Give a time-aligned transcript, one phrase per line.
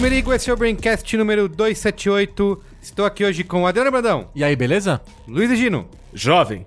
[0.00, 2.62] Merigo, esse é o Braincast número 278.
[2.80, 4.98] Estou aqui hoje com Adriano Brandão, E aí, beleza?
[5.28, 6.64] Luiz Gino Jovem.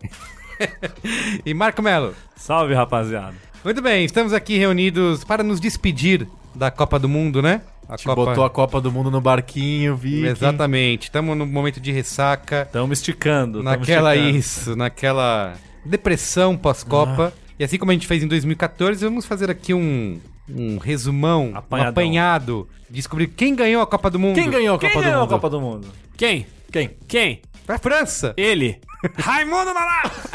[1.44, 2.14] e Marco Melo.
[2.36, 3.34] Salve, rapaziada.
[3.64, 7.62] Muito bem, estamos aqui reunidos para nos despedir da Copa do Mundo, né?
[7.90, 10.26] A Te botou a Copa do Mundo no barquinho, vi.
[10.26, 13.64] Exatamente, estamos no momento de ressaca, Tamo esticando.
[13.64, 14.38] naquela esticando.
[14.38, 17.34] isso, naquela depressão pós-Copa.
[17.58, 21.58] E assim como a gente fez em 2014, vamos fazer aqui um, um resumão, um
[21.58, 21.90] Apanhadão.
[21.92, 24.36] apanhado, descobrir quem ganhou a Copa do Mundo.
[24.36, 25.30] Quem ganhou a Quem Copa do ganhou Mundo?
[25.30, 25.88] a Copa do Mundo?
[26.18, 26.46] Quem?
[26.72, 26.92] Quem?
[27.08, 27.42] Quem?
[27.66, 28.34] Foi a França!
[28.36, 28.80] Ele.
[29.18, 30.30] Raimundo Nonato!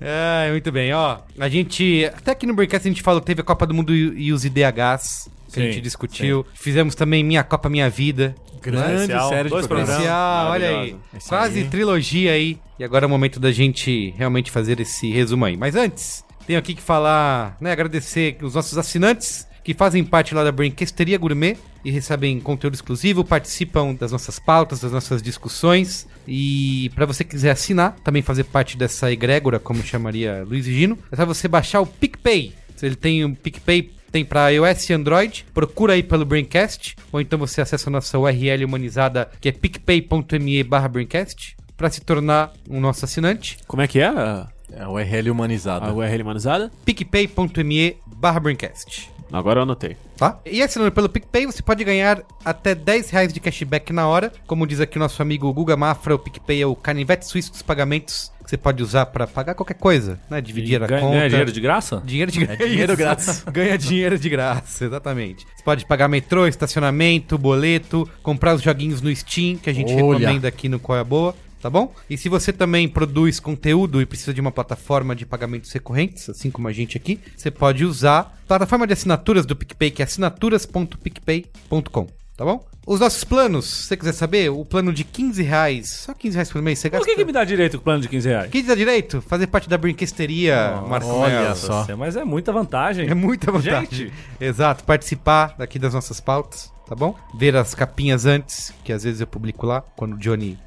[0.00, 1.18] É, muito bem, ó.
[1.38, 2.04] A gente.
[2.16, 4.32] Até aqui no Breakcast a gente falou que teve a Copa do Mundo e, e
[4.32, 5.28] os IDHs.
[5.52, 6.46] Que a Sim, gente discutiu.
[6.54, 8.34] Fizemos também Minha Copa Minha Vida.
[8.62, 9.96] Grande Especial, série de dois programas.
[9.96, 10.14] programas.
[10.14, 10.96] Especial, olha aí.
[11.16, 11.68] Esse Quase aí.
[11.68, 12.58] trilogia aí.
[12.78, 15.56] E agora é o momento da gente realmente fazer esse resumo aí.
[15.56, 17.72] Mas antes, tenho aqui que falar, né?
[17.72, 23.24] Agradecer os nossos assinantes que fazem parte lá da Braincasteria Gourmet e recebem conteúdo exclusivo,
[23.24, 26.06] participam das nossas pautas, das nossas discussões.
[26.26, 30.98] E para você quiser assinar, também fazer parte dessa egrégora, como chamaria Luiz e Gino,
[31.10, 32.54] é só você baixar o PicPay.
[32.82, 35.46] Ele tem o PicPay tem para iOS e Android.
[35.54, 36.96] Procura aí pelo Braincast.
[37.10, 42.02] Ou então você acessa a nossa URL humanizada, que é picpay.me barra Braincast, para se
[42.02, 43.56] tornar um nosso assinante.
[43.66, 44.46] Como é que é
[44.76, 45.86] É o RL humanizado.
[45.86, 46.70] a URL humanizada?
[46.84, 49.10] picpay.me barra Braincast.
[49.32, 49.96] Agora eu anotei.
[50.18, 50.38] Tá?
[50.44, 54.30] E assinando pelo PicPay, você pode ganhar até 10 reais de cashback na hora.
[54.46, 57.62] Como diz aqui o nosso amigo Guga Mafra, o PicPay é o canivete suíço dos
[57.62, 60.38] pagamentos que você pode usar para pagar qualquer coisa, né?
[60.40, 61.14] Dividir a Ganha- conta.
[61.16, 62.02] ganha dinheiro de graça?
[62.04, 62.62] Dinheiro de graça.
[62.62, 63.44] É dinheiro grátis.
[63.50, 65.46] Ganha dinheiro de graça, exatamente.
[65.56, 70.18] Você pode pagar metrô, estacionamento, boleto, comprar os joguinhos no Steam, que a gente Olha.
[70.18, 71.94] recomenda aqui no Qual é a Boa, tá bom?
[72.10, 76.50] E se você também produz conteúdo e precisa de uma plataforma de pagamentos recorrentes, assim
[76.50, 80.04] como a gente aqui, você pode usar a plataforma de assinaturas do PicPay, que é
[80.04, 82.66] assinaturas.picpay.com, tá bom?
[82.84, 86.50] Os nossos planos, se você quiser saber, o plano de 15 reais, só 15 reais
[86.50, 87.12] por mês, você Por gasta...
[87.12, 88.50] que, que me dá direito com o plano de 15 reais?
[88.50, 89.22] Quem dá direito?
[89.22, 91.54] Fazer parte da brinquesteria, Marco olha Melo.
[91.54, 91.86] só.
[91.96, 93.08] Mas é muita vantagem.
[93.08, 93.88] É muita vantagem.
[93.88, 94.12] Gente.
[94.40, 97.14] Exato, participar daqui das nossas pautas, tá bom?
[97.38, 100.58] Ver as capinhas antes, que às vezes eu publico lá, quando o Johnny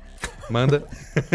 [0.50, 0.84] manda.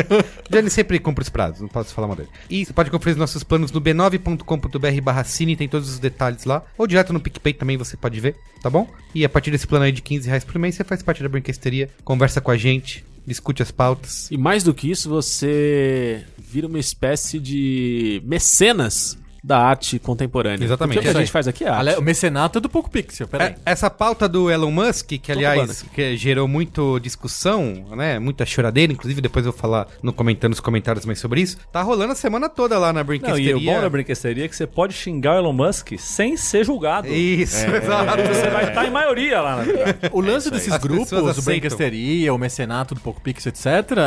[0.50, 2.28] Johnny sempre cumpre os prazos, não posso falar mal dele.
[2.48, 6.44] E você pode conferir os nossos planos no b9.com.br barra cine, tem todos os detalhes
[6.44, 6.62] lá.
[6.76, 8.88] Ou direto no PicPay também você pode ver, tá bom?
[9.14, 11.28] E a partir desse plano aí de 15 reais por mês, você faz parte da
[11.28, 14.28] brinquesteria, conversa com a gente, discute as pautas.
[14.30, 20.64] E mais do que isso, você vira uma espécie de mecenas da arte contemporânea.
[20.64, 20.96] Exatamente.
[20.96, 21.98] Porque o que Isso a gente faz aqui é arte.
[21.98, 23.48] O mecenato é do Poco Pixel, peraí.
[23.50, 28.18] É, essa pauta do Elon Musk, que aliás que gerou muito discussão, né?
[28.18, 31.58] Muita choradeira, inclusive depois eu vou falar no comentando nos comentários mais sobre isso.
[31.72, 33.50] Tá rolando a semana toda lá na Não, Brinquesteria.
[33.52, 36.64] e o bom da brinquesteria é que você pode xingar o Elon Musk sem ser
[36.64, 37.08] julgado.
[37.08, 38.22] Isso, exato.
[38.22, 39.64] Você vai estar em maioria lá, na.
[40.12, 41.42] O lance desses As grupos, o.
[41.42, 43.66] Brancasteria, o mecenato do Poco Pixel, etc.,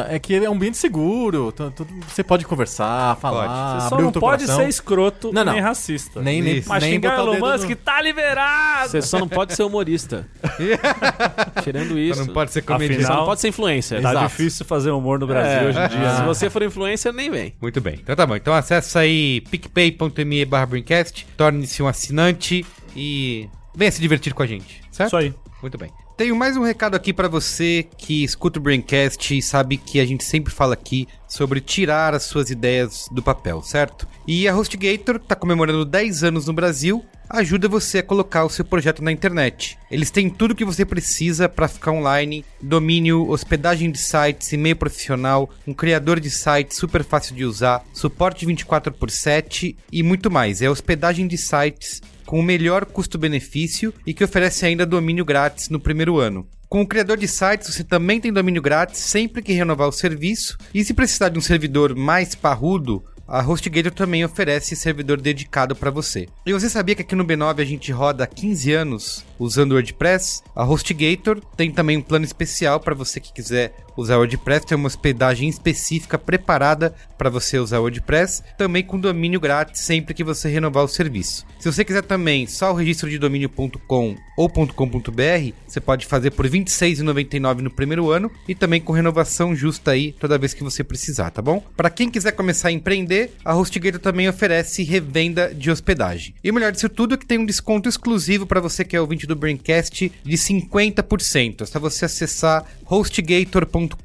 [0.09, 1.51] é que é um ambiente seguro.
[1.51, 4.57] tu- tu- Você pode conversar, falar, Você só não pode coração.
[4.63, 5.53] ser escroto Não, não.
[5.53, 6.21] nem racista.
[6.21, 6.63] Nem, nem.
[6.65, 8.89] Mas nem xingar o Elon Musk no- tá liberado!
[8.89, 10.27] Você só não pode ser humorista.
[11.63, 12.19] Tirando isso.
[12.19, 13.01] Você não pode ser comediante.
[13.01, 14.01] Você só não Afinal- pode ser influencer.
[14.01, 14.27] Tá Exato.
[14.27, 16.15] difícil fazer humor no Brasil É, hoje em dia.
[16.17, 17.53] Se você for influencer, nem vem.
[17.61, 17.95] Muito bem.
[18.01, 18.35] Então tá bom.
[18.35, 24.47] Então acessa aí picpay.me barra Brincast, torne-se um assinante e venha se divertir com a
[24.47, 25.07] gente, certo?
[25.09, 25.33] Isso aí.
[25.61, 25.89] Muito bem.
[26.15, 30.05] Tenho mais um recado aqui pra você que escuta o Braincast e sabe que a
[30.05, 34.07] gente sempre fala aqui sobre tirar as suas ideias do papel, certo?
[34.27, 38.63] E a HostGator tá comemorando 10 anos no Brasil, ajuda você a colocar o seu
[38.63, 39.77] projeto na internet.
[39.89, 45.49] Eles têm tudo que você precisa para ficar online: domínio, hospedagem de sites, e-mail profissional,
[45.67, 50.61] um criador de sites super fácil de usar, suporte 24 por 7 e muito mais.
[50.61, 55.79] É hospedagem de sites com o melhor custo-benefício e que oferece ainda domínio grátis no
[55.79, 56.47] primeiro ano.
[56.73, 60.57] Com o criador de sites, você também tem domínio grátis sempre que renovar o serviço.
[60.73, 65.89] E se precisar de um servidor mais parrudo, a HostGator também oferece servidor dedicado para
[65.89, 66.27] você.
[66.45, 70.43] E você sabia que aqui no B9 a gente roda há 15 anos usando WordPress?
[70.55, 74.87] A HostGator tem também um plano especial para você que quiser usar WordPress, tem uma
[74.87, 80.83] hospedagem específica preparada para você usar WordPress, também com domínio grátis sempre que você renovar
[80.83, 81.45] o serviço.
[81.59, 86.45] Se você quiser também só o registro de domínio.com ou .com.br, você pode fazer por
[86.45, 90.83] R$ 26,99 no primeiro ano e também com renovação justa aí toda vez que você
[90.83, 91.63] precisar, tá bom?
[91.75, 96.35] Para quem quiser começar a empreender, a HostGator também oferece revenda de hospedagem.
[96.43, 99.01] E o melhor disso tudo é que tem um desconto exclusivo para você que é
[99.01, 101.61] ouvinte do Braincast de 50%.
[101.61, 103.97] É só você acessar hostgator.com.br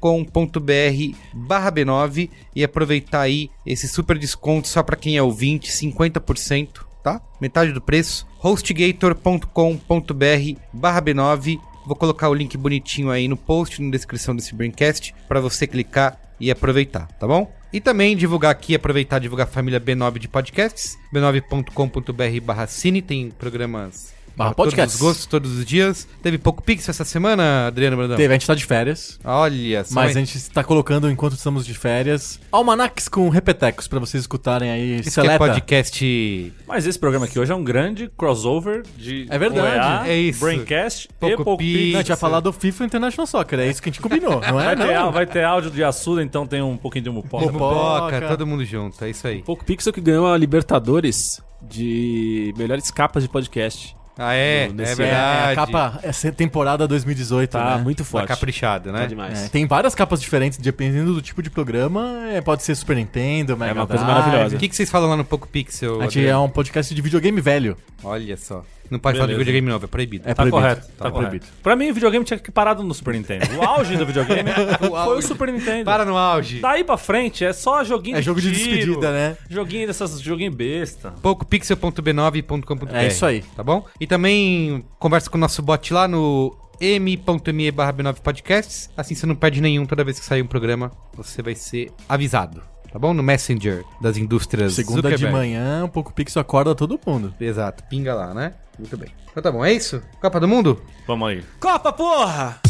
[1.33, 7.21] barra B9 e aproveitar aí esse super desconto só para quem é ouvinte, 50%, tá?
[7.39, 8.27] Metade do preço.
[8.39, 15.11] hostgator.com.br barra B9 Vou colocar o link bonitinho aí no post, na descrição desse Braincast,
[15.27, 17.51] para você clicar e aproveitar, tá bom?
[17.71, 23.01] E também divulgar aqui, aproveitar e divulgar a família B9 de podcasts, b9.com.br barra cine,
[23.01, 24.95] tem programas Barra para todos podcasts.
[24.95, 26.07] os gostos, todos os dias.
[26.23, 28.15] Teve pouco pix essa semana, Adriano Brandão?
[28.15, 29.19] Teve, a gente tá de férias.
[29.21, 29.93] Olha só.
[29.93, 34.71] Mas a gente está colocando, enquanto estamos de férias, almanacs com repetecos pra vocês escutarem
[34.71, 34.91] aí.
[35.01, 36.53] Esse que é podcast...
[36.65, 40.39] Mas esse programa aqui hoje é um grande crossover de É verdade, OEA, é isso.
[40.39, 41.73] Braincast Pouco e Pouco Pix.
[41.73, 41.91] Pix.
[41.91, 44.39] Não, a gente vai falar do FIFA International Soccer, é isso que a gente combinou,
[44.39, 44.73] não é?
[44.73, 45.11] Vai ter, Não.
[45.11, 47.51] vai ter áudio de Assuda, então tem um pouquinho de mupoca.
[47.51, 48.21] Popoca.
[48.29, 49.41] todo mundo junto, é isso aí.
[49.43, 53.98] Pouco Pixel que ganhou a Libertadores de melhores capas de podcast.
[54.19, 54.67] Ah, é?
[54.67, 55.49] No- É nesse- É, verdade.
[55.49, 57.83] é a capa, essa temporada 2018, Tá né?
[57.83, 58.27] muito Tá forte.
[58.27, 58.99] caprichado, né?
[59.01, 59.45] Tá demais.
[59.45, 62.27] É, tem várias capas diferentes, dependendo do tipo de programa.
[62.31, 64.55] é, pode ser Super Nintendo, Mega uma coisa maravilhosa.
[64.55, 65.99] O que, que vocês falam lá no Poco Pixel?
[66.01, 67.75] A gente é um podcast de videogame velho.
[68.03, 68.63] Olha só.
[68.89, 69.45] Não pode falar de Beleza.
[69.51, 70.23] videogame novo, é proibido.
[70.27, 70.57] É Tá proibido.
[70.61, 71.29] correto, tá, Tá correto.
[71.29, 71.45] proibido.
[71.61, 73.45] Pra mim, o videogame tinha que parar no Super Nintendo.
[73.57, 74.49] O auge do videogame
[74.79, 75.21] foi o.
[75.21, 75.85] Super Nintendo.
[75.85, 76.59] Para no auge.
[76.59, 79.37] Daí pra frente é só joguinho É jogo de tiro, despedida, né?
[79.49, 81.13] Joguinho dessas joguinho besta.
[81.21, 83.41] PocoPixel.b9.com.br É isso aí.
[83.55, 83.85] Tá bom?
[83.99, 88.89] E também conversa com o nosso bot lá no m.me barra B9 Podcasts.
[88.95, 90.91] Assim você não perde nenhum toda vez que sair um programa.
[91.15, 92.61] Você vai ser avisado.
[92.91, 93.13] Tá bom?
[93.13, 95.31] No Messenger das indústrias Segunda de Zuckerberg.
[95.31, 97.33] manhã, um pouco Pixel acorda todo mundo.
[97.39, 97.83] Exato.
[97.87, 98.53] Pinga lá, né?
[98.79, 99.13] Muito bem.
[99.29, 99.63] Então tá bom.
[99.63, 100.01] É isso?
[100.21, 100.81] Copa do Mundo?
[101.05, 101.43] Vamos aí.
[101.59, 102.61] Copa, porra!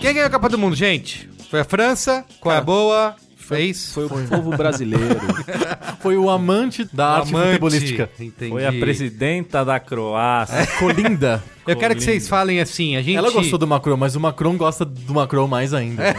[0.00, 1.28] Quem ganhou a Copa do Mundo, gente?
[1.50, 2.24] Foi a França?
[2.40, 3.16] Qual é a boa?
[3.50, 3.94] É isso?
[3.94, 5.18] Foi o povo brasileiro.
[6.00, 7.46] Foi o amante da arte Amante.
[7.46, 8.10] futebolística.
[8.20, 8.50] Entendi.
[8.50, 10.66] Foi a presidenta da Croácia.
[10.78, 11.42] Colinda.
[11.68, 13.16] Eu quero que vocês falem assim, a gente...
[13.16, 16.02] Ela gostou do Macron, mas o Macron gosta do Macron mais ainda.
[16.02, 16.14] né?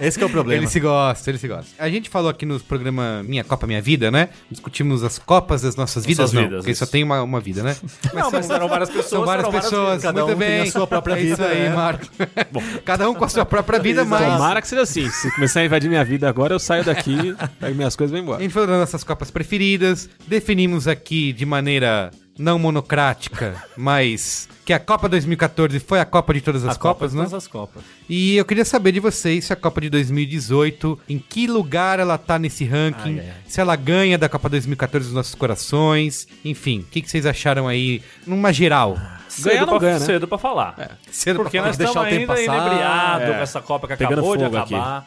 [0.00, 0.60] Esse que é o problema.
[0.62, 1.66] Ele se gosta, ele se gosta.
[1.78, 4.28] A gente falou aqui no programa Minha Copa Minha Vida, né?
[4.50, 6.84] Discutimos as Copas das nossas vidas, não, vidas, porque isso.
[6.84, 7.76] só tem uma, uma vida, né?
[8.14, 9.08] Não, mas eram várias pessoas.
[9.10, 10.60] São várias pessoas, cada muito um tem bem.
[10.62, 11.70] a sua própria É isso vida, aí, é.
[11.70, 12.06] Marco.
[12.84, 14.24] Cada um com a sua própria vida, mas...
[14.32, 15.08] Tomara que seja assim.
[15.10, 18.20] Se começar a invadir minha vida agora, eu saio daqui, pego minhas coisas e vou
[18.20, 18.42] A embora.
[18.42, 24.78] gente falou das nossas Copas preferidas, definimos aqui de maneira não monocrática, mas que a
[24.78, 27.24] Copa 2014 foi a Copa de todas as A Copa Copas, de né?
[27.24, 27.82] todas as Copas.
[28.08, 32.16] E eu queria saber de vocês se a Copa de 2018, em que lugar ela
[32.16, 33.34] tá nesse ranking, ai, ai.
[33.48, 37.66] se ela ganha da Copa 2014 dos nossos corações, enfim, o que, que vocês acharam
[37.66, 38.94] aí, numa geral?
[38.94, 40.06] Ganhar Cedo, não pra, ganha, né?
[40.06, 40.98] cedo pra falar.
[41.10, 43.32] Cedo Porque pra nós deixar estamos o tempo ainda passar, inebriados é.
[43.32, 44.74] com essa Copa que Pegando acabou de fogo aqui.
[44.74, 45.06] acabar.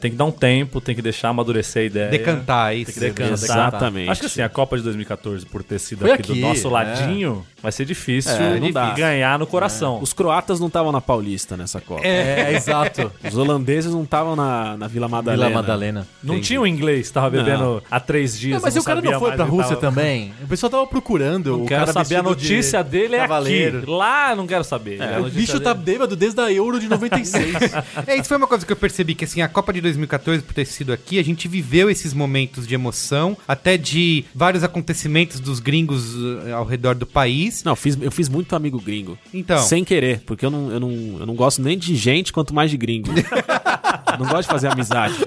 [0.00, 2.10] Tem que dar um tempo, tem que deixar amadurecer a ideia.
[2.10, 2.98] decantar isso.
[2.98, 3.32] Tem que decantar.
[3.34, 4.10] Exatamente.
[4.10, 6.66] Acho que assim, a Copa de 2014, por ter sido Foi aqui, do aqui, nosso
[6.68, 6.70] é.
[6.70, 8.90] ladinho, vai ser difícil É, não de dá.
[8.90, 10.00] ganhar no coração.
[10.02, 12.04] Os croatas não estavam na Paulista nessa Copa.
[12.06, 13.10] É, exato.
[13.24, 15.46] Os holandeses não estavam na, na Vila Madalena.
[15.48, 16.06] Vila Madalena.
[16.22, 18.56] Não tinha um inglês, tava bebendo há três dias.
[18.56, 20.34] Não, mas não o cara sabia não foi pra o Rússia também.
[20.42, 21.52] O pessoal tava procurando.
[21.56, 23.53] Não o cara saber a notícia dele é cavaleiro.
[23.62, 23.90] Aqui.
[23.90, 25.02] Lá não quero saber.
[25.02, 27.54] A O bicho tá bêbado desde a Euro de 96.
[28.06, 30.52] É, isso foi uma coisa que eu percebi, que assim, a Copa de 2014, por
[30.52, 35.60] ter sido aqui, a gente viveu esses momentos de emoção, até de vários acontecimentos dos
[35.60, 36.14] gringos
[36.46, 37.62] eh, ao redor do país.
[37.64, 39.18] Não, eu fiz, eu fiz muito amigo gringo.
[39.32, 39.62] Então.
[39.62, 42.70] Sem querer, porque eu não, eu, não, eu não gosto nem de gente, quanto mais
[42.70, 43.10] de gringo.
[44.18, 45.26] não gosto de fazer amizade.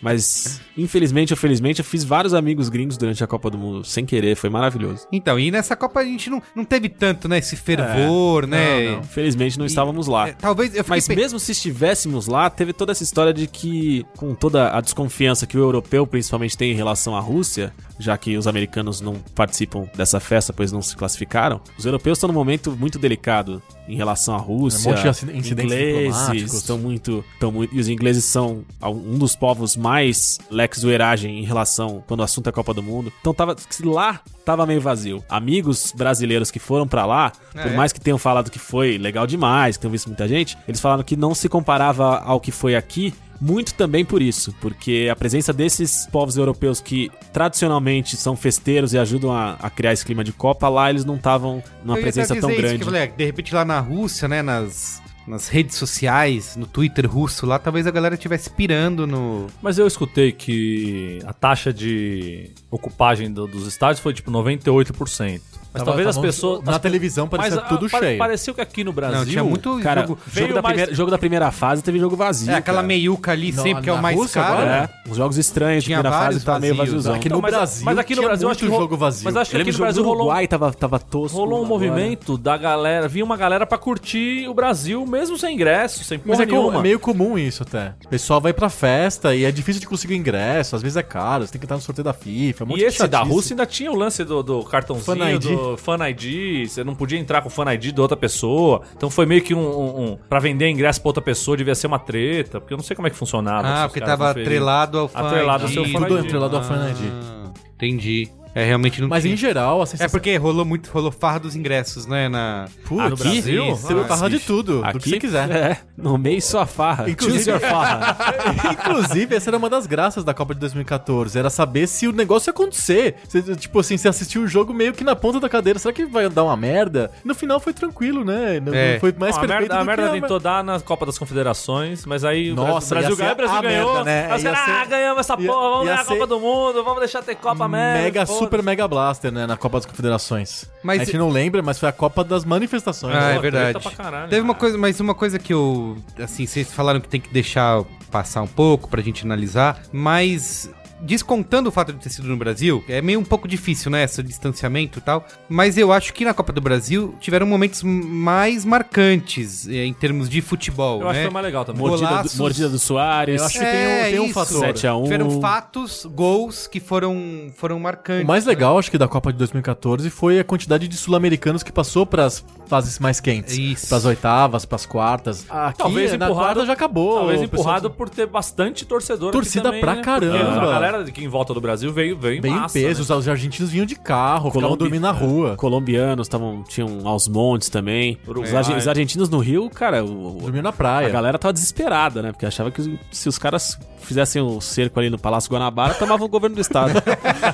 [0.00, 4.04] Mas, infelizmente ou felizmente, eu fiz vários amigos gringos durante a Copa do Mundo, sem
[4.04, 5.06] querer, foi maravilhoso.
[5.10, 8.84] Então, e nessa Copa a gente não, não teve tanto, né, esse fervor, né?
[8.84, 9.00] Não, não.
[9.00, 10.28] Infelizmente não estávamos lá.
[10.28, 13.46] É, talvez eu fiquei Mas pe- mesmo se estivéssemos lá, teve toda essa história de
[13.46, 18.16] que, com toda a desconfiança que o europeu principalmente tem em relação à Rússia, já
[18.18, 22.34] que os americanos não participam dessa festa, pois não se classificaram, os europeus estão num
[22.34, 24.90] momento muito delicado em relação à Rússia.
[24.90, 27.74] Um monte de ingleses estão muito, estão muito.
[27.74, 30.82] E os ingleses são um dos povos mais lex
[31.24, 33.12] em relação quando o assunto é Copa do Mundo.
[33.20, 33.56] Então tava.
[33.84, 35.24] Lá tava meio vazio.
[35.28, 37.76] Amigos brasileiros que foram pra lá, por É.
[37.76, 41.02] mais que tenham falado que foi legal demais, que tenham visto muita gente, eles falaram
[41.02, 45.52] que não se comparava ao que foi aqui, muito também por isso, porque a presença
[45.52, 50.32] desses povos europeus que tradicionalmente são festeiros e ajudam a, a criar esse clima de
[50.32, 52.78] Copa, lá eles não estavam numa presença tão isso, grande.
[52.78, 57.44] que falei, de repente lá na Rússia, né, nas, nas redes sociais, no Twitter russo
[57.44, 59.48] lá, talvez a galera estivesse pirando no...
[59.60, 65.40] Mas eu escutei que a taxa de ocupagem do- dos estádios foi tipo 98%.
[65.76, 66.62] Mas Tava- talvez as pessoas.
[66.64, 68.18] na as- televisão parecia mas, tudo ah, pare- cheio.
[68.18, 69.18] Pareceu que aqui no Brasil.
[69.18, 70.18] Não, tinha muito Cara, jogo...
[70.32, 72.50] jogo, da mais- primeira, jogo da primeira fase teve jogo vazio.
[72.50, 72.86] É, aquela cara.
[72.86, 74.54] meiuca ali Não, sempre, que é o mais Rússia caro.
[74.62, 74.90] agora?
[75.06, 77.14] É, uns jogos estranhos de primeira fase tava meio vaziozão.
[77.14, 79.24] Aqui Não, no mas- Brasil mas aqui no Brasil acho que jogo vazio.
[79.24, 81.36] mas acho que aqui no Brasil rolou, Uruguai tava, tava tosco.
[81.36, 83.08] rolou um movimento da galera.
[83.08, 86.78] Vinha uma galera pra curtir o Brasil, mesmo sem ingresso, sem porra Mas é, nenhuma.
[86.78, 87.94] é meio comum isso até.
[88.04, 91.46] O pessoal vai pra festa e é difícil de conseguir ingresso, às vezes é caro,
[91.46, 92.64] você tem que estar no sorteio da FIFA.
[92.64, 93.20] um monte E esse da.
[93.22, 95.42] Rússia ainda tinha o lance do, do cartãozinho, Fan ID.
[95.42, 96.68] do Fan ID.
[96.68, 98.82] Você não podia entrar com o Fan ID de outra pessoa.
[98.94, 101.86] Então foi meio que um, um, um- Pra vender ingresso pra outra pessoa devia ser
[101.86, 102.60] uma treta.
[102.60, 103.66] Porque eu não sei como é que funcionava.
[103.66, 105.74] Ah, porque tava atrelado ao Fan Atrelado ao ID.
[105.74, 106.26] seu Fan Tudo ID.
[106.26, 107.10] atrelado ao Fan ID.
[107.10, 108.28] Ah, entendi.
[108.56, 109.34] É, realmente não Mas tinha.
[109.34, 110.10] em geral, a É sensação...
[110.10, 112.66] porque rolou muito, rolou farra dos ingressos, né, na...
[112.86, 113.76] Putz, Ah, no Brasil?
[113.76, 115.50] Você Ah, farra de tudo, do que você quiser.
[115.50, 117.08] É, no meio sua farra.
[117.10, 118.16] Inclusive- Choose your farra.
[118.72, 121.38] Inclusive, essa era uma das graças da Copa de 2014.
[121.38, 123.16] Era saber se o negócio ia acontecer.
[123.28, 125.78] Você, tipo assim, você assistiu o jogo meio que na ponta da cadeira.
[125.78, 127.10] Será que vai dar uma merda?
[127.24, 128.58] No final foi tranquilo, né?
[128.60, 128.98] Não, É.
[128.98, 132.24] foi mais a perfeito merda, a merda que tentou dar na Copa das Confederações, mas
[132.24, 133.94] aí Nossa, o Brasil ganhou, o Brasil a ganhou.
[133.94, 134.26] merda, né?
[134.30, 136.84] Aí os caras, ser- ah, ganhamos essa ia- porra, vamos ganhar a Copa do Mundo,
[136.84, 138.02] vamos deixar ter Copa merda.
[138.02, 138.45] Mega, foda-se.
[138.46, 139.46] Super mega blaster, né?
[139.46, 140.64] Na Copa das Confederações.
[140.82, 143.14] Mas- A gente não lembra, mas foi a Copa das manifestações.
[143.16, 143.72] Ah, é verdade.
[143.72, 147.08] treta pra caralho, Teve uma coisa, mas uma coisa que eu, assim, vocês falaram que
[147.08, 152.08] tem que deixar passar um pouco pra gente analisar, mas descontando o fato de ter
[152.10, 155.92] sido no Brasil, é meio um pouco difícil, né, esse distanciamento e tal, mas eu
[155.92, 161.00] acho que na Copa do Brasil tiveram momentos mais marcantes eh, em termos de futebol,
[161.02, 161.18] Eu acho né?
[161.20, 161.80] que foi mais legal também.
[161.86, 163.40] Mordida do, mordida do Soares.
[163.40, 164.34] Eu acho que tem um- tem um isso.
[164.34, 164.58] fator.
[164.60, 165.02] 7 a 1.
[165.04, 168.24] Tiveram fatos, gols que foram, foram marcantes.
[168.24, 171.72] O mais legal, acho que da Copa de 2014 foi a quantidade de sul-americanos que
[171.72, 173.56] passou pras fases mais quentes.
[173.56, 173.88] Isso.
[173.88, 175.46] Pras oitavas, pras quartas.
[175.48, 177.16] Aqui, Talvez na empurrado- quarta já acabou.
[177.18, 180.02] Talvez O pessoal- empurrado por ter bastante torcedor aqui Torcida também, pra né?
[180.02, 180.38] caramba.
[180.60, 183.00] Porque a galera que em volta do Brasil veio, veio em Bem em massa, peso,
[183.00, 183.02] né?
[183.02, 185.56] os- os argentinos vinham de carro, ficavam Colombi- dormindo na rua.
[185.56, 188.18] Colombianos tavam, tinham aos montes também.
[188.26, 191.08] Os, os argentinos no Rio, cara, o- Dormiam na a praia.
[191.08, 192.32] galera tava desesperada, né?
[192.32, 196.30] Porque achava que se os caras fizessem o cerco ali no Palácio Guanabara, tomavam o
[196.30, 197.02] governo do estado.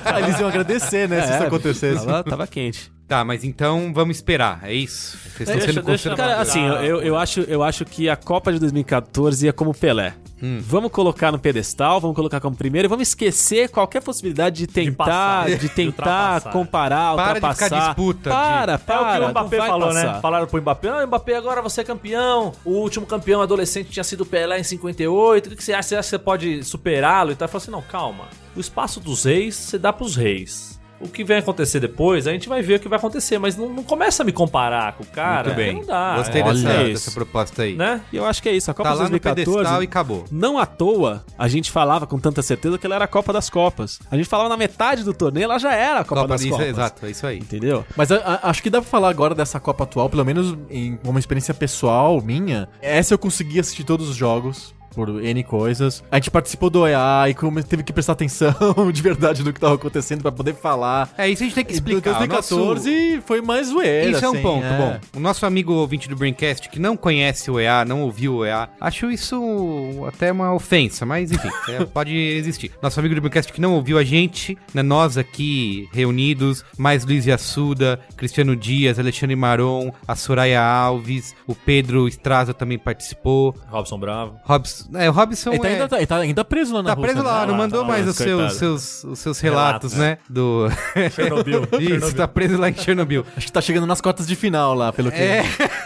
[0.05, 2.05] Aí Eles iam agradecer, né, se É, isso acontecesse.
[2.05, 2.92] Tava, tava quente.
[3.07, 5.17] Tá, mas então vamos esperar, é isso?
[5.17, 6.15] Vocês estão Deixa- sendo deixa-.
[6.15, 9.73] Cara, assim, eu, eu, eu acho, eu acho que a Copa de 2014 ia como
[9.73, 10.13] Pelé.
[10.41, 10.59] Hum.
[10.61, 15.05] Vamos colocar no pedestal, vamos colocar como primeiro e vamos esquecer qualquer possibilidade de tentar,
[15.05, 16.03] passar, de, de tentar
[16.41, 16.51] ultrapassar.
[16.51, 17.85] comparar, Para de ficar ultrapassar.
[17.87, 19.01] disputa, Para, É para.
[19.01, 20.13] o que o Mbappé falou, passar.
[20.15, 20.21] né?
[20.21, 22.51] Falaram pro Mbappé, ah, Mbappé, agora você é campeão.
[22.65, 25.45] O último campeão adolescente tinha sido o Pelé em 58.
[25.45, 25.89] O que que você acha?
[25.89, 27.45] Você acha que você pode superá-lo e tal?
[27.45, 28.25] Ele falou assim, não, calma.
[28.55, 30.79] O espaço dos reis, você dá pros reis.
[30.99, 33.37] O que vai acontecer depois, a gente vai ver o que vai acontecer.
[33.37, 35.45] Mas não, não começa a me comparar com o cara.
[35.45, 35.73] Muito bem.
[35.75, 36.15] Não dá.
[36.17, 37.75] Gostei é, dessa, olha dessa proposta aí.
[37.75, 38.01] Né?
[38.11, 38.71] E eu acho que é isso.
[38.71, 39.57] A Copa Tá de lá no 2014.
[39.57, 40.25] pedestal e acabou.
[40.31, 43.49] Não à toa, a gente falava com tanta certeza que ela era a Copa das
[43.49, 43.99] Copas.
[44.09, 46.67] A gente falava na metade do torneio, ela já era a Copa, das isso, Copas.
[46.67, 47.37] Exato, é isso aí.
[47.37, 47.83] Entendeu?
[47.97, 50.97] Mas a- a- acho que dá pra falar agora dessa Copa atual, pelo menos em
[51.03, 52.69] uma experiência pessoal minha.
[52.81, 54.73] Essa eu consegui assistir todos os jogos.
[54.93, 56.03] Por N coisas.
[56.11, 58.53] A gente participou do OEA e como teve que prestar atenção
[58.91, 61.09] de verdade no que tava acontecendo pra poder falar.
[61.17, 62.11] É isso a gente tem que explicar.
[62.11, 64.11] O 2014 foi mais zoeira.
[64.11, 64.77] Isso é um assim, ponto é.
[64.77, 64.99] bom.
[65.17, 68.69] O nosso amigo ouvinte do Braincast que não conhece o EA, não ouviu o EA,
[68.79, 72.71] acho isso até uma ofensa, mas enfim, é, pode existir.
[72.81, 77.27] Nosso amigo do Braincast que não ouviu a gente, né, nós aqui reunidos, mais Luiz
[77.27, 83.55] Assuda, Cristiano Dias, Alexandre Maron, a Soraya Alves, o Pedro Estraza também participou.
[83.67, 84.39] Robson Bravo.
[84.43, 86.89] Robson, é, o Robson Ele tá, é- ainda, tá, ele tá ainda preso lá na
[86.89, 87.39] Tá Rússia, preso lá, né?
[87.39, 90.17] não Tá lá, mandou tá mais lá, os seus, seus, os seus relatos, Relatos, né?
[90.29, 90.67] Do.
[91.15, 91.67] Chernobyl.
[91.79, 93.25] Isso, tá preso lá em Chernobyl.
[93.35, 95.17] Acho que tá chegando nas quartas de final lá, pelo que...
[95.21, 95.43] É.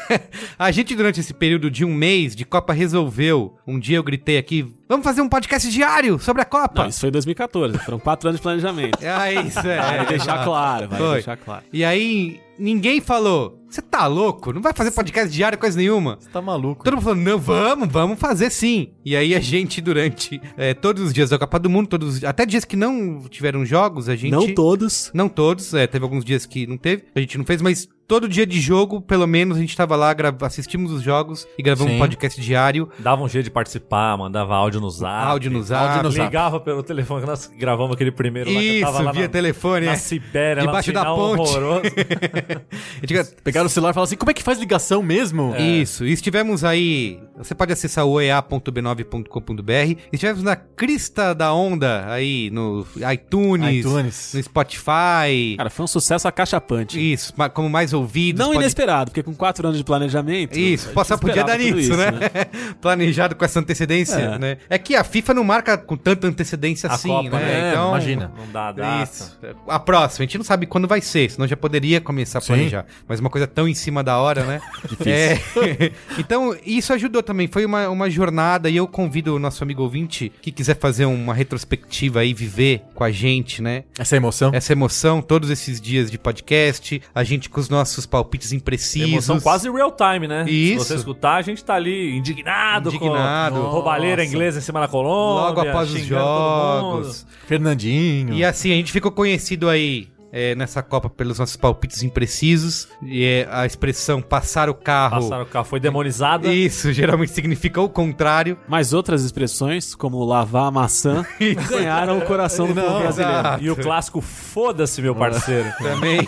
[0.58, 3.58] A gente, durante esse período de um mês de Copa, resolveu.
[3.66, 6.82] Um dia eu gritei aqui: vamos fazer um podcast diário sobre a Copa.
[6.82, 7.77] Não, isso foi em 2014.
[7.79, 8.98] Foram quatro anos de planejamento.
[9.08, 9.77] É isso, é.
[9.77, 11.13] Vai deixar claro, vai Foi.
[11.15, 11.63] deixar claro.
[11.72, 14.53] E aí, ninguém falou: você tá louco?
[14.53, 16.17] Não vai fazer podcast diário coisa nenhuma.
[16.20, 16.84] Você tá maluco.
[16.84, 18.91] Todo mundo falou, não, vamos, vamos fazer sim.
[19.03, 22.46] E aí a gente, durante é, todos os dias da Copa do Mundo, todos, até
[22.46, 24.32] dias que não tiveram jogos, a gente...
[24.32, 25.12] Não todos.
[25.13, 28.28] Não todos, é, teve alguns dias que não teve, a gente não fez, mas todo
[28.30, 31.98] dia de jogo, pelo menos, a gente tava lá, assistimos os jogos e gravamos Sim.
[31.98, 35.28] um podcast diário, Dava um jeito de participar, mandava áudio no zap.
[35.28, 35.88] áudio no zap.
[35.88, 36.26] áudio no zap.
[36.26, 39.24] Ligava pelo telefone que nós gravamos aquele primeiro lá que eu Isso, tava lá via
[39.24, 39.98] na, telefone, na é.
[39.98, 41.40] Sibéria, Debaixo lá da ponte.
[41.42, 41.82] horroroso.
[41.88, 45.56] A Pegaram o celular e falaram assim, como é que faz ligação mesmo?
[45.58, 47.20] Isso, e estivemos aí.
[47.38, 50.00] Você pode acessar o ea.b9.com.br.
[50.12, 54.32] Estivemos na crista da onda aí no iTunes, iTunes.
[54.34, 55.56] no Spotify.
[55.58, 57.00] Cara, foi um sucesso acachapante.
[57.14, 58.39] Isso, ma- como mais ouvidos.
[58.39, 60.58] Não pode- inesperado, porque com quatro anos de planejamento.
[60.58, 62.12] Isso, passar podia dar nisso, isso, né?
[62.82, 64.38] Planejado com essa antecedência, É.
[64.39, 64.58] né?
[64.70, 67.46] É que a FIFA não marca com tanta antecedência A assim, Copa, né?
[67.46, 67.70] né?
[67.72, 68.32] Então, Imagina.
[68.38, 69.04] Não dá data.
[69.04, 69.38] Isso.
[69.68, 72.48] A próxima, a gente não sabe quando vai ser, senão já poderia começar a Sim.
[72.48, 72.86] planejar.
[73.08, 74.62] Mas uma coisa tão em cima da hora, né?
[75.06, 75.39] É.
[76.18, 77.48] então, isso ajudou também.
[77.48, 81.34] Foi uma, uma jornada e eu convido o nosso amigo ouvinte que quiser fazer uma
[81.34, 83.84] retrospectiva aí, viver com a gente, né?
[83.98, 84.51] Essa emoção.
[84.54, 89.10] Essa emoção, todos esses dias de podcast, a gente com os nossos palpites imprecisos.
[89.10, 90.46] Emoção quase real time, né?
[90.50, 90.84] Isso.
[90.84, 93.56] Se você escutar, a gente tá ali indignado, Indignado.
[93.56, 94.36] com roubalheira Nossa.
[94.36, 95.44] inglesa em cima da Colômbia.
[95.48, 97.25] Logo após os jogos.
[97.46, 98.34] Fernandinho.
[98.34, 102.88] E assim, a gente ficou conhecido aí é, nessa Copa pelos nossos palpites imprecisos.
[103.03, 105.22] E é, a expressão passar o carro.
[105.22, 106.48] Passaram o carro, foi demonizada.
[106.53, 108.57] Isso geralmente significa o contrário.
[108.67, 111.25] Mas outras expressões, como lavar a maçã,
[111.69, 113.39] ganharam o coração do Não, povo brasileiro.
[113.39, 113.63] exato.
[113.63, 115.69] E o clássico foda-se, meu parceiro.
[115.79, 116.19] Também.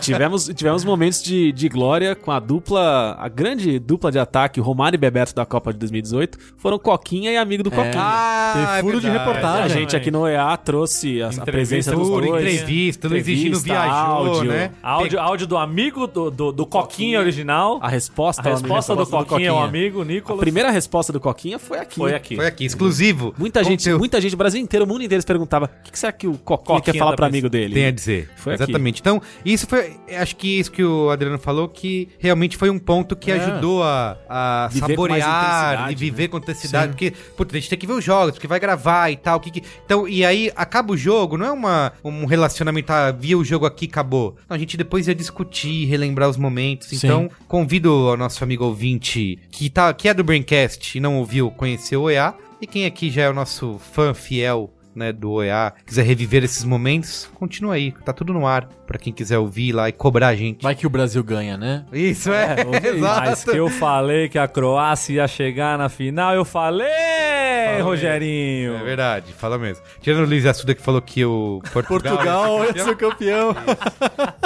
[0.00, 4.96] Tivemos, tivemos momentos de, de glória com a dupla, a grande dupla de ataque, Romário
[4.96, 7.92] e Bebeto da Copa de 2018, foram Coquinha e amigo do Coquinha.
[7.96, 9.64] ah, Tem furo de reportagem.
[9.64, 12.44] a gente aqui no EA trouxe a, a presença dos dois.
[12.70, 13.94] Entrevista, Luiz Egino Entrevista, viajou,
[14.26, 14.50] áudio.
[14.50, 14.70] né?
[14.82, 17.78] Áudio, áudio do amigo do, do, do Coquinha original.
[17.82, 19.68] A resposta, A ao resposta do Coquinha é o Coquinha.
[19.68, 20.40] amigo, A Nicolas.
[20.40, 21.96] primeira resposta do Coquinha foi aqui.
[21.96, 22.36] foi aqui.
[22.36, 23.34] Foi aqui, exclusivo.
[23.38, 25.98] Muita gente, muita gente, o Brasil inteiro, o mundo inteiro se perguntava: o que, que
[25.98, 27.30] será que o Coquinha, Coquinha quer falar pro pensando?
[27.34, 27.74] amigo dele?
[27.74, 28.30] Tem a dizer.
[28.36, 28.62] Foi aqui.
[28.62, 29.00] Exatamente.
[29.00, 29.96] Então, isso foi.
[30.20, 33.34] Acho que isso que o Adriano falou, que realmente foi um ponto que É.
[33.34, 36.28] ajudou a, a saborear e viver né?
[36.28, 36.86] com intensidade.
[36.86, 36.90] Sim.
[36.90, 39.40] Porque, putz, a gente tem que ver os jogos, porque vai gravar e tal.
[39.40, 43.38] Que que- Então, e aí acaba o jogo, não é uma, um relacionamento, ah, via
[43.38, 44.36] o jogo aqui, acabou.
[44.48, 46.88] Não, a gente depois ia discutir, relembrar os momentos.
[46.88, 46.96] Sim.
[46.96, 51.50] Então, convido o nosso amigo ouvinte que, tá, que é do Braincast e não ouviu,
[51.50, 52.34] conhecer o EA.
[52.60, 56.64] E quem aqui já é o nosso fã fiel né, do OEA, quiser reviver esses
[56.64, 60.36] momentos, continua aí, tá tudo no ar, pra quem quiser ouvir lá e cobrar a
[60.36, 60.62] gente.
[60.62, 61.84] Vai que o Brasil ganha, né?
[61.92, 62.56] Isso é,
[62.98, 66.88] Mas que eu falei que a Croácia ia chegar na final, eu falei,
[67.82, 68.74] Rogerinho.
[68.76, 69.82] É verdade, fala mesmo.
[70.00, 72.16] Tirando o Luiz Assuda que falou que o Portugal...
[72.16, 73.54] Portugal é seu campeão.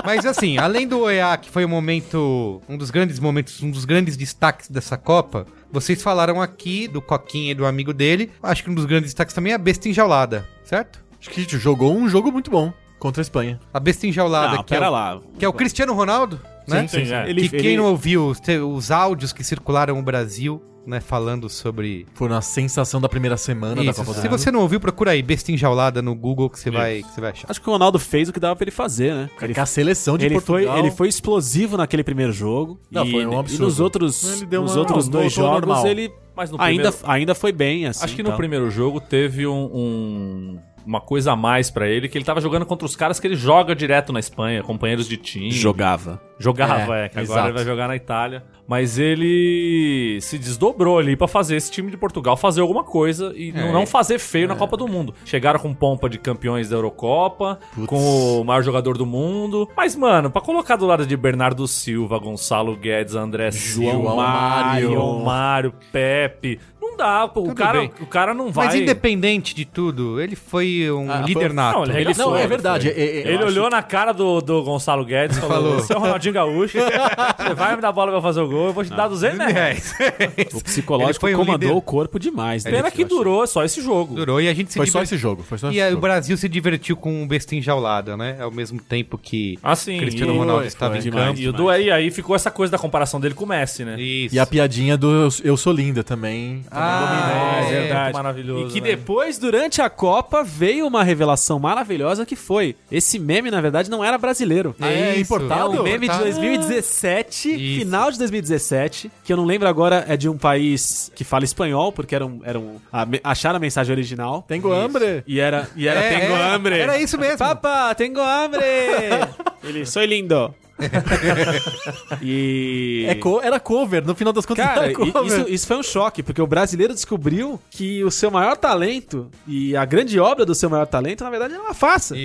[0.05, 3.85] Mas assim, além do OEA, que foi um momento, um dos grandes momentos, um dos
[3.85, 8.71] grandes destaques dessa Copa, vocês falaram aqui do Coquinha e do amigo dele, acho que
[8.71, 11.03] um dos grandes destaques também é a besta enjaulada, certo?
[11.21, 13.59] Acho que a gente jogou um jogo muito bom contra a Espanha.
[13.73, 15.21] A besta enjaulada, Não, que, é pera o, lá.
[15.39, 16.87] que é o Cristiano Ronaldo, né?
[16.87, 17.05] sim, sim.
[17.07, 18.41] Que Ele- quem ele- não ouviu os,
[18.73, 23.77] os áudios que circularam no Brasil, né, falando sobre Foi uma sensação da primeira semana
[23.77, 24.01] da Isso.
[24.01, 24.39] Copa do Se Mundo.
[24.39, 27.31] você não ouviu, procura aí Besta Enjaulada no Google que você vai, que você vai
[27.31, 27.51] achar.
[27.51, 29.31] Acho que o Ronaldo fez o que dava pra ele fazer, né?
[29.39, 30.79] Porque a seleção de ele foi, Portugal...
[30.79, 32.79] ele foi explosivo naquele primeiro jogo.
[32.91, 33.63] Não, e, foi um absurdo.
[33.63, 35.87] E nos outros, Ele deu nos uma- outros não, dois jogos, normal.
[35.87, 38.05] ele Mas no ainda, primeiro, ainda foi bem, assim.
[38.05, 38.37] acho que no então.
[38.37, 42.67] primeiro jogo teve um, um- uma coisa a mais pra ele, que ele tava jogando
[42.67, 45.51] contra os caras que ele joga direto na Espanha, companheiros de time.
[45.51, 46.21] Jogava.
[46.39, 47.47] Jogava, É, é, que agora exato.
[47.49, 48.43] ele vai jogar na Itália.
[48.67, 53.53] Mas ele se desdobrou ali pra fazer esse time de Portugal fazer alguma coisa e
[53.53, 53.73] não- É.
[53.73, 55.15] não fazer feio na Copa do Mundo.
[55.25, 57.87] Chegaram com pompa de campeões da Eurocopa, Putz.
[57.87, 59.69] com o maior jogador do mundo.
[59.77, 64.91] Mas, mano, pra colocar do lado de Bernardo Silva, Gonçalo Guedes, André Silva, João Mário.
[64.93, 66.59] João Mário, Pepe.
[66.95, 67.41] Não dá, pô.
[67.43, 67.91] O cara, bem.
[68.01, 68.67] o cara não vai.
[68.67, 71.75] Mas independente de tudo, ele foi um Ah, líder foi- nato.
[71.79, 72.91] Não, ele Ele, não, foi, é ele verdade.
[72.93, 73.01] foi.
[73.01, 75.75] é- é- Ele acho olhou na cara do, do Gonçalo Guedes e falou: Falou.
[75.81, 78.73] Você é o Ronaldinho Gaúcho, você vai me dar bola pra fazer o gol, eu
[78.73, 79.95] vou te dar 200 reais.
[80.55, 81.79] O psicológico Ele foi um comandou líder.
[81.79, 82.65] o corpo demais.
[82.65, 82.71] né?
[82.71, 84.15] Pena que durou só esse jogo.
[84.15, 85.43] Durou e a gente se Foi só esse jogo.
[85.43, 86.03] Foi só esse E aí, o jogo.
[86.03, 88.37] Brasil se divertiu com o Besta Enjaulada, né?
[88.41, 91.29] Ao mesmo tempo que Assim, Cristiano e, Ronaldo estava em demais.
[91.29, 91.41] campo.
[91.41, 94.01] e o do aí, aí ficou essa coisa da comparação dele com o Messi, né?
[94.01, 94.35] Isso.
[94.35, 96.63] E a piadinha do Eu, eu Sou Linda também.
[96.71, 98.13] Ah, É, é, verdade.
[98.15, 98.67] Maravilhoso.
[98.67, 98.89] E que né?
[98.89, 104.05] depois, durante a Copa, veio uma revelação maravilhosa que foi: esse meme, na verdade, não
[104.05, 104.75] era brasileiro.
[104.81, 105.21] Ah, é Isso.
[105.21, 105.77] importado?
[105.77, 106.25] É um meme de Importado.
[106.25, 107.81] 2017, Isso.
[107.81, 111.93] final de 2017, que eu não lembro agora, é de um país que fala espanhol,
[111.93, 114.45] porque era um, era um, a, acharam a mensagem original.
[114.47, 115.23] Tengo hambre.
[115.27, 116.79] E era, e era É, Tengo é, hambre.
[116.79, 117.39] era isso mesmo.
[117.39, 118.65] Papa, tengo hambre.
[119.63, 120.55] Ele, sou lindo.
[122.23, 123.07] E.
[123.09, 125.25] É co- era cover, no final das contas Cara, era cover.
[125.27, 129.77] isso, isso foi um choque, porque o brasileiro descobriu que o seu maior talento e
[129.77, 132.17] a grande obra do seu maior talento, na verdade, era uma farsa.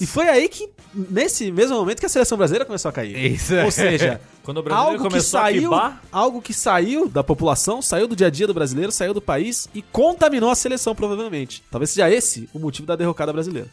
[0.00, 3.32] E foi aí que, nesse mesmo momento, que a seleção brasileira começou a cair.
[3.32, 3.54] Isso.
[3.56, 7.22] Ou seja, Quando o brasileiro algo que começou a saiu, quibar- algo que saiu da
[7.22, 10.94] população, saiu do dia a dia do brasileiro, saiu do país e contaminou a seleção
[10.94, 11.62] provavelmente.
[11.70, 13.68] Talvez seja esse o motivo da derrocada brasileira.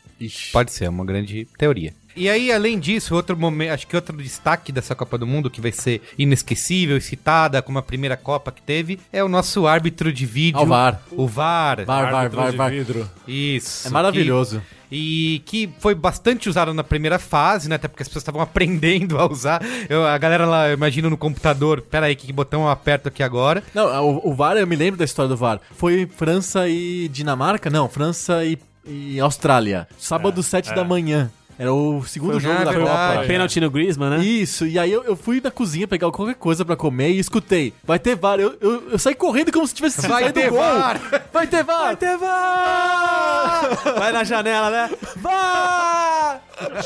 [0.52, 1.94] Pode ser, é uma grande teoria.
[2.16, 5.60] E aí, além disso, outro momento, acho que outro destaque dessa Copa do Mundo que
[5.60, 10.12] vai ser inesquecível e citada como a primeira Copa que teve é o nosso árbitro
[10.14, 10.60] de vídeo.
[10.60, 11.02] Ah, o VAR.
[11.12, 11.86] O VAR.
[11.86, 12.72] VAR, VAR, VAR, VAR.
[12.72, 13.10] vidro.
[13.28, 13.88] Isso.
[13.88, 14.60] É maravilhoso.
[14.62, 17.76] Que- e que foi bastante usado na primeira fase, né?
[17.76, 19.62] Até porque as pessoas estavam aprendendo a usar.
[19.90, 23.24] Eu- a galera lá, eu imagino no computador, pera aí, que botão eu aperto aqui
[23.24, 23.64] agora?
[23.74, 25.60] Não, o, o VAR, eu me lembro da história do VAR.
[25.76, 27.70] Foi França e Dinamarca?
[27.70, 29.88] Não, França e, e Austrália.
[29.98, 31.30] Sábado, sete da manhã.
[31.58, 32.74] Era o segundo Foi jogo da.
[32.74, 33.24] Copa.
[33.28, 34.26] Pênalti no Griezmann, né?
[34.26, 37.74] Isso, e aí eu, eu fui na cozinha pegar qualquer coisa pra comer e escutei.
[37.84, 38.40] Vai ter VAR.
[38.40, 40.60] Eu, eu, eu saí correndo como se tivesse Vai saído ter gol.
[40.60, 41.00] VAR.
[41.32, 41.84] Vai ter VAR!
[41.86, 43.78] Vai ter VAR!
[43.98, 44.90] Vai na janela, né?
[45.18, 46.40] Vá!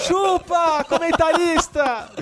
[0.08, 2.10] Chupa, comentarista!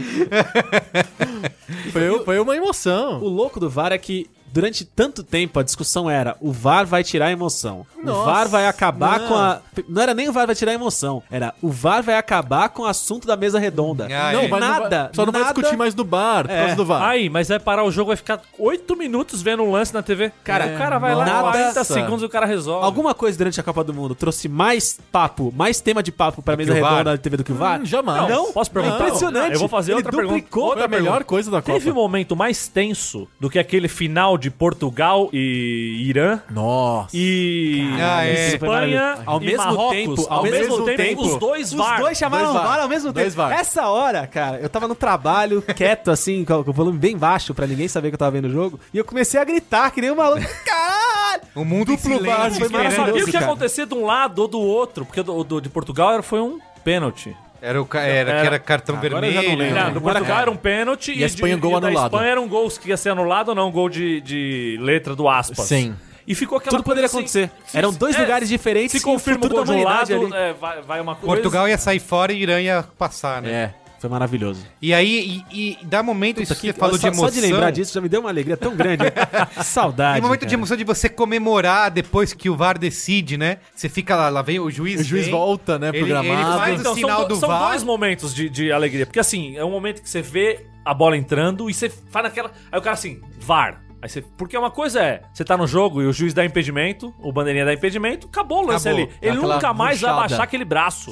[1.92, 3.20] Foi, foi uma emoção.
[3.22, 7.04] O louco do VAR é que durante tanto tempo a discussão era o VAR vai
[7.04, 7.86] tirar a emoção.
[8.02, 9.28] o Nossa, VAR vai acabar não.
[9.28, 9.60] com a.
[9.88, 12.84] Não era nem o VAR vai tirar a emoção, era o VAR vai acabar com
[12.84, 14.06] o assunto da mesa redonda.
[14.06, 14.48] Ah, não, é.
[14.48, 14.80] mas nada.
[14.84, 16.60] não vai, só não vai nada- discutir mais no bar por É.
[16.62, 17.02] causa do VAR.
[17.04, 20.32] Aí, mas vai parar o jogo, vai ficar 8 minutos vendo um lance na TV.
[20.44, 22.86] Cara, o cara vai lá, nada- 40 segundos e o cara resolve.
[22.86, 26.56] Alguma coisa durante a Copa do Mundo trouxe mais papo, mais tema de papo pra
[26.56, 27.80] mesa o redonda da TV do que o VAR?
[27.82, 28.28] Hum, jamais.
[28.30, 28.96] Não, Posso perguntar?
[28.96, 29.54] É impressionante.
[29.54, 30.60] Eu vou fazer Ele outra pergunta.
[30.60, 31.24] Outra a melhor pergunta.
[31.26, 31.74] coisa da Copa.
[31.74, 37.16] Teve um momento mais tenso do que aquele final de Portugal e Irã Nossa.
[37.16, 38.48] e Ah, é.
[38.50, 39.92] Espanha Ao e mesmo Marrocos.
[39.96, 42.00] tempo- ao, ao mesmo, mesmo tempo, tempo, os dois Os VAR.
[42.02, 42.68] dois chamaram Dois o VAR.
[42.68, 43.38] VAR ao mesmo Dois tempo.
[43.38, 43.52] VAR.
[43.60, 47.68] Essa hora, cara, eu tava no trabalho, quieto assim, com o volume bem baixo, pra
[47.68, 50.12] ninguém saber que eu tava vendo o jogo, e eu comecei a gritar que nem
[50.12, 50.42] um maluco.
[50.66, 51.42] Caralho!
[51.56, 52.96] O mundo Duplo VAR, foi Eu não esperando.
[52.96, 55.70] sabia o que ia acontecer de um lado ou do outro, porque do, do- de
[55.70, 56.60] Portugal era- foi um
[56.92, 57.36] pênalti.
[57.62, 59.74] Era, o, ca- era, que Era- era cartão Agora eu já não vermelho.
[59.74, 59.84] lembro.
[59.88, 62.14] Não, do Portugal era um pênalti E a Espanha, de- gol e da anulado.
[62.14, 65.16] Espanha era um gol que ia ser anulado ou não, um gol de, de letra
[65.16, 65.66] do aspas.
[65.66, 65.96] Sim.
[66.28, 67.50] E ficou aquela Tudo poderia assim, acontecer.
[67.74, 70.54] Eram dois é, lugares diferentes Se e o confirma o gol de um lado, é,
[70.54, 71.26] vai, vai uma coisa.
[71.36, 73.52] Portugal ia sair fora e Irã ia passar, né?
[73.52, 73.74] É.
[74.00, 74.64] Foi maravilhoso.
[74.82, 77.30] E aí, e, e dá momento, isso que você Aqui, falou só, de emoção.
[77.30, 79.04] só de lembrar disso já me deu uma alegria tão grande.
[79.64, 80.20] Saudade.
[80.20, 80.54] E momento de cara.
[80.56, 83.58] emoção de você comemorar depois que o VAR decide, né?
[83.76, 85.02] Você fica lá, lá vem o juiz.
[85.02, 86.58] O juiz vem, volta, né, pro ele- ele gramado.
[86.60, 87.70] faz Então, o sinal são, do são VAR.
[87.70, 89.06] dois momentos de, de alegria.
[89.06, 92.52] Porque assim, é um momento que você vê a bola entrando e você faz aquela.
[92.72, 93.82] Aí o cara assim, VAR.
[94.08, 97.14] Aí você, porque uma coisa é, você tá no jogo e o juiz dá impedimento,
[97.20, 99.06] o bandeirinha dá impedimento, acabou o lance Acabou.
[99.06, 99.14] ali.
[99.22, 100.14] Ele Aquela nunca mais vai puxada.
[100.26, 101.12] abaixar aquele braço.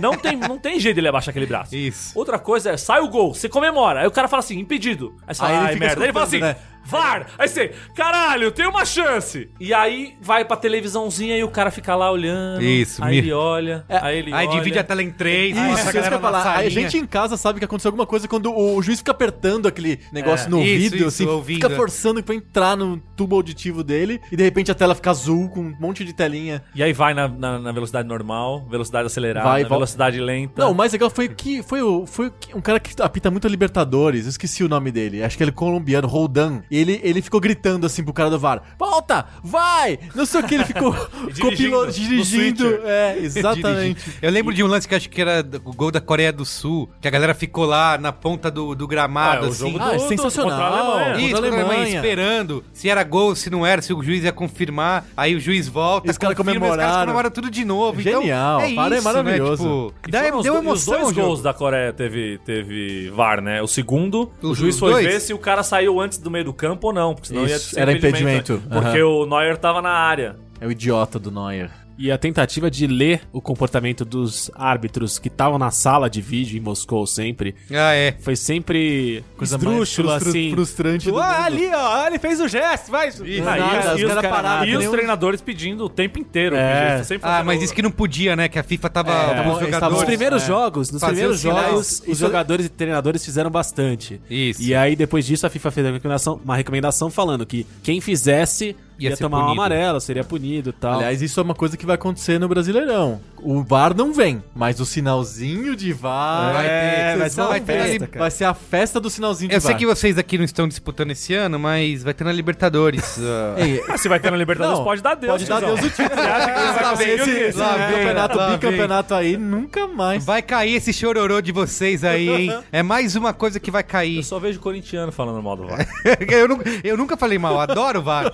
[0.00, 1.76] Não tem, não tem jeito dele abaixar aquele braço.
[1.76, 2.18] Isso.
[2.18, 4.00] Outra coisa é, sai o gol, você comemora.
[4.00, 5.14] Aí o cara fala assim, impedido.
[5.26, 6.00] Aí você Aí fala, ele ai fica merda.
[6.00, 6.56] Aí ele fala assim, né?
[6.84, 7.26] VAR!
[7.38, 9.48] Aí você, caralho, tem uma chance!
[9.60, 12.62] E aí vai pra televisãozinha e o cara fica lá olhando.
[12.62, 14.58] Isso, Aí ele olha, aí ele Aí olha.
[14.58, 16.56] divide a tela em três, Isso, mostra isso a que eu galera ia falar.
[16.58, 20.00] A gente em casa sabe que aconteceu alguma coisa quando o, juiz fica apertando aquele
[20.12, 20.50] negócio É.
[20.50, 21.76] no Isso, ouvido, isso, assim, ouvindo, fica é.
[21.76, 25.60] forçando pra entrar no tubo auditivo dele, e de repente a tela fica azul com
[25.60, 26.62] um monte de telinha.
[26.74, 29.46] E aí vai na, na- na velocidade normal, velocidade acelerada.
[29.48, 29.74] Vai, volta.
[29.74, 30.62] velocidade lenta.
[30.62, 33.30] Não, o mais legal foi que foi, o, foi o que- um cara que apita
[33.30, 36.62] muito a Libertadores, eu esqueci o nome dele, acho que ele é colombiano, Roldan.
[36.70, 39.26] E ele, ele ficou gritando assim pro cara do VAR: Volta!
[39.42, 39.98] Vai!
[40.14, 40.94] Não sei o que, ele ficou,
[41.32, 42.80] dirigindo, dirigindo.
[42.84, 44.10] É, exatamente.
[44.22, 46.88] Eu lembro de um lance que acho que era o gol da Coreia do Sul,
[47.00, 49.72] que a galera ficou lá na ponta do, do gramado, Ah, o assim.
[49.72, 50.60] jogo Ah, é do- do- sensacional.
[50.60, 51.26] Alemanha.
[51.26, 51.94] Isso, Alemanha, Alemanha.
[51.96, 55.04] esperando se era gol, se não era, se o juiz ia confirmar.
[55.16, 57.30] Aí o juiz volta, E os caras e Os caras comemoraram.
[57.30, 58.00] tudo de novo.
[58.00, 59.62] Genial, então, é para, é isso, maravilhoso.
[59.64, 59.86] Né?
[59.96, 63.60] Tipo, dá, deu do- emoção Os dois gols da Coreia teve, teve VAR, né?
[63.62, 65.06] O segundo, o Os- juiz foi dois?
[65.06, 67.56] ver se o cara saiu antes do meio do campo ou não, porque senão ia
[67.56, 68.62] Isso, ser era impedimento.
[68.66, 68.80] né?
[68.80, 70.36] Porque o Neuer tava na área.
[70.60, 71.70] É o idiota do Neuer.
[72.02, 76.56] E a tentativa de ler o comportamento dos árbitros que estavam na sala de vídeo
[76.56, 78.14] em Moscou sempre Ah, é.
[78.20, 80.50] foi sempre Coisa esdrúxula, mais frustra- assim.
[80.50, 83.08] frustrante Tipo, ah, ali, ó, ele fez o gesto, vai.
[83.10, 83.12] Ah,
[83.44, 85.88] nada, e, os os- e os, cara- pararam, e que os um- treinadores pedindo o
[85.90, 86.56] tempo inteiro.
[86.56, 87.02] É.
[87.04, 88.48] pedindo, Ah, mas disse que não podia, né?
[88.48, 89.12] Que a FIFA tava.
[89.12, 90.04] É, os estavam- Nos jogadores.
[90.04, 90.46] primeiros É.
[90.46, 94.18] jogos, nos Fazer primeiros jogos, os jogadores e treinadores fizeram bastante.
[94.30, 94.62] Isso.
[94.62, 98.74] E aí, depois disso, a FIFA fez uma recomendação, uma recomendação falando que quem fizesse
[99.00, 99.60] Ia ia, ser tomar um punido.
[99.60, 100.94] amarelo, seria punido e tal.
[100.94, 103.20] Aliás, isso é uma coisa que vai acontecer no Brasileirão.
[103.42, 107.72] o VAR não vem, mas o sinalzinho de VAR Vai ter, vocês vai vai ter
[107.72, 107.78] ver.
[108.00, 109.78] na li- vai ser a festa do sinalzinho Eu de sei VAR.
[109.78, 113.18] que vocês aqui não estão disputando esse ano, mas vai ter na Libertadores.
[113.18, 115.32] ah, Ei, Ah, se vai ter na Libertadores, Não, pode dar Deus.
[115.32, 115.60] pode dar.
[115.60, 116.08] Deus o título.
[116.14, 120.24] Você acha que vai conseguir esse, campeonato, lá bicampeonato aí, nunca mais.
[120.24, 122.58] vai cair esse chororô de vocês aí, hein?
[122.72, 124.22] É mais uma coisa que vai Eu cair.
[124.24, 125.86] só vejo corintiano falando mal do VAR.
[126.28, 128.32] eu, nunca, eu nunca falei mal, adoro o VAR.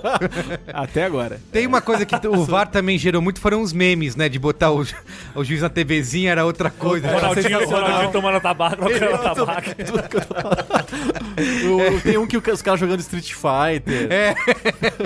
[0.72, 1.40] Até agora.
[1.52, 4.28] Tem uma coisa que o VAR também gerou muito, foram os memes, né?
[4.28, 4.94] De botar o, ju-
[5.34, 7.08] o juiz na TVzinha era outra coisa.
[7.10, 9.70] Ronaldinho, Ronaldinho tomando tabaco, trocando tabaco.
[11.66, 14.08] O- Tem um que o os caras jogando Street Fighter.
[14.10, 14.34] É.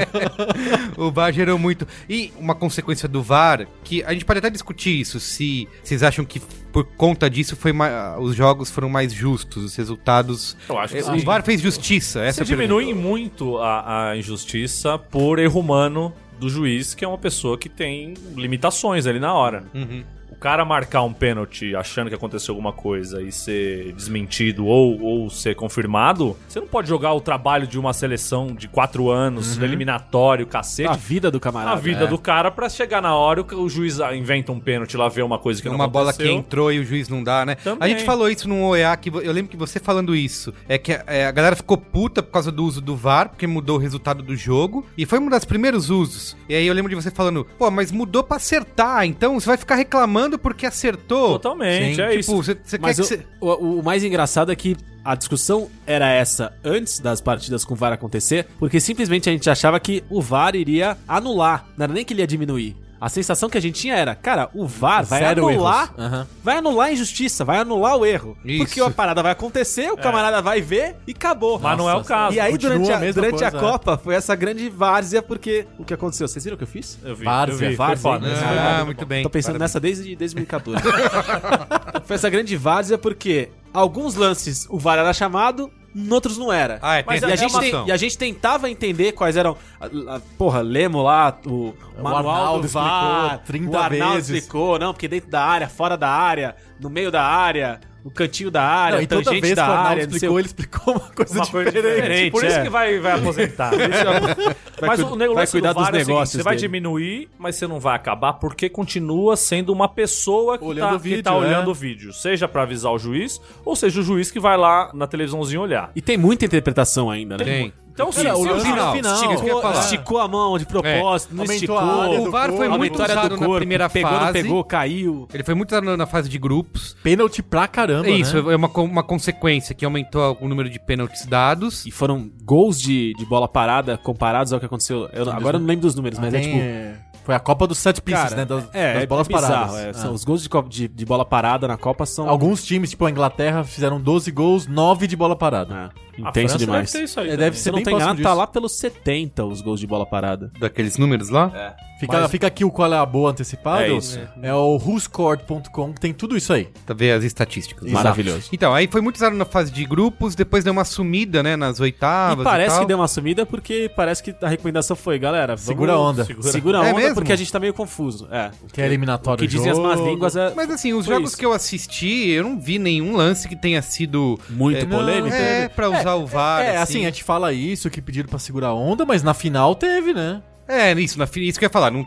[0.96, 1.86] o VAR gerou muito.
[2.08, 6.24] E uma consequência do VAR, que a gente pode até discutir isso, se vocês acham
[6.24, 6.40] que
[6.72, 10.56] por conta disso foi ma- os jogos foram mais justos, os resultados.
[10.68, 11.16] Eu acho que É, sim.
[11.16, 12.80] o VAR fez justiça, essa Você é a pergunta.
[12.84, 17.68] diminui muito a, a injustiça por erro humano do juiz, que é uma pessoa que
[17.68, 19.64] tem limitações ali na hora.
[19.74, 20.02] Uhum.
[20.40, 25.54] Cara marcar um pênalti achando que aconteceu alguma coisa e ser desmentido ou, ou ser
[25.54, 30.88] confirmado, você não pode jogar o trabalho de uma seleção de quatro anos, eliminatório, cacete,
[30.88, 31.76] A vida do camarada.
[31.76, 32.06] a vida é.
[32.06, 35.38] do cara pra chegar na hora o, o juiz inventa um pênalti lá, vê uma
[35.38, 36.38] coisa que não uma bola que aconteceu.
[36.38, 37.54] entrou e o juiz não dá, né?
[37.56, 37.78] Também.
[37.80, 40.54] A gente falou isso num OEA, que eu lembro que você falando isso.
[40.68, 43.76] É que é, a galera ficou puta por causa do uso do VAR, porque mudou
[43.76, 44.86] o resultado do jogo.
[44.96, 46.36] E foi um dos primeiros usos.
[46.48, 49.56] E aí eu lembro de você falando, pô, mas mudou pra acertar, então você vai
[49.56, 51.32] ficar reclamando porque acertou.
[51.32, 52.56] Totalmente, Sim, é tipo, isso.
[52.80, 57.20] Mas que o, o, o mais engraçado é que a discussão era essa antes das
[57.20, 61.66] partidas com o VAR acontecer, porque simplesmente a gente achava que o VAR iria anular,
[61.76, 62.76] não era nem que ele ia diminuir.
[63.00, 65.94] A sensação que a gente tinha era, cara, o VAR vai Zero anular.
[65.96, 66.26] Aham.
[66.44, 68.36] vai anular a injustiça, vai anular o erro.
[68.44, 68.64] Isso.
[68.64, 71.58] Porque a parada vai acontecer, o camarada vai ver e acabou.
[71.58, 72.36] Mas não é o caso.
[72.36, 73.70] E aí, Continua durante, a a, durante a coisa, é.
[73.70, 76.28] Copa, foi essa grande várzea, porque o que aconteceu?
[76.28, 76.98] Vocês viram o que eu fiz?
[77.02, 78.28] Eu vi, Várzea, eu vi, foi várzea, foda.
[78.32, 78.84] Esse foi Ah, bom.
[78.86, 79.22] muito bem.
[79.22, 79.70] Tô pensando Parabéns.
[79.70, 80.82] nessa desde 2014.
[82.04, 86.78] Foi essa grande várzea porque alguns lances o VAR era chamado, em outros não era.
[86.82, 89.56] Ah, é, tem Mas e, a gente tem- e a gente tentava entender quais eram.
[89.80, 93.24] a- a- porra, lemos lá o, manual Arnaldo do VAR.
[93.24, 94.30] explicou 30 o Arnaldo vezes.
[94.36, 98.50] explicou, não, porque dentro da área, fora da área, no meio da área, no cantinho
[98.50, 100.46] da área, Não, e toda tangente vez que o da área, sei explicou, o- ele
[100.46, 101.94] explicou uma coisa Uma coisa diferente.
[101.96, 102.30] diferente.
[102.30, 102.62] Por isso é.
[102.62, 103.72] que vai, vai aposentar.
[104.80, 106.56] mas cu- o negócio vai cuidar do VAR dos é o seguinte, negócios Você vai
[106.56, 110.98] diminuir, mas você não vai acabar porque continua sendo uma pessoa que Olhando tá, o
[110.98, 111.34] vídeo, que tá é.
[111.34, 112.12] olhando o vídeo.
[112.12, 115.90] Seja pra avisar o juiz, ou seja o juiz que vai lá na televisãozinha olhar.
[115.94, 117.44] E tem muita interpretação ainda, né?
[117.44, 117.72] Tem.
[117.92, 118.96] Então, Cara, se, o lance final.
[118.96, 122.26] Ia Esticou, a mão de propósito, não Aumentou esticou.
[122.28, 122.78] O VAR foi corpo.
[122.78, 124.32] muito usado do na corpo, primeira pegou, não fase.
[124.32, 125.28] pegou, caiu.
[125.32, 126.96] Ele foi muito usado na- fase de grupos.
[127.02, 128.52] Pênalti pra caramba, É isso, né?
[128.52, 131.84] é uma, uma consequência que aumentou o número de pênaltis dados.
[131.86, 135.08] E foram gols de, de bola parada comparados ao que aconteceu.
[135.12, 136.56] Eu agora eu não lembro dos números, mas é tipo.
[136.58, 138.44] é, Foi a Copa dos sete pieces, Cara, né?
[138.44, 139.76] Das, é, das é bolas bizarro, paradas.
[139.76, 139.88] é.
[139.90, 139.94] Ah.
[139.94, 142.28] São os gols de, de, de bola parada na Copa são.
[142.28, 145.74] Alguns times, tipo a Inglaterra, fizeram 12 gols, 9 de bola parada.
[145.74, 145.90] É, A
[146.20, 146.92] intenso França demais.
[146.92, 149.60] Deve aí É, deve Se ser não bem tem nada, tá lá pelos 70 os
[149.60, 150.50] gols de bola parada.
[150.58, 151.76] Daqueles números lá?
[152.00, 153.82] Fica, fica aqui o qual é a boa antecipado.
[153.82, 154.18] É isso.
[154.40, 156.68] É o whoscored.com, que tem tudo isso aí.
[156.86, 157.84] Pra ver as estatísticas.
[157.84, 157.94] Exato.
[158.02, 158.48] Maravilhoso.
[158.52, 161.78] Então, aí foi muito usado na fase de grupos, depois deu uma sumida, né, nas
[161.78, 162.80] oitavas E parece tal.
[162.80, 166.24] que deu uma sumida porque parece que a recomendação foi, galera, vamos- Segura a onda.
[166.40, 167.14] Segura, a É onda mesmo?
[167.16, 168.26] porque a gente tá meio confuso.
[168.30, 168.50] É.
[168.72, 171.30] Que é eliminatório O que dizem as más línguas é Mas assim, os Foi jogos
[171.30, 171.38] isso.
[171.38, 174.38] que eu assisti, eu não vi nenhum lance que tenha sido...
[174.48, 175.34] muito é, polêmico.
[175.36, 178.68] É, pra usar o VAR, É, assim, a gente fala isso, que pediram pra segurar
[178.68, 180.42] a onda, mas na final teve, né?
[180.68, 182.06] É, isso, na, isso que eu ia falar, não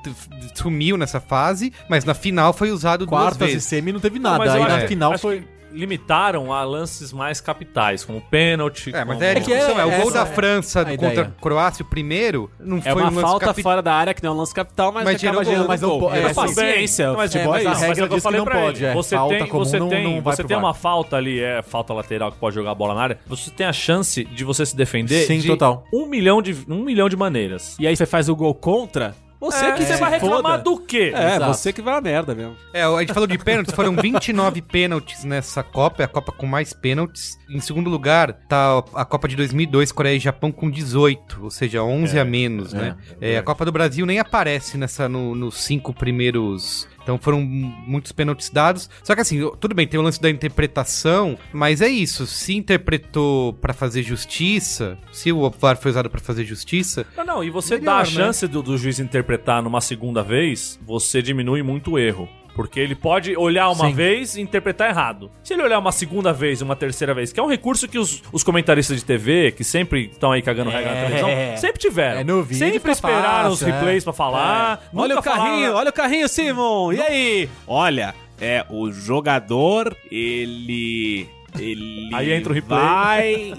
[0.56, 3.68] sumiu nessa fase, mas na final foi usado Quartas duas e vezes.
[3.68, 4.46] semi não teve Não, nada.
[4.46, 5.46] mas eu Aí na final foi.
[5.74, 8.92] Limitaram a lances mais capitais, como pênalti.
[8.94, 10.26] É, mas como- é, a É que é- discussão, é, o gol essa da é
[10.34, 13.82] França contra a Croácia, o primeiro, não É foi uma um lance falta capi- fora
[13.82, 16.00] da área que não é um lance capital, mas, Mas acaba gerando gol, mas não
[16.00, 16.14] gol.
[16.14, 18.40] é, É, paciência, mas futebol é, é mas a mas regra é diz que falei
[18.40, 18.86] não pode, ele.
[18.86, 18.94] é.
[18.94, 21.62] Você Falta tem, comum você não- tem, não vai você tem uma falta ali, é
[21.62, 23.20] falta lateral que pode jogar a bola na área.
[23.28, 25.86] Você tem a chance de você se defender Sim, de total.
[25.94, 27.76] um milhão de um milhão de maneiras.
[27.80, 29.16] E aí você faz o gol contra,
[29.52, 30.64] você É, que você se vai reclamar foda.
[30.64, 31.12] do quê?
[31.16, 31.54] É, Exato.
[31.54, 32.56] você que vai a merda mesmo.
[32.74, 36.46] É, a gente falou de pênaltis, foram 29 pênaltis nessa Copa, é a Copa com
[36.46, 37.38] mais pênaltis.
[37.50, 41.84] Em segundo lugar, tá a Copa de 2002, Coreia e Japão com 18, ou seja,
[41.84, 42.96] 11 a menos, né?
[43.22, 46.88] É, a Copa do Brasil nem aparece nessa no- nos cinco primeiros...
[47.04, 48.90] Então foram muitos pênaltis dados.
[49.04, 52.26] Só que assim, tudo bem, tem o lance da interpretação, mas é isso.
[52.26, 57.44] Se interpretou pra fazer justiça, se o VAR foi usado pra fazer justiça, Não, não,
[57.44, 58.06] e você Melhor, dá a né?
[58.06, 62.28] chance do, do juiz interpretar numa segunda vez, você diminui muito o erro.
[62.56, 63.94] Porque ele pode olhar uma Sim.
[63.94, 65.32] vez e interpretar errado.
[65.44, 67.98] Se ele olhar uma segunda vez e uma terceira vez, que é um recurso que
[67.98, 71.04] os, os comentaristas de TV, que sempre estão aí cagando regra na É.
[71.06, 72.22] televisão, sempre tiveram.
[72.22, 73.72] É, no vídeo sempre esperaram os é.
[73.72, 74.88] replays pra falar.
[74.94, 76.94] Olha nunca o carrinho, falaram- olha o carrinho, Simon.
[76.94, 77.50] E aí?
[77.68, 81.28] Olha, é o jogador, ele
[81.60, 82.80] ele Aí entra o replay.
[82.80, 83.54] vai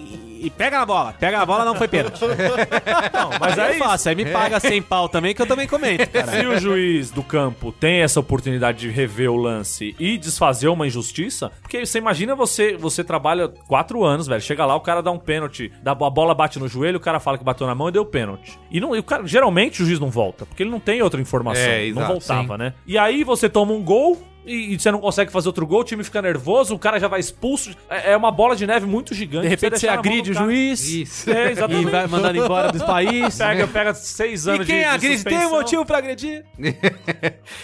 [0.45, 1.15] e pega na bola.
[1.19, 2.21] Pega na bola, não foi pênalti.
[3.15, 3.85] Não, mas Mas é aí é isso.
[3.85, 6.33] fácil, aí me paga 100 pau também que eu também comento, cara.
[6.33, 10.87] Se o juiz do campo tem essa oportunidade de rever o lance e desfazer uma
[10.87, 14.41] injustiça, porque você imagina você você trabalha quatro anos, velho.
[14.43, 17.19] Chega lá, o cara dá um pênalti, dá, a bola bate no joelho, o cara
[17.19, 18.59] fala que bateu na mão e deu pênalti.
[18.71, 21.21] E, não, e o cara, geralmente o juiz não volta, porque ele não tem outra
[21.23, 21.63] informação.
[21.63, 22.75] É, não exato, voltava, né?
[22.87, 24.23] E aí você toma um gol.
[24.47, 27.09] E, e você não consegue fazer outro gol, o time fica nervoso, o cara já
[27.09, 27.71] vai expulso.
[27.89, 29.43] É, é uma bola de neve muito gigante.
[29.45, 31.31] De repente você na mão agride o juiz Isso.
[31.31, 31.91] É, e exatamente.
[31.91, 33.39] vai mandando embora do país.
[33.39, 35.59] Pega, pega seis anos E quem de, de agride tem um suspensão.
[35.59, 36.45] motivo pra agredir.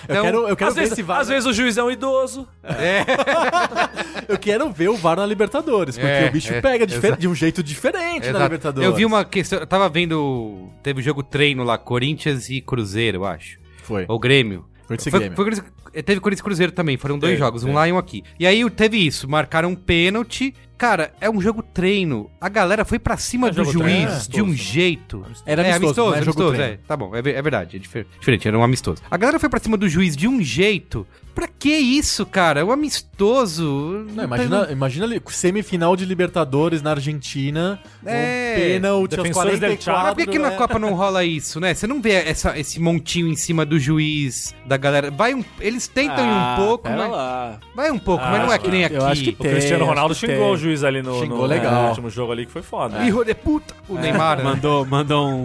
[0.09, 1.21] Eu quero, eu quero Às ver vezes, esse VAR.
[1.21, 2.47] às vezes o juiz é um idoso.
[4.29, 7.29] Eu quero ver o VAR na Libertadores, porque É, o bicho é, pega difer- de
[7.29, 8.43] um jeito diferente na Exato.
[8.45, 8.89] Libertadores.
[8.89, 9.59] Eu vi uma questão.
[9.61, 10.69] Eu tava vendo.
[10.83, 13.59] Teve o jogo treino lá, Corinthians e Cruzeiro, eu acho.
[13.83, 14.05] Foi.
[14.09, 14.65] Ou Grêmio.
[14.91, 15.73] Corinthians Foi- foi Corinthians-
[16.05, 17.77] teve Corinthians e Cruzeiro também, foram dois Teve, jogos, um teve.
[17.77, 18.25] lá e um aqui.
[18.41, 20.53] E aí teve isso, marcaram um pênalti.
[20.81, 22.31] Cara, é um jogo treino.
[22.41, 24.73] A galera foi pra cima É do jogo treino, juiz é de um amistoso.
[24.73, 25.27] jeito.
[25.45, 26.73] Era é, amistoso, não é jogo amistoso, treino.
[26.73, 26.79] é.
[26.89, 29.03] Tá bom, é, é verdade, é difer- diferente, era um amistoso.
[29.11, 31.07] A galera foi pra cima do juiz de um jeito.
[31.35, 32.61] Pra que isso, cara?
[32.61, 34.07] É um amistoso.
[34.15, 38.53] Não, imagina, imagina ali, semifinal de Libertadores na Argentina, É.
[38.57, 40.03] um pênalti aos Defensores del 44.
[40.03, 40.57] Mas por que, que na é.
[40.57, 41.75] Copa não rola isso, né?
[41.75, 45.11] Você não vê essa, esse montinho em cima do juiz, da galera.
[45.11, 47.11] Vai um, eles tentam ir um pouco, Ah, mas.
[47.11, 47.61] lá.
[47.75, 48.97] Vai um pouco, Ah, mas não é que nem aqui.
[48.97, 50.53] eu acho que O Cristiano Tem, Ronaldo xingou tem.
[50.53, 51.83] o juiz ali no, Xingou no- legal.
[51.83, 53.03] no último jogo ali que foi foda.
[53.05, 53.75] Hijo de puta!
[53.89, 54.45] O Neymar, né?
[54.45, 55.45] Mandou, mandou um.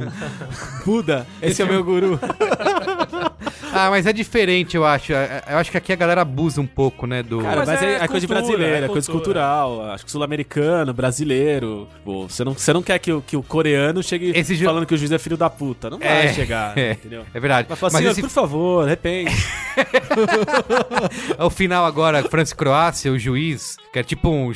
[0.85, 2.19] Buda, esse é o meu guru.
[3.77, 5.11] Ah, mas é diferente, eu acho.
[5.11, 7.21] É- é- Eu acho que aqui a galera abusa um pouco, né?
[7.21, 7.39] Do.
[7.41, 9.41] Cara, Mas mas, é é, é coisa cultura, brasileira, é é coisa cultura.
[9.41, 9.91] cultural.
[9.91, 11.85] Acho que sul-americano, brasileiro.
[12.05, 14.93] Pô, você, não, você não quer que o, que o coreano chegue Esse falando que
[14.93, 15.89] o juiz é filho da puta.
[15.89, 17.25] Não É, vai chegar, é, entendeu?
[17.33, 17.67] é verdade.
[17.69, 19.35] Mas assim, esse, por favor, arrepende.
[21.37, 24.53] ao final agora, França e Croácia, o juiz, que é tipo um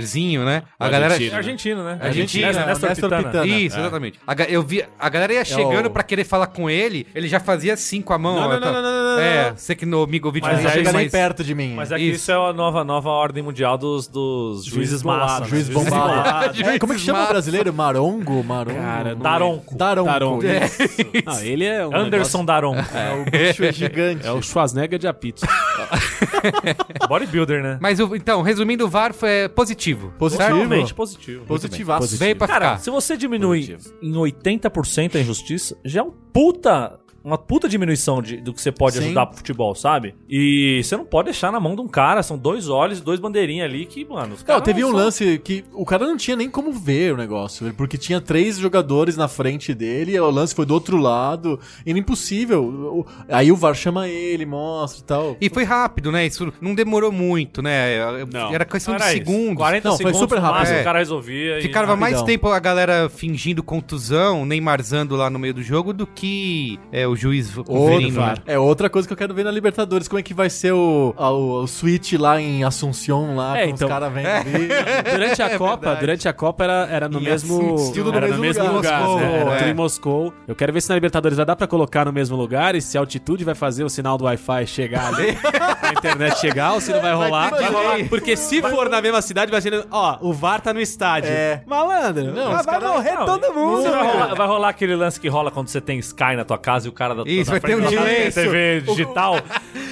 [0.00, 0.62] Schwarzeneggerzinho, né?
[0.78, 1.14] A galera.
[1.14, 1.34] Argentino.
[1.34, 1.98] É argentino, né?
[2.00, 3.22] Argentina, Néstor- Néstor Néstor Pitana.
[3.32, 3.46] Pitana.
[3.46, 4.20] Isso, exatamente.
[4.26, 7.28] A, ga- eu vi, a galera ia chegando o- pra querer falar com ele, ele
[7.28, 8.34] já fazia assim com a mão.
[8.36, 9.56] Não, ó, não, tá- não, não, não, não, É, não.
[9.56, 11.74] você que no Migovic Mas Não aí- chega nem mais- perto de mim.
[11.74, 12.16] Mas é que Isso.
[12.22, 15.40] isso, é a nova, nova ordem mundial dos, dos juízes massa.
[15.40, 15.46] né?
[15.48, 16.52] Juiz Juízes bombado.
[16.72, 17.72] É, como é que chama o brasileiro?
[17.72, 18.42] Marongo?
[18.44, 18.78] Marongo?
[18.78, 19.74] Cara, não Daronco.
[19.76, 20.10] Daronco.
[20.10, 20.46] Daronco.
[20.46, 21.22] É.
[21.24, 22.74] Não, ele é um Anderson Daron.
[22.76, 24.16] É, o bicho é gigante.
[24.22, 25.42] negócio- É o Schwarzenegger de apito.
[27.08, 27.78] Bodybuilder, né?
[27.80, 29.48] Mas o- então, resumindo, o VAR foi
[29.82, 30.12] positivo.
[30.18, 30.94] Positivo.
[30.94, 31.44] Positivo.
[31.46, 32.16] Positivaço.
[32.16, 32.78] Veio pra Cara, ficar.
[32.82, 33.94] se você diminui Positivo.
[34.02, 36.98] em 80% a injustiça, já é um puta.
[37.24, 39.04] Uma puta diminuição de- do que você pode Sim.
[39.06, 40.14] ajudar pro futebol, sabe?
[40.28, 43.20] E você não pode deixar na mão de um cara, são dois olhos e dois
[43.20, 44.62] bandeirinhas ali que, mano, os Não, caras.
[44.62, 47.96] teve um são- lance que o cara não tinha nem como ver o negócio, porque
[47.96, 51.98] tinha três jogadores na frente dele, e o lance foi do outro lado, e era
[51.98, 53.06] impossível.
[53.28, 55.36] Aí o VAR chama ele, mostra e tal.
[55.40, 56.26] E foi rápido, né?
[56.26, 57.96] Isso não demorou muito, né?
[58.32, 58.52] Não.
[58.52, 59.56] Era questão de Era isso, segundos.
[59.56, 60.72] 40 Não, foi segundos super no rápido.
[60.72, 60.80] É.
[60.80, 61.58] o cara resolvia.
[61.58, 62.26] e- Ficava mais Rapidão.
[62.34, 67.16] tempo a galera fingindo contusão, Neymarzando lá no meio do jogo, do que é, o
[67.16, 68.34] juiz Outro, conferindo, né?
[68.46, 70.08] É outra coisa que eu quero ver na Libertadores.
[70.08, 73.70] Como é que vai ser o, o, o switch lá em Assunção, lá, É, com
[73.74, 74.68] então- os caras vendo ali.
[75.12, 76.00] Durante a É Copa, verdade.
[76.00, 78.72] durante a Copa era, era no Em mesmo, no era mesmo no mesmo lugar.
[78.72, 79.40] lugar, Moscou, né?
[79.40, 79.56] Era é.
[79.58, 80.34] tudo em Moscou.
[80.48, 82.96] Eu quero ver se na Libertadores vai dar pra colocar no mesmo lugar e se
[82.96, 85.36] a altitude vai fazer o sinal do Wi-Fi chegar ali,
[85.82, 87.50] a internet chegar ou se não vai rolar.
[87.50, 88.08] Vai rolar.
[88.08, 91.30] Porque se for na mesma cidade, vai ser, ó, o VAR tá no estádio.
[91.30, 91.62] É.
[91.66, 93.82] Malandro, Não, vai, vai cara- morrer Não, todo mundo.
[93.90, 96.86] Vai, rolar, vai rolar aquele lance que rola quando você tem Sky na tua casa
[96.86, 98.30] e o cara da Isso, da vai ter um delay.
[98.32, 99.36] TV digital.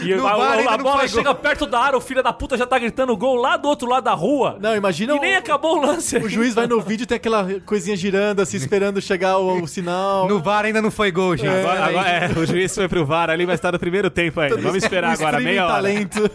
[0.03, 2.23] E No vai, VAR a, ainda a não bola chega perto da área, o filho
[2.23, 4.57] da puta já tá gritando gol lá do outro lado da rua.
[4.61, 6.17] Não, imagina e o, nem acabou o lance.
[6.17, 9.69] o juiz vai no vídeo e tem aquela coisinha girando, assim, esperando chegar o, o
[9.69, 10.27] sinal.
[10.29, 11.49] No VAR ainda não foi gol, gente.
[11.49, 14.57] Agora, agora- é, o juiz foi pro VAR ali, vai estar no primeiro tempo ainda.
[14.57, 15.75] Vamos esperar agora, streaming meia hora.
[15.75, 16.21] talento.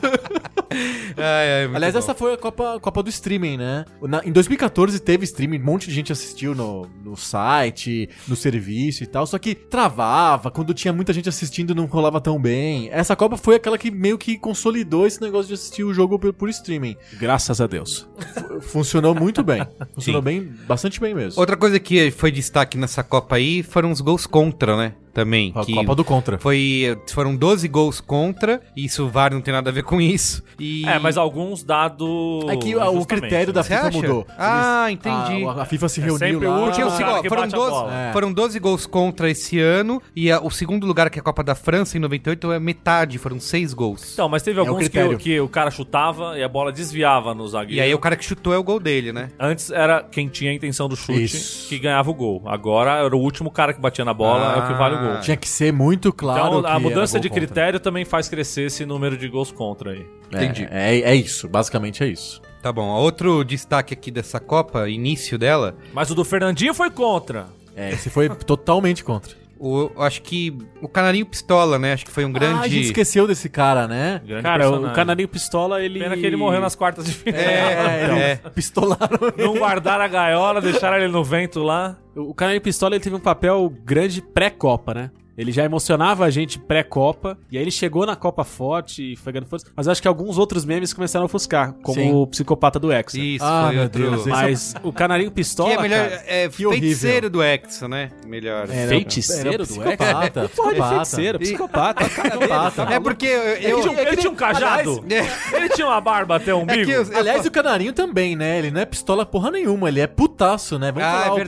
[1.17, 1.99] Ai, ai, muito Aliás, bom.
[1.99, 3.85] essa foi a Copa, Copa do Streaming, né?
[4.01, 9.03] Na- em 2014 teve streaming, um monte de gente assistiu no, no site, no serviço
[9.03, 12.89] e tal, só que travava, quando tinha muita gente assistindo não rolava tão bem.
[12.91, 16.33] Essa Copa foi aquela que meio que consolidou esse negócio de assistir o jogo por,
[16.33, 16.95] por streaming.
[17.19, 18.07] Graças a Deus.
[18.19, 19.65] F- Funcionou muito bem.
[19.93, 21.39] Funcionou bem, bastante bem mesmo.
[21.39, 24.93] Outra coisa que foi destaque nessa Copa aí foram os gols contra, né?
[25.15, 25.51] Também.
[25.55, 26.37] A que Copa do Contra.
[26.37, 30.43] Foi, foram 12 gols contra, isso o VAR não tem nada a ver com isso.
[30.59, 30.85] E...
[30.87, 32.43] É, mas alguns dados.
[32.49, 33.97] É que o critério da Você FIFA acha?
[33.97, 34.27] mudou.
[34.37, 35.45] Ah, Eles- entendi.
[35.45, 36.59] A, a FIFA se É reuniu sempre o lá.
[36.65, 37.93] último cara ó, que foram, bate a 12, bola.
[37.95, 38.11] É.
[38.13, 41.43] foram 12 gols contra esse ano, e a- o segundo lugar, que é a Copa
[41.43, 44.13] da França, em 98, é metade, foram 6 gols.
[44.13, 45.15] Então, mas teve o alguns que, critério.
[45.15, 47.75] o- que o cara chutava e a bola desviava no zagueiro.
[47.75, 49.29] E aí o cara que chutou é o gol dele, né?
[49.39, 51.69] Antes era quem tinha a intenção do chute Isso.
[51.69, 52.41] que ganhava o gol.
[52.45, 55.04] Agora era o último cara que batia na bola, é o que vale o gol.
[55.21, 56.59] Tinha que ser muito claro.
[56.59, 57.47] então a mudança era de gol contra.
[57.47, 60.05] critério também faz crescer esse número de gols contra aí.
[60.31, 60.67] É, Entendi.
[60.71, 62.41] É, é isso, basicamente é isso.
[62.61, 67.45] Tá bom, outro destaque aqui dessa Copa, início dela, Mas o do Fernandinho foi contra.
[67.75, 69.33] É, esse foi totalmente contra.
[69.59, 71.93] o, eu acho que o Canarinho Pistola, né?
[71.93, 72.79] Acho que foi um Ah, a gente grande...
[72.87, 74.19] esqueceu desse cara, né?
[74.25, 74.95] Grande Cara, o personagem.
[74.95, 75.99] Canarinho Pistola, ele...
[75.99, 77.39] Pena que ele morreu nas quartas de final.
[77.39, 78.49] É, é.
[78.49, 79.45] Pistolaram ele.
[79.45, 81.97] Não guardaram a gaiola, deixaram ele no vento lá.
[82.15, 85.11] O Canarinho Pistola ele teve um papel grande pré-Copa, né?
[85.37, 89.33] Ele já emocionava a gente pré-Copa, e aí ele chegou na Copa forte e foi
[89.33, 89.65] ganhando força.
[89.75, 92.13] Mas eu acho que alguns outros memes começaram a ofuscar, como Sim.
[92.13, 93.19] o psicopata do Hexa.
[93.19, 94.01] Isso, Ah, foi meu outro...
[94.01, 96.87] Deus, esse Mas o Canarinho Pistola, Que é melhor, cara, é que horrível.
[96.87, 98.11] feiticeiro do Hexa, né?
[98.25, 98.69] Melhor.
[98.69, 100.89] Era- Feiticeiro era do psicopata, Porra de psicopata.
[100.95, 102.05] feiticeiro, psicopata.
[102.05, 102.81] Psicopata.
[102.93, 103.31] É porque eu...
[103.31, 105.03] eu- Ele, tinha, ele tinha um cajado.
[105.51, 106.85] ele tinha uma barba até o é umbigo.
[106.85, 108.57] que eu- eu- Aliás, o Canarinho também, né?
[108.59, 110.93] Ele não é pistola porra nenhuma, ele é putaço, né?
[110.93, 111.45] Vamos ah, falar é o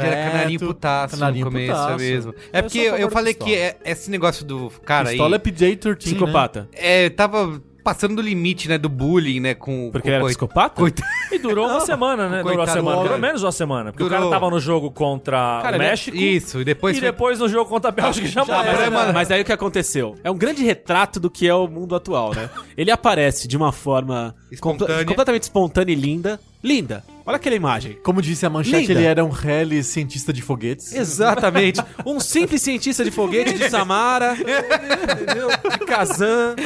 [0.00, 1.92] verdade, era canarinho putaço Canarinho no começo, putaço.
[1.92, 2.34] é mesmo.
[2.52, 3.50] É Eu porque eu, falei pistola.
[3.50, 5.52] que é- esse negócio do cara Pistola é aí...
[5.52, 6.68] PJ-13, Psicopata.
[6.72, 9.88] É, tava passando do limite, né, do bullying, né, com...
[9.90, 10.74] Porque com ele era psicopata?
[10.76, 11.08] coitado.
[11.32, 12.42] E durou uma semana, né?
[12.42, 12.98] Durou uma semana.
[12.98, 13.18] homem.
[13.18, 13.90] menos uma semana.
[13.90, 14.28] Porque o Durou.
[14.28, 16.14] cara tava no jogo contra Cara, o ele é- México.
[16.16, 16.94] Isso, e depois...
[16.96, 18.72] E foi- depois no jogo contra a Bélgica já, morreu.
[18.76, 19.12] mas, mano.
[19.14, 20.14] mas aí o que aconteceu?
[20.22, 22.50] É um grande retrato do que é o mundo atual, né?
[22.76, 24.92] Ele aparece de uma forma Espontânea.
[24.96, 26.38] comple- completamente espontânea e linda.
[26.62, 27.02] Linda.
[27.24, 27.96] Olha aquela imagem.
[28.02, 28.92] Como disse a manchete, Linda.
[29.00, 30.92] ele era um rally cientista de foguetes.
[30.92, 31.80] Exatamente.
[32.04, 35.48] Um simples cientista de foguete de Samara, entendeu?
[35.48, 36.56] de Kazan.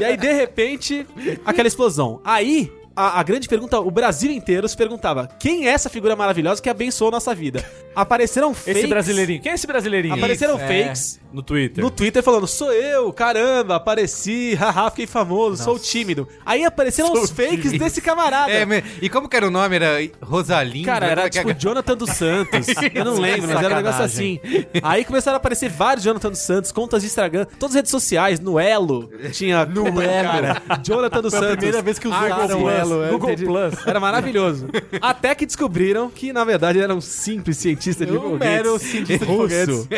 [0.00, 1.06] E aí, de repente,
[1.44, 2.20] aquela explosão.
[2.24, 6.60] Aí, a, a grande pergunta, o Brasil inteiro se perguntava: quem é essa figura maravilhosa
[6.62, 7.64] que abençoou nossa vida?
[7.94, 8.76] Apareceram fakes.
[8.76, 9.40] Esse brasileirinho.
[9.40, 10.14] Quem é esse brasileirinho?
[10.14, 10.84] Apareceram Isso, é.
[10.84, 11.82] fakes No Twitter.
[11.82, 16.28] no Twitter falando: sou eu, caramba, apareci, haha, fiquei famoso, sou tímido.
[16.44, 18.52] Aí apareceram os fakes desse camarada.
[18.52, 19.76] É, me- e como que era o nome?
[19.76, 20.84] Era Rosalinho?
[20.84, 22.66] Cara, era é tipo Jonathan dos Santos.
[22.94, 24.40] Eu não lembro, mas era um negócio assim.
[24.82, 28.38] Aí começaram a aparecer vários Jonathan dos Santos, contas de Instagram, todas as redes sociais,
[28.40, 29.10] no Elo.
[29.32, 30.22] Tinha no Elo.
[30.22, 30.62] cara.
[30.82, 31.56] Jonathan dos Foi a Santos.
[31.56, 33.44] primeira vez que usaram o Plus, É, Google entendi.
[33.46, 33.86] Plus.
[33.86, 34.68] Era maravilhoso.
[35.00, 38.38] Até que descobriram que, na verdade, era um simples cientista de Um foguetes.
[38.38, 39.88] mero cientista de russo.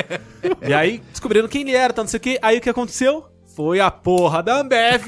[0.66, 2.38] E aí descobriram quem ele era, tá não sei o que.
[2.42, 3.24] Aí o que aconteceu?
[3.56, 5.04] Foi a porra da Ambev.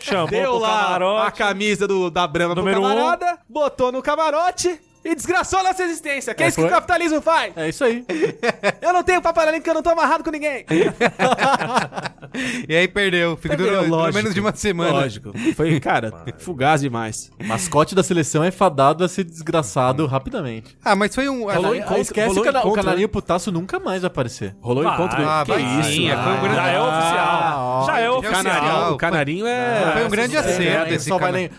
[0.00, 1.38] Chamou Deu lá a camarote.
[1.38, 2.92] camisa do, da Brahma Número pro um.
[2.94, 6.34] camarada, botou no camarote e desgraçou a nossa existência.
[6.34, 6.74] Que é, É, isso que o foi?
[6.74, 7.52] capitalismo faz.
[7.56, 8.04] É isso aí.
[8.82, 10.64] Eu não tenho papalinho porque eu não tô amarrado com ninguém.
[12.68, 13.36] E aí perdeu.
[13.36, 14.14] Ficou Perdeu, durou, lógico.
[14.16, 14.90] menos de uma semana.
[14.92, 15.32] Lógico.
[15.54, 17.30] Foi, cara, fugaz demais.
[17.44, 20.76] Mascote da seleção é fadado a ser desgraçado rapidamente.
[20.84, 21.50] Ah, mas foi um...
[21.50, 24.54] Rolou ah, encontro- esquece rolou o, cana- o encontro, canarinho putaço nunca mais vai aparecer.
[24.60, 24.94] Rolou Vai.
[24.94, 25.16] encontro.
[25.26, 25.90] Ah, que vai isso?
[25.90, 27.86] sim, Ah, foi um grande- Já é oficial.
[27.86, 28.42] Já é oficial.
[28.44, 29.90] Canarinho, o Foi- canarinho é.
[29.92, 31.10] Foi um grande acerto o esse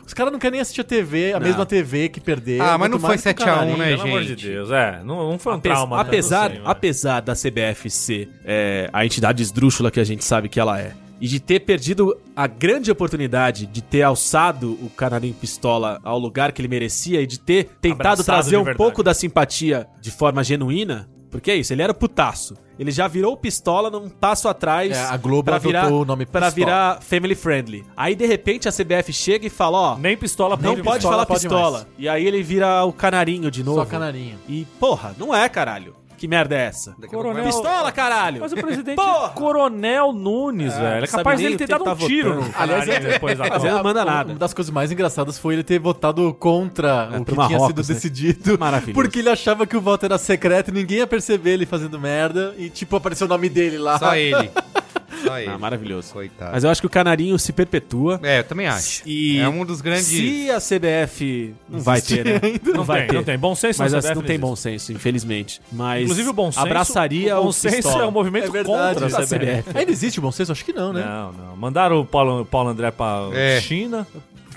[0.06, 2.66] Os caras não querem nem assistir a TV, a mesma TV que perderam.
[2.66, 3.78] Ah, mas não foi mais o 7 a 1, canarinho.
[3.78, 4.48] né, Pelo amor de gente?
[4.48, 5.02] Deus, é.
[5.04, 6.02] Não, não foi um Apes- trauma.
[6.02, 6.62] apesar, né?
[6.66, 10.94] apesar da CBF ser é, a entidade esdrúxula que a gente sabe que ela é,
[11.20, 16.52] e de ter perdido a grande oportunidade de ter alçado o Canarinho Pistola ao lugar
[16.52, 20.44] que ele merecia e de ter tentado Abraçado trazer um pouco da simpatia de forma
[20.44, 22.56] genuína, porque é isso, ele era putaço.
[22.80, 26.52] Ele já virou pistola num passo atrás É, a Globo pra virar, o nome pra
[26.52, 26.56] Pistola.
[26.56, 27.84] virar family friendly.
[27.96, 31.14] Aí de repente a CBF chega e fala, ó, Nem pistola não pode pode pistola,
[31.16, 31.72] falar pode pistola.
[31.80, 31.88] mais.
[31.98, 33.80] E aí ele vira o canarinho de novo.
[33.80, 34.38] Só canarinho.
[34.48, 35.96] E, porra, não é, caralho.
[36.18, 36.96] Que merda é essa?
[37.10, 38.42] Coronel- Pistola, caralho!
[38.42, 39.30] Mas o presidente Porra!
[39.30, 41.04] Coronel Nunes, velho.
[41.04, 42.48] É capaz dele o ter dado ele um tá tiro votando.
[42.48, 43.76] no Canarinho depois da Às vezes Copa.
[43.78, 44.34] não manda Uma nada.
[44.34, 47.82] das coisas mais engraçadas foi ele ter votado contra É, o que tinha Marrocos, sido
[47.88, 47.94] né?
[47.94, 48.58] decidido.
[48.60, 48.94] Maravilhoso.
[48.96, 52.56] Porque ele achava que o voto era secreto e ninguém ia perceber ele fazendo merda.
[52.58, 54.00] E, tipo, apareceu o nome dele lá.
[54.00, 54.50] Só ele.
[55.24, 55.50] Só ele.
[55.50, 56.14] Ah, maravilhoso.
[56.14, 56.52] Coitado.
[56.54, 58.20] Mas eu acho que o canarinho se perpetua.
[58.24, 59.02] É, eu também acho.
[59.06, 60.06] E É um dos grandes...
[60.08, 62.40] Se a CBF não vai ter, né?
[62.74, 63.16] Não, vai tem, ter.
[63.16, 63.38] não tem.
[63.38, 65.62] Bom senso Mas na assim, CBF não tem bom senso, infelizmente.
[65.72, 66.66] Mas Inclusive o bom senso.
[66.66, 68.04] abraçaria o bom senso pistola.
[68.04, 69.00] é um movimento É verdade.
[69.00, 69.64] contra a CBF.
[69.64, 69.78] CBF.
[69.78, 70.52] Ainda existe o bom senso?
[70.52, 71.04] Acho que não, né?
[71.04, 71.56] Não, não.
[71.56, 73.60] Mandaram o Paulo, Paulo André pra É.
[73.62, 74.08] China.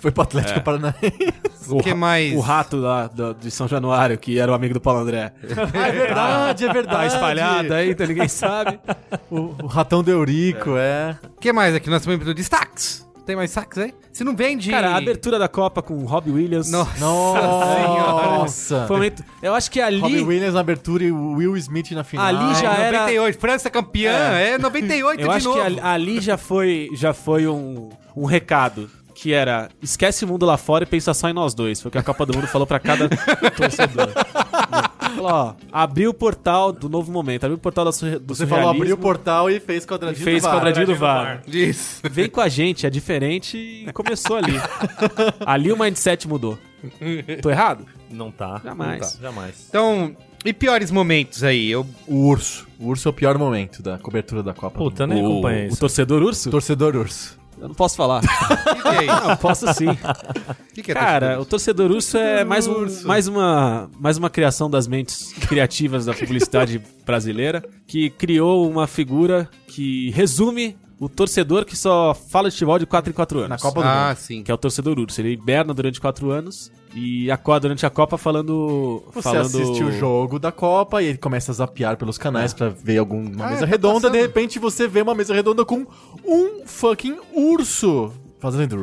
[0.00, 1.12] Foi pro Atlético Paranaense.
[1.78, 2.34] O que mais?
[2.34, 5.32] O rato lá do- de São Januário, que era o amigo do Paulo André.
[5.74, 6.96] Ah, é verdade, é verdade.
[6.98, 8.78] Tá espalhado aí, então ninguém sabe.
[9.30, 11.16] O, o ratão do Eurico, é.
[11.36, 11.88] O que mais aqui?
[11.90, 13.08] Nós também do destaques.
[13.26, 13.94] Tem mais saques aí?
[14.12, 14.70] Se não vende.
[14.70, 16.68] Cara, a abertura da Copa com o Robbie Williams.
[16.70, 16.98] Nossa.
[16.98, 18.84] Nossa!
[18.86, 20.00] Foi um momento- Eu acho que ali.
[20.00, 22.26] Robbie Williams na abertura e o Will Smith na final.
[22.26, 25.60] Ali já É, era- 98, França campeã, é, 98 Eu de acho novo.
[25.60, 28.90] que ali, ali já foi, já foi um, um recado.
[29.20, 31.78] Que era, esquece o mundo lá fora e pensa só em nós dois.
[31.82, 33.06] Foi o que a Copa do Mundo falou pra cada
[33.54, 34.08] torcedor.
[35.14, 38.24] Falou, ó, abriu o portal do novo momento, abriu o portal da do Você falou,
[38.36, 40.54] surrealismo abriu o portal e fez e quadradinho fez do VAR.
[40.56, 41.68] quadradinho do Quadradinho do VAR.
[41.68, 42.00] Isso.
[42.10, 44.54] Vem com a gente, é diferente e começou ali.
[45.44, 46.58] ali o mindset mudou.
[47.42, 47.84] Tô errado?
[48.10, 48.60] Não tá.
[48.64, 49.00] Jamais.
[49.00, 49.66] Não tá, jamais.
[49.68, 51.70] Então, e piores momentos aí?
[51.70, 52.66] Eu, O urso.
[52.78, 54.78] O urso é o pior momento da cobertura da Copa.
[54.78, 55.78] Puta, eu do nem O, acompanhei o isso.
[55.80, 56.48] torcedor urso?
[56.48, 56.52] Mundo.
[56.52, 57.38] Torcedor urso.
[57.60, 58.20] Eu não posso falar.
[58.24, 59.28] que, que é isso?
[59.28, 59.88] Não, posso sim.
[59.88, 61.88] O que, que é Cara, o torcedor?
[61.88, 63.06] torcedor urso é mais, um, urso.
[63.06, 69.48] mais, uma, mais uma criação das mentes criativas da publicidade brasileira, que criou uma figura
[69.66, 73.48] que resume o torcedor que só fala de futebol de 4 em 4 anos.
[73.50, 74.16] Na Copa do Ah, Mundo.
[74.18, 74.42] sim.
[74.42, 75.20] Que é o torcedor urso.
[75.20, 79.02] Ele hiberna durante 4 anos e acorda durante a Copa falando.
[79.14, 79.46] Você falando...
[79.46, 83.46] assiste o jogo da Copa e ele começa a zapear pelos canais pra ver alguma
[83.46, 83.94] Ah, mesa tá redonda.
[84.00, 84.12] passando.
[84.12, 85.86] De repente você vê uma mesa redonda com
[86.26, 88.76] um fucking urso fazendo.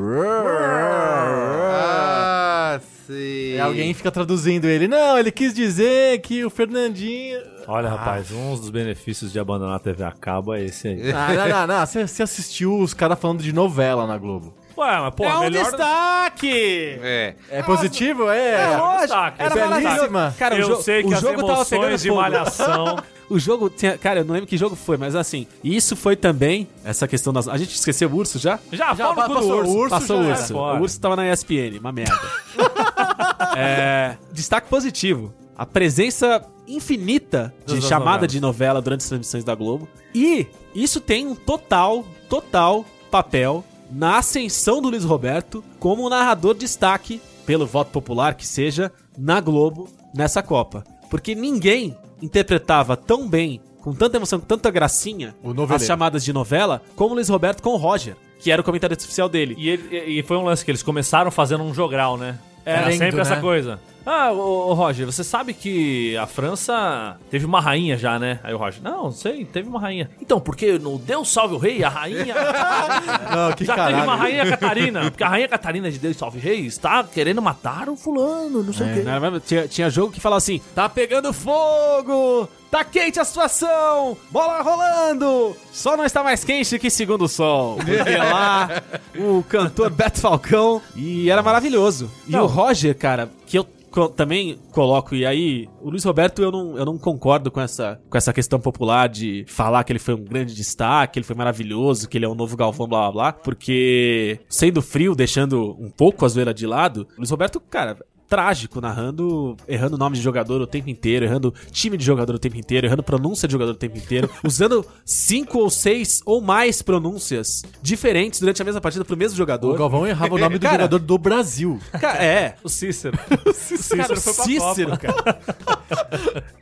[1.49, 3.55] Ah, sim.
[3.55, 4.88] E alguém fica traduzindo ele.
[4.88, 7.39] Não, ele quis dizer que o Fernandinho.
[7.68, 11.12] Olha, rapaz, um dos benefícios de abandonar a TV a cabo é esse aí.
[11.12, 11.86] Ah, não, não, não.
[11.86, 14.53] Você, você assistiu os caras falando de novela na Globo.
[14.78, 15.63] Ué, mas pô, é um melhor...
[15.63, 16.99] destaque!
[17.01, 17.36] É.
[17.49, 18.30] É positivo?
[18.30, 18.78] É.
[18.78, 19.41] lógico, destaque.
[19.41, 20.36] era Belíssima.
[20.38, 22.21] Cara, eu o, sei que o as jogo tava pegando emoções de fogo.
[22.21, 22.97] malhação...
[23.30, 23.97] O jogo tinha.
[23.97, 25.47] Cara, eu não lembro que jogo foi, mas assim.
[25.61, 26.65] Isso foi também.
[26.82, 27.49] Essa questão das.
[27.49, 28.57] A gente esqueceu o urso já?
[28.71, 29.69] Já, Já pa- do passou urso.
[29.69, 30.53] o urso, Passou o urso.
[30.53, 30.57] é.
[30.57, 32.17] O urso tava na ESPN, uma merda.
[33.57, 35.34] É, destaque positivo.
[35.57, 39.88] A presença infinita de Das chamada de novela durante as transmissões da Globo.
[40.13, 46.61] E isso tem um total, total papel na ascensão do Luiz Roberto como narrador de
[46.61, 50.83] destaque, pelo voto popular que seja, na Globo nessa Copa.
[51.09, 55.33] Porque ninguém interpretava tão bem, com tanta emoção, com tanta gracinha,
[55.75, 59.05] as chamadas de novela, como o Luiz Roberto com o Roger, que era o comentarista
[59.05, 59.55] oficial dele.
[59.57, 62.38] E, ele- e foi um lance que eles começaram fazendo um jogral, né?
[62.65, 63.41] Era Lendo, sempre essa né?
[63.41, 63.79] coisa.
[64.10, 68.39] Ah, ô, ô, Roger, você sabe que a França teve uma rainha já, né?
[68.41, 70.10] Aí o Roger, não, sei, teve uma rainha.
[70.22, 72.34] Então, porque no Deus Salve o Rei, a rainha...
[73.30, 74.03] Não, que já teve caralho.
[74.03, 75.12] uma rainha Catarina.
[75.12, 78.72] Porque a rainha Catarina de Deus Salve o Rei está querendo matar o fulano, não
[78.72, 79.01] sei o quê.
[79.01, 79.39] Não mesmo?
[79.41, 85.55] tinha, tinha jogo que falava assim: tá pegando fogo, tá quente a situação, bola rolando,
[85.72, 87.78] só não está mais quente que segundo o sol.
[87.78, 88.70] Porque lá
[89.18, 92.10] o cantor Beto Falcão e era maravilhoso.
[92.28, 92.43] E Não.
[92.43, 93.68] o Roger, cara, que eu
[94.09, 98.17] também coloco, e aí, o Luiz Roberto eu não, eu não concordo com essa, com
[98.17, 102.07] essa questão popular de falar que ele foi um grande destaque, que ele foi maravilhoso,
[102.07, 106.25] que ele é um novo Galvão, blá blá blá, porque sendo frio, deixando um pouco
[106.25, 107.97] a zoeira de lado, o Luiz Roberto, cara,
[108.28, 112.57] trágico, narrando, errando nome de jogador o tempo inteiro, errando time de jogador o tempo
[112.57, 117.63] inteiro, errando pronúncia de jogador o tempo inteiro, usando cinco ou seis ou mais pronúncias
[117.82, 119.78] diferentes durante a mesma partida pro mesmo O jogador.
[119.78, 120.84] Galvão errava o nome do Cara.
[120.84, 121.80] jogador do Brasil.
[121.99, 123.17] Cara, é, O Cícero.
[123.17, 125.39] Cara, o foi pra Cícero, cara.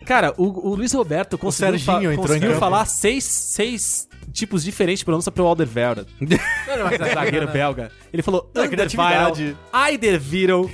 [0.05, 1.76] Cara, o, o Luiz Roberto conseguiu,
[2.11, 6.05] entrou em conseguiu falar seis, seis tipos diferentes de pronúncia pro Alderweireld.
[7.13, 7.91] zagueiro belga.
[8.13, 9.55] Ele falou É criatividade.
[9.73, 10.71] Eiderweireld.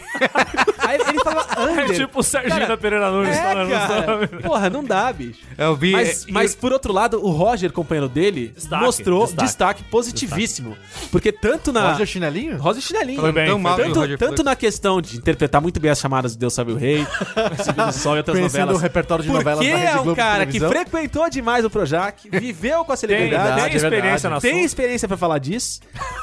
[0.80, 1.96] Aí ele falava É Under.
[1.96, 4.28] tipo o Serginho Cara, da Pereira Nunes É, falando cara.
[4.42, 5.40] Porra, não dá, bicho.
[5.58, 5.92] Eu vi.
[5.92, 9.84] Mas, é, mas por outro lado, o Roger, companheiro dele, Destaque, mostrou destaque, destaque.
[9.86, 10.76] positivíssimo.
[11.12, 11.92] Porque tanto na.
[11.92, 12.58] Roger Chinelinho?
[12.58, 13.22] Roger Chinelinho.
[13.22, 14.46] Foi bem, tão foi mal Tanto, Roger tanto foi.
[14.46, 17.06] na questão de interpretar muito bem as chamadas de Deus Sabe o Rei,
[17.64, 18.80] Segundo o Sol e outras Conhecendo novelas.
[18.80, 21.70] o repertório de Porque novelas da Rede é um Globo cara que frequentou demais o
[21.70, 24.48] Projac, viveu com a Tem, celebridade, tem é experiência verdade.
[24.48, 25.80] na tem experiência pra falar disso.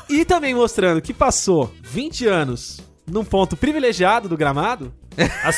[0.08, 4.92] E também mostrando que passou 20 anos num ponto privilegiado do gramado,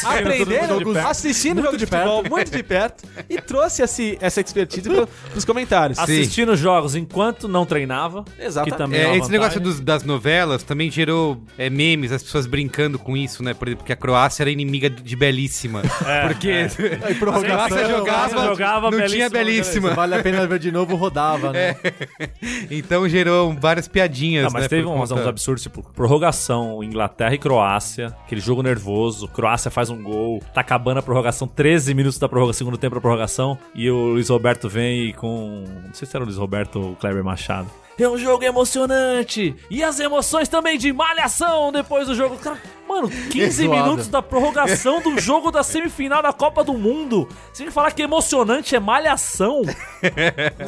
[0.05, 4.89] aprendendo, assistindo Muito jogo de de futebol muito de perto e trouxe esse, essa expertise
[4.89, 5.99] pro, pros comentários.
[5.99, 8.25] Assistindo jogos enquanto não treinava.
[8.39, 8.73] Exatamente.
[8.73, 12.23] Que também É, é, uma esse negócio dos- das novelas também gerou é, memes, as
[12.23, 13.55] pessoas brincando com isso, né?
[13.55, 15.83] Por exemplo, porque a Croácia era inimiga de Belíssima.
[16.27, 16.67] porque
[17.03, 19.95] Aí, prorrogação, a Croácia jogava, jogava não tinha Belíssima.
[19.95, 21.77] Vale a pena ver de novo, rodava, né?
[22.71, 24.69] Então gerou várias piadinhas, Não, mas né?
[24.69, 30.03] teve uns, uns absurdos, tipo, prorrogação, Inglaterra e Croácia, aquele jogo nervoso, Croácia faz um
[30.03, 34.13] gol, tá acabando a prorrogação, 13 minutos da prorrogação, segundo tempo da prorrogação, e o
[34.13, 35.65] Luiz Roberto vem com.
[35.87, 37.69] Não sei se era o Luiz Roberto ou o Kleber Machado.
[38.03, 39.55] É um jogo emocionante!
[39.71, 42.37] E as emoções também de malhação depois do jogo.
[42.37, 43.83] Cara, Mano, 15 Zoado.
[43.83, 47.29] minutos da prorrogação do jogo da semifinal da Copa do Mundo.
[47.53, 49.63] Você me falar que emocionante é malhação.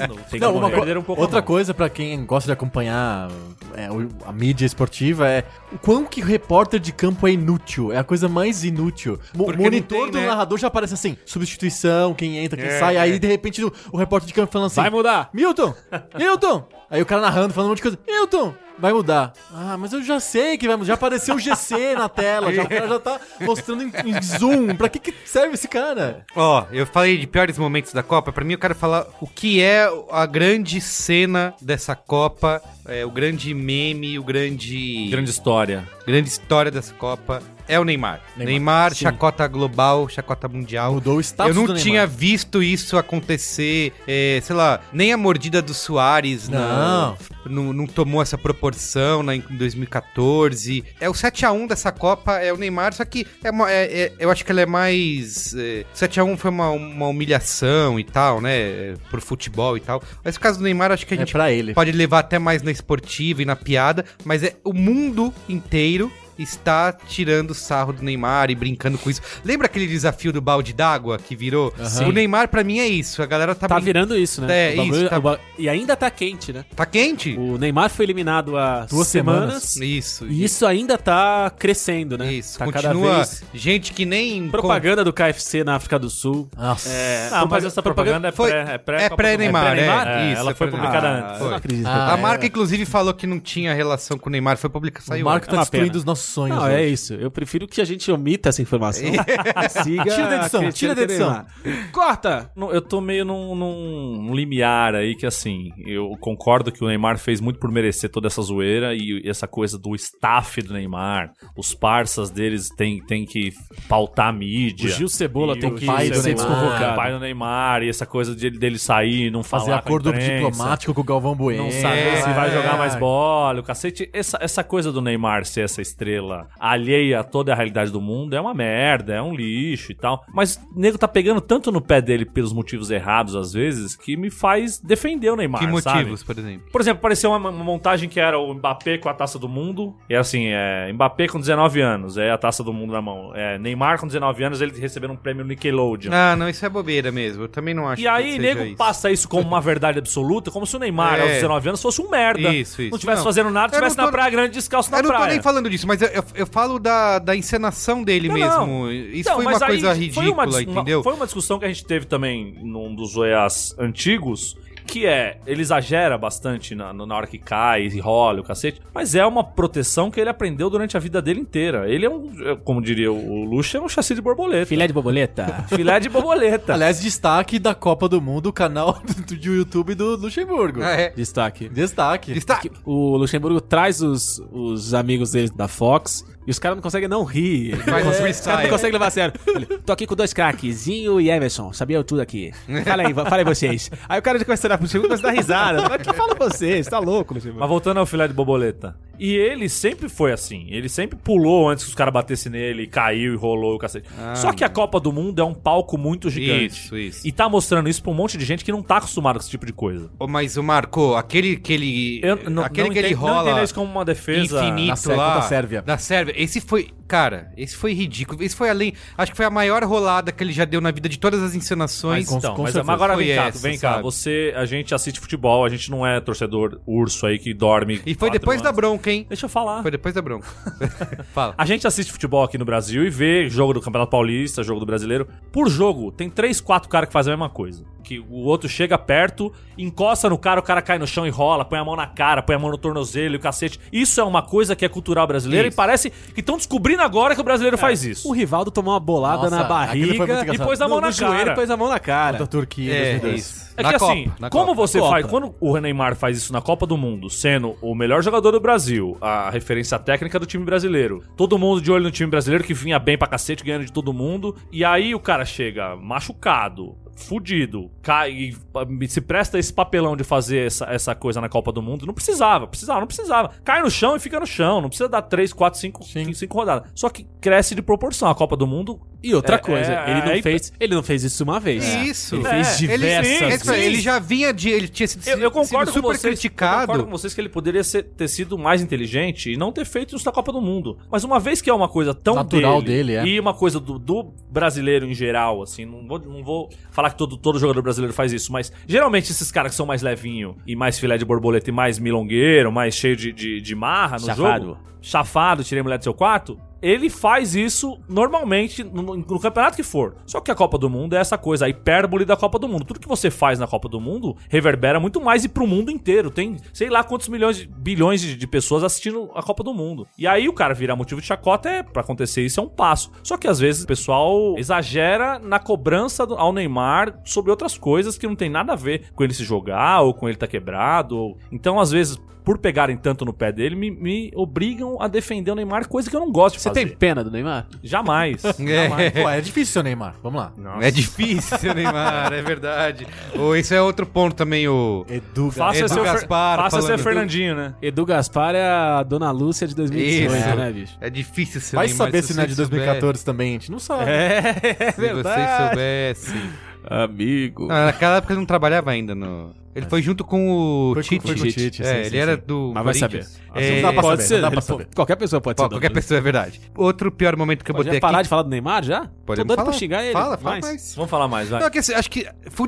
[0.09, 3.29] não, tem Não, uma co- um pouco outra coisa pra quem gosta de acompanhar
[3.75, 3.89] é,
[4.25, 7.91] a mídia esportiva é o quão que o repórter de campo é inútil.
[7.93, 9.19] É a coisa mais inútil.
[9.37, 10.27] O monitor tem, do né?
[10.27, 12.97] narrador já aparece assim, substituição, quem entra, quem É, sai.
[12.99, 13.19] Aí é.
[13.19, 15.29] de repente o, o repórter de campo falando assim: Vai mudar.
[15.33, 15.75] Milton!
[16.17, 16.69] Milton!
[16.89, 17.99] Aí o cara narrando, falando um monte de coisa.
[18.07, 18.55] Milton!
[18.79, 19.33] Vai mudar.
[19.55, 20.89] Ah, mas eu já sei que vai mudar.
[20.89, 22.53] Já apareceu o GC na tela.
[22.53, 24.75] Já, o cara já tá mostrando em, em zoom.
[24.75, 26.25] Pra que, que serve esse cara?
[26.35, 28.33] Ó, eu falei de piores momentos da Copa.
[28.33, 33.11] Pra mim, eu quero falar o que é a grande cena dessa Copa, é, o
[33.11, 35.89] grande meme, o grande, Grande história.
[36.07, 38.21] grande história dessa Copa é o Neymar.
[38.37, 40.95] Neymar, Neymar, chacota global, chacota mundial.
[40.95, 45.63] Mudou o status Eu não tinha visto isso acontecer, é, sei lá, nem a mordida
[45.63, 47.17] do Soares Não.
[47.47, 50.85] não, não tomou essa proporção né, em 2014.
[51.01, 54.29] É o 7x1 dessa Copa, é o Neymar, só que é uma- é- é- eu
[54.31, 55.55] acho que ela é mais.
[55.55, 58.53] É, 7x1 foi uma, uma humilhação e tal, né?
[58.59, 60.03] é, Pro futebol e tal.
[60.25, 61.75] Mas o caso do Neymar, acho que a É gente pra ele.
[61.75, 66.93] pode levar até mais na esportiva e na piada, mas é o mundo inteiro está
[66.93, 69.21] tirando sarro do Neymar e brincando com isso.
[69.45, 71.73] Lembra aquele desafio do balde d'água que virou?
[71.79, 72.09] Aham.
[72.09, 73.23] O Neymar, pra mim, é isso.
[73.23, 74.71] A galera tá, Tá brin- virando isso, né?
[74.71, 76.65] É, O bagulho- isso, tá- o ba- E ainda tá quente, né?
[76.75, 77.37] Tá quente?
[77.39, 79.77] O Neymar foi eliminado há Duas semanas.
[79.77, 80.27] Isso.
[80.27, 82.33] E isso ainda tá crescendo, né?
[82.33, 83.45] Isso, tá cada continua vez.
[83.55, 84.49] gente que nem...
[84.49, 86.49] Propaganda do KFC na África do Sul.
[86.57, 86.89] Nossa.
[86.89, 90.09] É, Não, mas essa propaganda é foi- pré, é pré, é pré-Neymar, Copa do Mundo.
[90.09, 91.41] é, isso, ela é foi publicada Ah, antes.
[91.41, 91.87] Eu não acredito.
[91.87, 92.21] Ah, a é.
[92.21, 95.25] marca, inclusive, falou que não tinha relação com o Neymar, foi publicado, o saiu.
[95.25, 96.57] Marco tá É destruindo os nossos sonhos.
[96.57, 96.75] Não, hoje.
[96.75, 97.15] é isso.
[97.15, 99.05] Eu prefiro que a gente omita essa informação.
[99.83, 101.47] siga Tira da edição, tira da é edição.
[101.93, 102.51] Corta!
[102.57, 107.41] Eu tô meio num, num limiar aí que, assim, eu concordo que o Neymar fez
[107.41, 112.31] muito por merecer toda essa zoeira e essa coisa do staff do Neymar, os parças
[112.31, 113.53] deles tem, tem que
[113.89, 114.87] pautar a mídia.
[114.87, 116.93] O Gil Cebola tem o que pai ser desconvocado.
[116.93, 119.89] O pai do Neymar e essa coisa de, dele sair e não Fazer falar com
[119.89, 120.51] a acordo imprensa.
[120.51, 121.65] diplomático com o Galvão Bueno.
[121.65, 122.53] Não saber se vai É.
[122.55, 124.09] jogar mais bola, o cacete.
[124.13, 126.12] Essa, essa coisa do Neymar ser essa estrela
[126.59, 130.25] alheia a toda a realidade do mundo é uma merda, é um lixo e tal.
[130.33, 134.17] Mas o nego tá pegando tanto no pé dele pelos motivos errados, às vezes, que
[134.17, 135.61] me faz defender o Neymar.
[135.61, 135.99] Que sabe?
[136.01, 136.67] motivos, por exemplo?
[136.71, 139.95] Por exemplo, apareceu uma, uma montagem que era o Mbappé com a taça do mundo.
[140.09, 143.33] E assim, é Mbappé com 19 anos, é a taça do mundo na mão.
[143.35, 146.11] É, Neymar com 19 anos, ele recebendo um prêmio Nickelodeon.
[146.13, 147.45] Ah, não, isso é bobeira mesmo.
[147.45, 148.77] Eu também não acho E aí, nego isso.
[148.77, 151.23] passa isso como uma verdade absoluta, como se o Neymar, É.
[151.23, 152.49] aos 19 anos, fosse um merda.
[152.53, 152.91] Isso, isso.
[152.91, 153.25] Não tivesse Não.
[153.25, 155.25] fazendo nada, estivesse tô- na praia grande descalço na Eu não praia.
[155.27, 158.67] tô nem falando disso, mas eu, eu, eu falo da, da encenação dele Não, mesmo.
[158.67, 158.93] não.
[158.93, 161.03] Isso Não, foi uma coisa ridícula, uma dis- uma- entendeu?
[161.03, 164.57] Foi uma discussão que a gente teve também num dos Oiás antigos,
[164.87, 169.15] que é, ele exagera bastante na, na hora que cai e rola o cacete, mas
[169.15, 171.89] é uma proteção que ele aprendeu durante a vida dele inteira.
[171.89, 174.67] Ele é um, é, como diria o Luxo, é um chassi de borboleta.
[174.67, 175.65] Filé de borboleta.
[175.69, 176.75] Filé de borboleta.
[176.75, 180.83] Aliás, destaque da Copa do Mundo, o canal do, do YouTube do Luxemburgo.
[180.83, 181.11] Ah, é.
[181.11, 181.69] Destaque.
[181.69, 182.33] Destaque.
[182.33, 182.71] Destaque.
[182.85, 187.25] O Luxemburgo traz os, os amigos dele da Fox e os caras não conseguem não
[187.25, 187.77] rir.
[187.85, 189.35] Faz um Os caras não conseguem levar a sério.
[189.47, 191.73] Ele, Tô aqui com dois craques, Zinho e Emerson.
[191.73, 192.53] Sabia tudo aqui.
[192.85, 193.91] Fala aí, fala aí vocês.
[194.09, 195.89] Aí o cara já começa a dar pro Luxemburgo começa a dar risada.
[195.89, 196.87] Mas que fala vocês?
[196.87, 197.61] Tá louco, Luxemburgo.
[197.61, 198.97] Mas voltando ao filé de borboleta.
[199.19, 200.67] E ele sempre foi assim.
[200.69, 204.09] Ele sempre pulou antes que os caras batessem nele, caiu e rolou o cacete.
[204.35, 206.67] Só que a Copa do Mundo é um palco muito gigante.
[206.87, 207.27] Isso, isso.
[207.27, 209.51] E tá mostrando isso pra um monte de gente que não tá acostumado com esse
[209.51, 210.11] tipo de coisa.
[210.19, 212.21] Ô, Mas o Marco, aquele que ele.
[212.23, 213.51] Eu não, aquele não que ele entendo- não rola.
[213.51, 214.63] entendo isso como uma defesa.
[214.65, 215.25] infinito Na Sé- lá.
[215.27, 215.83] contra a Sérvia.
[215.83, 216.35] Da Sérvia.
[216.37, 216.89] Esse foi.
[217.13, 218.43] Cara, esse foi ridículo.
[218.43, 218.95] Esse foi além.
[219.19, 221.55] Acho que foi a maior rolada que ele já deu na vida de todas as
[221.55, 222.27] encenações.
[222.27, 223.91] com- Então, com mas, mas agora Foi vem cá, essa, vem cá.
[223.91, 224.03] sabe?
[224.05, 228.01] Você, a gente assiste futebol, a gente não é torcedor urso aí que dorme.
[228.07, 228.77] E foi depois da anos.
[228.81, 229.27] bronca, hein?
[229.29, 229.83] Deixa eu falar.
[229.83, 230.49] Foi depois da bronca.
[231.35, 231.55] Fala.
[231.59, 234.87] A gente assiste futebol aqui no Brasil e vê jogo do Campeonato Paulista, jogo do
[234.87, 235.29] Brasileiro.
[235.53, 237.85] Por jogo, tem três, quatro caras que fazem a mesma coisa.
[238.03, 241.65] Que o outro chega perto, encosta no cara, o cara cai no chão e rola,
[241.65, 243.79] põe a mão na cara, põe a mão no tornozelo e o cacete.
[243.93, 245.75] Isso é uma coisa que é cultural brasileira Isso.
[245.75, 248.29] e parece que estão descobrindo agora que o brasileiro faz isso.
[248.29, 250.15] O Rivaldo tomou uma bolada Nossa, na barriga
[250.55, 251.53] e pôs a mão No- na no joelho cara.
[251.53, 252.39] e pôs a mão na cara.
[252.39, 253.41] Da Turquia, É, 2002.
[253.41, 253.63] isso.
[253.75, 254.75] É Na que Copa, assim, como Copa.
[254.75, 255.11] você Copa.
[255.13, 258.61] faz, quando o Neymar faz isso na Copa do Mundo, sendo o melhor jogador do
[258.61, 262.75] Brasil, a referência técnica do time brasileiro, todo mundo de olho no time brasileiro que
[262.75, 267.91] vinha bem pra cacete, ganhando de todo mundo, e aí o cara chega machucado, fudido,
[268.03, 271.83] cai e ah, se presta esse papelão de fazer essa, essa coisa na Copa do
[271.83, 273.51] Mundo, não precisava, precisava, não precisava.
[273.65, 276.33] Cai no chão e fica no chão, não precisa dar 3, 4, 5, Sim.
[276.33, 276.91] 5 rodadas.
[276.95, 278.29] Só que cresce de proporção.
[278.29, 281.03] A Copa do Mundo E outra É, coisa, é, ele, não aí- fez, ele não
[281.03, 281.85] fez isso uma vez.
[281.85, 282.35] Isso.
[282.35, 283.69] Ele É, fez ele- diversas sim, É vezes.
[283.69, 284.69] ele já vinha de.
[284.69, 286.25] Ele tinha sido, Eu, eu concordo sido super com vocês.
[286.25, 286.81] Eu criticado.
[286.87, 290.17] concordo com vocês que ele poderia ser- ter sido mais inteligente e não ter feito
[290.17, 290.99] isso na Copa do Mundo.
[291.09, 293.25] Mas uma vez que é uma coisa tão Natural dele, é.
[293.25, 297.17] e uma coisa do, do brasileiro em geral, assim, não vou, não vou falar que
[297.17, 300.75] todo, todo jogador brasileiro faz isso, mas geralmente esses caras que são mais levinho e
[300.77, 304.67] mais filé de borboleta e mais milongueiro, mais cheio de, de, de marra no Chafado.
[304.67, 309.83] jogo, chafado, tirei mulher do seu quarto, ele faz isso normalmente no, no campeonato que
[309.83, 310.17] for.
[310.27, 312.85] Só que a Copa do Mundo é essa coisa, a hipérbole da Copa do Mundo.
[312.85, 316.31] Tudo que você faz na Copa do Mundo reverbera muito mais e pro mundo inteiro.
[316.31, 320.07] Tem sei lá quantos milhões, de, bilhões de, de pessoas assistindo a Copa do Mundo.
[320.19, 323.11] E aí o cara virar motivo de chacota é para acontecer isso é um passo.
[323.23, 328.19] Só que às vezes o pessoal exagera na cobrança do- ao Neymar sobre outras coisas
[328.19, 331.17] que não tem nada a ver com ele se jogar ou com ele tá quebrado.
[331.17, 335.51] ou- Então às vezes por pegarem tanto no pé dele, me, me obrigam a defender
[335.51, 336.87] o Neymar, coisa que eu não gosto de Você fazer.
[336.87, 337.67] tem pena do Neymar?
[337.83, 338.43] Jamais.
[338.73, 339.11] É.
[339.11, 340.15] Pô, é difícil, seu Neymar.
[340.23, 340.53] Vamos lá.
[340.81, 343.07] É difícil, seu Neymar, é verdade.
[343.37, 345.05] Ou esse é outro ponto também, o.
[345.09, 347.75] Edu, Faça Edu ser, o Fer- Gaspar faça ser Fernandinho, né?
[347.83, 350.57] Edu Gaspar é a Dona Lúcia de 2018, Isso.
[350.57, 350.97] né, bicho?
[351.01, 352.07] É difícil ser Vai Neymar.
[352.07, 354.11] saber se não é de vocês 2014 tambem, a gente não sabe.
[354.11, 356.43] É, soubessem- Se vocês soubessem.
[356.85, 357.67] Amigo.
[357.69, 359.55] Não, naquela época ele não trabalhava ainda no.
[359.75, 360.51] Ele foi junto com
[360.91, 361.27] o Foi Tite.
[361.27, 362.43] foi com o Tite, é, sim, ele sim, era sim.
[362.47, 362.73] do.
[362.75, 363.27] Mas vai saber.
[363.55, 364.89] É, Não dá pra pode saber, ser, não dá pra saber.
[364.95, 365.69] qualquer pessoa pode Pô, ser.
[365.69, 366.61] qualquer pessoa é verdade.
[366.77, 367.85] Outro pior momento que eu Lúcia.
[367.91, 368.13] botei Pode aqui.
[368.13, 369.11] parar de falar do Neymar já?
[369.27, 370.13] Podemos Tô doido pra xingar ele.
[370.13, 370.61] Fala, fala Vai.
[370.61, 370.95] mais.
[370.95, 371.61] Vamos falar mais, vai.
[371.61, 372.21] Não, é que, assim, acho que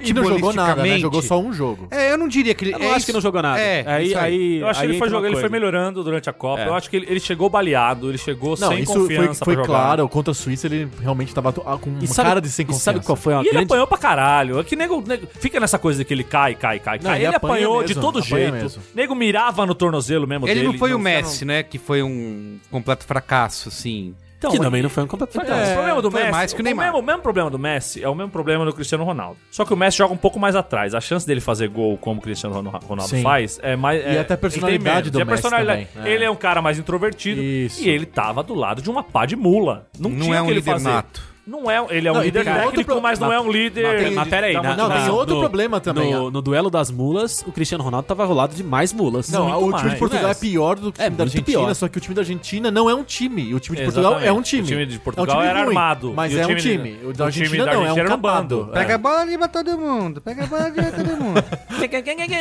[0.02, 0.98] E não jogou nada, né?
[0.98, 1.88] Jogou só um jogo.
[1.90, 2.74] É, eu não diria que ele...
[2.74, 3.58] Eu não é acho isso- que não jogou nada.
[3.60, 4.24] É, aí, isso aí.
[4.24, 6.60] aí, Eu acho que ele foi, jogar, ele foi melhorando durante a Copa.
[6.62, 6.68] É.
[6.68, 9.54] Eu acho que ele, ele chegou baleado, ele chegou Não, sem isso foi, confiança foi
[9.54, 9.66] jogar.
[9.66, 10.08] claro.
[10.08, 12.84] Contra a Suíça ele realmente tava com uma sabe, cara de sem e confiança.
[12.92, 14.58] sabe qual foi a E ele apanhou pra caralho.
[14.60, 17.24] É que nego, nego- fica nessa coisa de que ele cai, cai, cai, Não, ele
[17.26, 18.54] ele apanhou mesmo, de todo apanha jeito.
[18.54, 18.82] mesmo.
[18.94, 20.66] Nego mirava no tornozelo mesmo Ele dele.
[20.68, 21.62] não foi o os Messi, né?
[21.62, 24.14] Que foi um completo fracasso, assim.
[24.36, 25.70] Então, que também não foi um completo Então, fracasso.
[25.70, 26.84] o problema do Messi, mais que o o, Neymar.
[26.86, 29.38] mesmo, o mesmo problema do Messi é o mesmo problema do Cristiano Ronaldo.
[29.50, 30.94] Só que o Messi joga um pouco mais atrás.
[30.94, 33.22] A chance dele fazer gol como o Cristiano Ron- Ronaldo Sim.
[33.22, 34.02] faz é mais.
[34.02, 35.86] E é- até a ele personalidade do E a Messi personalidade.
[35.86, 36.14] também, é.
[36.14, 37.82] Ele é um cara mais introvertido Isso.
[37.82, 39.86] e ele tava do lado de uma pá de mula.
[39.98, 40.88] Não, Não tinha é o um que ele fazer.
[40.90, 41.33] nato.
[41.46, 44.02] Não é, ele é um Não, e líder técnico, pro- mas não é um líder.
[44.04, 46.10] Mas, mas peraí, da na- Não, tem outro problema também.
[46.12, 49.28] No, no duelo das mulas, o Cristiano Ronaldo tava rolado de mais mulas.
[49.28, 49.92] Não, muito o time mais.
[49.92, 51.74] de Portugal é pior do que o É time da muito Argentina, pior.
[51.74, 53.54] só que o time da Argentina não é um time.
[53.54, 54.62] O time de Portugal é um time.
[54.62, 56.12] O time de É um Portugal time era ruim, armado.
[56.16, 56.98] Mas é um time-.
[57.04, 58.56] O da time Argentina da não, é um Argentina era um capado.
[58.60, 58.72] bando.
[58.72, 60.20] Pega a bola ali pra todo mundo.
[60.22, 61.44] Pega a bola ali pra todo mundo.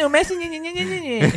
[0.05, 0.33] O Messi.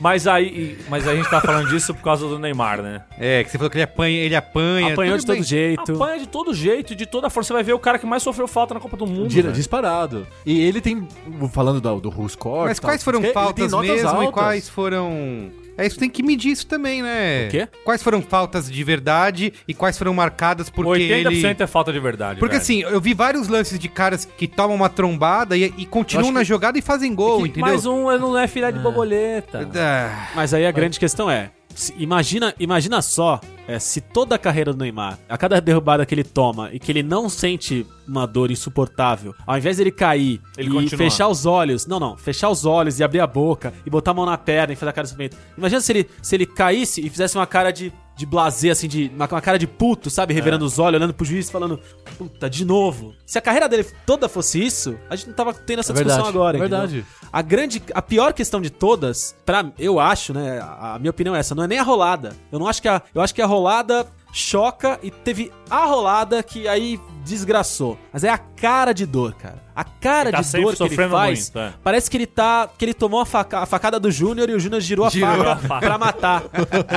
[0.00, 3.02] mas aí, mas a gente tá falando disso por causa do Neymar, né?
[3.18, 4.92] É, que você falou que ele apanha, ele apanha.
[4.92, 5.94] Apanhou de todo jeito.
[5.94, 7.48] Apanha de todo jeito, de toda força.
[7.48, 9.28] Você vai ver o cara que mais sofreu falta na Copa do Mundo.
[9.28, 9.52] Velho.
[9.52, 10.26] disparado.
[10.44, 11.06] E ele tem,
[11.52, 12.68] falando do, do Ruscore...
[12.68, 14.30] Mas quais foram faltas mesmo e altas.
[14.32, 15.50] quais foram.
[15.76, 17.46] É isso, tem que medir isso também, né?
[17.46, 17.68] O quê?
[17.84, 21.56] Quais foram faltas de verdade e quais foram marcadas porque 80% ele.
[21.58, 22.38] é falta de verdade.
[22.38, 22.62] Porque velho.
[22.62, 26.40] assim, eu vi vários lances de caras que tomam uma trombada e, e continuam na
[26.40, 27.62] que- jogada e fazem gol, entendeu?
[27.62, 29.68] Mais um não é filé de borboleta.
[29.74, 34.38] Ah, Mas aí a grande questão é: se- imagina, imagina só é, se toda a
[34.38, 38.26] carreira do Neymar, a cada derrubada que ele toma e que ele não sente uma
[38.26, 40.98] dor insuportável, ao invés dele cair Ele e continua.
[40.98, 44.14] fechar os olhos, não, não, fechar os olhos e abrir a boca e botar a
[44.14, 45.36] mão na perna e fazer a cara de sofrimento.
[45.56, 49.10] Imagina se ele, se ele caísse e fizesse uma cara de, de blazer, assim, de
[49.14, 50.34] uma, uma cara de puto, sabe?
[50.34, 51.80] Revirando os olhos, olhando pro juiz falando,
[52.18, 53.14] puta, de novo.
[53.26, 56.16] Se a carreira dele toda fosse isso, a gente não tava tendo essa É discussão
[56.24, 56.56] verdade, agora.
[56.56, 56.78] é entendeu?
[56.80, 57.06] verdade.
[57.32, 61.34] A grande, a pior questão de todas, pra, eu acho, né, a, a minha opinião
[61.34, 62.36] é essa, não é nem a rolada.
[62.50, 66.42] Eu não acho que a, eu acho que a rolada choca e teve a rolada
[66.42, 67.96] que aí desgraçou.
[68.12, 69.62] Mas é a cara de dor, cara.
[69.76, 71.72] A cara tá de dor que ele faz, muito, é.
[71.82, 74.60] parece que ele tá, que ele tomou a, faca- a facada do Júnior e o
[74.60, 75.86] Júnior girou a Girou faca a faca.
[75.86, 76.42] pra matar,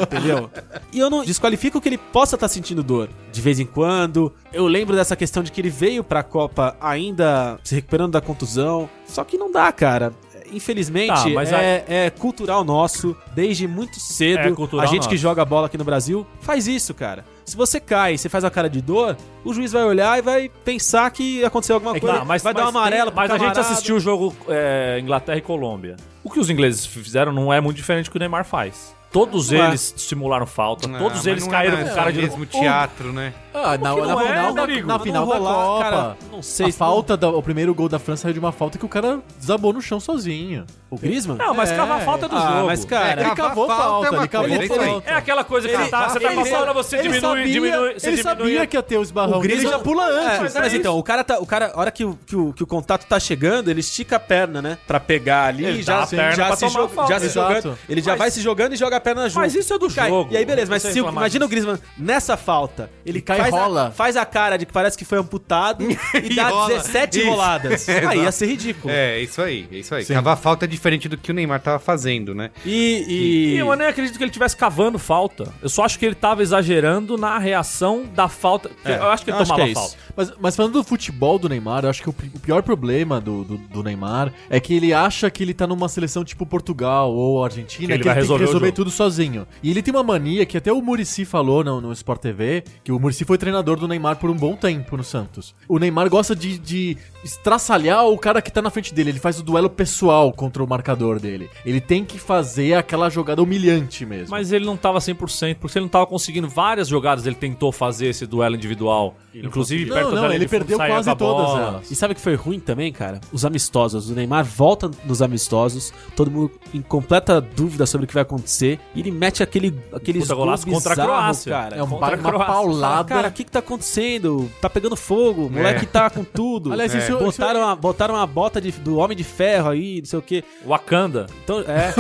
[0.02, 0.50] entendeu?
[0.92, 4.34] E eu não desqualifico que ele possa estar sentindo dor de vez em quando.
[4.52, 8.90] Eu lembro dessa questão de que ele veio pra Copa ainda se recuperando da contusão.
[9.08, 10.14] Só que não dá, cara.
[10.56, 14.40] Infelizmente, Tá, mas é, é cultural nosso, desde muito cedo.
[14.40, 15.18] É a gente que nosso.
[15.18, 17.26] joga bola aqui no Brasil faz isso, cara.
[17.44, 20.22] Se você cai e você faz a cara de dor, o juiz vai olhar e
[20.22, 22.20] vai pensar que aconteceu alguma É que coisa.
[22.20, 23.62] tá, mas, vai dar mas uma amarela tem- Mas a gente camarada.
[23.74, 25.96] assistiu o jogo é, Inglaterra e Colômbia.
[26.24, 28.96] O que os ingleses fizeram não é muito diferente do que o Neymar faz.
[29.12, 29.68] Todos Não é.
[29.70, 33.34] eles simularam falta, não, todos eles não caíram é com cara de mesmo teatro, né?
[33.54, 34.88] Ah, na, na, não é, final, da- Rodrigo?
[34.88, 35.84] na Não final da rolar, Copa.
[35.84, 38.52] cara, não sei a se- falta, da, o primeiro gol da França saiu de uma
[38.52, 40.66] falta que o cara desabou no chão sozinho.
[40.96, 41.38] O Griezmann?
[41.38, 41.76] Não, mas É.
[41.76, 42.66] cavar falta é do Ah, jogo.
[42.68, 44.68] mas, cara, Ele cavar cavou falta falta, é ele cavou é aí.
[44.68, 45.10] falta.
[45.10, 47.04] É aquela coisa que Ele- você tá, você tá ele- com a bola, você ele
[47.04, 48.24] diminui, sabia- diminui, você Ele diminui.
[48.24, 49.38] sabia que ia ter o esbarrão.
[49.38, 50.54] O Griezmann ele já pula É, antes.
[50.54, 50.76] mas, é isso.
[50.78, 51.40] então, o cara tá.
[51.40, 54.16] O cara, a hora que o, que, o, que o contato tá chegando, ele estica
[54.16, 54.78] a perna, né?
[54.88, 57.14] Pra pegar ali Ele e já, a perna já, se, tomar jo- falta.
[57.14, 57.78] já se jogando.
[57.90, 59.40] Ele já Mas- vai se jogando e joga a perna junto.
[59.40, 60.10] Mas isso é do Cai.
[60.10, 60.34] jogo.
[60.34, 61.50] E aí, beleza, mas Você se, imagina o.
[61.50, 62.90] Griezmann nessa falta.
[63.06, 63.88] Ele cai faz, e rola.
[63.88, 65.84] A, faz a cara de que parece que foi amputado
[66.24, 66.68] e, dá rola.
[66.70, 67.30] 17 Isso.
[67.30, 67.88] roladas.
[68.10, 68.94] Aí ia ser ridículo.
[68.94, 70.04] É, isso aí, é isso aí.
[70.06, 70.14] Sim.
[70.14, 72.52] Cavar falta é diferente do que o Neymar tava fazendo, né?
[72.66, 73.06] E.
[73.08, 73.58] E e...
[73.58, 75.52] eu nem acredito que ele estivesse cavando falta.
[75.62, 78.70] Eu só acho que ele tava exagerando na reação da falta.
[78.84, 79.96] É, eu acho que ele tomava que é falta.
[80.16, 83.20] Mas, mas falando do futebol do Neymar, eu acho que o, pi- o pior problema
[83.20, 87.12] do, do, do Neymar é que ele acha que ele tá numa seleção tipo Portugal
[87.12, 89.48] ou Argentina, Que ele que vai ele tem resolver resolver tudo sozinho.
[89.64, 92.92] E ele tem uma mania que até o Murici falou no, no Sport TV, que
[92.92, 95.56] o Murici foi treinador do Neymar por um bom tempo no Santos.
[95.68, 99.40] O Neymar gosta de, de estraçalhar o cara que tá na frente dele, ele faz
[99.40, 101.50] o duelo pessoal contra o marcador dele.
[101.66, 104.30] Ele tem que fazer aquela jogada humilhante mesmo.
[104.32, 107.26] Mas ele não tava 100%, porque ele não tava conseguindo várias jogadas.
[107.26, 109.16] Ele tentou fazer esse duelo individual.
[109.34, 111.62] Inclusive, Não, perto não, da linha ele perdeu quase a todas bola.
[111.62, 111.92] elas.
[111.92, 113.20] E sabe o que foi ruim também, cara?
[113.34, 114.10] Os amistosos.
[114.10, 118.80] O Neymar volta nos amistosos, todo mundo em completa dúvida sobre o que vai acontecer.
[118.94, 121.14] E ele mete aquele, aqueles Puta golaço contra a bizarros,
[121.44, 121.52] Croácia.
[121.52, 121.76] cara.
[121.76, 122.54] é um, contra a uma Croácia.
[122.54, 123.10] paulada.
[123.16, 124.50] Cara, o que que tá acontecendo?
[124.62, 126.72] Tá pegando fogo, o moleque tá com tudo.
[126.72, 127.00] Aliás, É.
[127.00, 130.20] isso- isso- botaram, a, botaram a bota de- do Homem de Ferro aí, não sei
[130.20, 130.44] o quê.
[130.66, 131.28] Wakanda.
[131.44, 131.94] Então, é.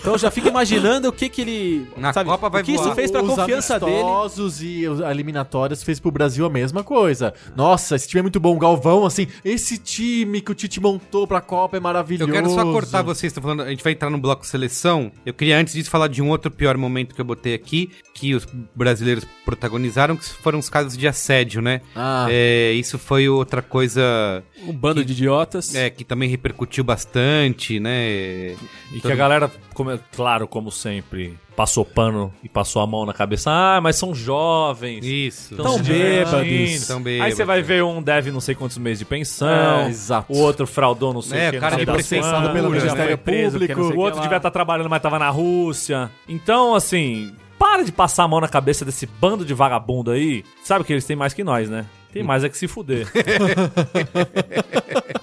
[0.00, 1.86] então eu já fico imaginando o que que ele...
[1.96, 2.94] Na sabe, Copa vai O que isso voar.
[2.94, 3.92] fez pra Os confiança dele.
[3.92, 7.32] amistosos e os eliminatórias fez pro Brasil a mesma coisa.
[7.56, 8.54] Nossa, esse time é muito bom.
[8.54, 12.30] O Galvão, assim, esse time que o Tite montou pra Copa é maravilhoso.
[12.30, 15.10] Eu quero só cortar vocês, estão falando, a gente vai entrar no bloco seleção.
[15.24, 18.34] Eu queria antes disso falar de um outro pior momento que eu botei aqui, que
[18.34, 21.80] os brasileiros protagonizaram, que foram os casos de assédio, né?
[21.94, 22.26] Ah.
[22.30, 25.74] É, isso foi outra coisa Um bando de idiotas.
[25.74, 28.54] é, que também repercutiu bastante, né?
[28.92, 33.04] E que a galera, como, é- claro, como sempre, passou pano e passou a mão
[33.06, 33.50] na cabeça.
[33.50, 35.04] Ah, mas são jovens.
[35.04, 35.56] Isso.
[35.56, 36.86] Tão Tão bêbados.
[36.86, 37.34] Tão Aí bêbados.
[37.36, 39.48] você vai ver um deve não sei quantos meses de pensão.
[39.82, 40.32] É, exato.
[40.32, 41.56] O outro fraudou não sei É, o que.
[41.58, 43.80] o cara das processado pelo Ministério Público.
[43.80, 46.10] O outro devia estar trabalhando, mas tava na Rússia.
[46.28, 50.44] Então, assim, para de passar a mão na cabeça desse bando de vagabundo aí.
[50.62, 51.84] Sabe que eles têm mais que nós, né?
[52.12, 53.06] Tem mais é que se fuder.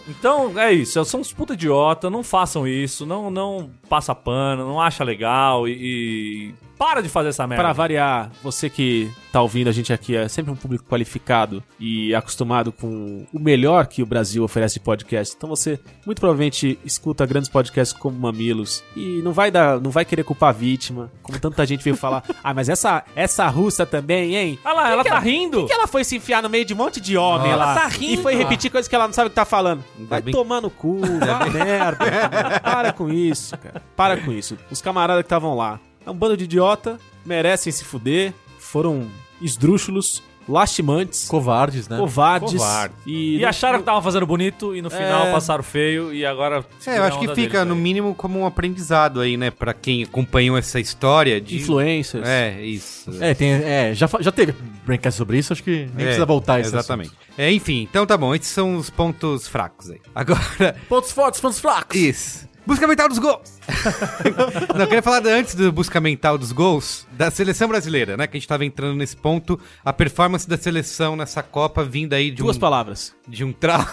[0.07, 1.03] então, é isso.
[1.05, 2.09] São uns puta idiota.
[2.09, 3.05] Não façam isso.
[3.05, 4.67] Não, não passa pano.
[4.67, 5.67] Não acha legal.
[5.67, 7.63] E, e para de fazer essa merda.
[7.63, 12.13] Pra variar, você que tá ouvindo a gente aqui é sempre um público qualificado e
[12.13, 15.35] acostumado com o melhor que o Brasil oferece de podcast.
[15.35, 20.05] Então você muito provavelmente escuta grandes podcasts como Mamilos e não vai dar, não vai
[20.05, 22.23] querer culpar a vítima, como tanta gente veio falar.
[22.43, 24.59] Ah, mas essa essa russa também, hein?
[24.63, 25.61] Olha lá, ela tá rindo.
[25.61, 27.71] Por que ela foi se enfiar no meio de um monte de homem lá?
[27.71, 28.13] Ela tá rindo.
[28.13, 29.83] E foi repetir coisas que ela não sabe o que tá falando.
[29.99, 31.97] Vai bem- tomar no cu, vai merda.
[31.97, 32.59] cara.
[32.59, 33.81] Para com isso, cara.
[33.95, 34.57] Para com isso.
[34.69, 35.79] Os camaradas que estavam lá.
[36.05, 39.07] É um bando de idiota, merecem se fuder, foram
[39.41, 41.97] esdrúxulos, lastimantes, Covardes, né?
[41.97, 42.53] covardes.
[42.53, 42.93] Covarde.
[43.05, 45.31] E, E acharam que estavam fazendo bonito e no final É.
[45.31, 46.65] passaram feio e agora.
[46.85, 49.51] É, eu acho que fica, no mínimo, como um aprendizado aí, né?
[49.51, 51.57] Pra quem acompanhou essa história de...
[51.57, 52.27] influencers.
[52.27, 53.11] É, isso.
[53.21, 54.53] É, tem, é já, já teve
[54.85, 57.11] braincast sobre isso, acho que nem É, precisa voltar a esse Exatamente.
[57.37, 58.33] É, enfim, então tá bom.
[58.33, 59.99] Esses são os pontos fracos aí.
[60.15, 60.75] Agora.
[60.89, 61.95] Pontos fortes, pontos fracos.
[61.95, 62.47] isso.
[62.67, 63.57] Busca mental dos gols!
[64.75, 68.27] Não, eu queria falar antes do busca mental dos gols, da seleção brasileira, né?
[68.27, 69.57] Que a gente tava entrando nesse ponto.
[69.85, 73.15] A performance da seleção nessa Copa vinda aí de Duas um, palavras.
[73.25, 73.87] de um trauma.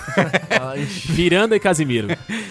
[1.11, 2.09] Miranda e Casimiro.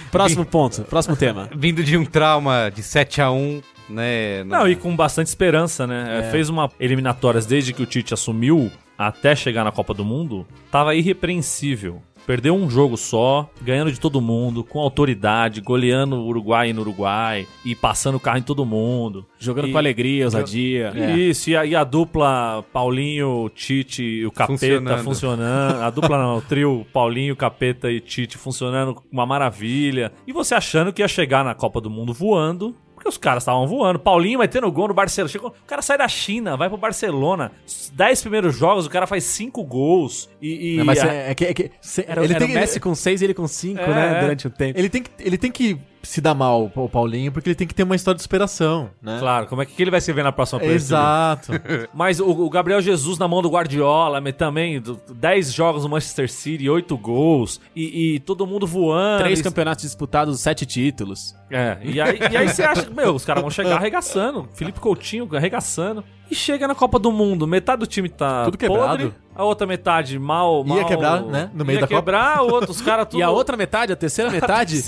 [0.10, 1.50] Próximo ponto, próximo tema.
[1.54, 4.46] vindo de um trauma de 7 a 1 né?
[4.46, 6.20] Não, e com bastante esperança, né?
[6.20, 10.48] É, Fez uma eliminatórias desde que o Tite assumiu até chegar na Copa do Mundo.
[10.72, 12.02] Tava irrepreensível.
[12.26, 17.46] Perdeu um jogo só, ganhando de todo mundo, com autoridade, goleando o Uruguai no Uruguai
[17.66, 19.26] e passando o carro em todo mundo.
[19.38, 20.94] Jogando E- com alegria, ousadia.
[21.18, 25.04] Isso, e a, e a dupla Paulinho, Tite e o Capeta Funcionando.
[25.04, 25.82] funcionando.
[25.82, 30.14] A dupla não, o trio Paulinho, Capeta e Tite funcionando uma maravilha.
[30.26, 32.74] E você achando que ia chegar na Copa do Mundo voando.
[33.04, 34.00] Porque os caras estavam voando.
[34.00, 35.30] Paulinho vai tendo gol no Barcelona.
[35.30, 37.52] Chegou- o cara sai da China, vai pro Barcelona.
[37.92, 40.30] Dez primeiros jogos, o cara faz cinco gols.
[40.42, 40.76] E.
[40.76, 42.80] e Não, mas a- é, que, é que- se- Era, ele, era tem, o Messi
[42.80, 44.18] com seis e ele com cinco, É, né?
[44.18, 44.20] é.
[44.22, 44.80] Durante o tempo.
[44.80, 47.74] ele, tem que, ele tem que se dar mal, o Paulinho, porque ele tem que
[47.74, 49.18] ter uma história de superação, né?
[49.20, 50.76] Claro, como é que ele vai se ver na próxima League?
[50.76, 51.52] Exato.
[51.94, 56.30] Mas o, o Gabriel Jesus na mão do Guardiola, também do- 10 jogos no Manchester
[56.30, 59.24] City, 8 gols, e, e todo mundo voando.
[59.24, 61.34] Três e- campeonatos disputados, sete títulos.
[61.50, 64.48] É, e aí, e aí você acha que, meu, os caras vão chegar arregaçando.
[64.54, 66.04] Felipe Coutinho arregaçando.
[66.32, 69.16] E chega na Copa do Mundo, metade do time tá Tudo podre, quebrado.
[69.36, 70.64] A outra metade mal.
[70.66, 72.00] Ia mal quebrar, né, no meio ia da Copa.
[72.00, 73.20] quebrar, outros caras tudo.
[73.20, 74.84] E a outra metade, a terceira metade,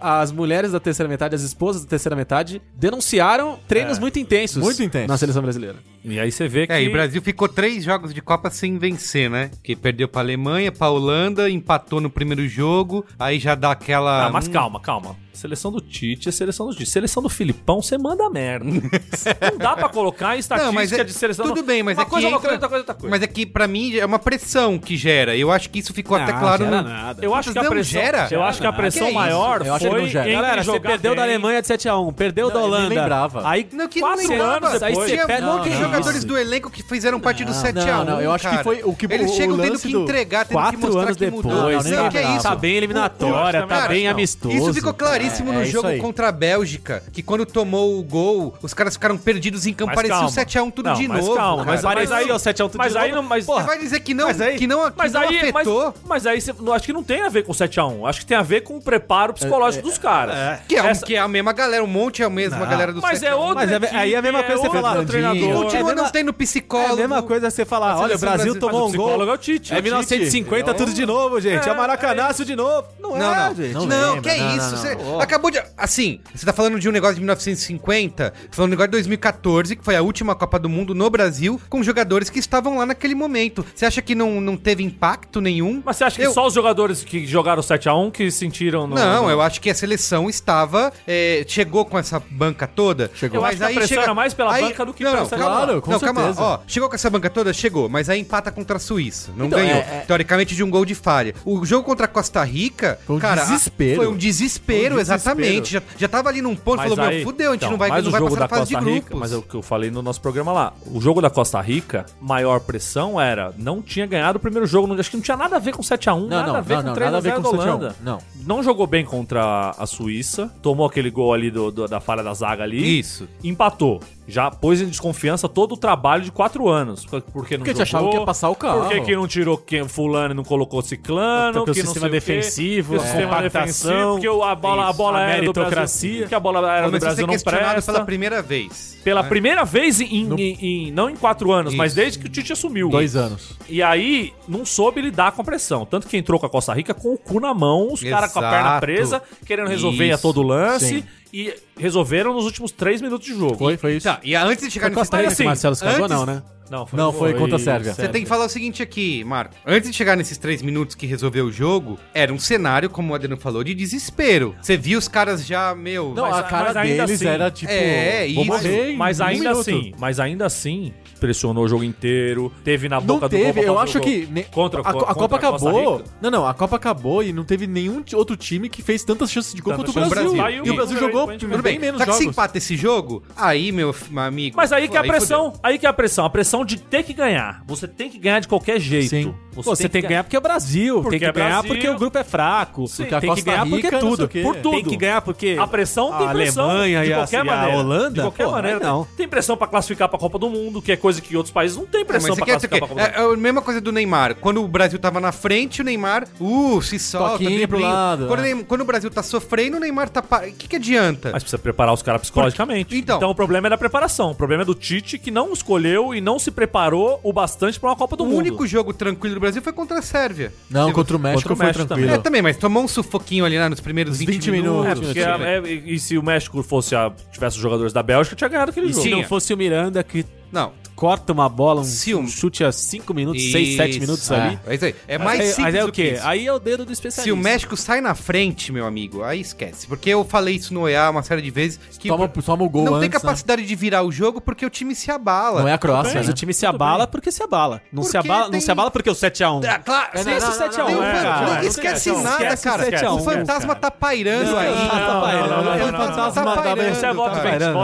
[0.00, 4.62] as mulheres da terceira metade, as esposas da terceira metade, denunciaram treinos muito intensos.
[4.62, 5.08] Muito intensos.
[5.08, 5.76] Na seleção brasileira.
[6.04, 6.72] E aí você vê que.
[6.72, 9.50] É, e o Brasil ficou três jogos de Copa sem vencer, né?
[9.62, 14.26] Que perdeu pra Alemanha, pra Holanda, empatou no primeiro jogo, aí já dá aquela.
[14.26, 15.16] Ah, mas hum, calma, calma.
[15.32, 16.88] Seleção do Tite é seleção do Tite.
[16.88, 18.64] Seleção do Filipão, você manda merda.
[18.66, 21.46] não dá pra colocar em estatística Não, mas é, de seleção.
[21.46, 23.10] tudo bem, mas uma é coisa, que uma entra, coisa, outra coisa, outra coisa.
[23.10, 25.36] Mas é que pra mim é uma pressão que gera.
[25.36, 26.88] Eu acho que isso ficou até Ah, claro gera no.
[26.88, 27.24] nada.
[27.24, 28.00] Eu acho que a Não pressão.
[28.00, 28.28] gera?
[28.30, 28.80] Eu acho que a nada.
[28.80, 31.60] pressão Que é maior Eu acho que foi não Galera, você perdeu da bem- Alemanha
[31.62, 33.00] de 7x1, perdeu da Não, ele nem Holanda.
[33.00, 33.48] lembrava.
[33.48, 34.66] Aí Não, que Quatro não lembrava.
[34.68, 35.10] anos depois.
[35.10, 37.74] Tinha Você um perde- de não, jogadores do elenco que fizeram parte do 7x1.
[37.86, 38.64] não, não, eu acho que cara.
[38.64, 41.16] foi o que- Eles o- chegam o tendo que entregar, tendo que quatro mostrar anos
[41.16, 41.60] que depois, mudou.
[41.62, 42.42] não, Não, nem que é isso?
[42.42, 44.10] tá bem eliminatória, tá Cara, bem não.
[44.12, 44.54] amistoso.
[44.56, 48.54] Isso ficou claríssimo É, no é jogo contra a Bélgica, que quando tomou o gol,
[48.62, 51.36] os caras ficaram perdidos em campo, Mas parecia o 7x1 tudo Não, de mas novo.
[51.36, 51.70] calma, cara.
[51.76, 53.22] mas Parecia aí- o 7x1 tudo Mas de aí novo.
[53.22, 53.28] não.
[53.28, 55.66] Mas, Você vai dizer que não, Mas aí- que não, que mas não aí, mas,
[55.68, 55.94] afetou?
[56.06, 58.06] mas aí você, acho que não tem a ver com 7x1.
[58.06, 60.60] Acho que tem a ver com o preparo psicológico dos caras.
[60.68, 62.92] Que é, um- Essa- que é a mesma galera, um monte é a mesma galera
[62.92, 63.40] do Mas 7 é a 1.
[63.40, 65.70] outra Mas é- aí é a mesma coisa você outro falar, treinador.
[65.86, 65.88] Landinho.
[65.88, 66.92] Continua É a não mesma- tendo É psicólogo.
[66.92, 69.06] a mesma coisa você falar, olha, o Brasil tomou Mas um gol.
[69.06, 69.74] psicólogo é o Tite.
[69.74, 71.68] É 1950 tudo de novo, gente.
[71.68, 72.88] É, o Maracanaço de novo.
[73.00, 73.54] Não, Não, é, não.
[73.54, 73.72] gente.
[73.74, 74.70] Não, Não que é não, isso?
[74.70, 75.62] não, Você acabou de.
[75.76, 79.76] Assim, você tá falando de um negócio de 1950, falando de um negócio de 2014,
[79.76, 83.14] que foi a última Copa do Mundo no Brasil, com jogadores que estavam lá naquele
[83.14, 83.64] momento.
[83.74, 85.82] Você acha que não, não teve impacto nenhum?
[85.84, 88.94] Mas você acha que Eu- só os jogadores que jogaram 7x1 que sentiram no.
[88.94, 90.92] Não, no- eu acho que a seleção estava.
[91.06, 93.10] é, chegou com essa banca toda.
[93.14, 93.40] Chegou.
[93.40, 95.73] Eu acho que a pressão era mais pela aí- banca do que não, pela não,
[95.82, 96.26] Claro, com não, calma lá.
[96.34, 96.48] certeza.
[96.48, 97.52] Ó, chegou com essa banca toda?
[97.52, 99.30] Chegou, mas aí empata contra a Suíça.
[99.36, 99.76] Não Então, ganhou.
[99.76, 101.34] é- é- Teoricamente, de um gol de falha.
[101.44, 103.96] O jogo contra a Costa Rica, Foi um cara, desespero.
[103.96, 105.72] foi um desespero, Foi um exatamente.
[105.72, 108.02] Já, já tava ali num ponto, falou, meu, fudeu, a gente então, não vai, mas
[108.04, 109.04] não o vai jogo passar da na fase de Costa grupos.
[109.08, 110.72] Rica, mas é o que eu falei no nosso programa lá.
[110.86, 114.94] O jogo da Costa Rica, maior pressão era, não tinha ganhado o primeiro jogo, não,
[114.98, 116.80] acho que não tinha nada a ver com 7x1, Não, nada não, a ver não,
[116.82, 117.68] com não, 3 nada a ver da com 7 a 1.
[117.76, 117.96] Holanda.
[118.02, 118.18] Não.
[118.46, 122.34] Não jogou bem contra a Suíça, tomou aquele gol ali do, do- da falha da
[122.34, 122.98] zaga ali.
[122.98, 123.26] Isso.
[123.42, 124.00] Empatou.
[124.26, 127.04] Já pôs em desconfiança todo o trabalho de quatro anos.
[127.04, 128.88] Por- Porque não Porque te jogou, achava que ia passar o carro.
[128.88, 131.58] Por que não tirou quem, fulano e não colocou ciclano?
[131.58, 134.54] Porque o que não sistema defensivo, que o a sistema compactação, defensivo, porque o- a
[134.54, 136.26] bola, a isso, bola a aérea do Brasil, meritocracia.
[136.26, 137.92] que a bola aérea do a Brasil não presta.
[137.92, 138.98] pela primeira vez.
[139.04, 139.28] Pela né?
[139.28, 140.56] primeira vez em, em-
[140.88, 142.00] em- não em quatro anos, mas Isso.
[142.00, 142.88] desde que o Tite assumiu.
[142.88, 143.58] Dois anos.
[143.68, 145.84] E aí, não soube lidar com a pressão.
[145.84, 148.38] Tanto que entrou com a Costa Rica com o cu na mão, os caras com
[148.38, 150.22] a perna presa, querendo resolver a Isso.
[150.22, 150.86] todo lance.
[151.00, 151.04] Sim.
[151.36, 153.56] E resolveram nos últimos três minutos de jogo.
[153.56, 154.04] Foi, foi isso.
[154.06, 156.04] Tá, e antes de chegar Foi nesses Costa Rica três, que o Marcelo se casou,
[156.04, 156.42] antes- não, né?
[156.70, 157.92] Não, Não, foi contra a Sérvia.
[157.92, 159.54] Você tem que falar o seguinte aqui, Marco.
[159.66, 163.14] Antes de chegar nesses três minutos que resolveu o jogo, era um cenário, como o
[163.14, 164.54] Adriano falou, de desespero.
[164.62, 166.14] Você viu os caras já, meu.
[166.14, 167.70] Não, Mas- a cara mas ainda deles assim- era tipo.
[167.70, 168.52] É, vou isso.
[168.52, 169.60] morrer Mas um ainda minuto.
[169.60, 173.60] assim, mas ainda assim, pressionou o jogo inteiro, teve na Não boca do gol teve,
[173.60, 174.02] pra eu acho gol.
[174.08, 176.02] que ne- contra, a, a contra Copa acabou.
[176.20, 179.54] Não, não, a Copa acabou e não teve nenhum outro time que fez tantas chances
[179.54, 180.14] de gol Tantas quanto o chances.
[180.14, 180.36] Brasil.
[180.36, 180.62] Brasil.
[180.66, 182.32] E o Brasil jogou bem, bem, Tudo bem, menos só que se jogos.
[182.34, 184.56] empata esse jogo, aí, meu, amigo.
[184.56, 187.02] Mas aí que é a pressão, aí que é a pressão, a pressão de ter
[187.02, 187.62] que ganhar.
[187.66, 189.08] Você tem que ganhar de qualquer jeito.
[189.08, 189.34] Sim.
[189.54, 190.94] Pô, você tem que ganhar porque é o Brasil.
[191.02, 191.68] Porque tem que é ganhar Brasil.
[191.68, 192.86] porque o grupo é fraco.
[192.86, 193.04] Sim.
[193.04, 194.24] Tem Porque a que Costa ganhar Rica, porque não sei tudo.
[194.24, 194.42] o.
[194.42, 194.74] Por tudo.
[194.76, 196.64] Tem que ganhar porque A pressão tem a pressão.
[196.70, 197.78] Alemanha de e a- qualquer a maneira.
[197.78, 198.80] Holanda, De qualquer pô, maneira.
[198.80, 199.04] não.
[199.16, 201.86] Tem pressão pra classificar pra Copa do Mundo, que é coisa que outros países não
[201.86, 203.28] tem É, pressão mas pra você classificar que pra Copa do Mundo.
[203.28, 204.34] é, é a mesma coisa do Neymar.
[204.36, 207.92] Quando o Brasil tava na frente, o Neymar, uh, se solta, Toquinho pro driblinho.
[207.92, 208.42] lado, quando, é.
[208.42, 210.22] o Neymar- quando o Brasil tá sofrendo, o Neymar tá.
[210.22, 211.30] pa- O que, que adianta?
[211.32, 212.96] Mas precisa preparar os caras psicologicamente.
[212.96, 213.16] Então.
[213.16, 213.30] Então.
[213.30, 214.30] o problema é da preparação.
[214.30, 217.90] O problema é do Tite, que não escolheu e não se preparou o bastante pra
[217.90, 218.38] uma Copa do o Mundo.
[218.38, 220.52] único jogo tranquilo do Brasil foi contra a Sérvia.
[220.70, 222.10] Não, contra o México contra o foi México tranquilo.
[222.12, 224.82] É, também, mas tomou um sufoquinho ali né, nos primeiros Uns 20, 20 minutos.
[225.00, 225.16] minutos.
[225.16, 228.34] É, porque é- é- e se o México fosse a, tivesse os jogadores da Bélgica,
[228.36, 229.02] tinha ganhado aquele E jogo.
[229.02, 230.72] se não fosse o Miranda que Não.
[230.94, 234.30] Corta uma bola, um, Se o- um chute a 5 minutos, 6, 7 Isso, minutos
[234.30, 234.58] é, ali.
[234.66, 234.94] É isso aí.
[235.08, 236.20] É mais Mas, simples mas é do o que quê?
[236.22, 237.22] Aí é o dedo do especialista.
[237.22, 239.86] Se o México sai na frente, meu amigo, aí esquece.
[239.86, 241.78] Porque eu falei isso no OEA uma série de vezes.
[241.98, 244.70] Que Toma, toma o gol não antes, tem capacidade de virar o jogo porque o
[244.70, 245.56] time se abala.
[245.56, 245.62] né?
[245.62, 246.32] Não é a Croácia, Mas né?
[246.32, 247.80] o time se abala porque se abala.
[247.92, 249.62] Não, se Porque abala, não tem- se abala porque o 7x1.
[249.66, 251.12] Ah, claro, É, sim, não, esse não, 7 não, a 1, não, cara.
[251.22, 251.40] cara.
[251.46, 252.84] Não Não esquece esquece, nada, esquece cara.
[252.84, 254.68] 7 a 1, o fantasma tá pairando Não, aí.
[254.70, 256.96] não, tá Não, não, o não, fantasma não, tá não, pairando.
[256.96, 257.34] Isso é voto,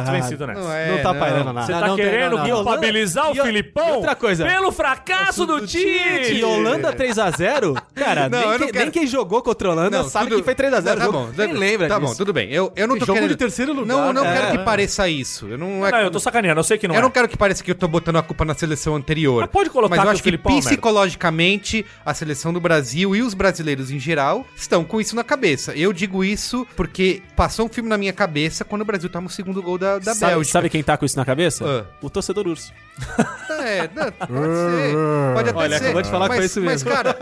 [0.05, 0.61] tá vencido, nessa.
[0.61, 1.21] Não, é, Não tá não.
[1.21, 1.67] pairando nada.
[1.67, 2.45] Você Não, tá não querendo não,
[3.01, 4.45] culpabilizar E o outra- Filipão outra coisa.
[4.47, 6.35] pelo fracasso do Tite?
[6.35, 9.73] E Holanda 3x0, cara, Não, nem, eu não quem, quero- nem quem jogou contra a
[9.73, 10.99] Holanda Não, sabe tudo- que foi 3x0.
[10.99, 12.11] Tá bom, nem lembra Tá disso.
[12.13, 12.51] bom, tudo bem.
[12.53, 13.31] Eu, eu não tô Jogo querendo...
[13.31, 14.33] de terceiro lugar, Não, não né?
[14.35, 14.51] quero É.
[14.53, 15.47] que pareça isso.
[15.47, 17.03] Eu não, é- Não, eu tô sacaneando, eu sei que não Eu é.
[17.03, 19.41] não quero que pareça que eu tô botando a culpa na seleção anterior.
[19.43, 20.69] Mas pode colocar Mas eu que acho o que Filipão é merda.
[20.71, 25.73] psicologicamente a seleção do Brasil e os brasileiros em geral estão com isso na cabeça.
[25.75, 29.31] Eu digo isso porque passou um filme na minha cabeça quando o Brasil toma o
[29.31, 30.53] segundo gol da, da sabe, Bélgica.
[30.53, 31.65] sabe quem tá com isso na cabeça?
[31.65, 31.85] Ah.
[32.03, 32.73] O torcedor urso.
[33.51, 34.95] É, não, pode ser.
[35.35, 35.85] Pode até Olha, ser.
[35.85, 36.97] acabou de falar que mas, foi isso Mas, mesmo.
[36.97, 37.17] cara,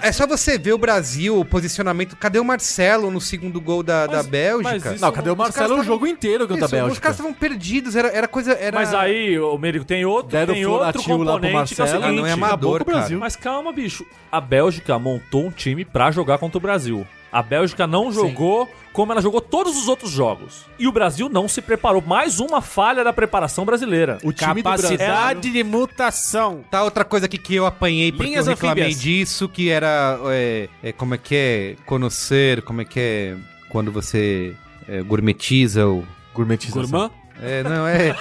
[0.00, 2.16] é só você ver o Brasil, o posicionamento.
[2.16, 4.70] Cadê o Marcelo no segundo gol da, da Bélgica?
[4.70, 7.00] mas isso Não, cadê o Os Marcelo o jogo inteiro contra a Isso, Os Bélgica?
[7.00, 8.52] caras estavam perdidos, era, era coisa.
[8.52, 8.78] Era...
[8.78, 11.80] Mas aí, o Merigo, tem outro, Deram tem o outro Fonatil lá pro componente que
[11.80, 12.20] é o Marcelo, seguinte...
[12.20, 12.98] não é amador, acabou com o cara.
[12.98, 13.18] Brasil.
[13.18, 14.06] Mas calma, bicho.
[14.30, 17.06] A Bélgica montou um time pra jogar contra o Brasil.
[17.30, 20.66] A Bélgica não jogou como ela jogou todos os outros jogos.
[20.78, 22.02] E o Brasil não se preparou.
[22.02, 24.18] Mais uma falha da preparação brasileira.
[24.24, 24.62] O time.
[24.62, 26.64] Capacidade de mutação.
[26.70, 29.00] Tá outra coisa aqui que eu apanhei porque Linhas eu reclamei anfíbias.
[29.00, 30.18] disso, que era.
[30.26, 31.76] É, é, como é que é?
[31.86, 33.36] Conhecer, como é que é?
[33.68, 34.56] Quando você
[34.88, 36.04] é, gourmetiza o.
[36.34, 36.82] Gourmetização.
[36.82, 37.10] Gourmand?
[37.42, 38.14] É, não, é.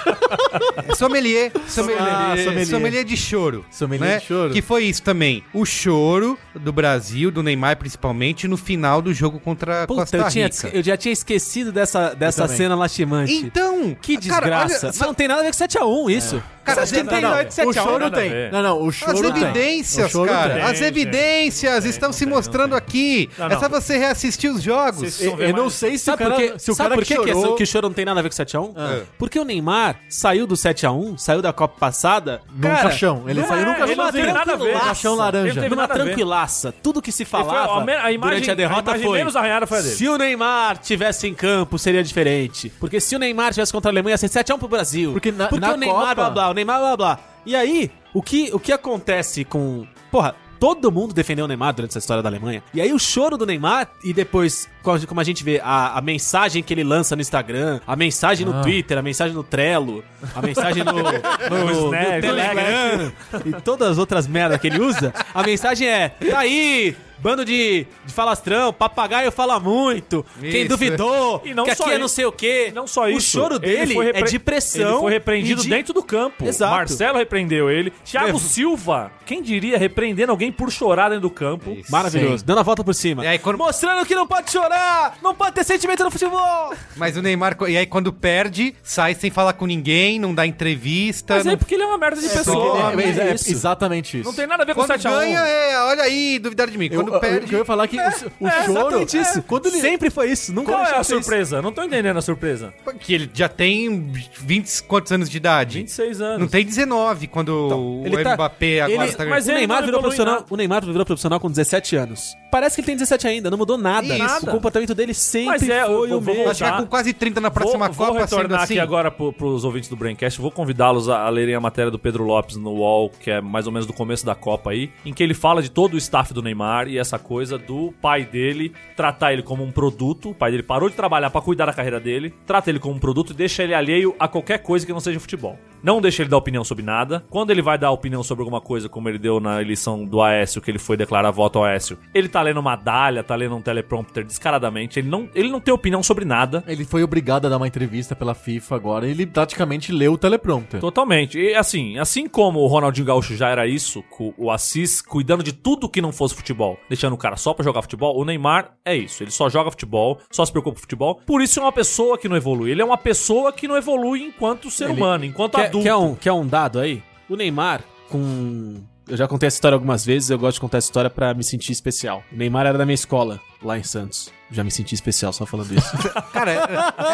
[0.87, 1.51] é sommelier.
[1.67, 2.65] Sommelier, Ah, sommelier.
[2.67, 3.03] sommelier.
[3.03, 3.65] de choro.
[3.71, 4.17] Sommelier né?
[4.19, 4.53] de choro.
[4.53, 5.43] Que foi isso também.
[5.53, 10.17] O choro do Brasil, do Neymar principalmente, no final do jogo contra a Puta, Costa
[10.17, 10.49] eu, Rica.
[10.49, 13.33] tinha, eu já tinha esquecido dessa, dessa cena lastimante.
[13.33, 14.87] Então, que cara, desgraça.
[14.87, 16.43] olha, Mas não tem nada a ver com 7x1 isso.
[16.63, 17.83] Cara, Você acha que não, tem não, nada a ver com O 7x1?
[17.83, 18.51] choro a tem.
[18.51, 19.43] Não, não, o As choro tem.
[19.43, 20.53] evidências, choro cara.
[20.55, 20.63] tem.
[20.63, 22.77] As evidências tem, estão não se tem, não mostrando tem.
[22.77, 23.29] aqui.
[23.37, 23.59] Não, É não.
[23.59, 25.21] só você reassistir os jogos.
[25.21, 26.59] Eu, eu não sei se Sabe o por cara, quê?
[26.59, 27.55] se o Sabe cara por que que, que, chorou...
[27.55, 28.73] que o choro não tem nada a ver com 7x1?
[28.75, 28.99] Ah.
[29.17, 32.41] Porque o Neymar saiu do 7x1, saiu da Copa passada.
[32.53, 33.23] Num cara, caixão.
[33.27, 34.05] Ele não saiu é, num ele caixão.
[34.05, 34.79] não teve nada a ver.
[34.79, 35.53] Caixão Ele laranja.
[35.61, 36.71] teve numa a tranquilaça.
[36.83, 39.17] Tudo que se Ele foi- falava a a imagem- durante a derrota a foi...
[39.17, 39.95] menos arranhada foi a dele.
[39.95, 42.71] Se o Neymar tivesse em campo, seria diferente.
[42.79, 45.11] Porque se o Neymar tivesse contra a Alemanha, ia ser 7x1 pro Brasil.
[45.13, 47.19] Porque na- Porque na o Neymar, Copa- blá blá, o Neymar, blá blá.
[47.45, 49.87] E aí, o que, o que acontece com...
[50.11, 52.63] Porra, todo mundo defendeu o Neymar durante essa história da Alemanha.
[52.73, 56.01] E aí o choro do Neymar, e depois, co- como a gente vê, a, a
[56.01, 58.61] mensagem que ele lança no Instagram, a mensagem no Ah.
[58.61, 60.03] Twitter, a mensagem no Trello,
[60.35, 63.11] a mensagem no, no, no Snap, Telegram
[63.45, 66.95] e todas as outras merdas que ele usa, a mensagem é, tá aí...
[67.19, 70.25] Bando de, de falastrão, papagaio fala muito.
[70.39, 70.69] Quem Isso.
[70.69, 72.71] duvidou, E não que só aqui é não sei o quê.
[72.73, 73.17] Não só isso.
[73.17, 74.89] O choro ele dele foi repre- é de pressão.
[74.91, 76.45] Ele foi repreendido de- dentro do campo.
[76.45, 76.73] Exato.
[76.75, 77.91] Marcelo repreendeu ele.
[78.05, 81.71] Thiago Levo- Silva, quem diria, repreendendo alguém por chorar dentro do campo.
[81.71, 81.91] Isso.
[81.91, 82.39] Maravilhoso.
[82.39, 82.45] Sim.
[82.45, 83.23] Dando a volta por cima.
[83.23, 86.73] E aí, quando- Mostrando que não pode chorar, não pode ter sentimento no futebol.
[86.95, 91.35] Mas o Neymar, e aí quando perde, sai sem falar com ninguém, não dá entrevista.
[91.35, 91.53] Mas não...
[91.53, 92.91] é porque ele é uma merda de pessoa.
[92.91, 93.49] porque ele É, é isso.
[93.51, 94.27] exatamente isso.
[94.29, 95.09] Não tem nada a ver com Quando 7x1.
[95.19, 96.89] ganha, é, olha aí, duvidaram de mim.
[96.91, 97.53] Eu, Quando eu, perde.
[97.53, 98.01] eu ia falar que o,
[98.39, 98.71] o É choro...
[98.71, 99.41] exatamente isso.
[99.43, 99.79] Quando ele...
[99.81, 100.53] Sempre foi isso.
[100.53, 101.23] Nunca Qual é a ser isso.
[101.23, 101.61] surpresa?
[101.61, 102.73] Não tô entendendo a surpresa.
[102.99, 105.79] Que ele já tem 20 quantos anos de idade?
[105.79, 106.39] 26 anos.
[106.39, 109.99] Não tem 19 quando o ele tá- Mbappé agora ele- tá mas O Neymar, virou
[110.01, 110.45] profissional, nada.
[110.49, 112.35] o Neymar virou profissional com 17 anos.
[112.51, 114.07] Parece que ele tem 17 ainda, não mudou nada.
[114.17, 114.45] Isso.
[114.45, 116.45] O comportamento dele sempre Mas é, foi vou- o vou mesmo.
[116.45, 118.73] Vai chegar com quase 30 na próxima vou, vou Copa sendo retornar assim.
[118.75, 120.39] aqui agora pro, pros ouvintes do Braincast.
[120.39, 123.65] Vou convidá-los a, a lerem a matéria do Pedro Lopes no UOL, que é mais
[123.67, 126.33] ou menos do começo da Copa aí, em que ele fala de todo o staff
[126.33, 130.31] do Neymar e essa coisa do pai dele tratar ele como um produto.
[130.31, 132.99] O pai dele parou de trabalhar pra cuidar da carreira dele, trata ele como um
[132.99, 135.57] produto e deixa ele alheio a qualquer coisa que não seja futebol.
[135.83, 137.23] Não deixa ele dar opinião sobre nada.
[137.29, 140.61] Quando ele vai dar opinião sobre alguma coisa, como ele deu na eleição do Aécio,
[140.61, 143.61] que ele foi declarar voto ao Aécio, ele tá lendo uma dália, tá lendo um
[143.61, 144.99] teleprompter descaradamente.
[144.99, 146.63] Ele não, ele não tem opinião sobre nada.
[146.67, 149.07] Ele foi obrigado a dar uma entrevista pela FIFA agora.
[149.07, 150.79] Ele praticamente leu o teleprompter.
[150.79, 151.37] Totalmente.
[151.39, 155.53] E assim, assim como o Ronaldinho Gaúcho já era isso, com o Assis cuidando de
[155.53, 158.95] tudo que não fosse futebol, deixando o cara só pra jogar futebol, o Neymar é
[158.95, 159.23] isso.
[159.23, 161.21] Ele só joga futebol, só se preocupa com futebol.
[161.25, 162.71] Por isso é uma pessoa que não evolui.
[162.71, 165.83] Ele é uma pessoa que não evolui enquanto ser humano, enquanto Quer, adulto.
[165.85, 167.03] quer um, quer um dado aí?
[167.29, 168.75] O Neymar, com.
[169.07, 171.43] Eu já contei essa história algumas vezes, eu gosto de contar essa história pra me
[171.43, 172.23] sentir especial.
[172.31, 174.31] O Neymar era da minha escola, lá em Santos.
[174.49, 175.91] Já me senti especial só falando isso.
[176.31, 176.51] Cara,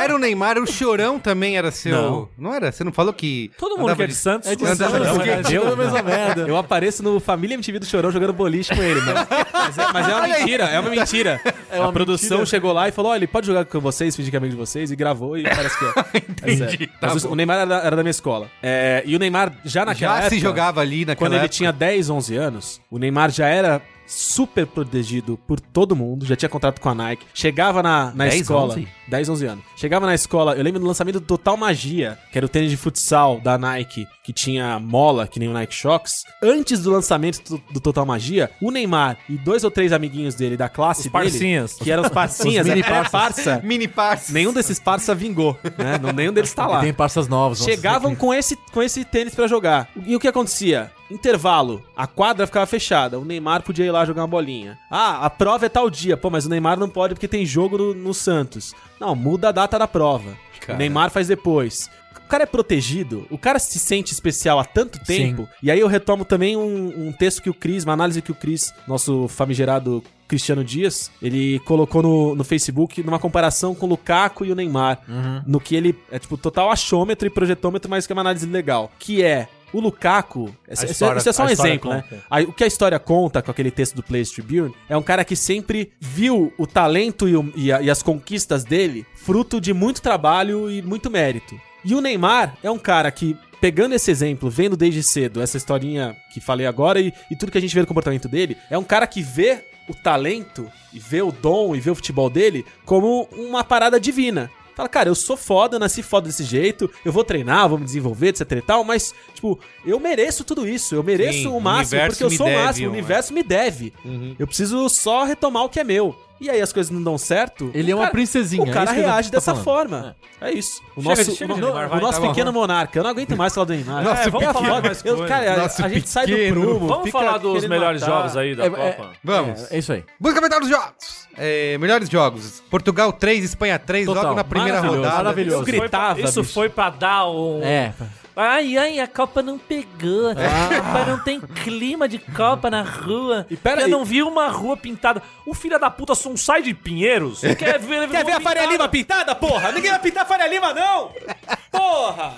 [0.03, 1.91] era, o Neymar, o Chorão também era seu.
[1.99, 2.53] Não, Não.
[2.53, 2.71] era?
[2.71, 3.51] Você não falou que.
[3.57, 4.47] Todo mundo que é de Santos.
[4.49, 5.47] É de Santos.
[5.49, 6.41] Deu a mesma merda.
[6.47, 9.27] Eu apareço no Família MTV do Chorão jogando boliche com ele, mano.
[9.51, 11.41] Mas é, mas é uma mentira, é uma mentira.
[11.71, 12.45] uma a produção mentira.
[12.45, 14.59] chegou lá e falou: olha, ele pode jogar com vocês, fingir que é amigo de
[14.59, 16.23] vocês, e gravou e parece que é.
[16.53, 16.87] É sério.
[16.99, 17.33] tá Mas o- bom.
[17.33, 18.47] o Neymar era, da- era da minha escola.
[18.61, 20.35] É, e o Neymar, já naquela Já época.
[20.35, 21.53] se jogava ali naquela Quando ele época.
[21.55, 26.49] tinha 10, 11 anos, o Neymar já era super protegido por todo mundo, já tinha
[26.49, 27.25] contrato com a Nike.
[27.33, 28.73] Chegava na, na 10, escola.
[28.73, 28.87] 11?
[29.07, 29.63] 10, 11 anos.
[29.75, 32.77] Chegava na escola, eu lembro do lançamento do Total Magia, que era o tênis de
[32.77, 36.23] futsal da Nike, que tinha mola, que nem o Nike Shox.
[36.41, 40.55] Antes do lançamento do, do Total Magia, o Neymar e dois ou três amiguinhos dele,
[40.55, 41.73] da classe Os dele, parcinhas.
[41.73, 43.11] que eram os parcinhas, Os mini parças.
[43.11, 43.61] parça.
[43.63, 44.31] Mini parça.
[44.33, 45.99] Nenhum desses parça vingou, né?
[46.13, 47.59] Nenhum deles tá E lá tem parças novas.
[47.59, 49.89] nossa, chegavam com esse, com esse tênis pra jogar.
[50.05, 50.91] E o que acontecia?
[51.13, 54.79] Intervalo, a quadra ficava fechada, o Neymar podia ir lá jogar uma bolinha.
[54.89, 56.17] Ah, a prova é tal dia.
[56.17, 58.73] Pô, mas o Neymar não pode porque tem jogo no, no Santos.
[58.99, 60.35] Não, muda a data da prova.
[60.59, 60.73] Cara.
[60.73, 61.89] O Neymar faz depois.
[62.17, 65.47] O cara é protegido, o cara se sente especial há tanto tempo.
[65.61, 68.35] E aí eu retomo também um, um texto que o Cris, uma análise que o
[68.35, 74.45] Cris, nosso famigerado Cristiano Dias, ele colocou no, no Facebook numa comparação com o Lukaku
[74.45, 74.99] e o Neymar.
[75.45, 78.91] No que ele é tipo total achômetro e projetômetro, mas que é uma análise legal.
[78.97, 82.03] Que é o Lukaku, esse- esse- história- isso é só um a exemplo, né?
[82.09, 82.23] conta.
[82.29, 85.25] Aí, o que a história conta com aquele texto do Players Tribune é um cara
[85.25, 89.73] que sempre viu o talento e, o- e a- e as conquistas dele fruto de
[89.73, 91.59] muito trabalho e muito mérito.
[91.83, 96.15] E o Neymar é um cara que, pegando esse exemplo, vendo desde cedo essa historinha
[96.33, 98.83] que falei agora e, e tudo que a gente vê do comportamento dele, é um
[98.83, 103.27] cara que vê o talento e vê o dom e vê o futebol dele como
[103.33, 104.49] uma parada divina.
[104.75, 107.85] Fala, cara, eu sou foda, eu nasci foda desse jeito, eu vou treinar, vou me
[107.85, 112.01] desenvolver, etc e tal, mas, tipo, eu mereço tudo isso, eu mereço Sim, o máximo,
[112.07, 113.93] porque eu sou o deve, máximo, o um, universo me deve.
[114.03, 114.35] Uhum.
[114.39, 116.15] Eu preciso só retomar o que é meu.
[116.43, 117.71] E aí as coisas não dão certo.
[117.73, 119.63] Ele é uma cara- princesinha, O é cara eu reage dessa falando.
[119.63, 120.15] forma.
[120.41, 120.81] É, isso.
[120.95, 122.33] O Chega nosso, chega o, no- Neymar, vai, o nosso tá bom.
[122.33, 122.99] pequeno monarca.
[122.99, 124.03] Eu não aguento mais falar do Neymar.
[124.03, 124.65] Nosso É, vamos pequeno.
[124.67, 126.87] falar mais eu, cara, a- Nosso a, gente sai do prumo.
[126.87, 128.13] Vamos falar dos melhores matar.
[128.13, 129.11] jogos aí da É, Copa?
[129.23, 129.71] Vamos.
[129.71, 130.03] É, é isso aí.
[130.19, 131.27] Busca comentar dos jogos.
[131.37, 132.61] É, melhores jogos.
[132.69, 134.23] Portugal 3, Espanha 3, Total.
[134.23, 135.23] logo na primeira Maravilhoso, rodada.
[135.23, 135.61] maravilhoso.
[135.61, 137.61] Eu gritava, Isso foi pra dar um...
[137.63, 137.93] É.
[138.35, 140.29] Ai, ai, a Copa não pegou.
[140.31, 143.45] A Copa não tem clima de Copa na rua.
[143.49, 143.91] E pera eu aí.
[143.91, 145.21] não vi uma rua pintada.
[145.45, 147.41] O filho da puta só sai de Pinheiros.
[147.57, 149.71] Quer ver, Quer ver a Faria Lima pintada, porra?
[149.71, 151.11] Ninguém vai pintar a Faria Lima, não!
[151.71, 152.33] Porra!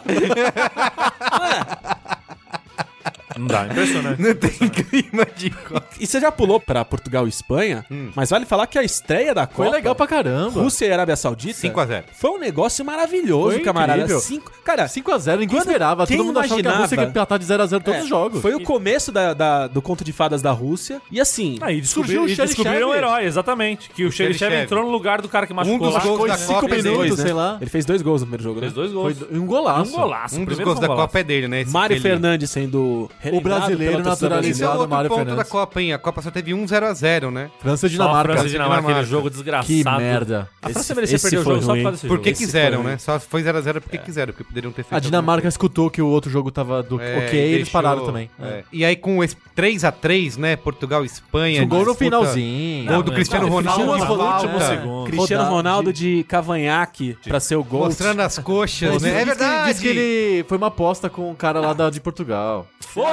[3.37, 4.21] Não dá, impressionante.
[4.21, 5.85] Não tem clima de Copa.
[5.99, 7.85] E você já pulou pra Portugal e Espanha,
[8.15, 9.55] mas vale falar que a estreia da Copa...
[9.65, 10.61] Foi legal pra caramba.
[10.61, 11.53] Rússia e Arábia Saudita...
[11.59, 12.05] 5 a 0.
[12.13, 14.19] Foi um negócio maravilhoso, Foi camarada.
[14.19, 16.07] Cinco, cara, 5x0, ninguém Quando- esperava.
[16.07, 17.09] Todo mundo achava que a Rússia ia imaginava?
[17.09, 18.41] empatar de 0x0 todos é, os jogos.
[18.41, 21.01] Foi o começo da, da- do conto de fadas da Rússia.
[21.11, 22.47] E assim, Aí Surgiu descobriram, o e Xerichev.
[22.55, 23.89] descobriram um herói, exatamente.
[23.89, 24.63] Que o, Xerichev Xerichev.
[24.65, 25.99] entrou no lugar do cara que machucou dos lá.
[26.01, 27.23] gols Foi da cinco Copa, minutos, dois, né?
[27.23, 27.57] sei lá.
[27.61, 28.75] ele fez dois gols no primeiro jogo, Fez né?
[28.75, 29.31] dois Foi gols.
[29.41, 29.91] um golaço.
[29.91, 30.35] Um golaço.
[30.35, 30.99] Um dos primeiro gols da foi um.
[30.99, 31.65] Copa é dele, né?
[31.67, 34.47] Mário Fernandes sendo relembrado brasileiro naturalizado.
[34.47, 35.43] Esse é o Mário ponto Fernandes.
[35.45, 35.93] da Copa, hein?
[35.93, 37.49] A Copa só teve 1 0 a 0 né?
[37.59, 38.33] França e Dinamarca.
[38.33, 39.09] França e Dinamarca, aquele Dinamarca.
[39.09, 39.67] jogo desgraçado.
[39.67, 40.49] Que merda.
[40.61, 41.83] A França Esse- merecia esse perder o foi jogo só por ruim.
[41.83, 42.37] causa desse Porque jogo.
[42.39, 42.97] Quiseram, foi- né?
[42.97, 44.95] Só foi 0 a 0 porque quiseram, porque poderiam ter feito.
[44.95, 48.29] A Dinamarca escutou que o outro jogo tava do É, ok, e eles pararam também.
[48.41, 48.63] é.
[48.71, 50.55] E aí com esse 3x3, né?
[50.55, 51.63] Portugal e Espanha.
[51.63, 52.85] Um gol no finalzinho.
[52.91, 54.23] Gol do Cristiano Ronaldo falta.
[54.47, 55.09] último segundo.
[55.09, 57.85] Cristiano Ronaldo de cavanhaque pra ser o gol.
[57.85, 59.21] Mostrando as coxas, né?
[59.21, 59.71] É verdade.
[59.73, 62.67] Diz que ele foi uma aposta com um cara lá da, de Portugal.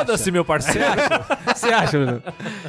[0.06, 0.86] Foda-se, meu parceiro.
[1.54, 2.22] Você acha, Bruno?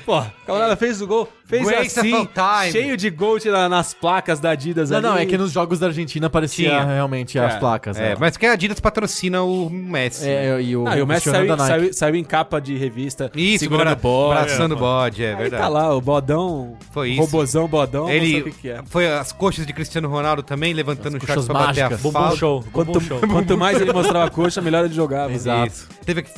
[0.05, 2.27] Pô, o camarada fez o gol, fez Grace assim,
[2.71, 5.07] cheio de gol na- nas placas da Adidas Não, ali.
[5.07, 6.83] não, é que nos jogos da Argentina aparecia Tinha.
[6.85, 7.59] realmente as É.
[7.59, 7.97] placas.
[7.97, 8.15] É, né?
[8.19, 10.25] mas que a Adidas patrocina o Messi.
[10.25, 10.31] né?
[10.57, 11.69] É, e o, Ah, e o Messi Cristiano saiu, da Nike.
[11.79, 14.39] saiu, saiu em capa de revista, Isso, segurando o bode.
[14.45, 15.63] braçando o bode, é Aí verdade.
[15.63, 17.21] tá lá, o bodão, Foi isso.
[17.21, 18.81] robozão bodão, não sei Ele o que que é.
[18.85, 22.01] foi as coxas de Cristiano Ronaldo também, levantando o short coxas pra bater a mágicas.
[22.01, 22.35] Bumbum falta.
[22.37, 22.63] show.
[22.71, 23.19] Quanto, Bumbum show.
[23.27, 25.31] quanto mais ele mostrava a coxa, melhor ele jogava.
[25.31, 25.67] Exato.
[25.67, 25.89] Isso.
[26.05, 26.29] Teve aqui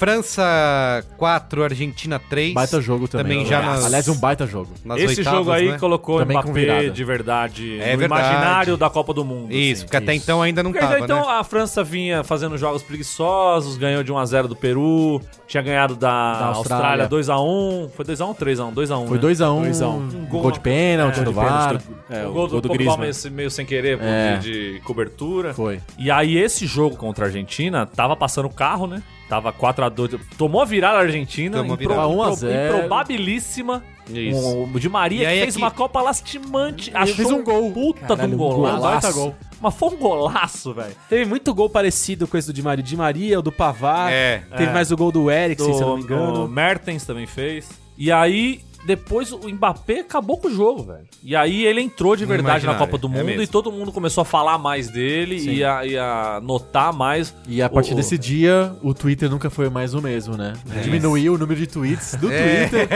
[0.85, 2.53] França 4, Argentina 3.
[2.53, 3.39] Baita jogo também.
[3.39, 4.69] Também já nas, Aliás, um baita jogo.
[4.83, 5.77] nas Esse oitavas, jogo aí né?
[5.79, 6.89] colocou Também com Mbappé virada.
[6.89, 8.21] de verdade É no verdade.
[8.21, 9.51] imaginário da Copa do Mundo.
[9.51, 9.85] Isso, assim.
[9.85, 11.33] porque até então ainda não Porque tava, então né?
[11.39, 16.45] a França vinha fazendo jogos preguiçosos, ganhou de 1x0 do Peru, tinha ganhado da, Da
[16.47, 17.09] Austrália Austrália.
[17.09, 17.89] 2x1.
[17.91, 18.73] Foi 2x1 ou 3x1?
[18.73, 19.07] 2x1.
[19.07, 19.23] Foi né?
[19.23, 19.91] 2x1, 2 a 1.
[19.97, 21.81] um gol gol de pênalti É, de VAR.
[22.09, 22.99] É, o gol do, Griezmann.
[22.99, 24.37] meio, meio sem querer É.
[24.37, 25.53] de, de cobertura.
[25.53, 25.79] Foi.
[25.97, 29.01] E aí esse jogo contra a Argentina tava passando o carro, né?
[29.27, 30.19] Tava 4x2.
[30.38, 31.57] Tomou a virada a Argentina.
[31.57, 32.02] Tomou virada.
[32.02, 32.76] Tava 1 a impro- 0.
[32.77, 33.84] Improbabilíssima.
[34.10, 34.39] Isso.
[34.39, 36.89] O, o Di Maria aí que fez que- uma Copa lastimante.
[36.91, 37.72] Ele Achou fez um gol.
[37.72, 39.14] Puta de Caralho, um um golaço.
[39.14, 39.35] Gol.
[39.60, 40.95] Mas foi um golaço, velho.
[41.10, 42.84] Teve muito gol parecido com esse do Di Maria.
[42.84, 44.11] Di Maria, o do Pavar.
[44.14, 44.43] É.
[44.56, 44.73] Teve É.
[44.73, 46.47] mais o gol do Eriksen, se eu não me O engano.
[46.47, 47.68] Mertens também fez.
[47.97, 51.05] E aí, depois o Mbappé acabou com o jogo, velho.
[51.23, 53.41] E aí ele entrou de verdade na Copa do é Mundo mesmo.
[53.41, 57.33] e todo mundo começou a falar mais dele e a, e a notar mais.
[57.47, 60.53] E a partir o- desse dia, o Twitter nunca foi mais o mesmo, né?
[60.83, 62.67] Diminuiu o número de tweets do É.
[62.67, 62.87] Twitter.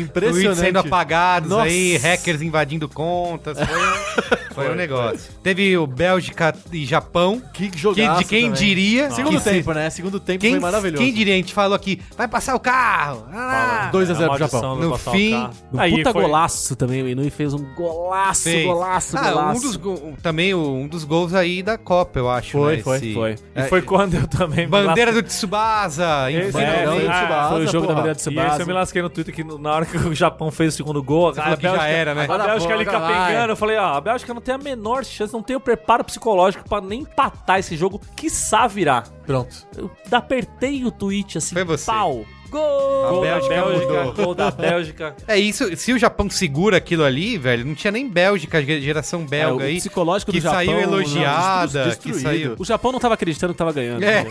[0.00, 0.10] Impressionante.
[0.42, 1.62] Tweets sendo apagados Nossa.
[1.64, 3.56] aí, hackers invadindo contas.
[3.58, 4.36] Foi,
[4.66, 5.30] foi um negócio.
[5.42, 7.40] Teve o Bélgica e Japão.
[7.52, 8.58] Que Que, jogaço de quem também.
[8.58, 9.10] diria.
[9.10, 9.90] Segundo que se- tempo, né?
[9.90, 11.02] Segundo tempo Quem, foi maravilhoso.
[11.02, 11.34] quem diria?
[11.34, 13.26] A gente falou aqui, vai passar o carro.
[13.32, 14.76] Ah, 2 a 0 a pro Japão.
[14.76, 15.52] No fim, carro.
[15.72, 17.02] Um Aí puta foi- golaço também.
[17.02, 18.64] O Inui fez um golaço, fez.
[18.66, 19.58] golaço, ah, golaço.
[19.58, 22.52] um dos também um dos gols aí da Copa, eu acho.
[22.52, 22.82] Foi, né?
[22.82, 23.34] foi, Esse- Foi.
[23.56, 24.66] E foi quando eu também.
[24.66, 26.30] me Bandeira do Tsubasa.
[26.30, 27.94] Esse é, não, foi- foi o ah, Tsubasa, Foi o jogo da porra.
[27.96, 28.62] bandeira de E esse Tsubasa.
[28.62, 31.02] eu me lasquei no Twitter que no- na hora que o Japão fez o segundo
[31.02, 32.26] gol, falou que já era, né?
[32.30, 35.42] A Bélgica ali capengando, eu falei, ó, a Bélgica não tem a menor chance, não
[35.42, 39.04] tem o preparo psicológico pra nem empatar esse jogo, quiçá virar.
[39.26, 39.66] Pronto.
[39.76, 41.86] Eu apertei o tweet assim, Foi você.
[41.86, 42.24] pau.
[42.50, 43.06] Gol!
[43.06, 44.24] A Gol da Bélgica Bélgica, mudou.
[44.24, 45.16] gol da Bélgica.
[45.26, 49.62] É isso, se o Japão segura aquilo ali, velho, não tinha nem Bélgica, geração belga
[49.62, 52.20] É, o aí, psicológico que do Japão, saiu não, elogiada, que destruído.
[52.20, 52.54] saiu...
[52.58, 54.02] O Japão não tava acreditando que tava ganhando.
[54.04, 54.24] É.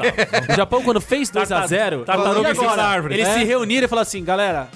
[0.51, 2.49] O Japão, quando fez 2x0, Tartaruga
[2.81, 3.13] árvore.
[3.15, 3.33] eles É.
[3.39, 4.67] se reuniram e falaram assim, galera,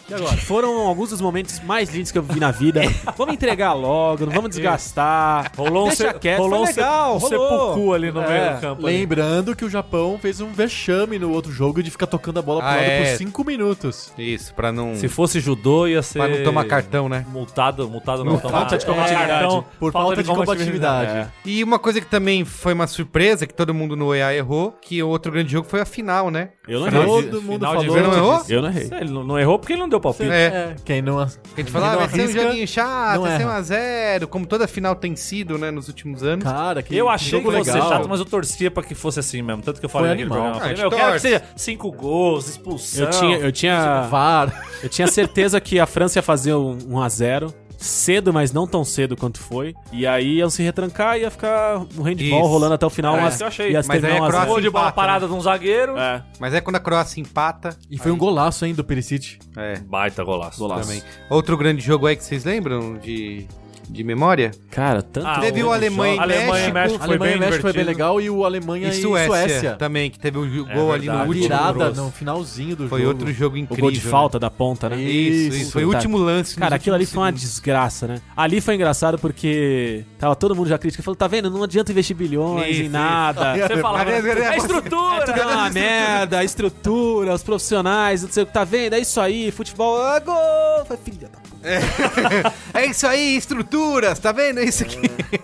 [0.46, 2.82] foram alguns dos momentos mais lindos que eu vi na vida.
[3.18, 5.52] Vamos entregar logo, não vamos desgastar.
[5.58, 7.30] Rolou um, Deixa se- quieto, rolou legal, um rolou.
[7.74, 8.88] sepulcro ali no É, meio do campo.
[8.88, 8.98] ali.
[8.98, 12.60] Lembrando que o Japão fez um vexame no outro jogo de ficar tocando a bola
[12.62, 13.12] pro Ah, lado é.
[13.12, 14.12] por 5 minutos.
[14.18, 14.96] Isso, pra não...
[14.96, 16.20] Se fosse judô, ia ser.
[16.20, 17.26] Pra não tomar cartão, né?
[17.30, 18.34] Multado, multado não.
[18.34, 18.50] Multado.
[18.52, 19.28] tomar Falta de combatividade.
[19.30, 21.30] cartão, Por falta de combatividade.
[21.46, 25.02] E uma coisa que também foi uma surpresa, que todo mundo no EA errou, que
[25.02, 26.50] o outro grande jogo foi a final, né?
[26.68, 27.00] Eu não errei.
[27.02, 27.94] de- Todo mundo final de falou.
[27.96, 28.44] Você não errou?
[28.50, 28.90] Eu não errei.
[29.00, 30.30] Ele não, não errou porque ele não deu palpite.
[30.30, 30.44] É.
[30.46, 31.20] É, quem não.
[31.20, 31.28] A
[31.58, 33.62] gente falava, vai ser um joguinho chato, vai ser erra.
[33.62, 36.44] 1x0, como toda final tem sido, né, nos últimos anos.
[36.44, 37.90] Cara, que Eu achei que fosse legal.
[37.90, 39.62] chato, mas eu torcia pra que fosse assim mesmo.
[39.62, 40.52] Tanto que eu falei animal.
[40.54, 40.66] programa.
[40.66, 43.06] Ah, Eu, quero que seja cinco gols, expulsão.
[43.06, 44.64] Eu tinha, eu tinha, VAR.
[44.84, 47.54] eu tinha certeza que a França ia fazer um 1x0.
[47.76, 49.76] Cedo, mas não tão cedo quanto foi.
[49.92, 52.48] E aí iam se retrancar e ia ficar um handball Isso.
[52.48, 53.18] rolando até o final.
[53.18, 53.74] É, mas isso eu achei.
[53.74, 54.28] Mas aí a 1 a 0.
[54.28, 55.98] Croácia de bola empata, parada de um zagueiro.
[55.98, 57.76] É, Mas é quando a Croácia empata.
[57.92, 59.38] E foi um golaço ainda do Perisic.
[59.58, 60.60] É, Baita golaço.
[60.60, 60.88] Golaço.
[60.88, 61.04] também.
[61.30, 63.46] Outro grande jogo aí que vocês lembram de,
[63.94, 64.52] de memória?
[64.72, 65.28] cara, tanto.
[65.28, 66.74] Ah, Teve o Alemanha e Alemanha e México.
[66.74, 66.98] México.
[67.00, 69.76] Foi Alemanha bem e México foi bem legal e o Alemanha E e Suécia, Suécia.
[69.76, 71.24] também, que teve o ju- É gol ali verdade.
[71.24, 71.44] no último.
[71.44, 73.12] virada no finalzinho do Foi jogo.
[73.14, 73.84] outro jogo o incrível.
[73.84, 74.10] gol de né?
[74.12, 74.96] falta da ponta, né?
[75.00, 75.72] Isso, isso.
[75.72, 76.56] Foi o último lance.
[76.56, 78.22] Cara, aquilo ali foi uma desgraça, né?
[78.36, 81.04] Ali foi engraçado porque tava todo mundo já crítico.
[81.04, 81.50] Falou, tá vendo?
[81.52, 82.92] Não adianta investir bilhões Isso, em isso.
[82.92, 83.54] nada.
[83.54, 85.26] Você é- é- é estrutura!
[85.26, 88.94] Tudo é uma merda, a estrutura, os profissionais, não sei o que, tá vendo?
[88.94, 90.86] É isso aí, futebol, ah, gol!
[90.88, 92.54] Foi filha da puta.
[92.74, 94.60] É isso aí, estruturas, tá vendo?
[94.60, 94.98] É isso aqui.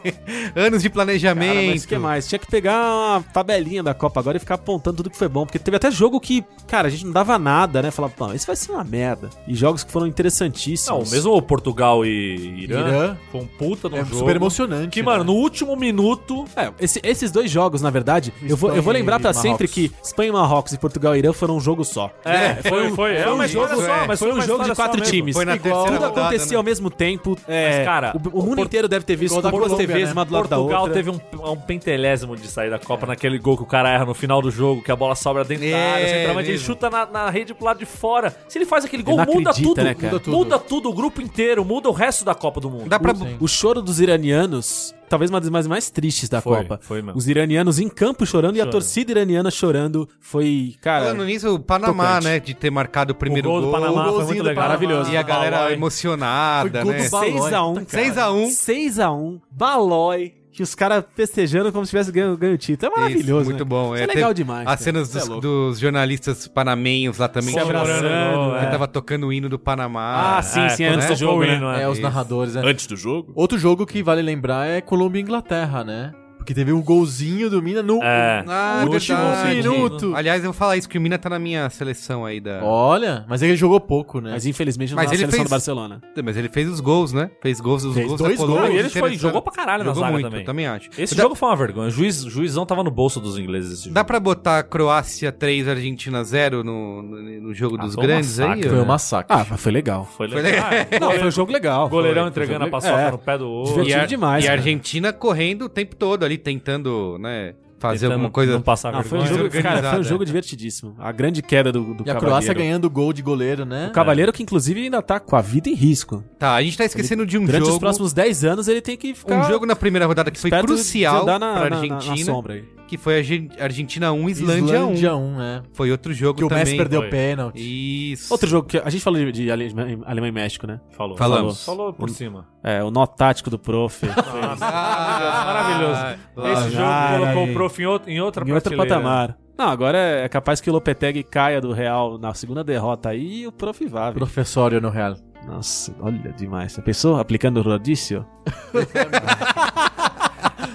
[0.56, 1.68] Anos de Cara, planejamento.
[1.72, 2.28] mas o que mais?
[2.28, 5.46] Tinha que pegar uma tabelinha da Copa agora e ficar apontando tudo que foi bom.
[5.46, 7.91] Porque teve até jogo que, cara, a gente não dava nada, né?
[7.91, 9.30] Falava, pô, isso vai ser uma merda.
[9.48, 10.90] E jogos que foram interessantíssimos.
[11.10, 13.18] Não, mesmo o Portugal e Irã, Irã.
[13.32, 14.16] foi um puta no É jogo.
[14.18, 14.90] super emocionante.
[14.90, 15.06] Que, né?
[15.06, 16.46] mano, no último minuto.
[16.56, 19.91] É, esse- esses dois jogos, na verdade, eu vou, eu vou lembrar pra sempre que
[20.04, 22.12] Espanha, e Marrocos e Portugal e Irã foram um jogo só.
[22.26, 23.86] É, foi, foi, é foi um jogo, é.
[23.86, 25.36] só, mas Foi um jogo de quatro times.
[25.36, 26.57] Foi na Igual- terceira acontecia né?
[26.57, 27.38] ao mesmo tempo.
[27.48, 30.14] É, Mas, cara, o, o mundo inteiro deve ter visto da duas Colômbia, TVs né?
[30.14, 30.94] uma do lado da Portugal outra.
[30.95, 31.19] teve um,
[31.52, 34.52] um pentelésimo de sair da Copa naquele gol que o cara erra no final do
[34.52, 37.30] jogo, que a bola sobra dentro da É, área, o centroavante ele chuta na, na
[37.30, 38.36] rede pro lado de fora.
[38.48, 40.38] Se ele faz aquele gol, muda acredita, tudo, né, muda tudo.
[40.38, 42.90] Muda tudo, o grupo inteiro, muda o resto da Copa do Mundo.
[42.90, 43.14] Dá pra...
[43.40, 46.80] O choro dos iranianos, talvez uma das mais, mais tristes da Foi, Copa.
[46.81, 47.18] foi mesmo.
[47.18, 48.72] Os iranianos em campo chorando e a Chorando.
[48.72, 50.07] torcida iraniana chorando.
[50.19, 51.06] Foi, cara.
[51.06, 52.23] Falando nisso, o Panamá, tocante.
[52.26, 52.40] né?
[52.40, 53.72] De ter marcado o primeiro o gol, gol.
[53.72, 54.64] do Panamá foi golzinho muito do legal.
[54.64, 54.80] Panamá.
[54.80, 55.11] Maravilhoso.
[55.11, 55.73] E a galera Balói.
[55.73, 57.03] emocionada, Foi gol né?
[57.06, 57.31] do Balói.
[57.31, 57.86] 6x1.
[57.86, 58.45] 6x1.
[58.48, 59.41] 6x1.
[59.52, 60.34] Balói.
[60.52, 62.92] Que os caras festejando como se tivesse ganho, ganho o título.
[62.92, 63.42] É maravilhoso.
[63.42, 63.70] Isso, muito né?
[63.70, 63.94] bom.
[63.96, 64.62] Isso é, É, legal demais.
[64.62, 64.78] As cara.
[64.78, 65.42] cenas é dos, louco.
[65.42, 67.54] dos jornalistas panamenhos lá também.
[67.54, 68.66] Se abraçando, chorando, é.
[68.66, 70.38] Que tava tocando o hino do Panamá.
[70.38, 71.16] Ah, sim, sim, antes né?
[71.16, 71.56] do jogo, né?
[71.56, 72.62] hino, É, os narradores, né?
[72.66, 73.32] Antes do jogo?
[73.36, 76.14] Outro jogo que vale lembrar é Colômbia e Inglaterra, né?
[76.50, 78.44] Porque teve um golzinho do Mina no É.
[78.48, 79.56] Ah, no último verdade.
[79.56, 80.16] minuto.
[80.16, 82.64] Aliás, eu vou falar isso, que o Mina tá na minha seleção aí da...
[82.64, 84.32] Olha, mas ele jogou pouco, né?
[84.32, 86.02] Mas infelizmente não Mas tá na ele seleção fez- do Barcelona.
[86.24, 87.30] Mas ele fez os gols, né?
[87.40, 88.62] Fez gols, os Fez gols dois da Colômbia.
[88.64, 88.74] gols.
[88.76, 90.44] E ele foi, jogou pra caralho na Jogou zaga muito, também.
[90.44, 90.90] também acho.
[90.98, 91.88] Esse Dá- jogo foi uma vergonha.
[91.90, 93.82] O juiz, juizão tava no bolso dos ingleses.
[93.82, 94.08] Esse Dá jogo.
[94.08, 98.64] pra botar Croácia 3, Argentina 0 no, no, jogo Ah, dos foi um grandes massacre,
[98.64, 98.70] aí?
[98.70, 99.38] Foi um massacre.
[99.38, 100.10] Ah, mas foi legal.
[100.18, 100.66] Foi Foi legal.
[100.68, 101.88] Ah, Não, foi um jogo legal.
[101.90, 103.12] Goleirão Foi- entregando foi a paçoca É.
[103.12, 103.74] no pé do outro.
[103.74, 104.52] Divertido E a, demais, E a.
[104.54, 108.53] Argentina correndo o tempo todo ali, tentando, né, fazer Tentando alguma coisa.
[108.53, 110.95] Não passar Não, foi um jogo, cara, foi um jogo divertidíssimo.
[110.99, 112.20] A grande queda do, do E a Cavaleiro.
[112.20, 113.88] Croácia ganhando gol de goleiro, né?
[113.88, 116.24] O Cavaleiro que, inclusive, ainda tá com a vida em risco.
[116.38, 117.74] Tá, a gente tá esquecendo de um Durante jogo.
[117.74, 120.49] os próximos 10 anos, ele tem que ficar Um jogo na primeira rodada que foi
[120.49, 122.64] crucial na, pra na- na- na Argentina, sombra aí.
[122.90, 124.94] Que foi a Argen- Argentina 1, Islândia, 1.
[124.94, 125.61] Islândia 1, né?
[125.74, 126.66] Foi outro jogo Que o também.
[126.66, 127.07] Messi perdeu foi.
[127.07, 128.11] o pênalti.
[128.14, 128.34] Isso.
[128.34, 129.74] Outro jogo que a gente falou de, de Ale-
[130.06, 130.80] Alemanha e México, né?
[130.91, 131.16] Falou.
[131.16, 131.64] Falamos.
[131.64, 132.48] Falou por cima.
[132.64, 134.06] É, o nó tático do prof.
[134.10, 134.56] Ah,
[135.45, 136.61] Maravilhoso.
[136.61, 139.38] Esse jogo colocou o prof em outra, em outra em outro patamar.
[139.57, 143.48] Não, agora é capaz que o Lopetegui caia do Real na segunda derrota aí e
[143.48, 144.11] o prof vá.
[144.11, 145.16] Professório no Real.
[145.45, 146.78] Nossa, olha demais.
[146.78, 148.26] A pessoa aplicando o rodízio?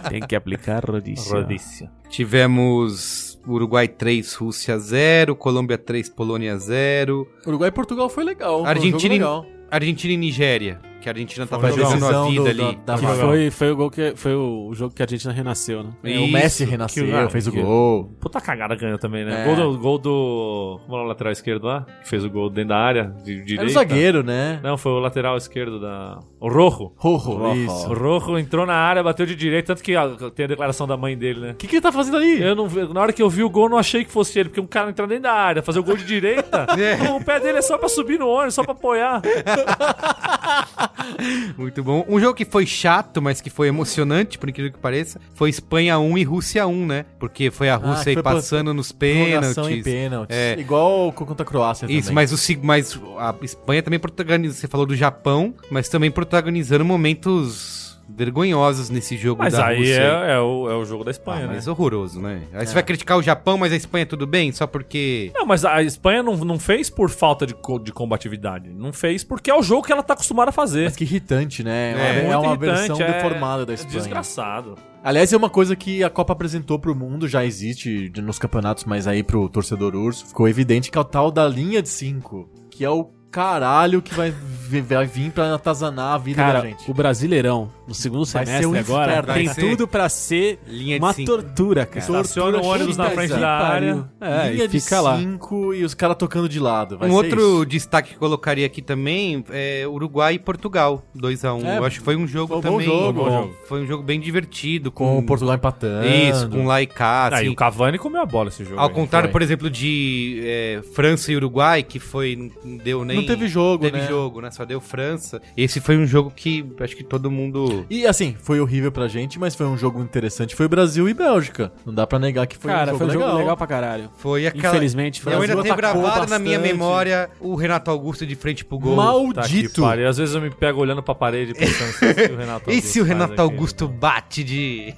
[0.09, 1.33] Tem que aplicar rodízio.
[1.33, 1.91] Rodício.
[2.09, 8.61] Tivemos Uruguai 3, Rússia 0, Colômbia 3, Polônia 0, Uruguai e Portugal foi legal.
[8.61, 9.47] foi um Argentina e- jogo legal.
[9.71, 10.81] Argentina e Nigéria.
[11.05, 12.37] Que a Argentina tava jogando a vida Decisão ali.
[12.37, 13.29] do- da- Que da- Legal.
[13.29, 15.91] foi, foi, o gol que, foi o jogo que a Argentina renasceu, né?
[16.03, 18.11] É, o Messi que renasceu, fez o que- gol.
[18.21, 19.43] Puta cagada ganhou também, né?
[19.43, 19.45] É.
[19.45, 20.81] Gol, do, gol do.
[20.87, 21.85] Como é o lateral esquerdo lá?
[22.03, 23.63] Que fez o gol dentro da área, de direita.
[23.63, 24.61] Era o zagueiro, né?
[24.63, 26.19] Não, foi o lateral esquerdo da.
[26.41, 26.93] O Rojo.
[26.97, 27.89] Rojo, isso.
[27.91, 30.97] O Rojo entrou na área, bateu de direita, tanto que ah, tem a declaração da
[30.97, 31.51] mãe dele, né?
[31.53, 32.41] O que, que ele tá fazendo ali?
[32.43, 34.49] Eu não, na hora que eu vi o gol, eu não achei que fosse ele,
[34.49, 36.67] porque um cara entrar dentro da área, fazer o gol de direita,
[37.15, 39.21] o pé dele é só pra subir no ônibus, só pra apoiar.
[41.57, 42.05] Muito bom.
[42.09, 45.99] Um jogo que foi chato, mas que foi emocionante, por incrível que pareça, foi Espanha
[45.99, 47.05] 1 e Rússia 1, né?
[47.19, 49.83] Porque foi a Ah, Rússia que aí passando nos pênaltis.
[49.83, 50.37] pênaltis.
[50.37, 50.57] É.
[50.59, 52.15] Igual contra a Croácia Isso, também.
[52.15, 54.55] mas, o, mas a Espanha também protagoniza.
[54.55, 60.01] Você falou do Japão, mas também protagonizando momentos vergonhosos nesse jogo Mas da aí Rússia.
[60.03, 61.55] é, é o, é o jogo da Ah, Espanha, né?
[61.55, 62.43] mas horroroso, né?
[62.53, 64.53] Aí você vai criticar o Japão, mas a Espanha tudo bem?
[64.53, 65.31] Só porque.
[65.35, 68.71] Não, mas a Espanha não, não fez por falta de, co- de combatividade.
[68.71, 70.85] Não fez porque é o jogo que ela tá acostumada a fazer.
[70.85, 71.93] Mas que irritante, né?
[72.27, 73.95] É, É, uma- é versão é deformada da Espanha.
[73.99, 74.75] Desgraçado.
[75.03, 79.07] Aliás, é uma coisa que a Copa apresentou pro mundo, já existe nos campeonatos, mas
[79.07, 82.83] aí pro torcedor urso, ficou evidente que é o tal da linha de 5, que
[82.85, 84.33] é o caralho que vai,
[84.81, 86.91] vai vir pra atazanar a vida Cara, da gente.
[86.91, 89.35] o Brasileirão, no segundo Vai ser semestre um agora, inferno.
[89.35, 91.31] tem ser tudo pra ser Linha de uma cinco.
[91.31, 91.99] tortura, cara.
[92.01, 94.09] Estaciona o ônibus na frente da área.
[94.21, 95.19] É, linha e de fica lá.
[95.19, 96.99] 5 e os caras tocando de lado.
[96.99, 97.67] Vai um ser outro isso.
[97.67, 101.65] destaque que eu colocaria aqui também é Uruguai e Portugal, 2x1.
[101.65, 102.87] É, eu acho que foi um jogo foi um bom também.
[102.87, 103.55] jogo, bom jogo.
[103.67, 104.91] Foi um jogo bem divertido.
[104.91, 106.07] Com Com, o Portugal empatando.
[106.07, 107.29] Isso, com lá e cá.
[107.33, 107.49] Ah, e assim.
[107.49, 108.81] o Cavani comeu a bola esse jogo.
[108.81, 108.95] Ao aí.
[108.95, 109.33] contrário, foi.
[109.33, 112.51] por exemplo, de é, França e Uruguai, que foi.
[112.65, 113.19] Não deu nem.
[113.19, 114.07] Não teve jogo, teve né?
[114.07, 114.51] jogo, né?
[114.51, 115.41] Só deu França.
[115.57, 117.87] Esse foi um jogo que acho que todo mundo.
[117.91, 120.55] E assim, foi horrível pra gente, mas foi um jogo interessante.
[120.55, 121.73] Foi Brasil e Bélgica.
[121.85, 123.29] Não dá pra negar que foi Cara, um jogo foi um legal.
[123.29, 124.11] jogo legal pra caralho.
[124.17, 124.69] Foi aquela.
[124.75, 126.73] Infelizmente, foi Eu ainda tenho gravado na minha bastante.
[126.79, 128.97] memória o Renato Augusto de frente pro gol.
[128.97, 129.83] Tá Maldito.
[129.83, 130.09] pariu.
[130.09, 133.05] Às vezes eu me pego olhando pra parede pensando se o Renato E se o
[133.05, 133.41] Renato.
[133.41, 134.95] Augusto bate de.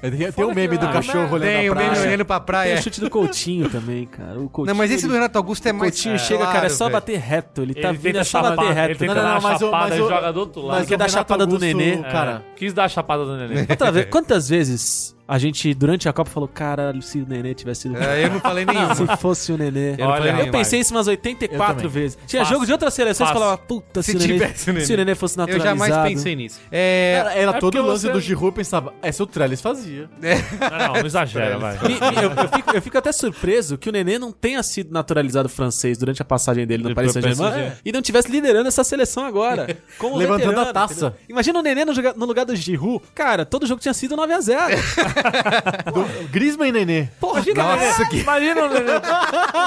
[0.00, 2.06] Tem, tem o meme que- do ah, cachorro olhando Tem na o meme praia.
[2.08, 2.74] olhando pra Tem praia.
[2.78, 4.38] o chute do Coutinho também, cara.
[4.38, 5.92] O Coutinho, Não, mas esse do Renato Augusto é O mais.
[5.92, 6.92] Coutinho chega, claro, cara, é só velho.
[6.94, 7.62] bater reto.
[7.62, 8.98] Ele tá Ele vindo tenta é só bater ele reto.
[8.98, 10.78] tenta Não, não, dar não, uma chapada e o- joga do outro lado.
[10.78, 12.02] mas quer dar Renato chapada do Augusto, Nenê.
[12.02, 13.66] Cara, É, quis dar a chapada do neném.
[13.68, 17.82] Outra vez, quantas vezes a gente, durante a Copa, falou, caralho, se o Nenê tivesse
[17.82, 17.98] sido...
[17.98, 18.94] É, eu não falei nenhuma.
[18.94, 19.94] Se fosse o Nenê.
[19.98, 21.88] Eu Olha, Eu pensei isso umas Eu 84 também.
[21.90, 22.18] vezes.
[22.26, 22.54] Tinha Fácil.
[22.54, 24.86] jogo de outras seleções que falava, puta, se, Se o Nenê, tivesse o Nenê.
[24.86, 25.78] se o Nenê fosse Eu naturalizado.
[25.92, 26.60] jamais pensei nisso.
[26.72, 27.16] É.
[27.18, 29.60] era, era É todo porque o lance você- do Giroud, eu pensava, essa o Trellis
[29.60, 30.08] fazia.
[30.18, 31.76] Não, não, não exagera, vai.
[31.76, 35.98] Eu, eu fico, eu fico até surpreso que o Nenê não tenha sido naturalizado francês
[35.98, 39.66] durante a passagem dele no Paris Saint-Germain e não tivesse liderando essa seleção agora.
[40.00, 40.94] Levantando veterano, a taça.
[40.94, 41.14] entendeu?
[41.28, 43.02] Imagina o Nenê no, no lugar do Giroud.
[43.14, 45.17] Cara, todo jogo tinha sido 9x0.
[45.92, 47.08] Do, Griezmann e Nenê.
[47.20, 48.20] Porra, Nossa, que...
[48.20, 48.92] Imagina o Nenê.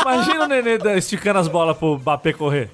[0.01, 2.69] Imagina o Nenê esticando as bolas pro Mbappé correr.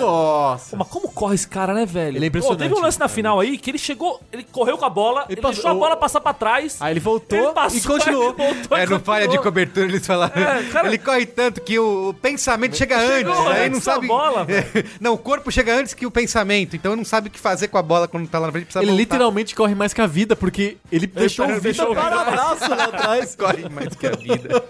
[0.00, 0.70] Nossa.
[0.70, 2.16] Pô, mas como corre esse cara, né, velho?
[2.16, 2.58] Ele é impressionante.
[2.58, 5.24] Pô, teve um lance na final aí que ele chegou, ele correu com a bola,
[5.28, 6.76] ele, passou- deixou a bola passar pra trás.
[6.80, 8.34] Aí ele voltou ele passou, e continuou.
[8.38, 10.40] ele voltou É, no falha de cobertura eles falaram.
[10.40, 13.16] É, cara- Ele corre tanto que o, pensamento chega antes.
[13.34, 14.06] Chegou Aí antes não sabe.
[14.06, 14.46] bola,
[15.00, 16.76] não, o corpo chega antes que o pensamento.
[16.76, 18.66] Então não sabe o que fazer com a bola quando tá lá na frente.
[18.76, 18.96] Ele voltar.
[18.96, 22.08] literalmente corre mais que a vida, porque ele deixou o ele vida deixou o para
[22.08, 23.34] vida- abraço lá atrás.
[23.36, 24.64] corre mais que a vida.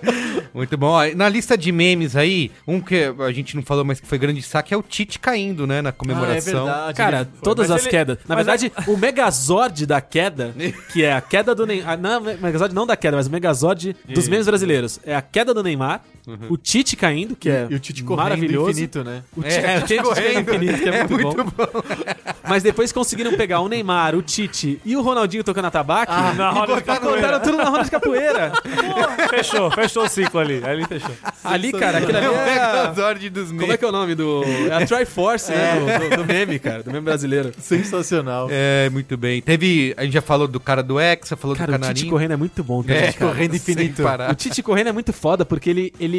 [0.52, 0.88] Muito bom.
[0.88, 4.18] Ó, Na lista de memes aí, um que a gente não falou, mas que foi
[4.18, 5.80] grande saque é o Tite caindo, né?
[5.82, 6.66] Na comemoração.
[6.66, 6.96] Ah, é verdade.
[6.96, 8.18] Cara, ele- todas mas as ele- quedas.
[8.28, 10.54] Na mas verdade, o Megazord da queda,
[10.92, 11.98] que é a queda do Neymar.
[11.98, 15.00] Não, o Megazord não da queda, mas o Megazord dos memes brasileiros.
[15.04, 16.00] É a queda do Neymar,
[16.48, 18.70] o Tite caindo, que é E o Tite correndo maravilhoso.
[18.70, 19.22] infinito, né?
[19.36, 21.44] O Tite, É, é, o Tite correndo infinito, que é muito, bom.
[21.44, 21.82] bom.
[22.48, 26.12] Mas depois conseguiram pegar o Neymar, o Tite e o Ronaldinho tocando atabaque.
[26.36, 27.40] Na roda de botaram capoeira.
[27.40, 28.52] tudo na roda de capoeira.
[29.30, 30.55] Fechou, fechou o ciclo ali.
[30.64, 31.10] Ele fechou.
[31.42, 32.59] Ali, cara, aquilo ali É é...
[32.60, 32.86] a-
[33.30, 33.51] dos.
[33.51, 34.42] Como é que é o nome do...
[34.70, 35.74] É a Triforce, né?
[35.74, 36.82] Do, do- do meme, cara.
[36.82, 37.52] Do meme brasileiro.
[37.59, 38.48] Sensacional.
[38.51, 39.40] É, muito bem.
[39.42, 39.94] Teve.
[39.96, 42.10] A gente já falou do cara do Hexa, falou Cara, do o Tite Canarinho.
[42.10, 43.30] correndo é muito bom também, É, cara.
[43.32, 44.02] correndo infinito.
[44.30, 46.13] O Tite correndo é muito foda porque ele, ele,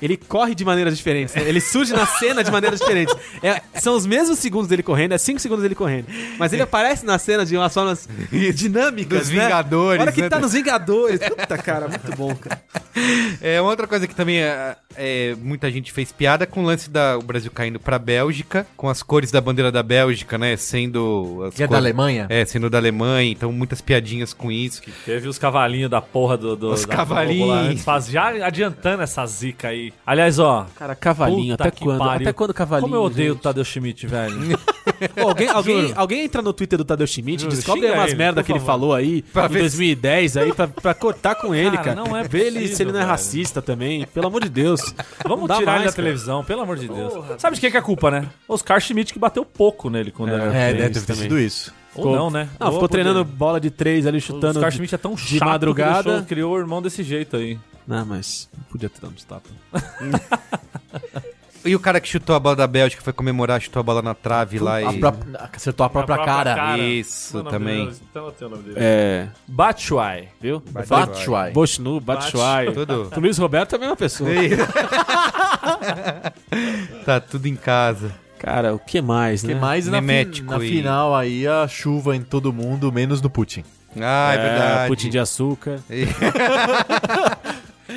[0.00, 1.34] ele corre de maneiras diferentes.
[1.34, 1.42] né?
[1.48, 3.14] Ele surge na cena de maneiras diferentes.
[3.42, 6.06] É, são os mesmos segundos dele correndo, é 5 segundos dele correndo.
[6.38, 8.08] Mas ele aparece na cena de umas formas
[8.54, 9.20] dinâmicas.
[9.20, 9.44] Dos né?
[9.44, 10.28] Vingadores, A hora que né?
[10.28, 11.20] tá nos Vingadores.
[11.20, 12.60] Puta, cara, muito bom, cara.
[13.40, 16.90] É, uma outra coisa que também é, é, muita gente fez piada com o lance
[16.90, 20.56] da o Brasil caindo pra Bélgica, com as cores da bandeira da Bélgica, né?
[20.56, 21.44] Sendo.
[21.46, 22.26] As Que é da Alemanha?
[22.28, 24.82] É, sendo da Alemanha, então muitas piadinhas com isso.
[25.04, 26.56] Teve os cavalinhos da porra do.
[26.56, 27.84] do Os cavalinhos.
[28.08, 29.92] Já adiantando essa zica aí.
[30.04, 30.66] Aliás, ó.
[30.76, 31.98] Cara, cavalinho, até que quando?
[31.98, 32.28] pariu.
[32.28, 32.88] Até quando cavalinho?
[32.88, 33.42] Como eu odeio o gente?
[33.42, 34.58] Tadeu Schmidt, velho.
[35.14, 38.16] Pô, alguém, alguém, alguém entra no Twitter do Tadeu Schmidt, Juro, descobre xinga umas ele,
[38.18, 38.72] merda que ele favor.
[38.72, 41.96] falou aí Pra em ver 2010 aí pra, pra cortar com ele, Cara, cara.
[41.96, 44.80] não é Vê ele se ele não é racista também, pelo amor de Deus.
[45.26, 45.92] Vamos tirar ele mais, da cara.
[45.96, 47.12] televisão, pelo amor de Deus.
[47.40, 48.28] Sabe de quem que é a culpa, né?
[48.48, 51.22] Oscar Schmidt que bateu pouco nele quando era É, deve ter também.
[51.22, 51.72] sido isso.
[51.94, 52.48] Ou não, né?
[52.60, 53.36] Não, Ou ficou treinando dele.
[53.36, 54.58] bola de três ali, O chutando.
[54.58, 56.02] Oscar de- Schmidt é tão de chato madrugada.
[56.02, 57.58] que deixou- criou o irmão desse jeito aí.
[57.86, 59.50] Não, mas não podia ter dado uns tapas.
[61.64, 64.14] E o cara que chutou a bola da Bélgica foi comemorar, chutou a bola na
[64.14, 64.98] trave lá A e...
[65.00, 66.78] própria- acertou a própria, cara.
[66.78, 67.90] Isso, também.
[68.76, 69.26] É.
[69.46, 70.28] Batshuayi.
[70.40, 70.62] Viu?
[70.70, 71.52] Batshuayi.
[71.52, 72.72] Bochnu, Batshuayi.
[72.72, 73.10] Tudo.
[73.14, 74.30] O Luiz Roberto é a mesma pessoa.
[77.04, 78.12] tá tudo em casa.
[78.38, 79.54] Cara, o que mais, Que né?
[79.60, 83.64] mais na, fi- na e- final aí a chuva em todo mundo, menos no Putin.
[84.00, 84.88] Ah, é, verdade.
[84.88, 85.80] Pudim de açúcar.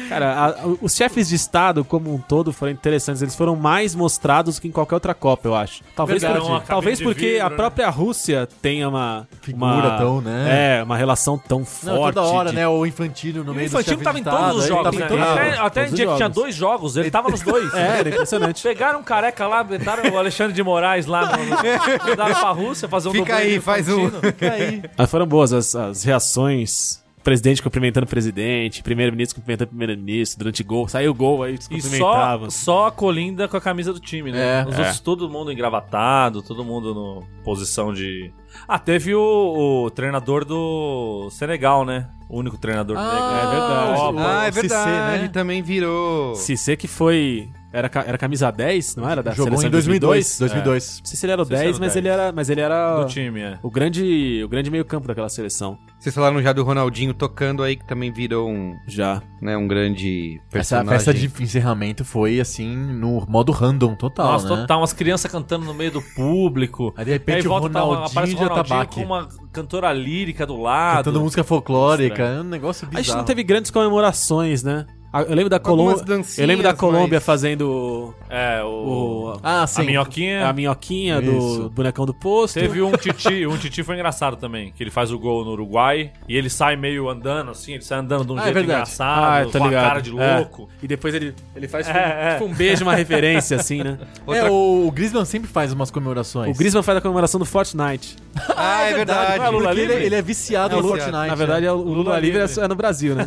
[0.10, 3.22] Cara, a- a- os chefes de Estado, como um todo, foram interessantes.
[3.22, 5.82] Eles foram mais mostrados que em qualquer outra Copa, eu acho.
[5.96, 6.40] Talvez, Verdade.
[6.44, 7.56] por- cabine talvez porque vidro, a né?
[7.56, 9.28] própria Rússia tenha uma...
[9.42, 10.78] Figura uma- tão, né?
[10.80, 12.14] É, uma relação tão Não, forte.
[12.16, 12.68] toda hora, de- né?
[12.68, 14.84] O Infantino no E o meio do Infantino chefe tava em todos Estado, os jogos,
[14.84, 15.08] tava em né?
[15.08, 15.60] todos os Até, jogos.
[15.66, 16.36] até Todos dia que tinha jogos.
[16.36, 17.74] dois jogos, ele tava nos dois.
[17.74, 18.64] É, era impressionante.
[18.64, 21.46] Pegaram um careca lá, botaram o Alexandre de Moraes lá, no,
[22.10, 24.06] mandaram pra Rússia fazer um Fica aí, faz um.
[24.08, 24.22] Infantino.
[24.32, 24.82] Fica aí.
[24.98, 27.02] Mas foram boas as, as reações.
[27.24, 30.88] Presidente cumprimentando o presidente, primeiro-ministro cumprimentando o primeiro-ministro, durante gol.
[30.88, 32.50] Saiu o gol aí, se E só, cumprimentavam.
[32.50, 34.62] só a Colinda com a camisa do time, né?
[34.62, 34.66] É.
[34.68, 34.80] Os É.
[34.80, 38.32] outros, todo mundo engravatado, todo mundo no posição de.
[38.68, 42.10] Ah, teve o, o treinador do Senegal, né?
[42.28, 43.30] O único treinador do Senegal.
[43.30, 44.18] é verdade.
[44.20, 45.22] Ah, é verdade.
[45.24, 45.28] né?
[45.30, 46.34] Também virou.
[46.36, 47.50] Cissé que foi...
[47.74, 49.24] Era, era camisa 10, não era?
[49.24, 50.40] Da Jogou seleção em 2002.
[50.40, 51.00] 2002.
[51.00, 51.96] Não sei se ele era o Não sei se 10, era o mas 10.
[51.96, 53.60] ele era, mas ele era do time, é.
[53.64, 55.78] o grande, o grande meio-campo daquela seleção.
[55.98, 59.22] Vocês falaram já do Ronaldinho tocando aí, que também virou um, Já.
[59.42, 60.90] né, um grande Essa personagem.
[60.90, 64.62] festa de encerramento foi assim, no modo random total, Nossa, né?
[64.62, 66.94] total, umas crianças cantando no meio do público.
[66.98, 68.96] Aí de repente aí o volta, tá, Ronaldinho aparece o de Ronaldinho atabaque.
[68.96, 70.98] com uma cantora lírica do lado.
[70.98, 73.06] Cantando música folclórica, é um negócio A bizarro.
[73.06, 74.86] gente não teve grandes comemorações, né?
[75.14, 76.04] Ah, Eu lembro da Colômbia.
[76.38, 78.68] Eu lembro da Colômbia mas- fazendo É, o...
[78.68, 79.86] o, Ah, a sim.
[79.86, 80.48] minhoquinha.
[80.48, 81.64] a minhoquinha Isso.
[81.64, 82.60] do bonecão do posto.
[82.60, 86.12] Teve um Titi, um Titi foi engraçado também, que ele faz o gol no Uruguai
[86.30, 88.74] e ele sai meio andando assim, ele sai andando de um Ah, é jeito verdade.
[88.82, 89.84] engraçado, Ah, com ligado.
[89.86, 90.36] a cara de É.
[90.38, 90.70] louco.
[90.82, 92.34] E depois ele, ele faz É, tipo, é.
[92.34, 93.98] tipo um beijo, uma referência, assim, né?
[94.26, 96.56] Outra- É, o, o Griezmann sempre faz umas comemorações.
[96.56, 98.16] O Griezmann faz a comemoração do Fortnite.
[98.56, 99.38] Ah, é verdade.
[99.40, 100.06] Não é Lula Porque ele, livre?
[100.06, 101.12] ele é viciado É, no Fortnite.
[101.12, 102.62] Na verdade, é o, Lula, Lula livre, livre.
[102.64, 103.26] é no Brasil, né?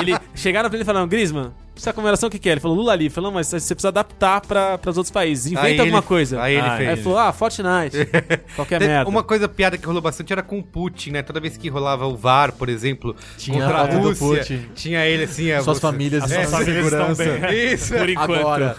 [0.00, 2.52] Ele chegaram pra ele falaram, Griezmann, essa comemoração o que, que é?
[2.52, 3.14] Ele falou Lula livre.
[3.14, 5.46] Falou, mas você precisa adaptar pra, pros outros países.
[5.52, 6.40] Inventa Aí alguma ele- coisa.
[6.42, 6.88] Aí ele Ah, fez.
[6.88, 7.96] Aí ele falou, ah, Fortnite.
[8.56, 9.10] Qualquer Teve merda.
[9.10, 11.22] Uma coisa piada que rolou bastante era com o Putin, né?
[11.22, 14.62] Toda vez que rolava o VAR, por exemplo, Tinha contra a a Rússia, Putin.
[14.74, 15.50] tinha ele assim...
[15.50, 17.46] é, Suas você- famílias As suas famílias estão segurança.
[17.48, 17.72] bem.
[17.74, 17.94] Isso.
[17.94, 18.32] Por enquanto.
[18.40, 18.76] Agora.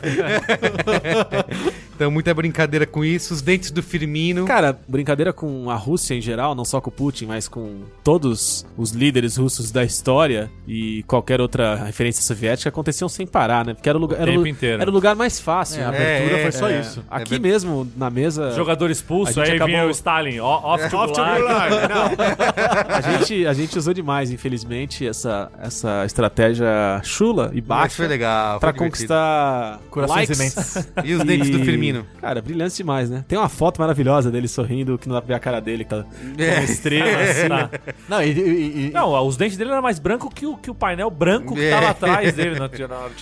[1.95, 3.33] Então, muita brincadeira com isso.
[3.33, 4.45] Os dentes do Firmino.
[4.45, 8.65] Cara, brincadeira com a Rússia em geral, não só com o Putin, mas com todos
[8.75, 13.73] os líderes russos da história e qualquer outra referência soviética aconteciam sem parar, né?
[13.73, 14.81] Porque era o lugar, era o, tempo lu- inteiro.
[14.81, 15.81] era o lugar mais fácil.
[15.81, 15.97] É, a né?
[16.15, 16.79] abertura É, foi só é.
[16.79, 17.03] isso.
[17.09, 21.73] Aqui É mesmo, na mesa, Jogador expulso, aí vinha acabou- o Stalin, off to Gulag.
[22.87, 26.67] a gente, a gente usou demais, infelizmente, essa, essa estratégia
[27.03, 28.59] chula e Mas baixa foi legal.
[28.59, 28.91] pra divertido.
[28.91, 30.87] conquistar Corações likes.
[31.03, 32.05] E os dentes do Firmino.
[32.19, 33.23] Cara, brilhante demais, né?
[33.27, 35.89] Tem uma foto maravilhosa dele sorrindo, que não dá pra ver a cara dele, que
[35.89, 36.51] tá com É.
[36.55, 37.47] uma estrela assim.
[37.47, 37.69] Tá.
[38.07, 40.75] Não, e, e- e- Não, os dentes dele eram mais brancos que o, que o
[40.75, 41.69] painel branco que É.
[41.71, 42.59] tava atrás dele.
[42.59, 42.69] Na,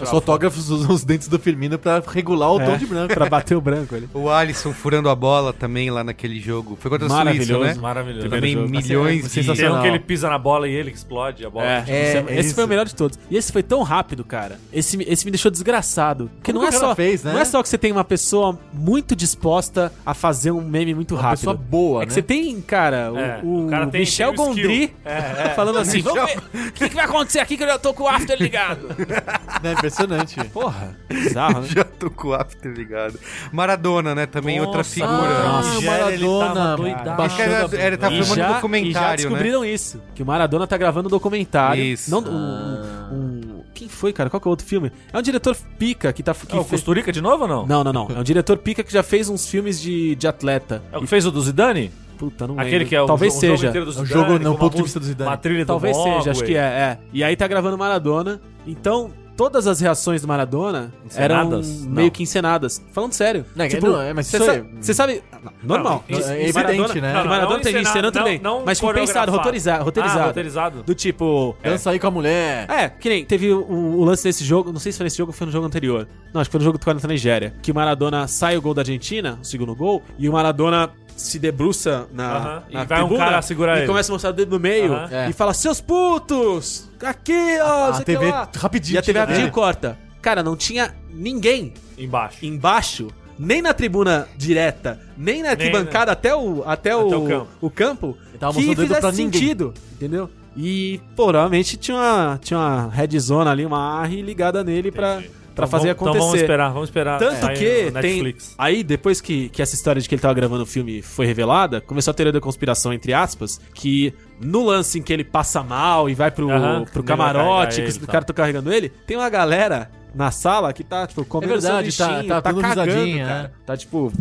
[0.01, 3.13] os fotógrafos usam os dentes do Firmino pra regular o É, tom de branco.
[3.13, 4.09] pra bater o branco ali.
[4.13, 6.77] O Alisson furando a bola também lá naquele jogo.
[6.79, 7.73] Foi contra a Suíça, Maravilhoso, né?
[7.75, 8.29] Maravilhoso.
[8.29, 8.69] Também jogo.
[8.69, 9.47] milhões Assim, de...
[9.47, 9.77] Tem sensacional.
[9.79, 11.65] um que ele pisa na bola e ele que explode a bola.
[11.65, 13.17] É, É, esse, é esse foi o melhor de todos.
[13.29, 14.59] E esse foi tão rápido, cara.
[14.71, 16.29] Esse, me- esse me deixou desgraçado.
[16.35, 17.33] Porque Como não é, que só, fez, né?
[17.33, 21.15] não é só que você tem uma pessoa muito disposta a fazer um meme muito
[21.15, 21.39] Uma rápido.
[21.39, 22.15] pessoa boa, é que né?
[22.15, 24.37] você tem, cara, o, É, o o cara tem- Michel tem.
[24.45, 26.23] Gondry É, falando assim: Vamos
[26.53, 28.87] ver o que, que vai acontecer aqui que eu já tô com o after ligado.
[29.63, 30.41] É impressionante.
[30.53, 31.67] Porra, bizarro, né?
[31.75, 33.19] Já tô com o after ligado.
[33.51, 34.25] Maradona, né?
[34.25, 35.11] Também outra Nossa, figura.
[35.13, 38.37] Ah, Nossa, o Nigéria, ele Maradona tava a- era, tá E filmando um já, e
[38.47, 39.15] já documentário, né?
[39.17, 40.01] descobriram isso.
[40.15, 41.83] Que o Maradona tá gravando um documentário.
[41.83, 42.09] Isso.
[42.09, 44.29] Não, um, um- Quem foi, cara?
[44.29, 44.91] Qual que é o outro filme?
[45.11, 46.33] É um diretor pica que tá.
[46.33, 47.65] Que É o fez- Costurica de novo ou não?
[47.65, 48.07] Não, não, não.
[48.15, 50.81] É um diretor pica que já fez uns filmes de, de atleta.
[50.91, 51.91] É o que fez o do Zidane?
[52.17, 52.87] Puta, não Aquele lembro.
[52.89, 53.67] que é o, Talvez o jogo seja.
[53.69, 55.29] inteiro do É o Zidane, jogo no uma ponto de vista do Zidane.
[55.29, 56.97] Uma trilha Talvez do seja, acho que é, é.
[57.13, 58.41] E aí tá gravando Maradona.
[58.67, 59.09] Então,
[59.39, 61.69] todas as reações do Maradona Encenadas?
[61.69, 61.95] eram Não.
[61.95, 62.83] meio que encenadas.
[62.91, 63.45] Falando sério.
[63.55, 65.23] Não, tipo, não, é, mas você isso sa- é- você sabe,
[65.63, 66.03] Normal.
[66.09, 67.21] Não, é evidente, né?
[67.21, 69.85] Que Maradona Não tem encenado, tudo não- não Mas foi pensado, roteirizado.
[69.85, 70.19] Roteirizado.
[70.21, 70.83] Ah, roteirizado.
[70.83, 71.55] Do tipo.
[71.63, 72.69] Dança aí com a mulher.
[72.69, 75.29] É, que nem teve o, o lance desse jogo, não sei se foi nesse jogo
[75.31, 76.05] ou foi no jogo anterior.
[76.33, 77.53] Não, acho que foi no jogo contra a Nigéria.
[77.61, 81.37] Que o Maradona sai o gol da Argentina, o segundo gol, e o Maradona se
[81.37, 83.87] debruça na, Aham, e na vai um cara segurar e ele.
[83.87, 84.93] começa a mostrar o dedo no meio.
[85.11, 85.29] É.
[85.29, 86.89] e fala: Seus putos!
[87.03, 87.91] Aqui, ó!
[87.91, 89.53] A que TV lá." rapidinho E a TV tira rapidinho dele.
[89.53, 89.97] corta.
[90.21, 92.45] Cara, não tinha ninguém Embaixo.
[92.45, 97.47] embaixo, nem na tribuna direta, nem na arquibancada até o até, o, o campo.
[97.61, 98.17] o campo
[98.53, 100.29] que fizesse sentido, entendeu?
[100.57, 105.21] E, pô, provavelmente tinha uma, tinha uma red zone ali, uma ARRI ligada nele pra,
[105.59, 106.17] pra Então fazer vamos- acontecer.
[106.17, 107.19] Então vamos esperar, vamos esperar.
[107.19, 108.13] Tanto sair que tem.
[108.23, 108.55] Netflix.
[108.57, 111.79] Aí, depois que, que essa história de que ele tava gravando o filme foi revelada,
[111.81, 116.09] começou a teoria da conspiração, entre aspas, que no lance em que ele passa mal
[116.09, 116.47] e vai pro,
[116.91, 118.07] pro camarote, carregar que os tal.
[118.07, 121.95] caras estão carregando ele, tem uma galera na sala que tá, tipo, comendo É verdade,
[121.95, 123.53] tá- tá dando cagando, risadinha, cara.
[123.61, 123.65] é.
[123.65, 124.11] Tá, tipo,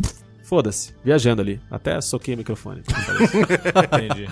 [0.49, 1.61] foda-se, viajando ali.
[1.71, 2.81] Até soquei o microfone.
[3.93, 4.27] Entendi.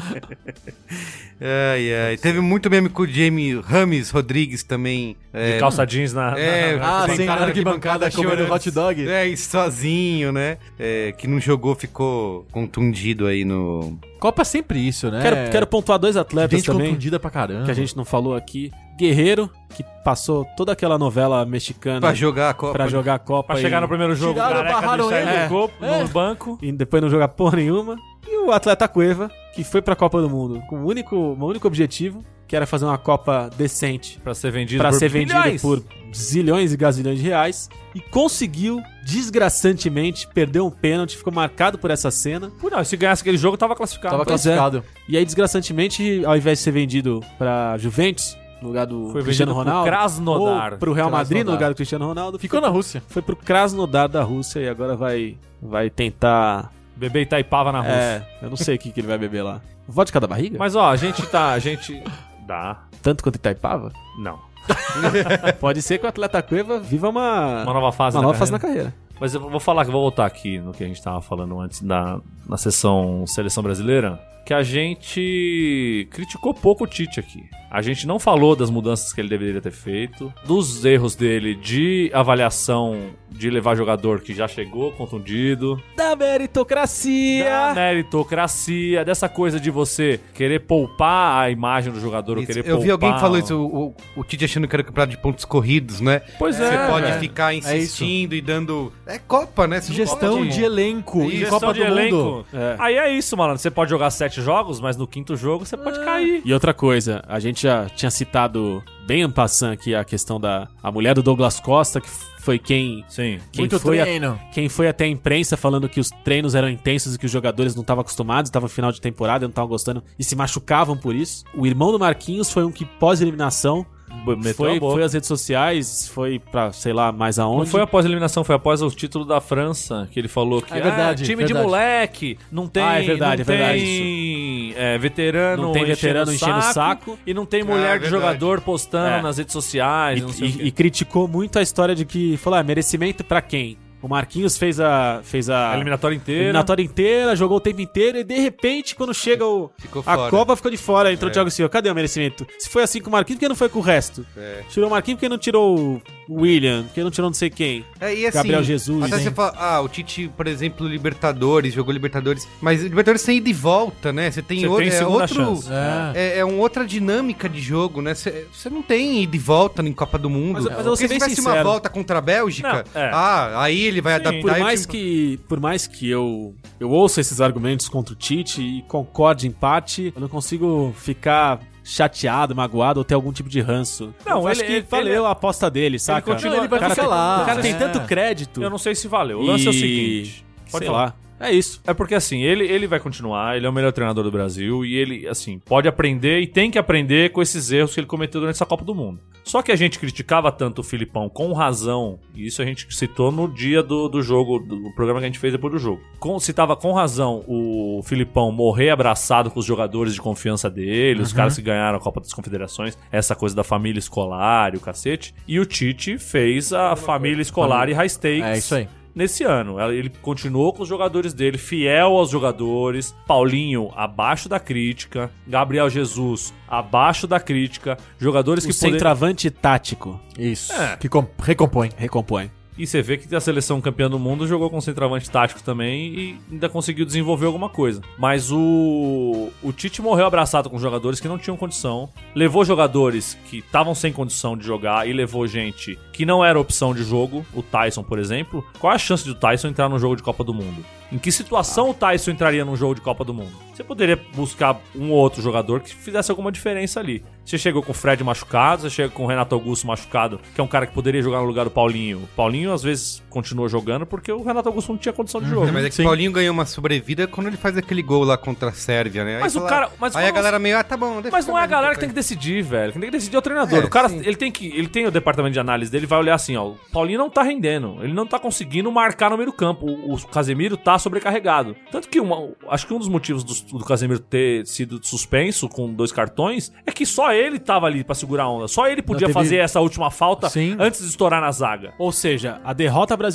[1.39, 2.17] Ai, ai.
[2.17, 5.17] Teve muito meme com o Jamie Rames Rodrigues também.
[5.33, 6.39] É, De calça jeans na.
[6.39, 9.07] É, na- Ah, sentado sem na arquibancada comendo hot dog.
[9.09, 10.57] É, e sozinho, né?
[10.79, 13.99] É, que não jogou, ficou contundido aí no.
[14.19, 15.21] Copa é sempre isso, né?
[15.21, 17.65] quero, quero pontuar dois atletas Gente também, confundida pra caramba.
[17.67, 18.73] que a gente não falou aqui.
[18.97, 22.73] Guerreiro, que passou toda aquela novela mexicana Pra jogar a Copa.
[22.73, 23.53] pra jogar a Copa.
[23.55, 25.49] Pra chegar e- no primeiro jogo, Tiraram, barraram ele ele.
[25.49, 26.03] no, É.
[26.03, 26.59] no banco.
[26.63, 27.97] e depois não jogar porra nenhuma.
[28.27, 31.67] E o atleta Cueva, que foi pra Copa do Mundo com o único, um único
[31.67, 35.61] objetivo, que era fazer uma Copa decente Pra ser vendido pra por ser vendido bilhões.
[35.63, 35.83] por
[36.15, 37.69] zilhões e gazilhões de reais.
[37.95, 42.51] E conseguiu, desgraçantemente, perder um pênalti, ficou marcado por essa cena.
[42.61, 44.13] Pô, não, se ganhasse aquele jogo, tava classificado.
[44.15, 44.55] Tava Pois é.
[44.57, 44.85] classificado.
[45.09, 49.53] E aí, desgraçantemente, ao invés de ser vendido pra Juventus, no lugar do Foi Cristiano
[49.53, 50.73] vendido pro Ronaldo, Krasnodar.
[50.73, 53.03] ou pro Real Madrid, no lugar do Cristiano Ronaldo, Ficou na Rússia.
[53.09, 56.73] foi pro Krasnodar da Rússia e agora vai, vai tentar...
[56.97, 57.93] Bebê Itaipava na Rússia.
[57.95, 59.61] É, eu não sei o que, que ele vai beber lá.
[59.87, 60.57] Vodka da barriga?
[60.59, 61.51] Mas ó, a gente tá.
[61.53, 62.03] A gente.
[62.47, 62.85] Dá.
[63.03, 63.93] Tanto quanto Itaipava?
[64.19, 64.39] Não.
[65.61, 68.51] Pode ser que o atleta Cueva viva uma, Uma nova fase uma na nova fase
[68.51, 68.85] na carreira.
[68.85, 69.07] carreira.
[69.21, 71.83] Mas eu vou falar que vou voltar aqui no que a gente tava falando antes
[71.83, 72.19] da,
[72.49, 74.19] na sessão seleção brasileira.
[74.47, 77.45] Que a gente criticou pouco o Tite aqui.
[77.69, 82.11] A gente não falou das mudanças que ele deveria ter feito, dos erros dele de
[82.15, 87.45] avaliação de levar jogador que já chegou contundido, Da meritocracia!
[87.45, 92.67] da meritocracia, dessa coisa de você querer poupar a imagem do jogador, ou Isso, querer
[92.71, 94.85] eu vi alguém que poupar falou o- isso, o, o, o Tite achando que era
[94.85, 96.23] campeonato de pontos corridos, né?
[96.39, 97.21] Pois é, Você pode velho.
[97.21, 98.93] ficar insistindo e dando.
[99.05, 99.81] É Copa, né?
[99.81, 102.17] Você Gestão pode- de elenco Gestão Copa de do elenco.
[102.17, 102.47] Mundo.
[102.55, 102.77] É.
[102.79, 103.59] Aí é isso, malandro.
[103.61, 106.43] Você pode jogar sete jogos, mas no quinto jogo você pode cair.
[106.45, 110.69] E outra coisa, a gente já tinha citado bem en passant aqui a questão da
[110.83, 112.09] a mulher do Douglas Costa, que
[112.41, 113.39] foi quem, Sim.
[113.53, 114.39] quem, Muito foi, a- treino.
[114.53, 117.75] quem foi até a imprensa falando que os treinos eram intensos e que os jogadores
[117.75, 121.15] não estavam acostumados, estavam no final de temporada, não estavam gostando e se machucavam por
[121.15, 121.45] isso.
[121.55, 123.85] O irmão do Marquinhos foi um que pós-eliminação
[124.25, 124.95] Meteu foi, a boca.
[124.95, 127.59] foi às redes sociais, foi pra sei lá mais aonde.
[127.61, 130.73] Não foi após a eliminação, foi após o título da França, que ele falou que
[130.73, 131.65] É verdade, ah, time de verdade.
[131.67, 136.33] moleque, não tem, Ah, é verdade, não é verdade tem é, veterano, Não tem veterano
[136.33, 137.19] enchendo o saco.
[137.27, 139.23] e não tem Ah, mulher de jogador postando É.
[139.23, 140.63] nas redes sociais, E, não sei o e- quê.
[140.65, 143.77] e criticou muito a história de que falou, ah, merecimento pra quem?
[144.03, 146.43] O Marquinhos fez a fez a a eliminatória inteira.
[146.45, 150.31] eliminatória inteira, jogou o tempo inteiro e de repente, quando chega o, Ficou a fora.
[150.31, 151.13] Copa, ficou de fora.
[151.13, 151.31] Entrou É.
[151.31, 151.69] o Thiago Silva.
[151.71, 152.47] Cadê o merecimento?
[152.59, 154.25] Se foi assim com o Marquinhos, por que não foi com o resto?
[154.37, 154.63] É.
[154.69, 156.85] Tirou o Marquinhos, por que não tirou o William?
[156.85, 157.85] Por que não tirou não sei quem?
[158.01, 159.23] É, e assim, Gabriel Jesus, Até hein?
[159.25, 163.53] você fala, ah, o Tite, por exemplo, Libertadores, jogou Libertadores, mas Libertadores tem ida e
[163.53, 164.31] volta, né?
[164.31, 165.69] Você tem, Você outro, tem é, outro chance.
[165.73, 166.13] É.
[166.15, 168.15] é, é uma outra dinâmica de jogo, né?
[168.15, 170.55] Você você não tem ida e volta em Copa do Mundo.
[170.55, 171.65] Mas- mas eu vou Porque se tivesse uma sincero.
[171.69, 173.11] volta contra a Bélgica, Não, é.
[173.13, 174.41] ah, aí ele vai Sim, adaptar.
[174.53, 178.61] Por mais time- que, por mais que eu, eu ouça esses argumentos contra o Tite
[178.63, 183.61] e concorde em parte, eu não consigo ficar chateado, magoado ou ter algum tipo de
[183.61, 184.13] ranço.
[184.27, 186.33] Não, eu acho ele- que ele- valeu a aposta dele, saca?
[186.33, 187.43] continua- ele vai o cara, ficar tem, lá.
[187.43, 187.77] o cara tem É.
[187.77, 188.61] tanto crédito.
[188.63, 189.39] Eu não sei se valeu.
[189.39, 190.45] O lance é o seguinte.
[190.71, 191.05] Pode sei falar.
[191.07, 191.15] lá.
[191.39, 191.81] É isso.
[191.87, 194.97] É porque assim, ele, ele vai continuar, ele é o melhor treinador do Brasil e
[194.97, 198.57] ele, assim, pode aprender e tem que aprender com esses erros que ele cometeu durante
[198.57, 199.21] essa Copa do Mundo.
[199.45, 203.31] Só que a gente criticava tanto o Filipão com razão, e isso a gente citou
[203.31, 206.03] no dia do, do jogo, do programa que a gente fez depois do jogo.
[206.19, 211.33] Com, citava com razão o Filipão morrer abraçado com os jogadores de confiança dele, os
[211.33, 215.33] caras que ganharam a Copa das Confederações, essa coisa da família escolar e o cacete.
[215.47, 218.89] E o Tite fez a família escolar e high stakes É isso aí.
[219.17, 219.81] Nesse ano.
[219.91, 223.13] Ele continuou com os jogadores dele, fiel aos jogadores.
[223.27, 225.31] Paulinho, abaixo da crítica.
[225.47, 227.97] Gabriel Jesus, abaixo da crítica.
[228.19, 228.93] Jogadores O que poderiam...
[228.99, 230.73] centroavante tático Isso.
[230.73, 230.97] É.
[230.97, 231.91] Que com- recompõe.
[231.97, 232.51] recompõe.
[232.79, 236.39] E você vê que a seleção campeã do mundo jogou com centroavante tático também e
[236.51, 238.03] ainda conseguiu desenvolver alguma coisa.
[238.19, 243.59] Mas o, o Tite morreu abraçado com jogadores que não tinham condição, levou jogadores que
[243.59, 247.63] estavam sem condição de jogar e levou gente que não era opção de jogo, o
[247.63, 248.65] Tyson, por exemplo.
[248.79, 250.85] Qual a chance de o Tyson entrar no jogo de Copa do Mundo?
[251.13, 253.53] Em que situação o Tyson entraria num jogo de Copa do Mundo?
[253.73, 257.23] Você poderia buscar um ou outro jogador que fizesse alguma diferença ali.
[257.45, 260.65] Você chegou com o Fred machucado, você chega com o Renato Augusto machucado, que é
[260.65, 262.19] um cara que poderia jogar no lugar do Paulinho.
[262.19, 265.67] O Paulinho às vezes continua jogando porque o Renato Augusto não tinha condição de jogo.
[265.69, 268.37] É, mas é que o Paulinho ganhou uma sobrevida quando ele faz aquele gol lá
[268.39, 269.37] contra a Sérvia, né?
[269.37, 271.21] Aí Mas o cara- mas aí a galera meio, ah, tá bom.
[271.21, 272.93] deixa Mas não é a galera que tem que decidir, velho.
[272.93, 273.83] Quem tem que decidir é o treinador.
[273.83, 274.21] É, o cara, sim.
[274.25, 276.77] ele tem que, ele tem o departamento de análise dele, vai olhar assim, ó, o
[276.93, 279.87] Paulinho não tá rendendo, ele não tá conseguindo marcar no meio do campo.
[279.87, 281.77] O, o Casemiro tá sobrecarregado.
[281.93, 285.93] Tanto que uma- acho que um dos motivos do, do Casemiro ter sido suspenso com
[285.93, 288.69] dois cartões é que só ele tava ali pra segurar a onda.
[288.69, 290.77] Só ele podia teve- fazer essa última falta Sim.
[290.79, 291.93] antes de estourar na zaga.
[291.99, 293.26] Ou seja, a derrota brasileira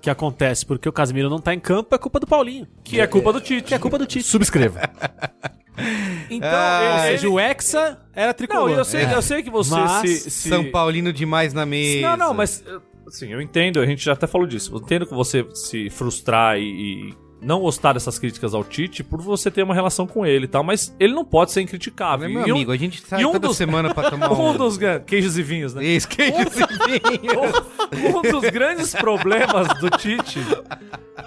[0.00, 2.66] que acontece porque o Casemiro não tá em campo é culpa do Paulinho.
[2.84, 3.64] Que é culpa do Tite.
[3.68, 4.26] Que é culpa do Tite.
[4.26, 4.80] Subscreva.
[6.30, 8.70] Então, Ou ele- seja, o Hexa era Não, tricolor.
[8.70, 12.00] eu sei, eu sei que você Mas se, se- São Paulino demais na mesa.
[12.00, 12.64] Não, não, mas
[13.06, 14.72] assim, eu entendo, a gente já até falou disso.
[14.74, 17.14] Eu entendo que você se frustrar e, e
[17.46, 20.64] não gostar dessas críticas ao Tite por você ter uma relação com ele e tal,
[20.64, 22.26] mas ele não pode ser incriticável.
[22.26, 24.30] É meu E um- amigo, a gente sai e um toda dos- semana pra tomar
[24.34, 24.50] um...
[24.50, 25.84] um dos queijos e vinhos, né?
[25.84, 26.34] Isso, que isso,
[28.16, 30.40] Um dos grandes problemas do Tite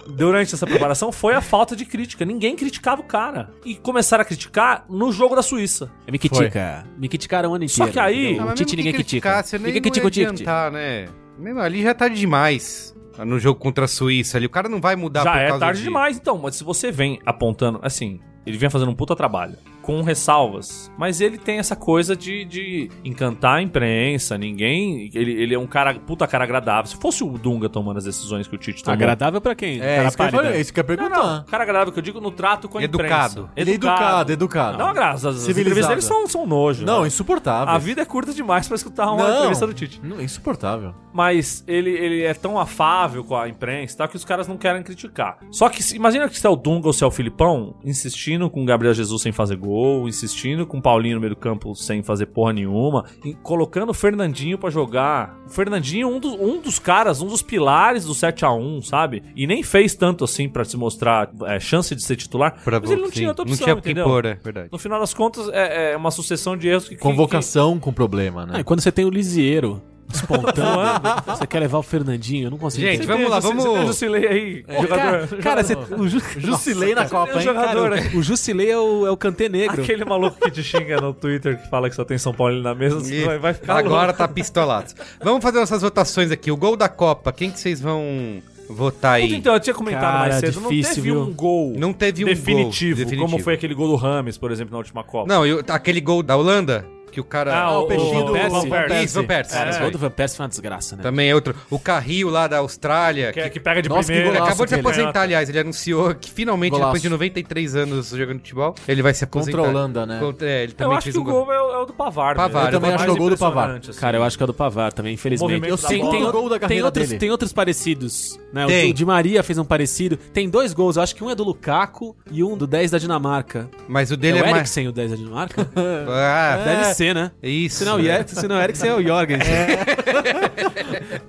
[0.07, 2.25] durante essa preparação foi a falta de crítica.
[2.25, 3.51] Ninguém criticava o cara.
[3.65, 5.89] E começaram a criticar no jogo da Suíça.
[6.05, 6.85] É, me critica.
[6.97, 7.91] Me criticaram o ano Só inteiro.
[7.93, 8.37] que aí-?
[8.37, 9.43] Não, o Tite ninguém critica.
[9.53, 10.43] Ninguém critica o Tite.
[10.71, 11.07] né?
[11.37, 12.93] Mesmo ali já tá demais.
[13.25, 14.45] No jogo contra a Suíça ali.
[14.45, 16.37] O cara não vai mudar Já por é causa tarde de- demais, então.
[16.37, 19.55] Mas se você vem apontando, assim, ele vem fazendo um puta trabalho,
[19.89, 25.09] com ressalvas, mas ele tem essa coisa de, de encantar a imprensa, ninguém.
[25.15, 26.85] Ele, ele é um cara, puta cara agradável.
[26.85, 28.93] Se fosse o Dunga tomando as decisões que o Tite tomou.
[28.93, 29.81] Agradável pra quem?
[29.81, 31.17] É, Cara isso que, eu falei, isso que eu Não, perguntar.
[31.17, 33.31] não, cara agradável que eu digo no trato com a Educado.
[33.39, 33.51] imprensa.
[33.55, 34.77] Ele é educado, educado.
[34.77, 35.25] Não, graças.
[35.25, 35.61] As Civilizado.
[35.61, 36.85] entrevistas dele são, são nojo.
[36.85, 37.07] Não, né?
[37.07, 37.73] insuportável.
[37.73, 39.37] A vida é curta demais pra escutar uma Não.
[39.37, 39.99] entrevista do Tite.
[40.03, 40.93] Não, insuportável.
[41.11, 44.83] Mas ele, ele é tão afável com a imprensa tal que os caras não querem
[44.83, 45.39] criticar.
[45.49, 48.61] Só que imagina que se é o Dunga ou se é o Filipão insistindo com
[48.61, 52.01] o Gabriel Jesus sem fazer gol, insistindo com o Paulinho no meio do campo sem
[52.03, 55.37] fazer porra nenhuma, e colocando o Fernandinho pra jogar.
[55.45, 59.23] O Fernandinho, um, dos- um dos caras, um dos pilares do 7x1, sabe?
[59.35, 62.61] E nem fez tanto assim pra se mostrar é, chance de ser titular.
[62.63, 63.13] Pra mas ele não sim.
[63.15, 64.19] tinha outra opção, Não tinha o que entendeu?
[64.31, 64.69] é verdade.
[64.71, 66.95] No final das contas, é, é uma sucessão de erros que.
[66.95, 68.53] que- Convocação com problema, né?
[68.55, 69.81] Ah, e quando você tem o Lisieiro
[70.13, 70.79] espontâneo,
[71.25, 72.83] você quer levar o Fernandinho, eu não consigo.
[72.85, 73.13] Gente, entender.
[73.13, 74.87] vamos lá, Você tem o vamos- Jusilei aí, jogador.
[75.27, 77.41] Cara, cara, você, o Ju, Jusilei na Copa, hein?
[77.41, 78.11] jogador, Cara, né?
[78.15, 79.81] o Jusilei é o, é o Kanté negro.
[79.81, 82.73] Aquele maluco que te xinga no Twitter que fala que só tem São Paulo na
[82.75, 84.17] mesa, você E vai, vai ficar Agora louco.
[84.17, 84.93] tá pistolado.
[85.21, 86.51] Vamos fazer nossas votações aqui.
[86.51, 89.33] O gol da Copa, quem que vocês vão votar aí?
[89.33, 91.21] Então, eu tinha comentado Cara, mais cedo, não difícil, teve viu?
[91.21, 93.29] um gol Não teve um gol definitivo, definitivo.
[93.31, 95.27] como foi aquele gol do Rames, por exemplo, na última Copa.
[95.27, 97.55] Não, e o- aquele gol da Holanda, que o cara...
[97.55, 99.03] Ah, o peixinho do Van Persie.
[99.03, 99.53] Isso, Van Persie.
[99.53, 99.71] Cara, É.
[99.71, 101.03] esse gol do Van Persie foi uma desgraça, né?
[101.03, 101.55] Também é outro.
[101.69, 104.65] O Carril lá da Austrália, que, que é que pega de Nossa, que golaço acabou
[104.65, 105.49] de se aposentar, aliás.
[105.49, 106.87] Ele anunciou que finalmente, Golaço.
[106.89, 109.57] depois de 93 anos jogando futebol, ele vai se aposentar.
[109.57, 110.19] Contra a Holanda, né?
[110.19, 111.85] Contra- é, ele Eu também acho fez que um o gol é o, é o
[111.85, 112.35] do Pavar.
[112.35, 112.67] Pavar, mesmo.
[112.67, 113.69] eu também acho que é o gol do Pavar.
[113.71, 113.99] assim.
[113.99, 115.49] Cara, eu acho que é o do Pavar também, infelizmente.
[115.51, 117.19] Movimento Eu sei tem gol da tem carreira outros, dele.
[117.19, 118.65] tem outros parecidos, né?
[118.65, 118.87] O Tem.
[118.87, 120.17] do Di Maria fez um parecido.
[120.17, 122.97] Tem dois gols, eu acho que um é do Lukaku e um do 10 da
[122.97, 123.69] Dinamarca.
[123.87, 124.55] Mas o É dele o é, mais...
[124.57, 125.69] Eriksen o 10 da Dinamarca?
[126.09, 127.31] Ah, Deve ser, né?
[127.41, 127.77] isso.
[127.79, 129.47] Se não, o se não é Eriksen, é o Jorgensen.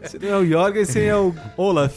[0.05, 1.97] se não é o Jorgensen, é o Olaf.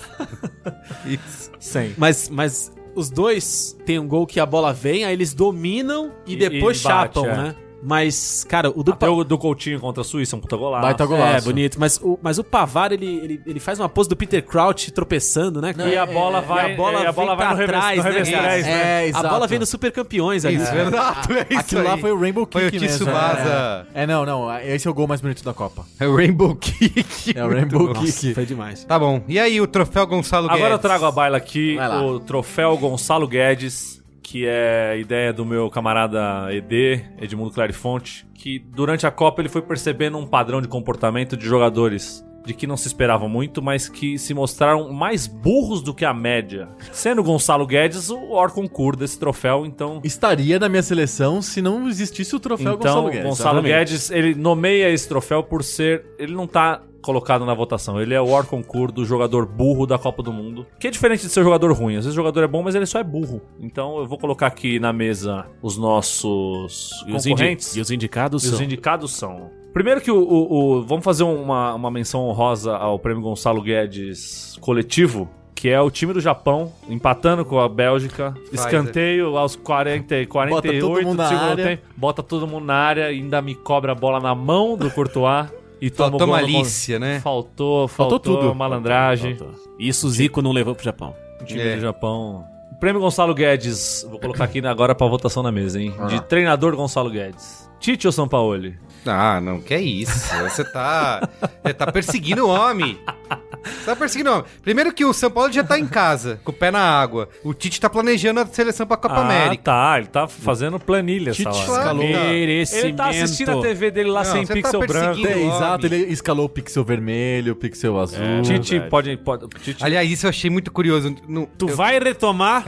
[1.05, 1.51] Isso.
[1.59, 1.93] Sim.
[1.97, 6.33] Mas, mas os dois tem um gol que a bola vem, aí eles dominam e,
[6.33, 7.37] E- depois e bate, chapam, é.
[7.37, 7.55] né?
[7.85, 10.83] Mas, cara, o do Até Pa- o do Coutinho contra a Suíça, um puta golaço.
[10.83, 11.45] Baita É, golaço.
[11.45, 11.77] bonito.
[11.79, 15.61] Mas o, mas o Pavar, ele, ele, ele faz uma pose do Peter Crouch tropeçando,
[15.61, 15.73] né?
[15.91, 17.97] E a bola vai, e a bola, e a bola vai no pra revés, trás,
[17.97, 18.61] no né?
[18.61, 19.09] né?
[19.09, 20.55] É, A bola vem nos super campeões ali.
[20.55, 22.01] Isso, exato, é isso Aquilo lá aí.
[22.01, 23.19] foi o Rainbow Kick Foi o Tissot mesmo.
[23.19, 23.85] É.
[23.95, 24.59] é, não, não.
[24.59, 25.85] Esse é o gol mais bonito da Copa.
[25.99, 27.33] É o Rainbow Kick.
[27.37, 27.93] É o Rainbow.
[27.93, 28.33] Kick.
[28.33, 28.83] Foi demais.
[28.85, 29.21] Tá bom.
[29.27, 30.81] E aí, o troféu Gonçalo Agora eu Guedes?
[30.81, 32.01] trago a baila aqui, lá.
[32.01, 39.05] o troféu Gonçalo Guedes, que é ideia do meu camarada ED, Edmundo Clarifonte, que durante
[39.05, 42.87] a Copa ele foi percebendo um padrão de comportamento de jogadores de que não se
[42.87, 46.67] esperavam muito, mas que se mostraram mais burros do que a média.
[46.91, 50.01] Sendo Gonçalo Guedes o Orconcur desse troféu, então...
[50.03, 53.23] Estaria na minha seleção se não existisse o troféu Então, Gonçalo Guedes.
[53.23, 53.89] Gonçalo exatamente.
[53.91, 56.05] Guedes, ele nomeia esse troféu por ser.
[56.19, 58.01] Ele não tá colocado na votação.
[58.01, 60.65] Ele é o Orconcur do jogador burro da Copa do Mundo.
[60.79, 61.97] Que é diferente de ser jogador ruim.
[61.97, 63.41] Às vezes o jogador é bom, mas ele só é burro.
[63.59, 67.75] Então eu vou colocar aqui na mesa os nossos os, concorrentes.
[67.75, 68.63] e os indicados E os são...
[68.63, 73.23] indicados são Primeiro que o, o- o- Vamos fazer uma, uma menção honrosa ao prêmio
[73.23, 75.27] Gonçalo Guedes coletivo.
[75.55, 78.33] Que é o time do Japão empatando com a Bélgica.
[78.51, 81.65] Escanteio aos 40, e 48 todo mundo do na área.
[81.65, 81.83] tempo.
[81.95, 85.47] Bota todo mundo na área, ainda me cobra a bola na mão do Courtois.
[85.85, 87.19] E toma Faltou malícia, né?
[87.19, 88.55] Faltou, Faltou faltou, tudo.
[88.55, 89.37] malandragem.
[89.77, 91.13] Isso o Zico não levou pro Japão.
[91.41, 91.75] O time É.
[91.75, 92.45] do Japão.
[92.79, 94.07] Prêmio Gonçalo Guedes.
[94.09, 95.93] Vou colocar aqui agora pra votação na mesa, hein?
[96.07, 97.69] De treinador Gonçalo Guedes.
[97.81, 98.79] Tite ou Sampaoli?
[99.05, 100.33] Ah, não, que é isso.
[100.43, 101.27] Você tá.
[101.61, 102.97] Você tá perseguindo o homem.
[103.63, 104.45] Você tá perseguindo o homem.
[104.61, 107.29] Primeiro que o São Paulo já tá em casa, com o pé na água.
[107.43, 109.63] O Tite tá planejando a seleção pra Copa ah, América.
[109.63, 109.95] tá.
[109.97, 111.93] Ele tá fazendo planilha essa Tite tá.
[111.93, 112.87] Merecimento.
[112.87, 114.93] Ele tá assistindo a TV dele lá Não, sem você tá pixel branco.
[115.15, 115.55] perseguindo- É, homem.
[115.55, 118.23] exato, ele escalou o pixel vermelho, o pixel azul.
[118.23, 118.89] É, Tite verdade.
[118.89, 119.17] pode.
[119.17, 121.15] pode Tite, Aliás, isso eu achei muito curioso.
[121.27, 122.63] No, Tu vai retomar?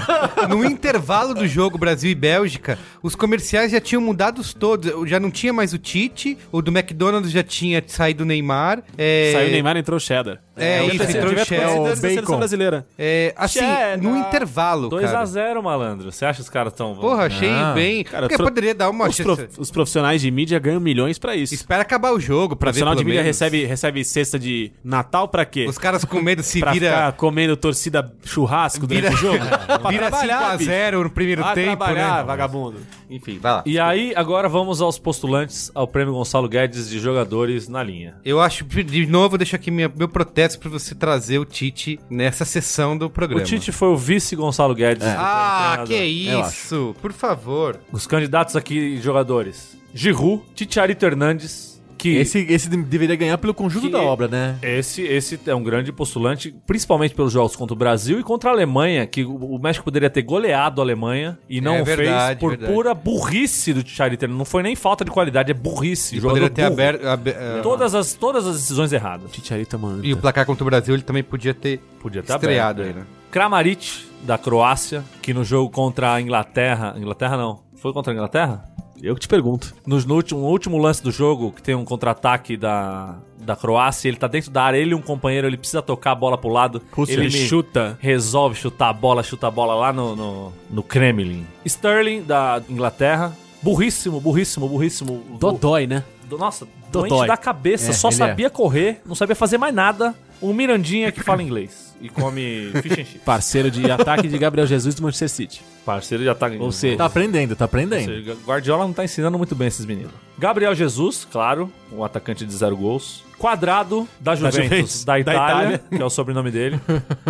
[0.48, 5.08] no intervalo do jogo Brasil e Bélgica, os comerciais já tinham mudado todos.
[5.08, 8.82] Já não tinha mais o Tite, o do McDonald's já tinha saído o Neymar.
[8.96, 10.33] É, Saiu o Neymar, entrou o Cheddar.
[10.34, 10.53] later.
[10.56, 12.36] É, o isso, entrou o da O seleção Bacon.
[12.38, 12.86] brasileira.
[12.98, 14.00] É, assim, Cheddar.
[14.02, 15.20] no intervalo, 2 cara.
[15.20, 16.12] a 0 malandro.
[16.12, 16.94] Você acha que os caras tão.
[16.94, 18.04] Porra, achei Ah, bem.
[18.04, 21.34] cara, porque pro- poderia dar uma Os, prof- os profissionais de mídia ganham milhões pra
[21.34, 21.54] isso.
[21.54, 23.26] Espera acabar o jogo O pra ver profissional de mídia menos.
[23.40, 25.66] recebe, recebe cesta de Natal pra quê?
[25.68, 29.44] Os caras com medo se pra vira, ficar comendo torcida churrasco vira, durante o jogo?
[29.84, 30.70] Pra vira trabalhar, bicho.
[30.70, 32.22] 5x0 no primeiro Vai tempo, trabalhar, né?
[32.24, 32.76] vagabundo.
[33.10, 33.62] Enfim, vai lá.
[33.66, 38.16] E aí, agora vamos aos postulantes ao prêmio Gonçalo Guedes de jogadores na linha.
[38.24, 42.44] Eu acho, de novo, deixo aqui minha- meu protesto pra você trazer o Tite nessa
[42.44, 43.42] sessão do programa.
[43.42, 45.06] O Tite foi o vice Gonçalo Guedes.
[45.06, 45.86] Ah, treinador.
[45.86, 46.94] que isso!
[47.00, 47.80] Por favor.
[47.90, 51.73] Os candidatos aqui, jogadores: Giroud, Titiarito Hernandes.
[52.04, 54.58] Que Esse, esse de- deveria ganhar pelo conjunto da obra, né?
[54.62, 58.52] Esse, esse é um grande postulante, principalmente pelos jogos contra o Brasil e contra a
[58.52, 62.40] Alemanha, que o México poderia ter goleado a Alemanha e não É o fez verdade,
[62.40, 62.72] por verdade.
[62.72, 64.28] pura burrice do Tchariter.
[64.28, 66.20] Não foi nem falta de qualidade, é burrice.
[66.20, 66.72] Poderia ter burro.
[66.74, 67.06] aberto.
[67.06, 69.32] abe- ah, Todas as, todas as decisões erradas.
[69.32, 70.04] Titiarita, mano.
[70.04, 73.00] E o placar contra o Brasil ele também podia ter Podia ter estreado aberto, aí,
[73.02, 73.06] né?
[73.30, 76.94] Kramaric, da Croácia, que no jogo contra a Inglaterra.
[76.98, 77.60] Inglaterra não.
[77.76, 78.73] Foi contra a Inglaterra?
[79.02, 79.74] Eu que te pergunto.
[79.86, 84.08] No, no último, no último lance do jogo, que tem um contra-ataque da, da Croácia,
[84.08, 86.48] ele tá dentro da área, ele e um companheiro, ele precisa tocar a bola pro
[86.48, 86.80] lado.
[87.08, 87.98] Ele chuta.
[88.00, 91.46] resolve chutar a bola, chuta a bola lá no, no, no Kremlin.
[91.66, 93.36] Sterling, da Inglaterra.
[93.62, 95.22] Burríssimo, burríssimo, burríssimo.
[95.38, 96.04] Dodói, né?
[96.28, 97.08] Do- Nossa, Dodói.
[97.08, 100.14] doente da cabeça, É, só ele sabia correr, não sabia fazer mais nada.
[100.42, 103.22] Um Mirandinha que fala inglês e come fish and chips.
[103.24, 105.62] Parceiro de ataque de Gabriel Jesus do Manchester City.
[105.86, 106.56] Parceiro de ataque.
[106.58, 108.04] Ou seja, Tá aprendendo, tá Ou aprendendo.
[108.04, 110.12] seja, Guardiola não tá ensinando muito bem esses meninos.
[110.38, 113.22] Gabriel Jesus, claro, um atacante de zero gols.
[113.38, 115.78] Quadrado, da Juventus, Juventus, da, da Itália, Itália.
[115.90, 116.80] que é o sobrenome dele.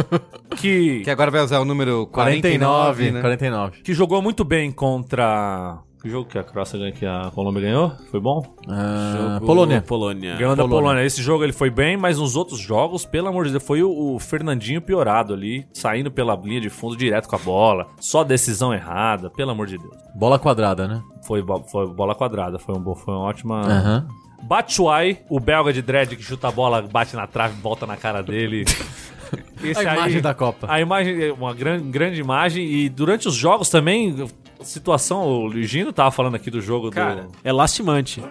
[0.56, 3.20] que, Que agora vai usar o número 49, 49, né?
[3.20, 3.82] 49.
[3.82, 5.78] que jogou muito bem contra.
[6.04, 7.92] Que jogo que a Croácia ganhou, que a Colômbia ganhou?
[8.10, 8.44] Foi bom?
[8.68, 9.80] Ah, Jogo- Polônia.
[9.80, 10.36] Polônia.
[10.36, 11.02] Ganhou da Polônia.
[11.02, 14.14] Esse jogo ele foi bem, mas nos outros jogos, pelo amor de Deus, foi o,
[14.14, 17.86] o Fernandinho piorado ali, saindo pela linha de fundo direto com a bola.
[17.98, 19.96] Só decisão errada, pelo amor de Deus.
[20.14, 21.00] Bola quadrada, né?
[21.26, 23.62] Foi, foi bola quadrada, foi, um, foi uma ótima.
[23.62, 24.06] Aham.
[24.42, 28.22] Batshuayi, o belga de dread que chuta a bola, bate na trave, volta na cara
[28.22, 28.66] dele.
[29.64, 30.66] Esse A imagem da Copa.
[30.70, 32.62] A imagem uma grande, grande imagem.
[32.66, 34.28] E durante os jogos também,
[34.64, 37.28] situação, o Ligino tava falando aqui do jogo Cara, do.
[37.42, 38.22] é lastimante.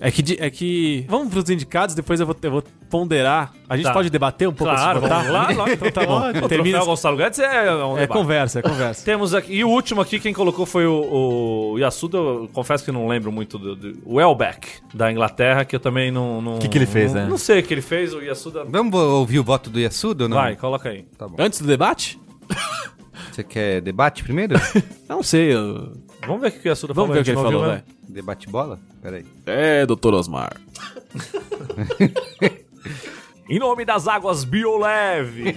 [0.00, 1.04] É que, é que.
[1.08, 3.52] Vamos pros indicados, depois eu vou, eu vou ponderar.
[3.68, 3.92] A gente Tá.
[3.92, 6.20] pode debater um pouco Claro, vamos lá, lá, então tá bom.
[6.28, 8.16] O Termina- troféu Gonçalo Guedes é um É debate.
[8.18, 9.04] conversa, é conversa.
[9.04, 12.92] Temos aqui, e o último aqui, quem colocou foi o, o Yasuda, eu confesso que
[12.92, 16.54] não lembro muito do, do o Welbeck, da Inglaterra, que eu também não...
[16.54, 17.26] O Que que ele fez, né?
[17.28, 18.64] Não sei o que ele fez, o Yasuda...
[18.68, 20.36] Vamos ouvir o voto do Yasuda ou não?
[20.36, 21.04] Vai, coloca aí.
[21.36, 22.16] Antes do debate?
[23.32, 24.54] Você quer debate primeiro?
[25.08, 25.54] Não sei.
[25.54, 25.92] eu-
[26.26, 27.66] Vamos ver o que o Yasuda Vamos ver o que ele a gente não falou,
[27.68, 27.76] vai.
[27.78, 27.84] né?
[28.08, 28.78] debate bola?
[29.00, 29.24] Peraí.
[29.46, 30.52] É, doutor Osmar.
[33.48, 35.56] Em nome das águas Bioleve,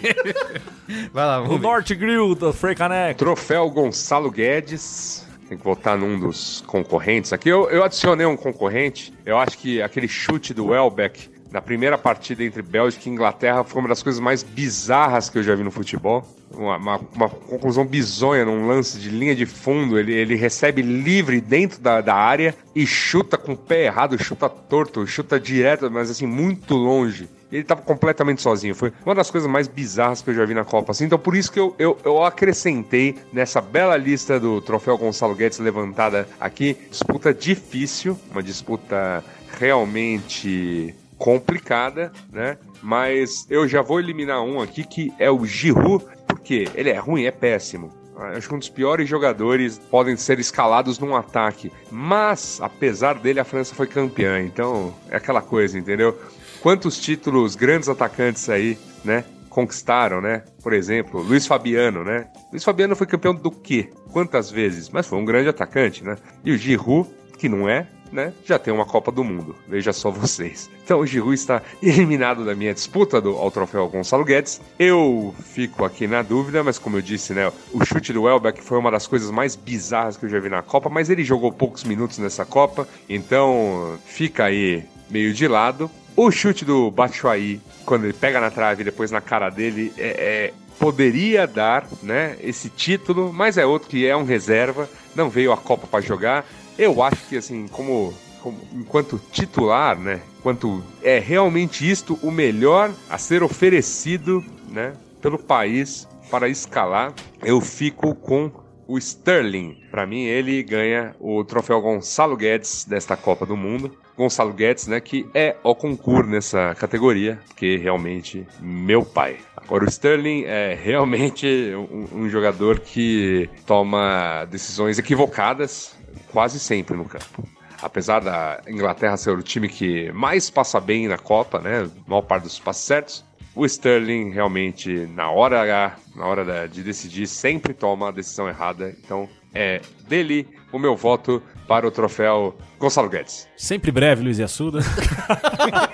[1.14, 1.68] Vai lá, do vamos ver.
[1.68, 3.19] Norte Grill, da Frei Caneco.
[3.19, 5.27] Troféu Gonçalo Guedes.
[5.48, 7.49] Tem que votar num dos concorrentes aqui.
[7.49, 9.14] Eu, eu adicionei um concorrente.
[9.26, 13.80] Eu acho que aquele chute do Welbeck na primeira partida entre Bélgica e Inglaterra foi
[13.81, 16.26] uma das coisas mais bizarras que eu já vi no futebol.
[16.53, 19.97] Uma, uma- uma conclusão bizonha num lance de linha de fundo.
[19.97, 24.47] Ele, ele recebe livre dentro da, da área e chuta com o pé errado, chuta
[24.49, 27.27] torto, chuta direto, mas assim, muito longe.
[27.51, 28.73] Ele tava completamente sozinho.
[28.73, 30.91] Foi uma das coisas mais bizarras que eu já vi na Copa.
[30.91, 31.05] Assim.
[31.05, 35.59] Então, por isso que eu, eu, eu acrescentei nessa bela lista do troféu Gonçalo Guedes
[35.59, 36.75] levantada aqui.
[36.89, 39.23] Disputa difícil, uma disputa
[39.59, 42.57] realmente complicada, né?
[42.81, 46.03] Mas eu já vou eliminar um aqui que é o Giroud,
[46.44, 47.90] porque ele é ruim, é péssimo.
[48.18, 51.72] Acho que um dos piores jogadores podem ser escalados num ataque.
[51.90, 54.41] Mas, apesar dele, a França foi campeã.
[54.41, 56.20] Então, é aquela coisa, entendeu?
[56.61, 59.24] Quantos títulos grandes atacantes aí, né?
[59.49, 60.44] Conquistaram, né?
[60.61, 62.28] Por exemplo, Luiz Fabiano, né?
[62.52, 63.90] Luiz Fabiano foi campeão do quê?
[64.11, 64.90] Quantas vezes?
[64.90, 66.18] Mas foi um grande atacante, né?
[66.44, 69.56] E o Giroud, que não é, né, já tem uma Copa do Mundo.
[69.68, 70.69] Veja só vocês.
[70.84, 74.61] Então o Giroud está eliminado da minha disputa do, ao troféu Gonçalo Guedes.
[74.77, 78.77] Eu fico aqui na dúvida, mas como eu disse, né, o chute do Welbeck foi
[78.77, 81.84] uma das coisas mais bizarras que eu já vi na Copa, mas ele jogou poucos
[81.84, 85.90] minutos nessa Copa, então fica aí meio de lado.
[86.15, 90.52] O chute do Batshuayi, quando ele pega na trave e depois na cara dele, é,
[90.52, 95.52] é poderia dar, né, esse título, mas é outro que é um reserva, não veio
[95.52, 96.45] a Copa para jogar.
[96.78, 100.22] Eu acho que, assim, como, como, enquanto titular, né?
[100.40, 104.94] Enquanto é realmente isto o melhor a ser oferecido, né?
[105.22, 107.14] Pelo país para escalar,
[107.44, 108.52] eu fico com
[108.88, 109.78] o Sterling.
[109.90, 113.95] Para mim, ele ganha o troféu Gonçalo Guedes desta Copa do Mundo.
[114.18, 119.38] Gonçalo Guedes, né, que é o concurso nessa categoria, que realmente meu pai.
[119.58, 125.95] Agora o Sterling é realmente um, um jogador que toma decisões equivocadas
[126.31, 127.48] quase sempre no campo.
[127.81, 131.90] Apesar da Inglaterra ser o time que mais passa bem na Copa, né?
[132.07, 133.26] Maior parte dos passos certos,
[133.56, 138.95] o Sterling realmente, na hora H, na hora de decidir, sempre toma a decisão errada.
[139.03, 143.48] Então, é dele o meu voto para o troféu Gonçalo Guedes.
[143.56, 144.80] Sempre breve, Luiz Assuda.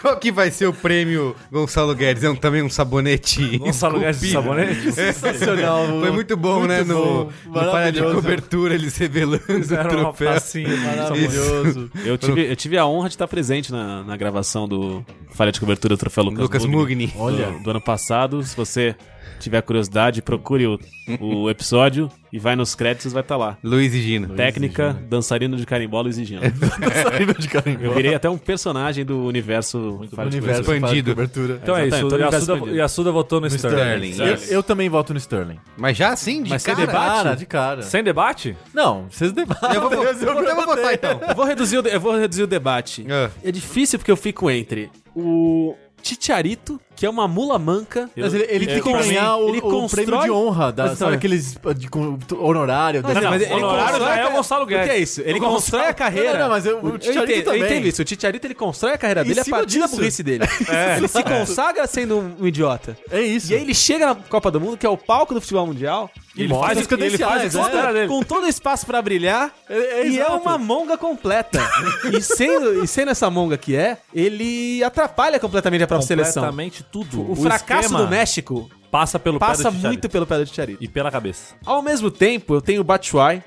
[0.00, 2.24] Qual que vai ser o prêmio Gonçalo Guedes?
[2.24, 4.92] É um, também um sabonete Gonçalo Guedes de sabonete?
[4.92, 5.86] Sensacional.
[6.00, 6.82] Foi muito bom, né?
[6.82, 10.32] No, bom, no palha de cobertura, eles revelando o Fizeram uma troféu.
[10.34, 11.90] facinha Maravilhoso.
[12.04, 15.04] Eu tive, eu tive a honra de estar presente na, na gravação do
[15.34, 17.08] Falha de Cobertura do Troféu Lucas, Lucas Mugni.
[17.08, 17.50] do- Olha.
[17.62, 18.42] Do, ano passado.
[18.42, 18.94] Se você
[19.40, 20.78] tiver curiosidade, procure o,
[21.20, 23.58] o episódio e vai nos créditos, vai estar lá.
[23.62, 24.34] Luiz e Gino.
[24.34, 26.40] Técnica, dançarino de carimbó, Luiz e Gino.
[27.02, 27.84] Saindo de carimbó.
[27.84, 31.10] Eu virei até um personagem do universo de universo Expandido.
[31.10, 31.60] cobertura.
[31.62, 32.76] Então é isso, Exatamente, o todo universo Yasuda, expandido.
[32.78, 34.10] Yasuda votou no, Sterling.
[34.10, 34.42] Sterling.
[34.48, 35.58] Eu, eu também voto no Sterling.
[35.76, 36.86] Mas já assim, de Mas sem cara?
[36.86, 37.22] debate?
[37.22, 37.82] Cara, de cara.
[37.82, 38.56] Sem debate?
[38.72, 39.74] Não, vocês debatem.
[39.74, 41.20] Eu vou, eu vou, eu vou votar então.
[41.28, 43.04] Eu vou reduzir o, de- eu vou reduzir o debate.
[43.10, 43.30] Ah.
[43.44, 48.10] É difícil porque eu fico entre o Titiarito, que é uma mula manca.
[48.16, 50.94] Mas ele, ele É, tem que ganhar o, ele o constrói- prêmio de honra, da,
[50.94, 53.00] sabe não, aqueles uh, de, com- honorário.
[53.02, 55.10] Mas, desse- mas ele honorário já é o a- Gonçalo O que é Guedes.
[55.10, 55.20] isso?
[55.22, 56.32] Ele constrói a carreira.
[56.34, 57.62] Não, não, mas eu- o eu Titiarito entendo, eu também.
[57.64, 58.02] entendo isso.
[58.02, 60.44] O Titiarito ele constrói a carreira dele a cima partir da burrice dele.
[60.68, 60.96] É.
[60.98, 62.96] Ele se consagra sendo um idiota.
[63.10, 63.52] É isso.
[63.52, 66.10] E aí ele chega na Copa do Mundo, que é o palco do futebol mundial.
[66.34, 68.06] E ele faz que ele faz, é.
[68.06, 69.52] com- todo o espaço pra brilhar.
[69.68, 71.60] É- é e é uma monga completa.
[72.10, 76.42] e, sendo, e sendo essa monga que é, ele atrapalha completamente a própria seleção.
[76.42, 77.30] Completamente tudo.
[77.30, 80.82] O, fracasso esquema do México passa pelo passa muito pelo pé do Titiarito.
[80.82, 81.54] E pela cabeça.
[81.64, 83.42] Ao mesmo tempo, eu tenho o Batshuayi,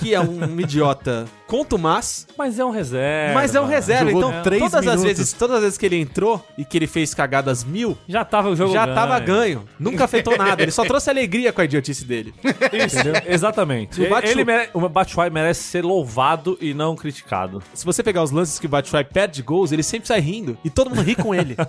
[0.00, 3.34] que é um idiota contumaz, Mas é um reserva.
[3.34, 4.10] mas é um reserva.
[4.10, 7.14] Jogou Então, todas as, vezes, todas as vezes que ele entrou e que ele fez
[7.14, 8.94] cagadas mil, Já tava o jogo já ganho.
[8.94, 9.64] tava ganho.
[9.80, 10.62] Nunca afetou nada.
[10.62, 12.34] Ele só trouxe alegria com a idiotice dele.
[12.72, 14.00] Isso, exatamente.
[14.02, 14.68] O Batshu- Ele mere...
[14.74, 17.62] O Batshuayi merece ser louvado e não criticado.
[17.72, 20.56] Se você pegar os lances que o Batshuayi perde gols, ele sempre sai rindo.
[20.62, 21.56] E todo mundo ri com ele.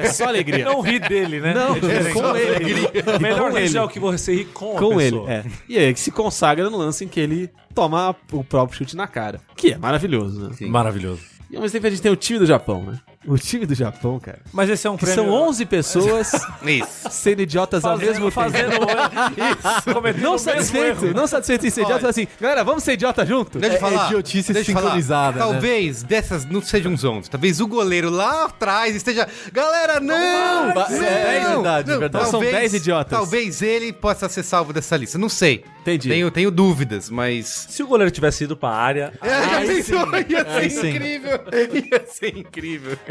[0.00, 0.64] É só alegria.
[0.64, 1.54] Não ri dele, né?
[1.54, 2.88] Não, É com ele.
[3.20, 3.78] Melhor Com ele.
[3.78, 5.44] é o que você ri com, com ele, é.
[5.68, 9.06] E aí que se consagra no lance em que ele toma o próprio chute na
[9.06, 9.40] cara.
[9.56, 10.68] Que é maravilhoso, né?
[10.68, 11.22] Maravilhoso.
[11.50, 13.00] E ao mesmo tempo a gente tem o time do Japão, né?
[13.26, 14.38] O time do Japão, cara.
[14.50, 15.24] Mas esse é um Que prêmio...
[15.24, 16.32] são 11 pessoas
[16.64, 17.10] Isso.
[17.10, 18.86] sendo idiotas ao mesmo fazendo, tempo.
[19.60, 20.20] fazendo isso.
[20.20, 23.58] Não satisfeito, não satisfeito em ser idiota, assim, galera, vamos ser idiota junto?
[23.58, 24.06] Deixa eu É- é falar.
[24.06, 24.86] idiotice deixa eu falar.
[24.86, 25.38] sincronizada, né?
[25.38, 27.28] Talvez dessas não sejam uns 11.
[27.28, 29.28] Talvez o goleiro lá atrás esteja.
[29.52, 30.72] Galera, não!
[30.72, 32.30] Ba- não, é, é verdade, é verdade.
[32.30, 33.10] São 10 idiotas.
[33.18, 35.18] Talvez ele possa ser salvo dessa lista.
[35.18, 35.62] Não sei.
[35.82, 36.08] Entendi.
[36.08, 37.66] Tenho, tenho dúvidas, mas.
[37.70, 39.12] Se o goleiro tivesse ido pra área...
[39.22, 40.00] É, já Aí pensou?
[40.06, 40.24] sim.
[40.28, 40.88] Ia ser Aí sim.
[40.90, 41.40] incrível.
[41.90, 43.09] Ia ser incrível, cara.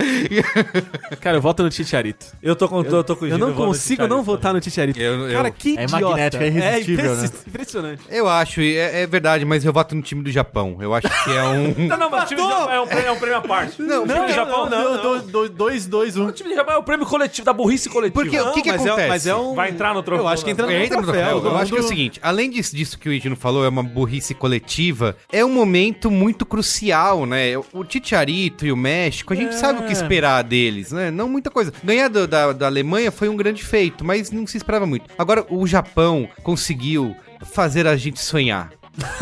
[1.20, 2.26] Cara, eu voto no Titiarito.
[2.42, 4.98] Eu tô com, eu tô com o Eu não no consigo não votar no Titiarito.
[5.00, 6.06] Eu- eu- Cara, que É idiota.
[6.06, 7.40] magnético, é irresistível, impressi- né?
[7.46, 8.02] impressionante.
[8.08, 10.78] Eu acho, é, é verdade, mas eu voto no time do Japão.
[10.80, 11.74] Eu acho que é um.
[11.86, 13.82] Não, não, mas o time do Japão é um prêmio, é um prêmio à parte.
[13.82, 14.94] Não, o time do Japão não.
[14.94, 15.02] não.
[15.02, 16.26] Dois, dois, dois, dois, um.
[16.26, 18.22] O time do Japão é o prêmio coletivo, da burrice coletiva.
[18.22, 19.08] Porque o que, que mas é- acontece?
[19.08, 20.24] mas é um- Vai entrar no troféu.
[20.24, 21.28] Eu acho que entra no Entra no troféu.
[21.40, 21.50] troféu.
[21.52, 23.82] Eu acho que é o seguinte, além disso, disso que o Edino falou, é uma
[23.82, 27.52] burrice coletiva, é um momento muito crucial, né?
[27.72, 31.10] O Titiarito e o México, a gente sabe o que esperar deles, né?
[31.10, 31.72] Não muita coisa.
[31.84, 35.04] Ganhar do- da, da Alemanha foi um grande feito, mas não se esperava muito.
[35.16, 37.14] Agora, o Japão conseguiu
[37.52, 38.70] fazer a gente sonhar.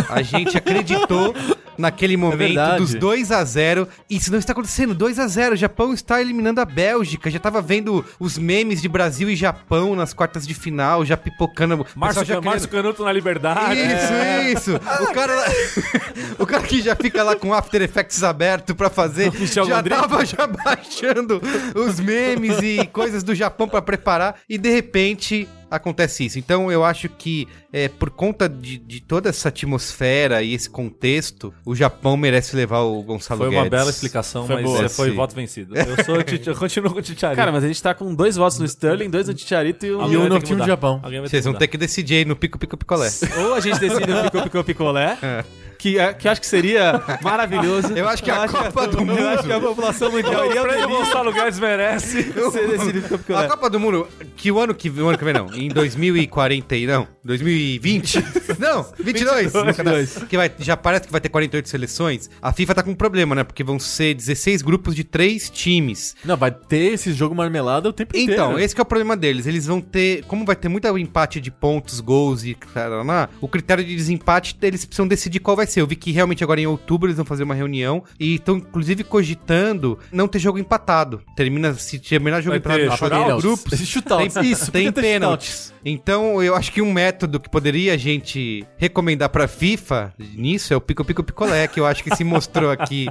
[0.08, 1.34] A gente acreditou
[1.78, 2.78] naquele momento verdade.
[2.78, 6.60] dos 2 a 0 Isso não está acontecendo, 2 a 0 O Japão está eliminando
[6.60, 7.30] a Bélgica.
[7.30, 11.86] Já tava vendo os memes de Brasil e Japão nas quartas de final, já pipocando.
[11.94, 13.78] Márcio, já Márcio Canuto na liberdade.
[13.80, 14.76] Isso, isso.
[15.02, 15.32] O cara,
[16.38, 19.90] o cara que já fica lá com After Effects aberto pra fazer, já Gondry.
[19.90, 21.40] tava já baixando
[21.74, 26.38] os memes e coisas do Japão pra preparar e de repente acontece isso.
[26.38, 31.52] Então eu acho que é, por conta de, de toda essa atmosfera e esse contexto,
[31.64, 33.70] o Japão merece levar o Gonçalo Foi uma Guedes.
[33.70, 34.84] bela explicação, Foi mas boa.
[34.84, 35.74] é, foi voto vencido.
[35.78, 37.36] Eu, sou, eu continuo com o Titiarito.
[37.36, 40.12] Cara, mas a gente tá com dois votos no Sterling, dois no Titiarito e um...
[40.12, 40.66] E um no time do.
[40.66, 41.00] Japão.
[41.22, 43.08] Vocês vão ter que decidir aí no pico, pico, picolé.
[43.38, 45.18] Ou a gente decide o Picô Picô Picolé,
[45.78, 47.92] que, é- que acho que seria maravilhoso.
[47.96, 49.68] Eu acho que a Copa do Eu acho que a Mundo.
[49.68, 52.22] população mundial iria Gonçalo Guedes merece.
[52.24, 53.48] se decidir Picô A Picolé.
[53.48, 56.86] Copa do Mundo, que o ano que, o ano que vem não, em 2040 e
[56.86, 58.24] não, 2020,
[58.58, 60.24] não, 22, 22.
[60.28, 63.34] que vai, já parece que vai ter 48 seleções, a FIFA tá com um problema,
[63.34, 66.16] né, porque vão ser 16 grupos de 3 times.
[66.24, 68.32] Não, vai ter esse jogo marmelada o tempo inteiro.
[68.32, 71.40] Então, esse que é o problema deles, eles vão ter, como vai ter muito empate
[71.40, 72.56] de pontos, gols e
[73.40, 76.66] o critério de desempate, eles precisam decidir qual vai Eu vi que realmente agora em
[76.66, 81.22] outubro eles vão fazer uma reunião e estão inclusive cogitando não ter jogo empatado.
[81.36, 84.34] Termina, se terminar jogo Vai empatado grupos, Esse shootouts.
[84.34, 85.72] tem, Isso, tem pênaltis.
[85.84, 90.76] Então, eu acho que um método que poderia a gente recomendar pra FIFA nisso é
[90.76, 93.08] o Pico Pico Picolé, que eu acho que se mostrou aqui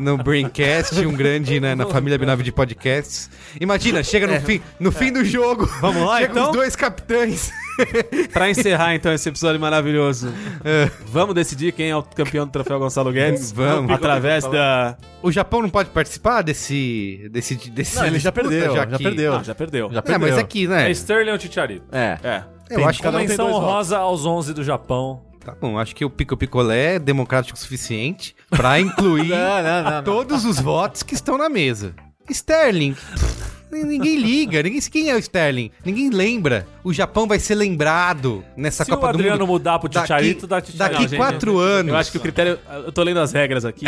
[0.00, 3.30] no Braincast, um grande, né, na família B9 de podcasts.
[3.60, 6.46] Imagina, chega no, fim, no fim do jogo, Vamos lá, chega então?
[6.50, 7.50] os dois capitães.
[8.32, 10.32] Pra encerrar, então, esse episódio maravilhoso,
[10.64, 10.90] É.
[11.06, 13.50] vamos decidir quem é o campeão do troféu Gonçalo Guedes?
[13.58, 13.90] Vamos.
[13.90, 14.96] Através da...
[15.22, 17.28] O Japão não pode participar desse...
[17.30, 19.32] desse, desse Não, ele já disputa, perdeu, já que- perdeu.
[19.32, 19.90] Não, já perdeu.
[19.92, 20.28] Já É, perdeu.
[20.28, 20.88] mas aqui, né?
[20.88, 21.86] É Sterling ou Titiarito?
[21.92, 22.18] É.
[22.22, 22.44] É.
[22.70, 23.68] Eu acho que cada um tem Menção dois votos.
[23.70, 25.22] honrosa aos 11 do Japão.
[25.44, 29.82] Tá bom, acho que o Pico Picolé é democrático o suficiente pra incluir Não, não,
[29.82, 30.02] não, não.
[30.02, 31.94] todos os votos que estão na mesa.
[32.28, 32.92] Sterling.
[32.92, 35.70] pff, Ninguém liga, ninguém quem é o Sterling.
[35.84, 36.66] Ninguém lembra.
[36.82, 39.48] O Japão vai ser lembrado nessa Se Copa o do Adriano Mundo.
[39.48, 40.78] mudar pro Titiarito, dá Titiarito.
[40.78, 41.92] Daqui Não, gente, quatro anos.
[41.92, 42.58] Eu acho que o critério...
[42.86, 43.84] Eu tô lendo as regras aqui.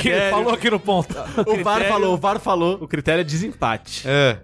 [0.00, 1.14] Que ele falou aqui no ponto.
[1.46, 2.78] O VAR falou, o VAR falou.
[2.80, 4.02] O critério é desempate.
[4.06, 4.38] É.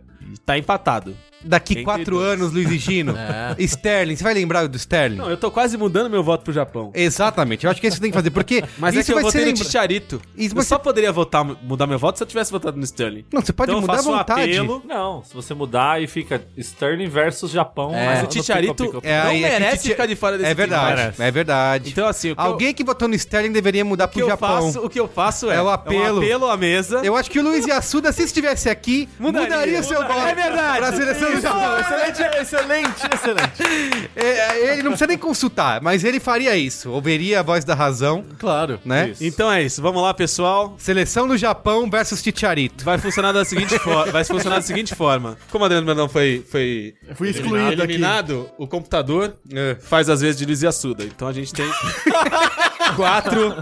[0.45, 1.17] Tá empatado.
[1.43, 2.33] Daqui Entre quatro dois.
[2.33, 3.15] anos, Luiz e Gino.
[3.59, 5.17] Sterling, você vai lembrar do Sterling?
[5.17, 6.91] Não, eu tô quase mudando meu voto pro Japão.
[6.95, 9.13] Exatamente, eu acho que é isso que tem que fazer, porque Mas é isso que
[9.13, 9.65] eu vai ser votei no lembra...
[9.65, 10.21] Titiarito.
[10.37, 13.25] Isso eu só ser- poderia votar, mudar meu voto se eu tivesse votado no Sterling.
[13.33, 14.43] Não, você pode então eu mudar à faço um vontade.
[14.43, 14.83] apelo.
[14.87, 17.95] Não, se você mudar e fica Sterling versus Japão.
[17.95, 18.29] É, Mas no
[18.71, 19.01] o pico.
[19.03, 21.91] É, não é que merece ficar de fora desse É verdade, é verdade.
[21.91, 24.23] Então, assim, o que eu- Alguém que votou no Sterling deveria mudar O que, pro
[24.25, 24.63] eu Japão.
[24.73, 26.17] faço, o que eu faço é, É o apelo.
[26.17, 27.01] um apelo à mesa.
[27.05, 30.21] Eu acho que o Luiz Yassuda, se estivesse aqui, mudaria, Mudaria, o seu mudaria.
[30.23, 30.29] voto.
[30.29, 30.79] É verdade.
[30.79, 31.79] Pra seleção do Japão.
[31.81, 34.11] Excelente, excelente, excelente.
[34.17, 36.91] É, ele não precisa nem consultar, mas ele faria isso.
[36.91, 38.81] Ouviria a voz da razão, Claro.
[38.85, 39.11] né?
[39.11, 39.25] Isso.
[39.25, 40.75] Então é isso, vamos lá, pessoal.
[40.79, 42.85] Seleção do Japão versus Titiarito.
[42.85, 44.13] Vai funcionar da seguinte forma.
[44.13, 45.37] Vai funcionar da seguinte forma.
[45.51, 47.93] Como o Adriano Brandão foi, foi Fui excluído aqui.
[47.93, 49.77] eliminado, o computador É.
[49.81, 51.05] faz às vezes de Luiz Assuda.
[51.05, 51.67] Então a gente tem
[52.97, 53.55] quatro.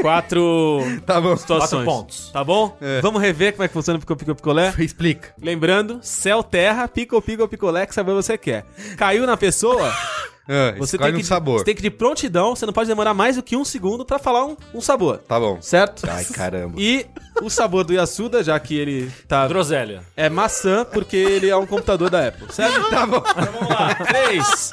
[0.00, 1.36] Quatro Tá bom.
[1.36, 1.70] situações.
[1.70, 2.30] Quatro pontos.
[2.32, 2.76] Tá bom?
[2.80, 3.00] É.
[3.00, 4.72] Vamos rever como é que funciona o Pico Pico Picolé?
[4.78, 5.30] Explica.
[5.40, 8.64] Lembrando, céu, terra, pico, pico, picolé, que sabor você quer.
[8.96, 9.92] Caiu na pessoa,
[10.48, 11.58] É, você tem, um que, sabor.
[11.58, 14.04] você tem que ir de prontidão, você não pode demorar mais do que um segundo
[14.04, 15.18] pra falar um, um sabor.
[15.18, 15.60] Tá bom.
[15.60, 16.08] Certo?
[16.08, 16.74] Ai, caramba.
[16.78, 17.04] E
[17.42, 19.48] o sabor do Yasuda, já que ele tá.
[19.48, 20.02] Groselha.
[20.16, 22.76] É maçã, porque ele é um computador da Apple, certo?
[22.90, 23.16] Tá bom.
[23.28, 23.94] Então vamos lá.
[23.96, 24.70] Três.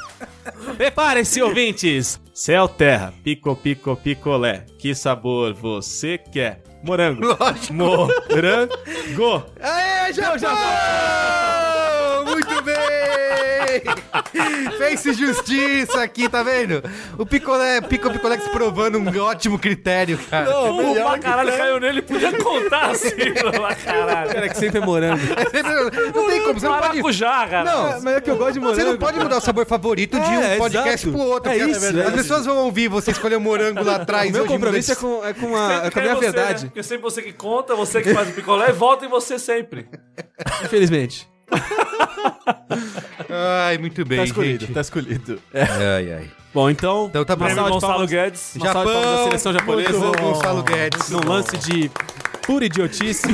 [0.76, 2.20] Preparem-se, ouvintes.
[2.32, 4.64] Céu, terra, pico, pico, picolé.
[4.78, 6.62] Que sabor você quer?
[6.84, 7.26] Morango.
[7.26, 7.72] Lógico.
[7.74, 9.44] Morango.
[9.60, 11.63] Aê, Japão!
[14.78, 16.82] Fez-se justiça aqui, tá vendo?
[17.18, 20.50] O Picolé, Pico Picolex provando um ótimo critério, cara.
[20.50, 24.32] Pô, pra caralho, caiu nele, podia contar assim, pra caralho.
[24.32, 25.20] Cara, que sempre é morango.
[26.14, 26.88] Não tem como, você não pode...
[26.88, 27.64] Maracujá, cara.
[27.64, 28.76] Não, Mas é que eu gosto de morango.
[28.80, 31.12] Você não pode mudar o sabor favorito de um É, podcast exato.
[31.12, 31.52] pro outro.
[31.52, 34.30] É isso, as é pessoas vão ouvir você escolher o morango lá atrás.
[34.30, 36.64] O meu compromisso é com, é com a, é com a minha você, verdade.
[36.64, 36.70] né?
[36.70, 39.88] Porque sempre você que conta, você que faz o picolé, volta em você sempre.
[40.64, 41.28] Infelizmente.
[43.66, 44.74] Ai, muito bem, Tá escolhido, gente.
[44.74, 45.40] tá escolhido.
[45.52, 46.30] Ai, ai.
[46.52, 47.06] Bom, então.
[47.06, 47.46] Então tá bom.
[47.48, 48.56] Gonçalo Guedes.
[48.60, 49.92] Palmas da seleção japonesa.
[49.98, 51.10] bom, Gonçalo Guedes.
[51.10, 51.90] Num lance de
[52.46, 53.26] pura idiotice,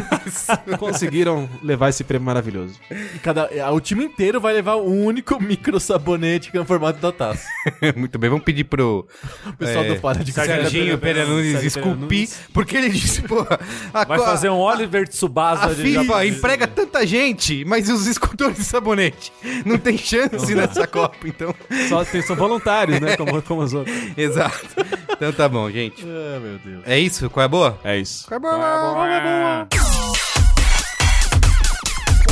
[0.78, 2.74] conseguiram levar esse prêmio maravilhoso.
[2.90, 6.98] E cada, o time inteiro vai levar um único micro sabonete que é o formato
[7.00, 7.46] da taça.
[7.96, 9.06] Muito bem, vamos pedir pro
[9.46, 13.46] O pessoal É, do Para de Serginho Pereira Nunes esculpir, porque ele disse, pô,
[13.92, 18.06] a, Vai fazer um Oliver Tsubasa a de FIFA emprega tanta gente, mas e os
[18.06, 19.32] escultores de sabonete?
[19.64, 21.54] Não tem chance nessa Copa, então.
[21.88, 23.16] Só tem- são voluntários, né?
[23.16, 23.94] Como, como os outros.
[24.16, 24.66] Exato.
[25.10, 26.02] Então tá bom, gente.
[26.04, 26.82] Ah, meu Deus.
[26.86, 27.28] É isso?
[27.30, 27.78] Qual é a boa?
[27.84, 28.26] É isso.
[28.26, 28.54] Qual é a boa?
[28.58, 28.99] Qual é a boa?
[29.00, 29.66] Qual é a boa?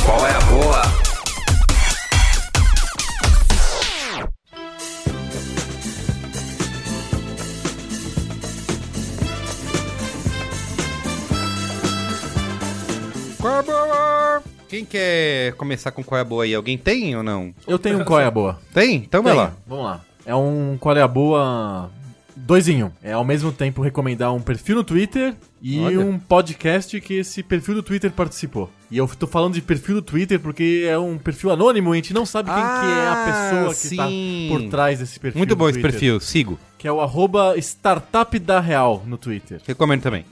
[0.05, 0.81] Qual é a boa?
[14.67, 16.53] Quem quer começar com qual é a boa aí?
[16.53, 17.51] Alguém tem ou não?
[17.65, 18.59] Eu tenho um qual é a boa.
[18.71, 18.97] Tem?
[18.97, 19.41] Então vai Tem.
[19.41, 19.53] lá.
[19.65, 20.01] Vamos lá.
[20.23, 21.89] É um qual é a boa
[22.49, 22.89] dois em um.
[23.03, 25.99] É ao mesmo tempo recomendar um perfil no Twitter e Olha.
[25.99, 28.71] um podcast que esse perfil do Twitter participou.
[28.89, 32.11] E eu tô falando de perfil do Twitter porque é um perfil anônimo, a gente
[32.11, 33.25] não sabe quem que é a Ah,
[33.69, 34.47] pessoa que tá sim.
[34.49, 35.37] por trás desse perfil.
[35.37, 36.59] Muito bom esse perfil, sigo.
[36.75, 39.61] Que é o arroba startup da real no Twitter.
[39.67, 40.25] Recomendo também.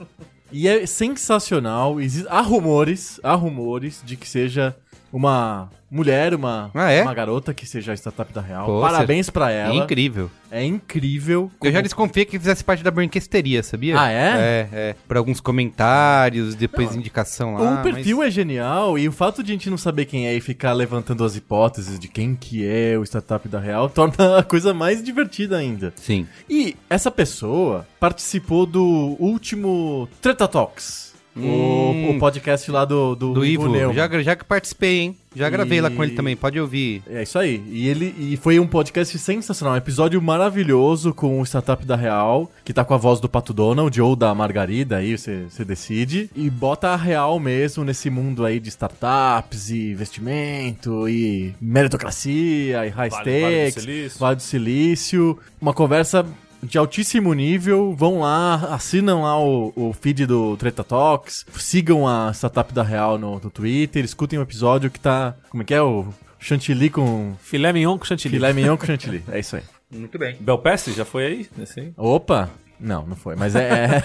[0.50, 1.98] E é sensacional.
[2.28, 4.74] Há rumores, há rumores de que seja
[5.12, 7.02] uma mulher, uma, Ah, é?
[7.02, 8.66] uma garota que seja a startup da real.
[8.66, 9.74] Pô, Parabéns pra É ela.
[9.74, 10.30] incrível.
[10.50, 11.50] É incrível.
[11.62, 13.98] Eu já como- desconfiei que fizesse parte da Brinquesteria, sabia?
[14.00, 14.16] Ah, é?
[14.16, 14.96] É, é.
[15.06, 17.80] Por alguns comentários, depois indicação lá.
[17.80, 20.40] o perfil é genial e o fato de a gente não saber quem é e
[20.40, 24.72] ficar levantando as hipóteses de quem que é o startup da real torna a coisa
[24.74, 25.88] mais divertida ainda.
[25.88, 25.92] é...
[25.96, 26.26] Sim.
[26.48, 31.07] E essa pessoa participou do último Treta Talks.
[31.36, 32.08] Hum.
[32.08, 33.68] O, o podcast lá do, do, Do Ivo.
[33.68, 33.94] Neumann.
[33.94, 35.16] Já, já que participei, hein?
[35.36, 37.00] Já gravei lá com ele E- também, pode ouvir.
[37.08, 37.62] É isso aí.
[37.70, 42.50] E ele e foi um podcast sensacional, um episódio maravilhoso com o Startup da Real,
[42.64, 46.28] que tá com a voz do Pato Donald ou da Margarida, aí você decide.
[46.34, 52.88] E bota a real mesmo nesse mundo aí de startups e investimento e meritocracia e
[52.88, 54.18] high Vale- Vale do stakes, Silício.
[54.18, 55.38] Vale do Silício.
[55.60, 56.26] Uma conversa
[56.62, 57.94] de altíssimo nível.
[57.94, 63.18] Vão lá, assinam lá o, o feed do Treta Talks, sigam a Startup da Real
[63.18, 65.34] no, no Twitter, escutem o episódio que tá.
[65.50, 65.82] Como é que é?
[65.82, 67.34] O Chantilly com.
[67.40, 68.36] Filé mignon com chantilly.
[68.36, 69.24] Filé mignon com chantilly.
[69.30, 69.62] É isso aí.
[69.90, 70.36] Muito bem.
[70.38, 71.48] Belpestre já foi aí?
[71.56, 71.92] Nesse aí?
[71.96, 72.50] Opa!
[72.78, 73.34] Não, não foi.
[73.34, 73.86] Mas é.
[73.86, 74.02] É,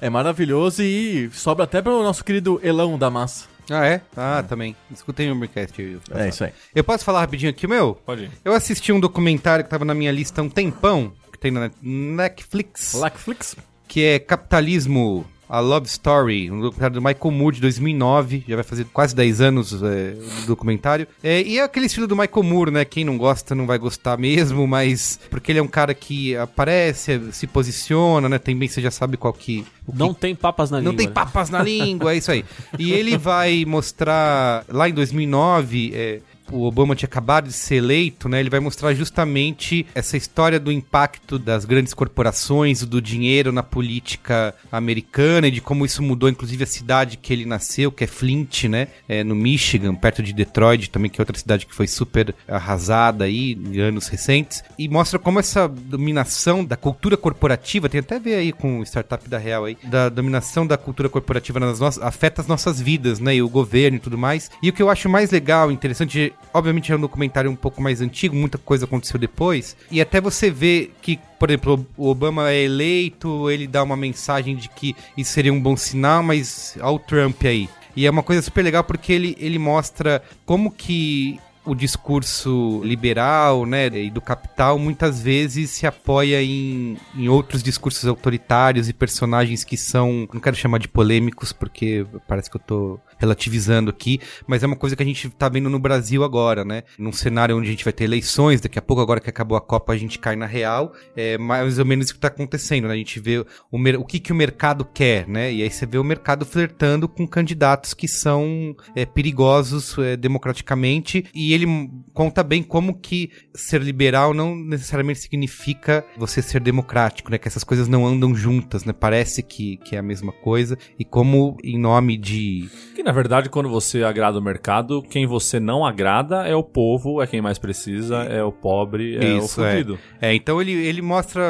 [0.06, 3.46] é maravilhoso e sobra até pro nosso querido Elão da Massa.
[3.70, 4.02] Ah, é?
[4.16, 4.76] Ah, também.
[4.90, 5.68] Escutem o aí.
[6.14, 6.52] É isso aí.
[6.74, 7.94] Eu posso falar rapidinho aqui, meu?
[8.04, 8.30] Pode ir.
[8.44, 11.12] Eu assisti um documentário que tava na minha lista há um tempão,
[11.44, 13.54] tem na Netflix, Netflix?
[13.86, 18.64] que é Capitalismo, a Love Story, um documentário do Michael Moore de 2009, já vai
[18.64, 21.06] fazer quase 10 anos é, do documentário.
[21.22, 22.84] É, e é aquele estilo do Michael Moore, né?
[22.86, 27.20] Quem não gosta não vai gostar mesmo, mas porque ele é um cara que aparece,
[27.32, 28.38] se posiciona, né?
[28.38, 29.66] Também você já sabe qual que...
[29.86, 30.96] o que Não tem papas na não língua.
[30.96, 31.12] tem né?
[31.12, 32.42] papas na língua, é isso aí.
[32.78, 38.28] E ele vai mostrar, lá em 2009, é, o Obama tinha acabado de ser eleito,
[38.28, 38.40] né?
[38.40, 44.54] Ele vai mostrar justamente essa história do impacto das grandes corporações, do dinheiro na política
[44.70, 48.64] americana e de como isso mudou, inclusive, a cidade que ele nasceu, que é Flint,
[48.64, 48.88] né?
[49.08, 53.24] É, no Michigan, perto de Detroit, também, que é outra cidade que foi super arrasada
[53.24, 54.62] aí em anos recentes.
[54.78, 58.82] E mostra como essa dominação da cultura corporativa, tem até a ver aí com o
[58.84, 63.18] startup da Real aí, da dominação da cultura corporativa nas nossas, afeta as nossas vidas,
[63.18, 63.36] né?
[63.36, 64.50] E o governo e tudo mais.
[64.62, 68.00] E o que eu acho mais legal, interessante, obviamente é um documentário um pouco mais
[68.00, 69.76] antigo, muita coisa aconteceu depois.
[69.90, 74.54] E até você vê que, por exemplo, o Obama é eleito, ele dá uma mensagem
[74.56, 77.68] de que isso seria um bom sinal, mas ao Trump aí.
[77.96, 83.64] E é uma coisa super legal porque ele, ele mostra como que o discurso liberal,
[83.64, 89.64] né, e do capital muitas vezes se apoia em, em outros discursos autoritários e personagens
[89.64, 94.62] que são, não quero chamar de polêmicos porque parece que eu tô relativizando aqui, mas
[94.62, 96.82] é uma coisa que a gente tá vendo no Brasil agora, né?
[96.98, 99.60] Num cenário onde a gente vai ter eleições, daqui a pouco agora que acabou a
[99.60, 102.94] Copa a gente cai na real, é mais ou menos isso que tá acontecendo, né?
[102.94, 105.52] A gente vê o, o que que o mercado quer, né?
[105.52, 111.24] E aí você vê o mercado flertando com candidatos que são é, perigosos é, democraticamente
[111.34, 117.38] e ele conta bem como que ser liberal não necessariamente significa você ser democrático, né?
[117.38, 118.92] Que essas coisas não andam juntas, né?
[118.92, 123.48] Parece que, que é a mesma coisa e como em nome de Que na verdade,
[123.48, 127.58] quando você agrada o mercado, quem você não agrada é o povo, é quem mais
[127.58, 129.72] precisa, é o pobre, é Isso, o é.
[129.72, 129.98] fudido.
[130.20, 131.42] É, então ele, ele mostra.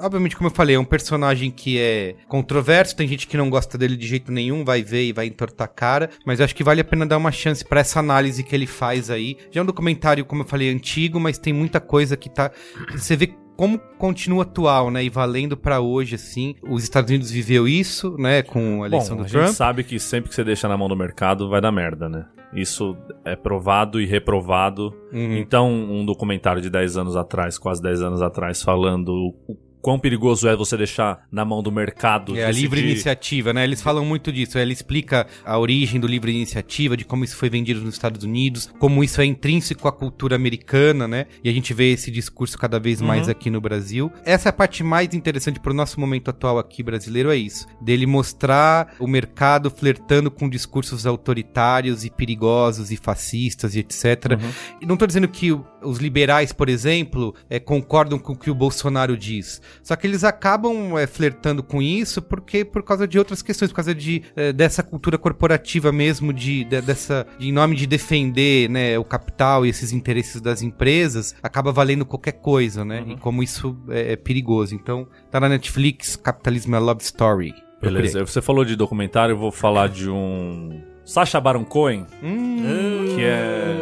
[0.00, 3.76] Obviamente, como eu falei, é um personagem que é controverso, tem gente que não gosta
[3.76, 6.64] dele de jeito nenhum, vai ver e vai entortar a cara, mas eu acho que
[6.64, 9.36] vale a pena dar uma chance pra essa análise que ele faz aí.
[9.50, 12.50] Já é um documentário, como eu falei, antigo, mas tem muita coisa que tá.
[12.92, 15.04] Você vê como continua atual, né?
[15.04, 16.54] E valendo pra hoje, assim.
[16.62, 18.42] Os Estados Unidos viveu isso, né?
[18.42, 19.46] Com a eleição Bom, do a Trump.
[19.48, 22.24] gente sabe que sempre que você deixa na mão do mercado vai dar merda, né?
[22.54, 24.94] Isso é provado e reprovado.
[25.12, 25.36] Uhum.
[25.36, 30.48] Então, um documentário de 10 anos atrás, quase 10 anos atrás, falando o quão perigoso
[30.48, 32.36] é você deixar na mão do mercado.
[32.36, 33.64] É a livre iniciativa, né?
[33.64, 34.58] Eles falam muito disso.
[34.58, 38.70] Ele explica a origem do livre iniciativa, de como isso foi vendido nos Estados Unidos,
[38.78, 41.26] como isso é intrínseco à cultura americana, né?
[41.42, 44.12] E a gente vê esse discurso cada vez mais aqui no Brasil.
[44.24, 47.66] Essa é a parte mais interessante pro nosso momento atual aqui brasileiro, é isso.
[47.80, 54.38] Dele mostrar o mercado flertando com discursos autoritários e perigosos e fascistas e etc.
[54.80, 58.54] E não tô dizendo que os liberais, por exemplo, eh, concordam com o que o
[58.54, 59.60] Bolsonaro diz.
[59.82, 63.76] Só que eles acabam eh, flertando com isso porque por causa de outras questões, por
[63.76, 68.68] causa de, eh, dessa cultura corporativa mesmo, de, de- dessa, de, em nome de defender
[68.68, 73.04] né, o capital e esses interesses das empresas, acaba valendo qualquer coisa, né?
[73.08, 74.74] E como isso é, é perigoso.
[74.74, 77.52] Então, tá na Netflix, Capitalismo é Love Story.
[77.80, 78.02] Procurei.
[78.02, 80.82] Beleza, você falou de documentário, eu vou falar de um.
[81.04, 83.74] Sacha Baron Cohen, Hum, que é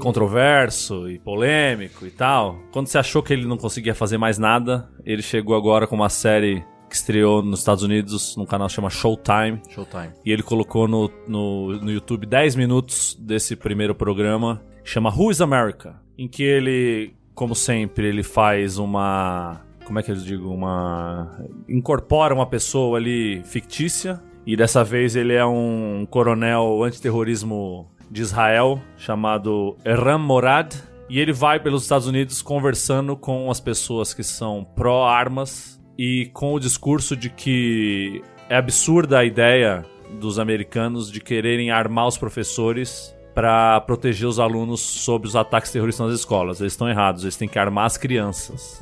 [0.00, 2.58] controverso e polêmico e tal.
[2.72, 6.08] Quando você achou que ele não conseguia fazer mais nada, ele chegou agora com uma
[6.08, 9.62] série que estreou nos Estados Unidos, num canal que chama Showtime.
[9.70, 10.10] Showtime.
[10.26, 15.40] E ele colocou no, no, no YouTube 10 minutos desse primeiro programa, chama Who is
[15.40, 15.94] America?
[16.18, 19.62] Em que ele, como sempre, ele faz uma.
[19.84, 20.50] Como é que eu digo?
[20.52, 21.40] Uma.
[21.68, 24.20] Incorpora uma pessoa ali fictícia.
[24.44, 30.74] E dessa vez ele é um coronel antiterrorismo de Israel chamado Eram Morad.
[31.08, 36.54] E ele vai pelos Estados Unidos conversando com as pessoas que são pró-armas e com
[36.54, 39.84] o discurso de que é absurda a ideia
[40.18, 46.08] dos americanos de quererem armar os professores para proteger os alunos sobre os ataques terroristas
[46.08, 46.60] nas escolas.
[46.60, 48.80] Eles estão errados, eles têm que armar as crianças.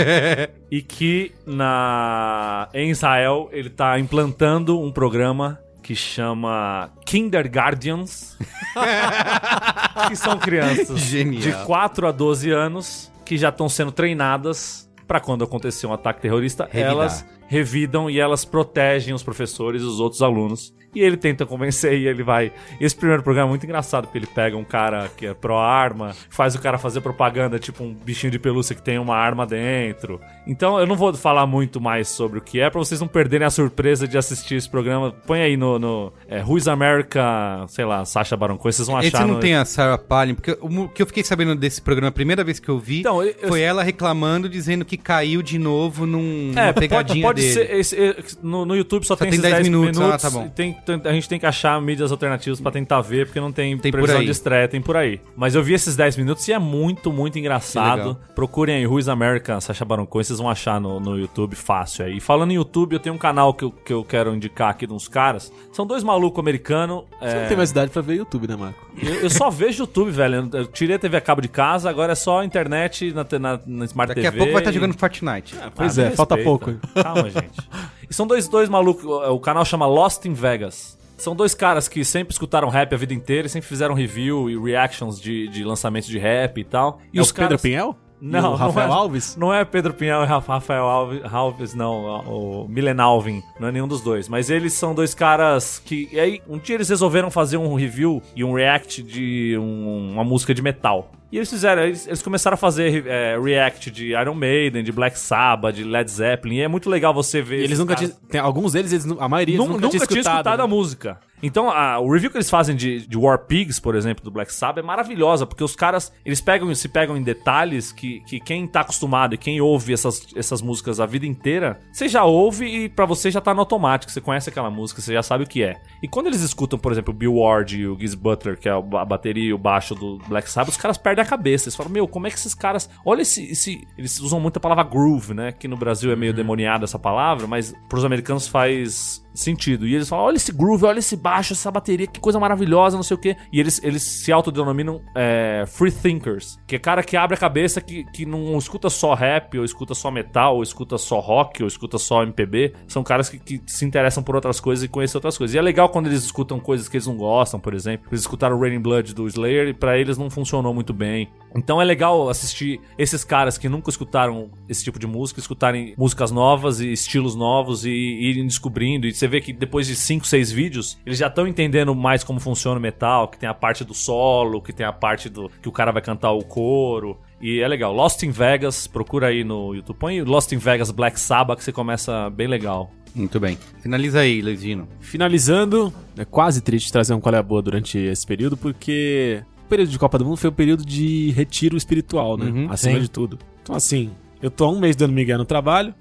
[0.70, 8.38] e que na em Israel ele tá implantando um programa que chama Kindergardians,
[10.08, 11.42] que são crianças Genial.
[11.42, 16.22] de 4 a 12 anos que já estão sendo treinadas para quando acontecer um ataque
[16.22, 16.90] terrorista, Revidar.
[16.90, 20.72] elas revidam e elas protegem os professores e os outros alunos.
[20.94, 22.52] E ele tenta convencer e ele vai.
[22.80, 26.54] Esse primeiro programa é muito engraçado, porque ele pega um cara que é pró-arma, faz
[26.54, 30.20] o cara fazer propaganda, tipo um bichinho de pelúcia que tem uma arma dentro.
[30.46, 33.44] Então eu não vou falar muito mais sobre o que é, pra vocês não perderem
[33.44, 35.10] a surpresa de assistir esse programa.
[35.26, 35.80] Põe aí no.
[35.80, 39.08] no é, Who's America, sei lá, Sacha Baron Cohen, vocês vão achar.
[39.08, 39.40] Esse não no...
[39.40, 42.60] tem a Sarah Palin, porque o que eu fiquei sabendo desse programa a primeira vez
[42.60, 46.52] que eu vi Então, eu- eu- foi ela reclamando, dizendo que caiu de novo num,
[46.54, 47.52] É, numa pode, pegadinha pode dele.
[47.54, 47.76] ser.
[47.76, 50.24] esse- esse- no, no YouTube só, Só tem, tem esses 10 10 minutos, minutos.
[50.24, 50.48] ah, tá bom.
[50.48, 53.76] tem- tem- a gente tem que achar mídias alternativas pra tentar ver, porque não tem,
[53.78, 54.24] Tem por previsão aí.
[54.26, 55.20] de estreia, tem por aí.
[55.36, 58.16] Mas eu vi esses 10 minutos e é muito, muito engraçado.
[58.34, 62.16] Procurem aí Who's America, Sacha Baron Cohen, vocês vão achar no, no YouTube fácil aí.
[62.16, 64.86] E falando em YouTube, eu tenho um canal que eu, que eu quero indicar aqui
[64.86, 65.52] de uns caras.
[65.72, 67.04] São dois malucos americanos.
[67.20, 68.84] Você é, não tem mais idade pra ver YouTube, né, Marco?
[69.02, 70.48] eu, eu só vejo YouTube, velho.
[70.52, 73.84] Eu tirei a TV a cabo de casa, agora é só internet na, na, na
[73.84, 74.28] Smart Daqui TV.
[74.28, 75.54] a pouco vai estar e- jogando Fortnite.
[75.74, 76.64] Pois ah, é, me falta respeita.
[76.66, 76.74] pouco.
[77.02, 77.58] Calma, gente.
[78.08, 79.04] E são dois, dois malucos.
[79.04, 80.98] O canal chama Lost in Vegas.
[81.16, 84.58] São dois caras que sempre escutaram rap a vida inteira e sempre fizeram review e
[84.58, 87.00] reactions de, de lançamentos de rap e tal.
[87.12, 87.96] E E os Pedro caras- Pinhel?
[88.26, 89.36] Não, o não Rafael é, Alves?
[89.36, 92.20] Não é Pedro Pinhal e Rafa- Rafael Alves, Alves, não.
[92.26, 93.42] O Milen Alvin.
[93.60, 94.28] Não é nenhum dos dois.
[94.28, 96.08] Mas eles são dois caras que.
[96.10, 100.24] E aí, um dia eles resolveram fazer um review e um react de um- uma
[100.24, 101.10] música de metal.
[101.30, 105.18] E eles fizeram, eles, eles começaram a fazer é, react de Iron Maiden, de Black
[105.18, 106.56] Sabbath, de Led Zeppelin.
[106.58, 107.60] E é muito legal você ver.
[107.60, 108.12] E eles nunca tinham.
[108.40, 110.46] Alguns deles, eles, a maioria, eles Nun- nunca, tinha escutado.
[110.48, 110.66] a né?
[110.66, 111.18] música.
[111.46, 114.52] Então, a- o review que eles fazem de, de War Pigs, por exemplo, do Black
[114.52, 118.66] Sabbath, é maravilhosa, porque os caras, eles pegam se pegam em detalhes que, que quem
[118.66, 122.88] tá acostumado e quem ouve essas, essas músicas a vida inteira, você já ouve e
[122.88, 125.62] pra você já tá no automático, você conhece aquela música, você já sabe o que
[125.62, 125.80] é.
[126.02, 128.72] E quando eles escutam, por exemplo, o Bill Ward e o Giz Butler, que é
[128.72, 131.66] a bateria e o baixo do Black Sabbath, os caras perdem a cabeça.
[131.68, 132.88] Eles falam, meu, como é que esses caras...
[133.04, 133.44] Olha esse...
[133.50, 133.86] esse...
[133.98, 135.52] Eles usam muito a palavra groove, né?
[135.52, 139.86] Que no Brasil é meio demoniada essa palavra, mas pros americanos faz sentido.
[139.86, 143.02] E eles falam: olha esse groove, olha esse baixo, essa bateria, que coisa maravilhosa, não
[143.02, 143.36] sei o quê.
[143.52, 147.80] E eles, eles se autodenominam é, free thinkers, que é cara que abre a cabeça,
[147.80, 151.68] que, que não escuta só rap, ou escuta só metal, ou escuta só rock, ou
[151.68, 152.74] escuta só MPB.
[152.86, 155.54] São caras que, que se interessam por outras coisas e conhecem outras coisas.
[155.54, 158.06] E é legal quando eles escutam coisas que eles não gostam, por exemplo.
[158.10, 161.28] Eles escutaram Raining Blood do Slayer e pra eles não funcionou muito bem.
[161.56, 166.30] Então é legal assistir esses caras que nunca escutaram esse tipo de música, escutarem músicas
[166.30, 169.06] novas e estilos novos e, e irem descobrindo.
[169.06, 172.38] E você vê que depois de 5, 6 vídeos, eles já estão entendendo mais como
[172.38, 175.68] funciona o metal, que tem a parte do solo, que tem a parte do que
[175.68, 177.18] o cara vai cantar o coro.
[177.40, 177.92] E é legal.
[177.92, 179.96] Lost in Vegas, procura aí no YouTube.
[179.96, 182.90] Põe Lost in Vegas Black Sabbath que você começa bem legal.
[183.14, 183.58] Muito bem.
[183.80, 184.88] Finaliza aí, Leidino.
[185.00, 189.68] Finalizando, é quase triste trazer um qual é a boa durante esse período, porque o
[189.68, 192.46] período de Copa do Mundo foi um período de retiro espiritual, né?
[192.46, 193.02] Uhum, Acima sim.
[193.02, 193.38] de tudo.
[193.62, 194.10] Então, assim,
[194.44, 195.94] eu tô há um mês dando migué no trabalho.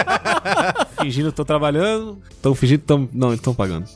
[0.98, 2.18] fingindo que tô trabalhando.
[2.40, 3.06] Tão fingindo que tão...
[3.12, 3.86] Não, estão pagando.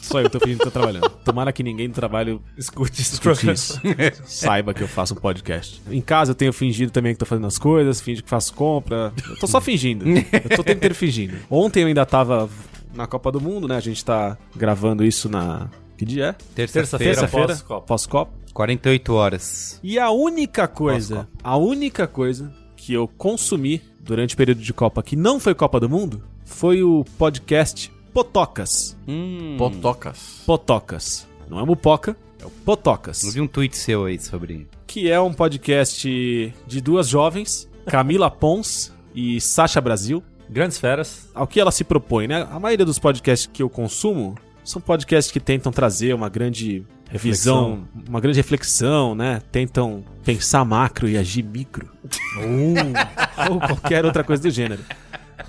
[0.00, 1.10] Só eu tô fingindo que tô trabalhando.
[1.24, 3.52] Tomara que ninguém no trabalho Escute esse programa.
[3.52, 3.80] isso.
[4.22, 5.82] Saiba que eu faço um podcast.
[5.90, 9.12] Em casa eu tenho fingido também que tô fazendo as coisas, finge que faço compra.
[9.28, 10.04] Eu tô só fingindo.
[10.08, 11.34] Eu tô o tempo inteiro fingindo.
[11.50, 12.48] Ontem eu ainda tava
[12.94, 13.76] na Copa do Mundo, né?
[13.76, 15.68] A gente tá gravando isso na.
[15.98, 16.32] Que dia é?
[16.54, 17.46] Terça-feira, Terça-feira.
[17.48, 18.38] Terça-feira, pós-Copa.
[18.54, 19.80] 48 horas.
[19.82, 22.52] E a única coisa, a única coisa
[22.90, 26.82] que eu consumi durante o período de Copa que não foi Copa do Mundo foi
[26.82, 28.96] o podcast Potocas.
[29.06, 29.54] Hum.
[29.56, 30.42] Potocas.
[30.44, 31.28] Potocas.
[31.48, 33.22] Não é Mupoca, é o Potocas.
[33.22, 34.66] Eu vi um tweet seu aí sobre.
[34.88, 40.20] que é um podcast de duas jovens, Camila Pons e Sasha Brasil.
[40.48, 41.30] Grandes feras.
[41.32, 42.44] Ao que ela se propõe, né?
[42.50, 44.34] A maioria dos podcasts que eu consumo
[44.64, 46.84] são podcasts que tentam trazer uma grande
[47.18, 49.42] visão, uma grande reflexão, né?
[49.50, 51.88] Tentam pensar macro e agir micro.
[52.36, 54.82] Ou, ou qualquer outra coisa do gênero.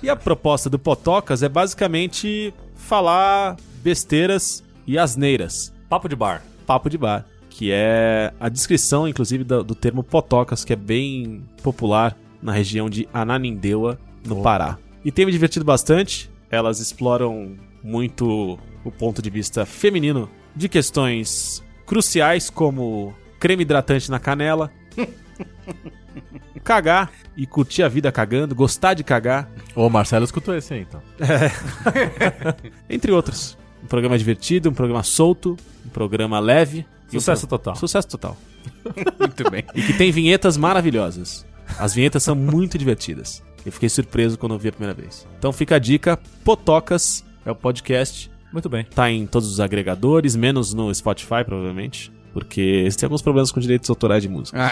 [0.02, 6.42] E a proposta do Potocas é basicamente falar besteiras e asneiras Papo de bar.
[6.66, 11.44] papo de bar, que é a descrição, inclusive, do, do termo potocas, que é bem
[11.62, 14.78] popular na região de Ananindeua, no Pará.
[15.04, 16.30] E tem me divertido bastante.
[16.50, 24.18] Elas exploram muito o ponto de vista feminino de questões cruciais como creme hidratante na
[24.18, 24.70] canela,
[26.62, 31.02] cagar e curtir a vida cagando, gostar de cagar, Ô, Marcelo escutou esse aí, então.
[32.88, 33.56] entre outros.
[33.82, 36.86] Um programa divertido, um programa solto, um programa leve.
[37.10, 37.76] e um Sucesso pro- total.
[37.76, 38.36] Sucesso total.
[39.18, 39.64] Muito bem.
[39.74, 41.44] E que tem vinhetas maravilhosas.
[41.78, 43.42] As vinhetas são muito divertidas.
[43.64, 45.26] Eu fiquei surpreso quando eu vi a primeira vez.
[45.38, 48.30] Então fica a dica: Potocas é o podcast.
[48.52, 48.84] Muito bem.
[48.84, 52.12] Tá em todos os agregadores, menos no Spotify, provavelmente.
[52.32, 54.58] Porque eles têm alguns problemas com direitos autorais de música.
[54.58, 54.70] Ah,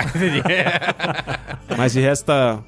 [1.77, 2.63] Mas de resto, tá-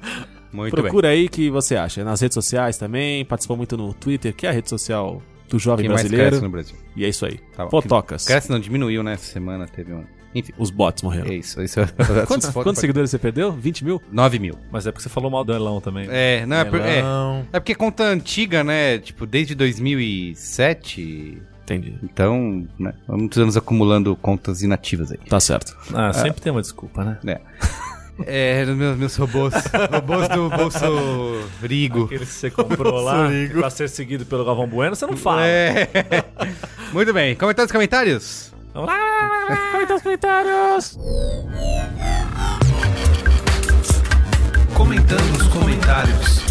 [0.51, 0.83] Muito bem.
[0.83, 2.03] procura aí o que você acha.
[2.03, 3.25] Nas redes sociais também.
[3.25, 6.29] Participou muito no Twitter, que é a rede social do jovem mais brasileiro.
[6.29, 6.75] cresce no Brasil?
[6.95, 7.39] E é isso aí.
[7.55, 7.69] Tá bom.
[7.71, 8.25] Potocas.
[8.25, 9.13] Cresce não, diminuiu, né?
[9.13, 10.03] Essa semana teve um.
[10.35, 10.51] Enfim.
[10.57, 11.27] Os bots morreram.
[11.31, 11.61] É isso.
[11.61, 11.79] isso
[12.27, 13.51] Quantos, quantos seguidores você perdeu?
[13.51, 14.01] 20 mil?
[14.11, 14.57] 9 mil.
[14.71, 16.07] Mas é porque você falou mal do Elão também.
[16.09, 17.45] É, não, é, por- é, Não.
[17.53, 18.97] é porque conta antiga, né?
[18.97, 21.41] Tipo, desde 2007.
[21.63, 21.95] Entendi.
[22.03, 22.93] Então, né?
[23.07, 25.17] Anos acumulando contas inativas aí.
[25.29, 25.77] Tá certo.
[25.93, 27.17] Ah, sempre tem uma desculpa, né?
[27.25, 27.41] É.
[28.27, 29.51] É, meus, meus robôs.
[29.91, 32.03] robôs do bolso Rigo.
[32.03, 35.47] Aqueles que você comprou lá pra ser seguido pelo Galvão Bueno, você não fala.
[35.47, 35.89] É.
[36.93, 37.35] Muito bem.
[37.35, 38.52] Comentários, comentários?
[38.73, 38.97] Vamos lá.
[44.73, 46.41] Comentando os comentários.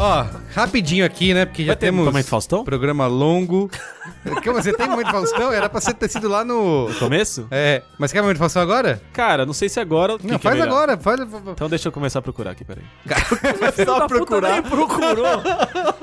[0.00, 0.24] Ó,
[0.58, 1.44] rapidinho aqui, né?
[1.44, 2.64] Porque já Vai ter temos momento Faustão?
[2.64, 3.70] programa longo.
[4.44, 5.52] Como você tem momento Faustão?
[5.52, 6.88] Era pra você ter sido lá no.
[6.98, 7.46] Começo?
[7.50, 9.00] É, mas quer momento Faustão agora?
[9.12, 10.14] Cara, não sei se agora.
[10.14, 10.72] o que Não, que é faz melhor.
[10.72, 10.98] agora.
[10.98, 11.20] Faz...
[11.48, 12.84] Então deixa eu começar a procurar aqui, peraí.
[13.84, 14.62] Só procurar.
[14.62, 15.42] procurou.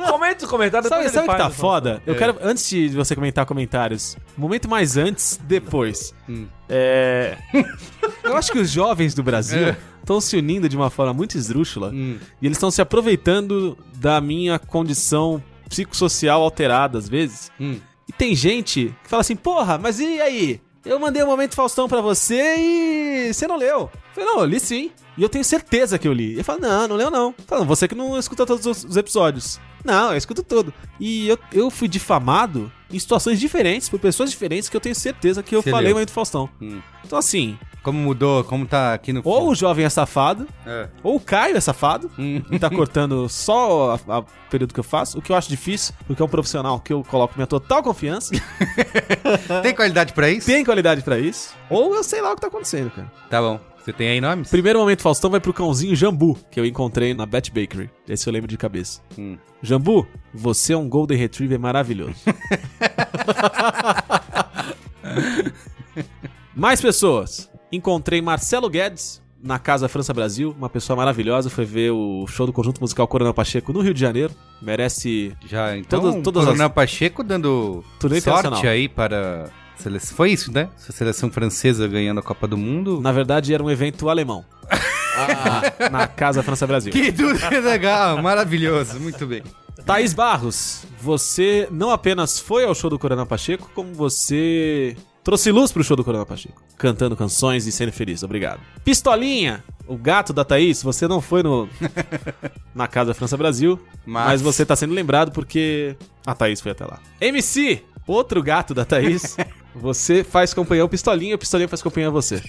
[0.10, 0.90] Comenta os comentários.
[0.90, 2.02] Sabe, sabe o que tá faz, foda?
[2.06, 6.14] Eu quero, antes de você comentar comentários, momento mais antes, depois.
[6.30, 6.48] Hum.
[6.69, 7.38] É.
[8.23, 9.76] Eu acho que os jovens do Brasil
[10.06, 12.18] estão se unindo de uma forma muito esdrúxula Hum.
[12.41, 17.52] e eles estão se aproveitando da minha condição psicossocial alterada às vezes.
[17.60, 17.77] Hum.
[18.07, 20.61] E tem gente que fala assim, porra, mas e aí?
[20.86, 23.80] Eu mandei o Momento Faustão pra você e você não leu.
[23.80, 24.91] Eu falei, não, eu li sim.
[25.18, 26.34] E eu tenho certeza que eu li.
[26.34, 27.34] Ele fala, não, não leu não.
[27.48, 29.60] Falo, você que não escuta todos os os episódios.
[29.84, 30.74] Não, eu escuto tudo.
[31.00, 35.42] E eu, eu fui difamado em situações diferentes, por pessoas diferentes, que eu tenho certeza
[35.44, 35.94] que eu Você falei leu.
[35.94, 36.50] o Momento Faustão.
[36.62, 36.82] Hum.
[37.06, 39.22] Então assim, Como mudou, como tá aqui no.
[39.24, 40.90] ou o jovem é safado, É.
[41.04, 42.42] ou o Caio é safado, Hum.
[42.52, 46.22] e tá cortando só o período que eu faço, o que eu acho difícil, porque
[46.22, 48.34] é um profissional que eu coloco minha total confiança.
[49.62, 50.48] Tem qualidade pra isso?
[50.48, 53.12] tem qualidade pra isso, ou eu sei lá o que tá acontecendo, cara.
[53.30, 53.60] Tá bom.
[53.86, 54.49] Você tem aí nomes?
[54.49, 57.88] Primeiro momento Faustão vai pro cãozinho Jambu, que eu encontrei na Bet Bakery.
[58.10, 58.99] Esse eu lembro de cabeça.
[59.16, 59.38] Hum.
[59.62, 62.16] Jambu, você é um Golden Retriever maravilhoso.
[66.56, 67.48] Mais pessoas.
[67.72, 71.49] Encontrei Marcelo Guedes na Casa França Brasil, uma pessoa maravilhosa.
[71.49, 74.34] Foi ver o show do conjunto musical Coronel Pacheco no Rio de Janeiro.
[74.62, 77.84] Merece Já, então, Todas- todas Coronel as- Pacheco dando
[78.24, 80.70] sorte aí para Sele- Foi isso, né?
[80.88, 83.00] A seleção francesa ganhando a Copa do Mundo.
[83.02, 84.46] Na verdade, era um evento alemão.
[85.82, 86.92] na, na Casa França Brasil.
[86.92, 89.44] Que tudo legal, maravilhoso, muito bem.
[89.86, 95.72] Thaís Barros, você não apenas foi ao show do Coronel Pacheco, como você trouxe luz
[95.72, 98.24] pro show do Coronel Pacheco, cantando canções e sendo feliz.
[98.24, 98.60] Obrigado.
[98.84, 101.70] Pistolinha, o gato da Thaís, você não foi no
[102.74, 105.96] na Casa França Brasil, Mas- mas, você tá sendo lembrado porque
[106.26, 107.00] a Thaís foi até lá.
[107.22, 109.36] MC, outro gato da Thaís,
[109.73, 112.41] você faz companhia ao Pistolinha, o Pistolinha faz companhia a você.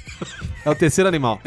[0.64, 1.40] É o terceiro animal.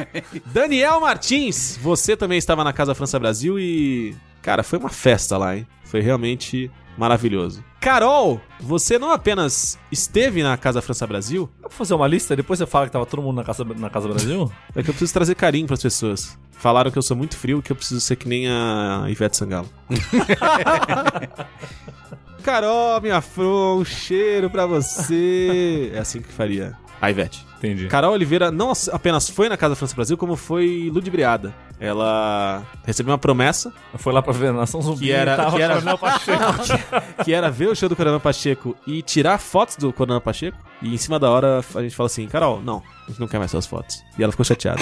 [0.46, 4.16] Daniel Martins, você também estava na Casa França Brasil e.
[4.42, 5.68] Cara, foi uma festa lá, hein?
[5.84, 7.64] Foi realmente maravilhoso.
[7.80, 12.36] Carol, você não apenas esteve na Casa França Brasil, Dá pra fazer uma lista?
[12.36, 14.52] Depois você fala que tava todo mundo na Casa, na casa Brasil?
[14.76, 16.38] é que eu preciso trazer carinho pras pessoas.
[16.52, 19.70] Falaram que eu sou muito frio, que eu preciso ser que nem a Ivete Sangalo.
[22.50, 25.92] Carol, minha flor, um cheiro pra você.
[25.94, 27.46] É assim que faria a Ivete.
[27.60, 27.88] Entendi.
[27.88, 31.54] Carol Oliveira não apenas foi na Casa França Brasil, como foi ludibriada.
[31.80, 35.76] Ela recebeu uma promessa Foi lá pra ver a Nação Zumbi que era, que, era,
[35.76, 36.44] Coronel Pacheco.
[37.20, 40.58] Que, que era ver o show do Coronel Pacheco e tirar fotos do Coronel Pacheco.
[40.82, 43.38] E em cima da hora a gente fala assim: Carol, não, a gente não quer
[43.38, 44.04] mais suas fotos.
[44.18, 44.82] E ela ficou chateada.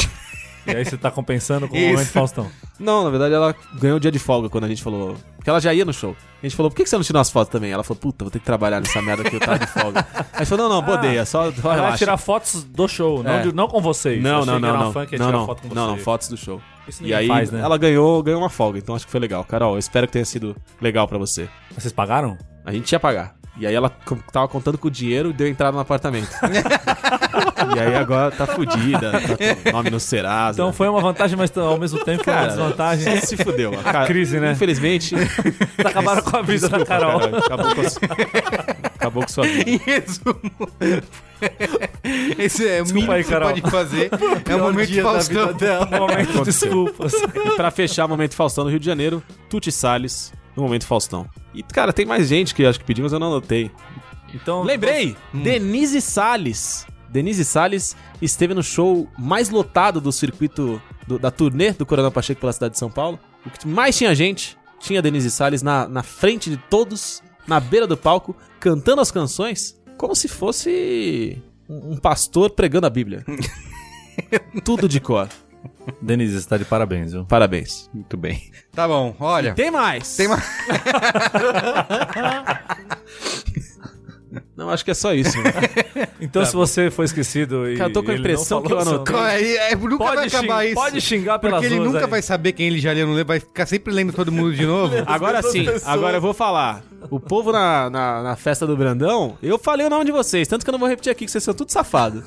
[0.67, 1.91] E aí você tá compensando com o Isso.
[1.93, 2.47] momento Faustão.
[2.79, 5.15] não, na verdade ela ganhou o dia de folga quando a gente falou.
[5.37, 6.15] Porque ela já ia no show.
[6.41, 7.71] A gente falou: por que que você não tirou as fotos também?
[7.71, 10.05] Ela falou: puta, vou ter que trabalhar nessa merda que eu tava de folga.
[10.33, 11.97] A gente falou: não, não, bodeia, só, só Ela vai relaxa.
[11.97, 13.41] tirar fotos do show, não, É.
[13.43, 14.21] de- não com vocês.
[14.21, 14.91] Não, não, não, não.
[14.93, 16.03] fã que ia Não, tirar não, foto com não, não, vocês.
[16.03, 16.61] fotos do show.
[16.87, 17.61] Isso E ninguém aí faz, né?
[17.61, 19.43] ela ganhou, ganhou uma folga, então acho que foi legal.
[19.43, 21.47] Carol, eu espero que tenha sido legal pra você.
[21.77, 22.37] Vocês pagaram?
[22.65, 23.35] A gente ia pagar.
[23.59, 23.89] E aí ela
[24.31, 26.29] tava contando com o dinheiro e deu entrada no apartamento.
[27.75, 30.61] e aí agora tá fudida, tá com nome no Serasa.
[30.61, 33.19] Então foi uma vantagem, mas ao mesmo tempo foi uma desvantagem.
[33.21, 33.71] se fudeu.
[33.83, 34.51] A crise, né?
[34.51, 35.15] Infelizmente.
[35.83, 37.19] Acabaram com a vida da Carol.
[37.19, 39.69] Cara, acabou, com a acabou com sua vida.
[39.69, 40.51] Em resumo,
[42.37, 44.09] esse é o mínimo aí, que você pode fazer.
[44.47, 45.47] É o momento dia da Faustão.
[45.47, 45.85] vida dela.
[45.85, 47.13] Momento de desculpas.
[47.13, 51.29] E pra fechar o Momento Faustão no Rio de Janeiro, Tuti Salles no Momento Faustão.
[51.53, 53.71] E, cara, tem mais gente que acho que pediu, mas eu não anotei.
[54.33, 55.15] Então, Lembrei!
[55.33, 56.85] Denise Salles.
[57.09, 62.41] Denise Salles esteve no show mais lotado do circuito do- da turnê do Coronel Pacheco
[62.41, 63.17] pela cidade de São Paulo.
[63.45, 67.87] O que mais tinha gente, tinha Denise Salles na, na frente de todos, na beira
[67.87, 73.23] do palco, cantando as canções, como se fosse um, um pastor pregando a Bíblia.
[74.65, 75.29] Tudo de cor.
[76.01, 77.25] Denise, você tá de parabéns, viu?
[77.25, 77.89] Parabéns.
[77.93, 78.51] Muito bem.
[78.73, 79.53] Tá bom, olha.
[79.53, 80.15] Tem mais!
[80.15, 80.43] Tem mais.
[84.55, 85.37] Não, acho que é só isso.
[85.41, 85.51] né?
[86.19, 87.77] Então, se você foi esquecido e.
[87.77, 89.55] Cara, eu tô com a impressão que eu falou anotei.
[89.57, 90.75] É, é, nunca vai Pode, acabar xing- isso.
[90.75, 92.09] pode xingar pelas Porque ele nunca aí.
[92.09, 94.65] vai saber quem ele já leu, não leu, vai ficar sempre lendo todo mundo de
[94.65, 94.95] novo.
[95.05, 96.81] Agora sim, agora eu vou falar.
[97.09, 100.63] O povo na, na, na festa do Brandão, eu falei o nome de vocês, tanto
[100.65, 102.23] que eu não vou repetir aqui, que vocês são tudo safado.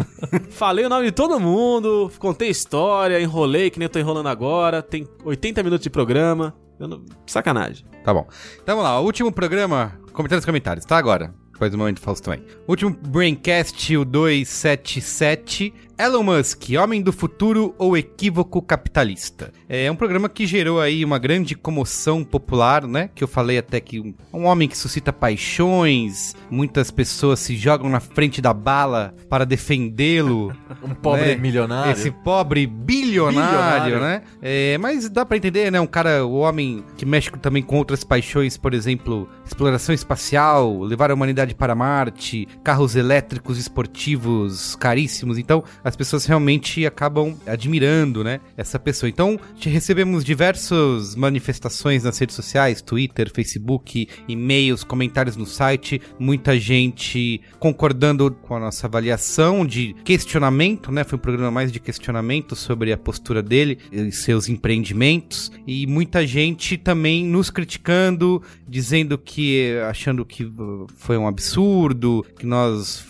[0.50, 4.82] falei o nome de todo mundo, contei história, enrolei, que nem eu tô enrolando agora,
[4.82, 6.54] tem 80 minutos de programa.
[6.78, 7.84] Não- Sacanagem.
[8.04, 8.26] Tá bom.
[8.62, 11.34] Então vamos lá, o último programa, comentários comentários, tá agora?
[11.52, 12.42] Depois do momento Faustão aí.
[12.66, 15.74] Último Braincast, o 277.
[16.00, 19.52] Elon Musk, homem do futuro ou equívoco capitalista?
[19.68, 23.10] É um programa que gerou aí uma grande comoção popular, né?
[23.14, 27.90] Que eu falei até que um, um homem que suscita paixões, muitas pessoas se jogam
[27.90, 30.56] na frente da bala para defendê-lo.
[30.82, 31.36] Um pobre né?
[31.36, 31.92] milionário.
[31.92, 34.00] Esse pobre bilionário, Bilionário.
[34.00, 34.22] né?
[34.40, 35.78] É, mas dá pra entender, né?
[35.78, 41.10] Um cara, o homem que mexe também com outras paixões, por exemplo, exploração espacial, levar
[41.10, 45.36] a humanidade para Marte, carros elétricos esportivos caríssimos.
[45.36, 48.40] Então, as pessoas realmente acabam admirando, né?
[48.56, 49.10] Essa pessoa.
[49.10, 57.40] Então, recebemos diversas manifestações nas redes sociais, Twitter, Facebook, e-mails, comentários no site, muita gente
[57.58, 61.02] concordando com a nossa avaliação de questionamento, né?
[61.02, 66.24] Foi um programa mais de questionamento sobre a postura dele e seus empreendimentos e muita
[66.24, 73.04] gente também nos criticando, dizendo que achando que uh, foi um absurdo, que nós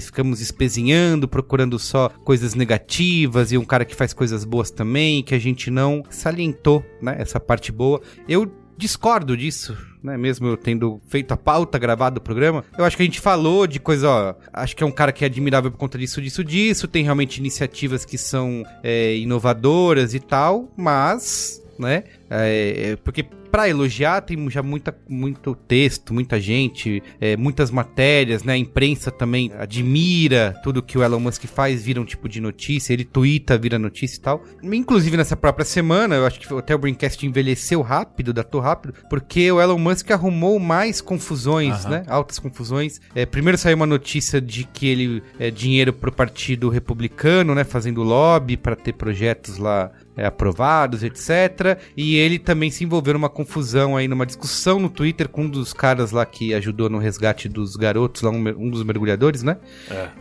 [0.00, 5.34] ficamos espezinhando, procurando só coisas negativas e um cara que faz coisas boas também, que
[5.34, 7.16] a gente não salientou, né?
[7.18, 8.00] Essa parte boa.
[8.28, 10.16] Eu discordo disso, né?
[10.16, 13.66] Mesmo eu tendo feito a pauta, gravado o programa, eu acho que a gente falou
[13.66, 14.34] de coisa, ó.
[14.52, 16.86] Acho que é um cara que é admirável por conta disso, disso, disso.
[16.86, 21.62] Tem realmente iniciativas que são é, inovadoras e tal, mas.
[21.78, 22.04] Né?
[22.30, 23.26] É, é, porque
[23.56, 28.52] pra elogiar tem já muita, muito texto, muita gente, é, muitas matérias, né?
[28.52, 32.92] A imprensa também admira tudo que o Elon Musk faz, vira um tipo de notícia,
[32.92, 34.44] ele twitta, vira notícia e tal.
[34.62, 39.50] Inclusive nessa própria semana, eu acho que até o Braincast envelheceu rápido, datou rápido, porque
[39.50, 42.04] o Elon Musk arrumou mais confusões, né?
[42.08, 43.00] Altas confusões.
[43.14, 47.64] É, primeiro saiu uma notícia de que ele é dinheiro pro partido republicano, né?
[47.64, 51.78] Fazendo lobby para ter projetos lá é, aprovados, etc.
[51.96, 55.72] E ele também se envolveu numa confusão aí, numa discussão no Twitter com um dos
[55.72, 59.56] caras lá que ajudou no resgate dos garotos, lá um, um dos mergulhadores, né?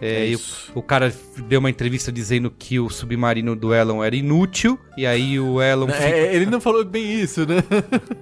[0.01, 0.39] É, e o,
[0.75, 1.13] o cara
[1.47, 5.87] deu uma entrevista dizendo que o submarino do Elon era inútil, e aí o Elon...
[5.87, 7.63] fica- É, ele não falou bem isso, né?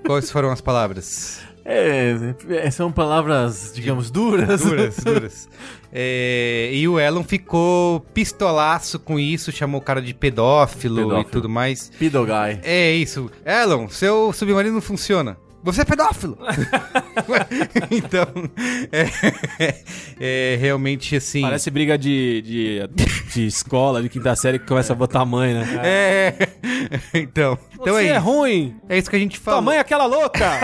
[0.06, 1.42] Quais foram as palavras?
[1.66, 4.62] É, é, são palavras, digamos, duras.
[4.64, 5.50] Duras, duras.
[5.92, 11.22] É, e o Elon ficou pistolaço com isso, chamou o cara de pedófilo, Pedófilo.
[11.22, 11.92] e tudo mais.
[11.98, 12.60] Pido guy.
[12.64, 13.30] É isso.
[13.46, 15.38] Elon, seu submarino não funciona.
[15.64, 16.38] Você é pedófilo!
[17.90, 18.28] então,
[18.92, 19.76] é,
[20.20, 21.42] é realmente assim.
[21.42, 22.88] Parece briga de, de,
[23.34, 25.80] de escola, de quinta série que começa a botar a mãe, né?
[25.82, 26.34] É.
[27.14, 28.76] então, então Você é, é ruim!
[28.90, 29.62] É isso que a gente Tua falou.
[29.62, 30.44] mãe é aquela louca!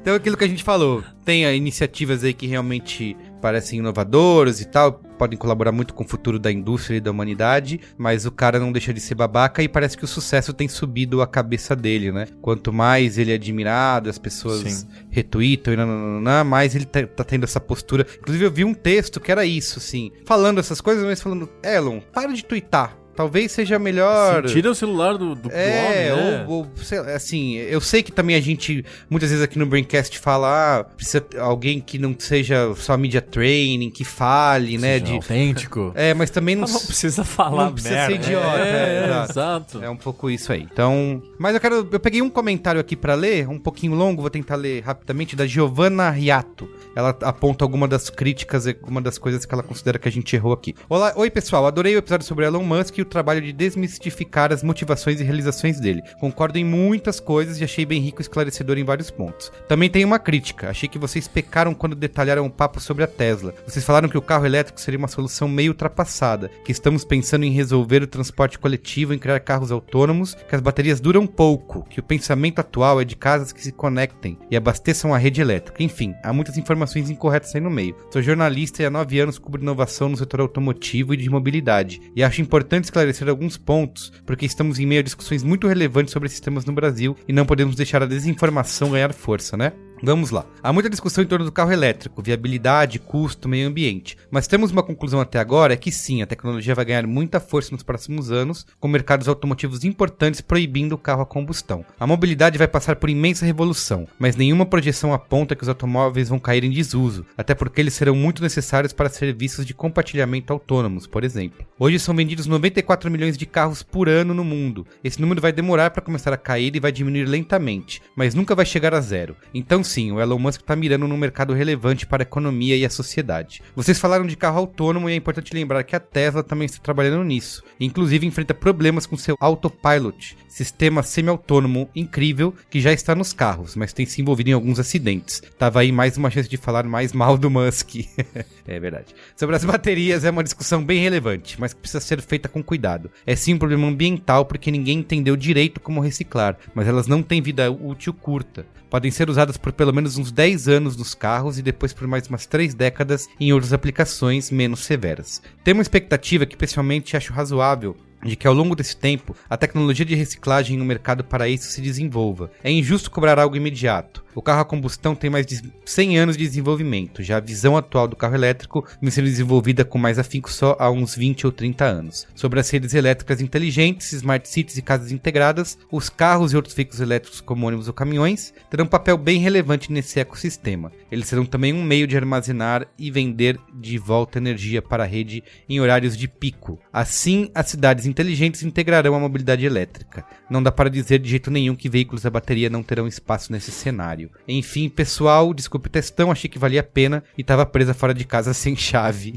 [0.00, 4.64] Então, aquilo que a gente falou, tem ah, iniciativas aí que realmente parecem inovadoras e
[4.64, 8.58] tal, podem colaborar muito com o futuro da indústria e da humanidade, mas o cara
[8.58, 12.12] não deixa de ser babaca e parece que o sucesso tem subido a cabeça dele,
[12.12, 12.26] né?
[12.40, 14.88] Quanto mais ele é admirado, as pessoas Sim.
[15.10, 18.06] retweetam e nananana, mais ele tá, tá tendo essa postura.
[18.18, 22.00] Inclusive, eu vi um texto que era isso, assim, falando essas coisas, mas falando, Elon,
[22.12, 22.96] para de twittar.
[23.18, 24.44] Talvez seja melhor.
[24.44, 26.44] Tira o celular do, do, É, homem, né?
[26.46, 26.68] ou,
[27.12, 31.26] assim, eu sei que também a gente, muitas vezes aqui no Braincast fala, ah, precisa
[31.40, 35.12] alguém que não seja só media training, que fale, né, Seja de...
[35.14, 35.92] autêntico.
[35.98, 38.14] É, mas também não, não precisa falar não precisa merda.
[38.14, 38.58] ser idiota.
[38.58, 39.32] É, é, exato.
[39.32, 39.84] exato.
[39.84, 40.62] É um pouco isso aí.
[40.70, 44.30] Então, mas eu quero, eu peguei um comentário aqui pra ler, um pouquinho longo, vou
[44.30, 46.68] tentar ler rapidamente, da Giovanna Riato.
[46.94, 50.52] Ela aponta alguma das críticas, alguma das coisas que ela considera que a gente errou
[50.52, 50.72] aqui.
[50.88, 54.62] Olá, oi pessoal, adorei o episódio sobre Elon Musk e o trabalho de desmistificar as
[54.62, 56.02] motivações e realizações dele.
[56.20, 59.50] Concordo em muitas coisas e achei bem rico e esclarecedor em vários pontos.
[59.68, 60.70] Também tem uma crítica.
[60.70, 63.54] Achei que vocês pecaram quando detalharam o papo sobre a Tesla.
[63.66, 67.52] Vocês falaram que o carro elétrico seria uma solução meio ultrapassada, que estamos pensando em
[67.52, 72.02] resolver o transporte coletivo, em criar carros autônomos, que as baterias duram pouco, que o
[72.02, 75.82] pensamento atual é de casas que se conectem e abasteçam a rede elétrica.
[75.82, 77.96] Enfim, há muitas informações incorretas aí no meio.
[78.10, 82.22] Sou jornalista e há nove anos cubro inovação no setor automotivo e de mobilidade, e
[82.22, 86.40] acho importante esclarecer alguns pontos, porque estamos em meio a discussões muito relevantes sobre esses
[86.40, 89.72] temas no Brasil e não podemos deixar a desinformação ganhar força, né?
[90.02, 90.46] Vamos lá.
[90.62, 94.16] Há muita discussão em torno do carro elétrico, viabilidade, custo, meio ambiente.
[94.30, 97.72] Mas temos uma conclusão até agora é que sim, a tecnologia vai ganhar muita força
[97.72, 101.84] nos próximos anos, com mercados automotivos importantes proibindo o carro a combustão.
[101.98, 106.38] A mobilidade vai passar por imensa revolução, mas nenhuma projeção aponta que os automóveis vão
[106.38, 111.24] cair em desuso, até porque eles serão muito necessários para serviços de compartilhamento autônomos, por
[111.24, 111.66] exemplo.
[111.78, 114.86] Hoje são vendidos 94 milhões de carros por ano no mundo.
[115.02, 118.66] Esse número vai demorar para começar a cair e vai diminuir lentamente, mas nunca vai
[118.66, 119.36] chegar a zero.
[119.52, 122.90] Então sim, o Elon Musk está mirando num mercado relevante para a economia e a
[122.90, 123.62] sociedade.
[123.74, 127.24] Vocês falaram de carro autônomo e é importante lembrar que a Tesla também está trabalhando
[127.24, 127.64] nisso.
[127.80, 133.92] Inclusive enfrenta problemas com seu autopilot, sistema semi-autônomo incrível que já está nos carros, mas
[133.92, 135.42] tem se envolvido em alguns acidentes.
[135.58, 137.96] Tava aí mais uma chance de falar mais mal do Musk.
[138.66, 139.14] é verdade.
[139.36, 143.10] Sobre as baterias é uma discussão bem relevante, mas que precisa ser feita com cuidado.
[143.26, 147.40] É sim um problema ambiental porque ninguém entendeu direito como reciclar, mas elas não têm
[147.40, 148.66] vida útil curta.
[148.90, 152.26] Podem ser usadas por pelo menos uns 10 anos nos carros e depois por mais
[152.28, 155.42] umas 3 décadas em outras aplicações menos severas.
[155.62, 160.04] Tem uma expectativa que pessoalmente acho razoável de que ao longo desse tempo a tecnologia
[160.04, 162.50] de reciclagem no mercado para isso se desenvolva.
[162.62, 164.24] É injusto cobrar algo imediato.
[164.38, 168.06] O carro a combustão tem mais de 100 anos de desenvolvimento, já a visão atual
[168.06, 171.84] do carro elétrico vem sendo desenvolvida com mais afinco só há uns 20 ou 30
[171.84, 172.26] anos.
[172.36, 177.00] Sobre as redes elétricas inteligentes, smart cities e casas integradas, os carros e outros veículos
[177.00, 180.92] elétricos como ônibus ou caminhões terão um papel bem relevante nesse ecossistema.
[181.10, 185.42] Eles serão também um meio de armazenar e vender de volta energia para a rede
[185.68, 186.78] em horários de pico.
[186.92, 190.24] Assim, as cidades inteligentes integrarão a mobilidade elétrica.
[190.50, 193.70] Não dá para dizer de jeito nenhum que veículos a bateria não terão espaço nesse
[193.70, 194.30] cenário.
[194.46, 198.24] Enfim, pessoal, desculpe o textão, achei que valia a pena e tava presa fora de
[198.24, 199.34] casa sem chave.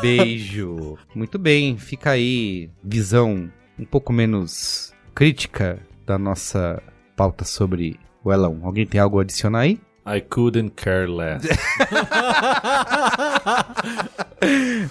[0.00, 0.96] Beijo.
[1.14, 6.82] Muito bem, fica aí visão um pouco menos crítica da nossa
[7.16, 8.58] pauta sobre o Elon.
[8.62, 9.80] Alguém tem algo a adicionar aí?
[10.06, 11.42] I couldn't care less.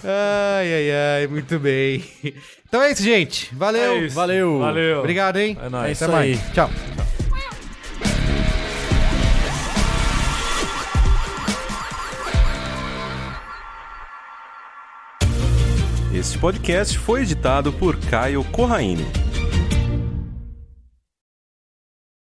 [0.04, 0.90] Ai, ai,
[1.22, 2.04] ai, muito bem.
[2.68, 3.54] Então é isso, gente.
[3.54, 3.92] Valeu.
[3.92, 4.14] É isso.
[4.14, 4.58] Valeu.
[4.58, 4.98] Valeu.
[4.98, 5.56] Obrigado, hein?
[5.62, 5.88] É nóis.
[5.88, 6.38] É isso Até mais.
[6.38, 6.52] aí.
[6.52, 6.70] Tchau.
[16.12, 19.25] Este podcast foi editado por Caio Corraine.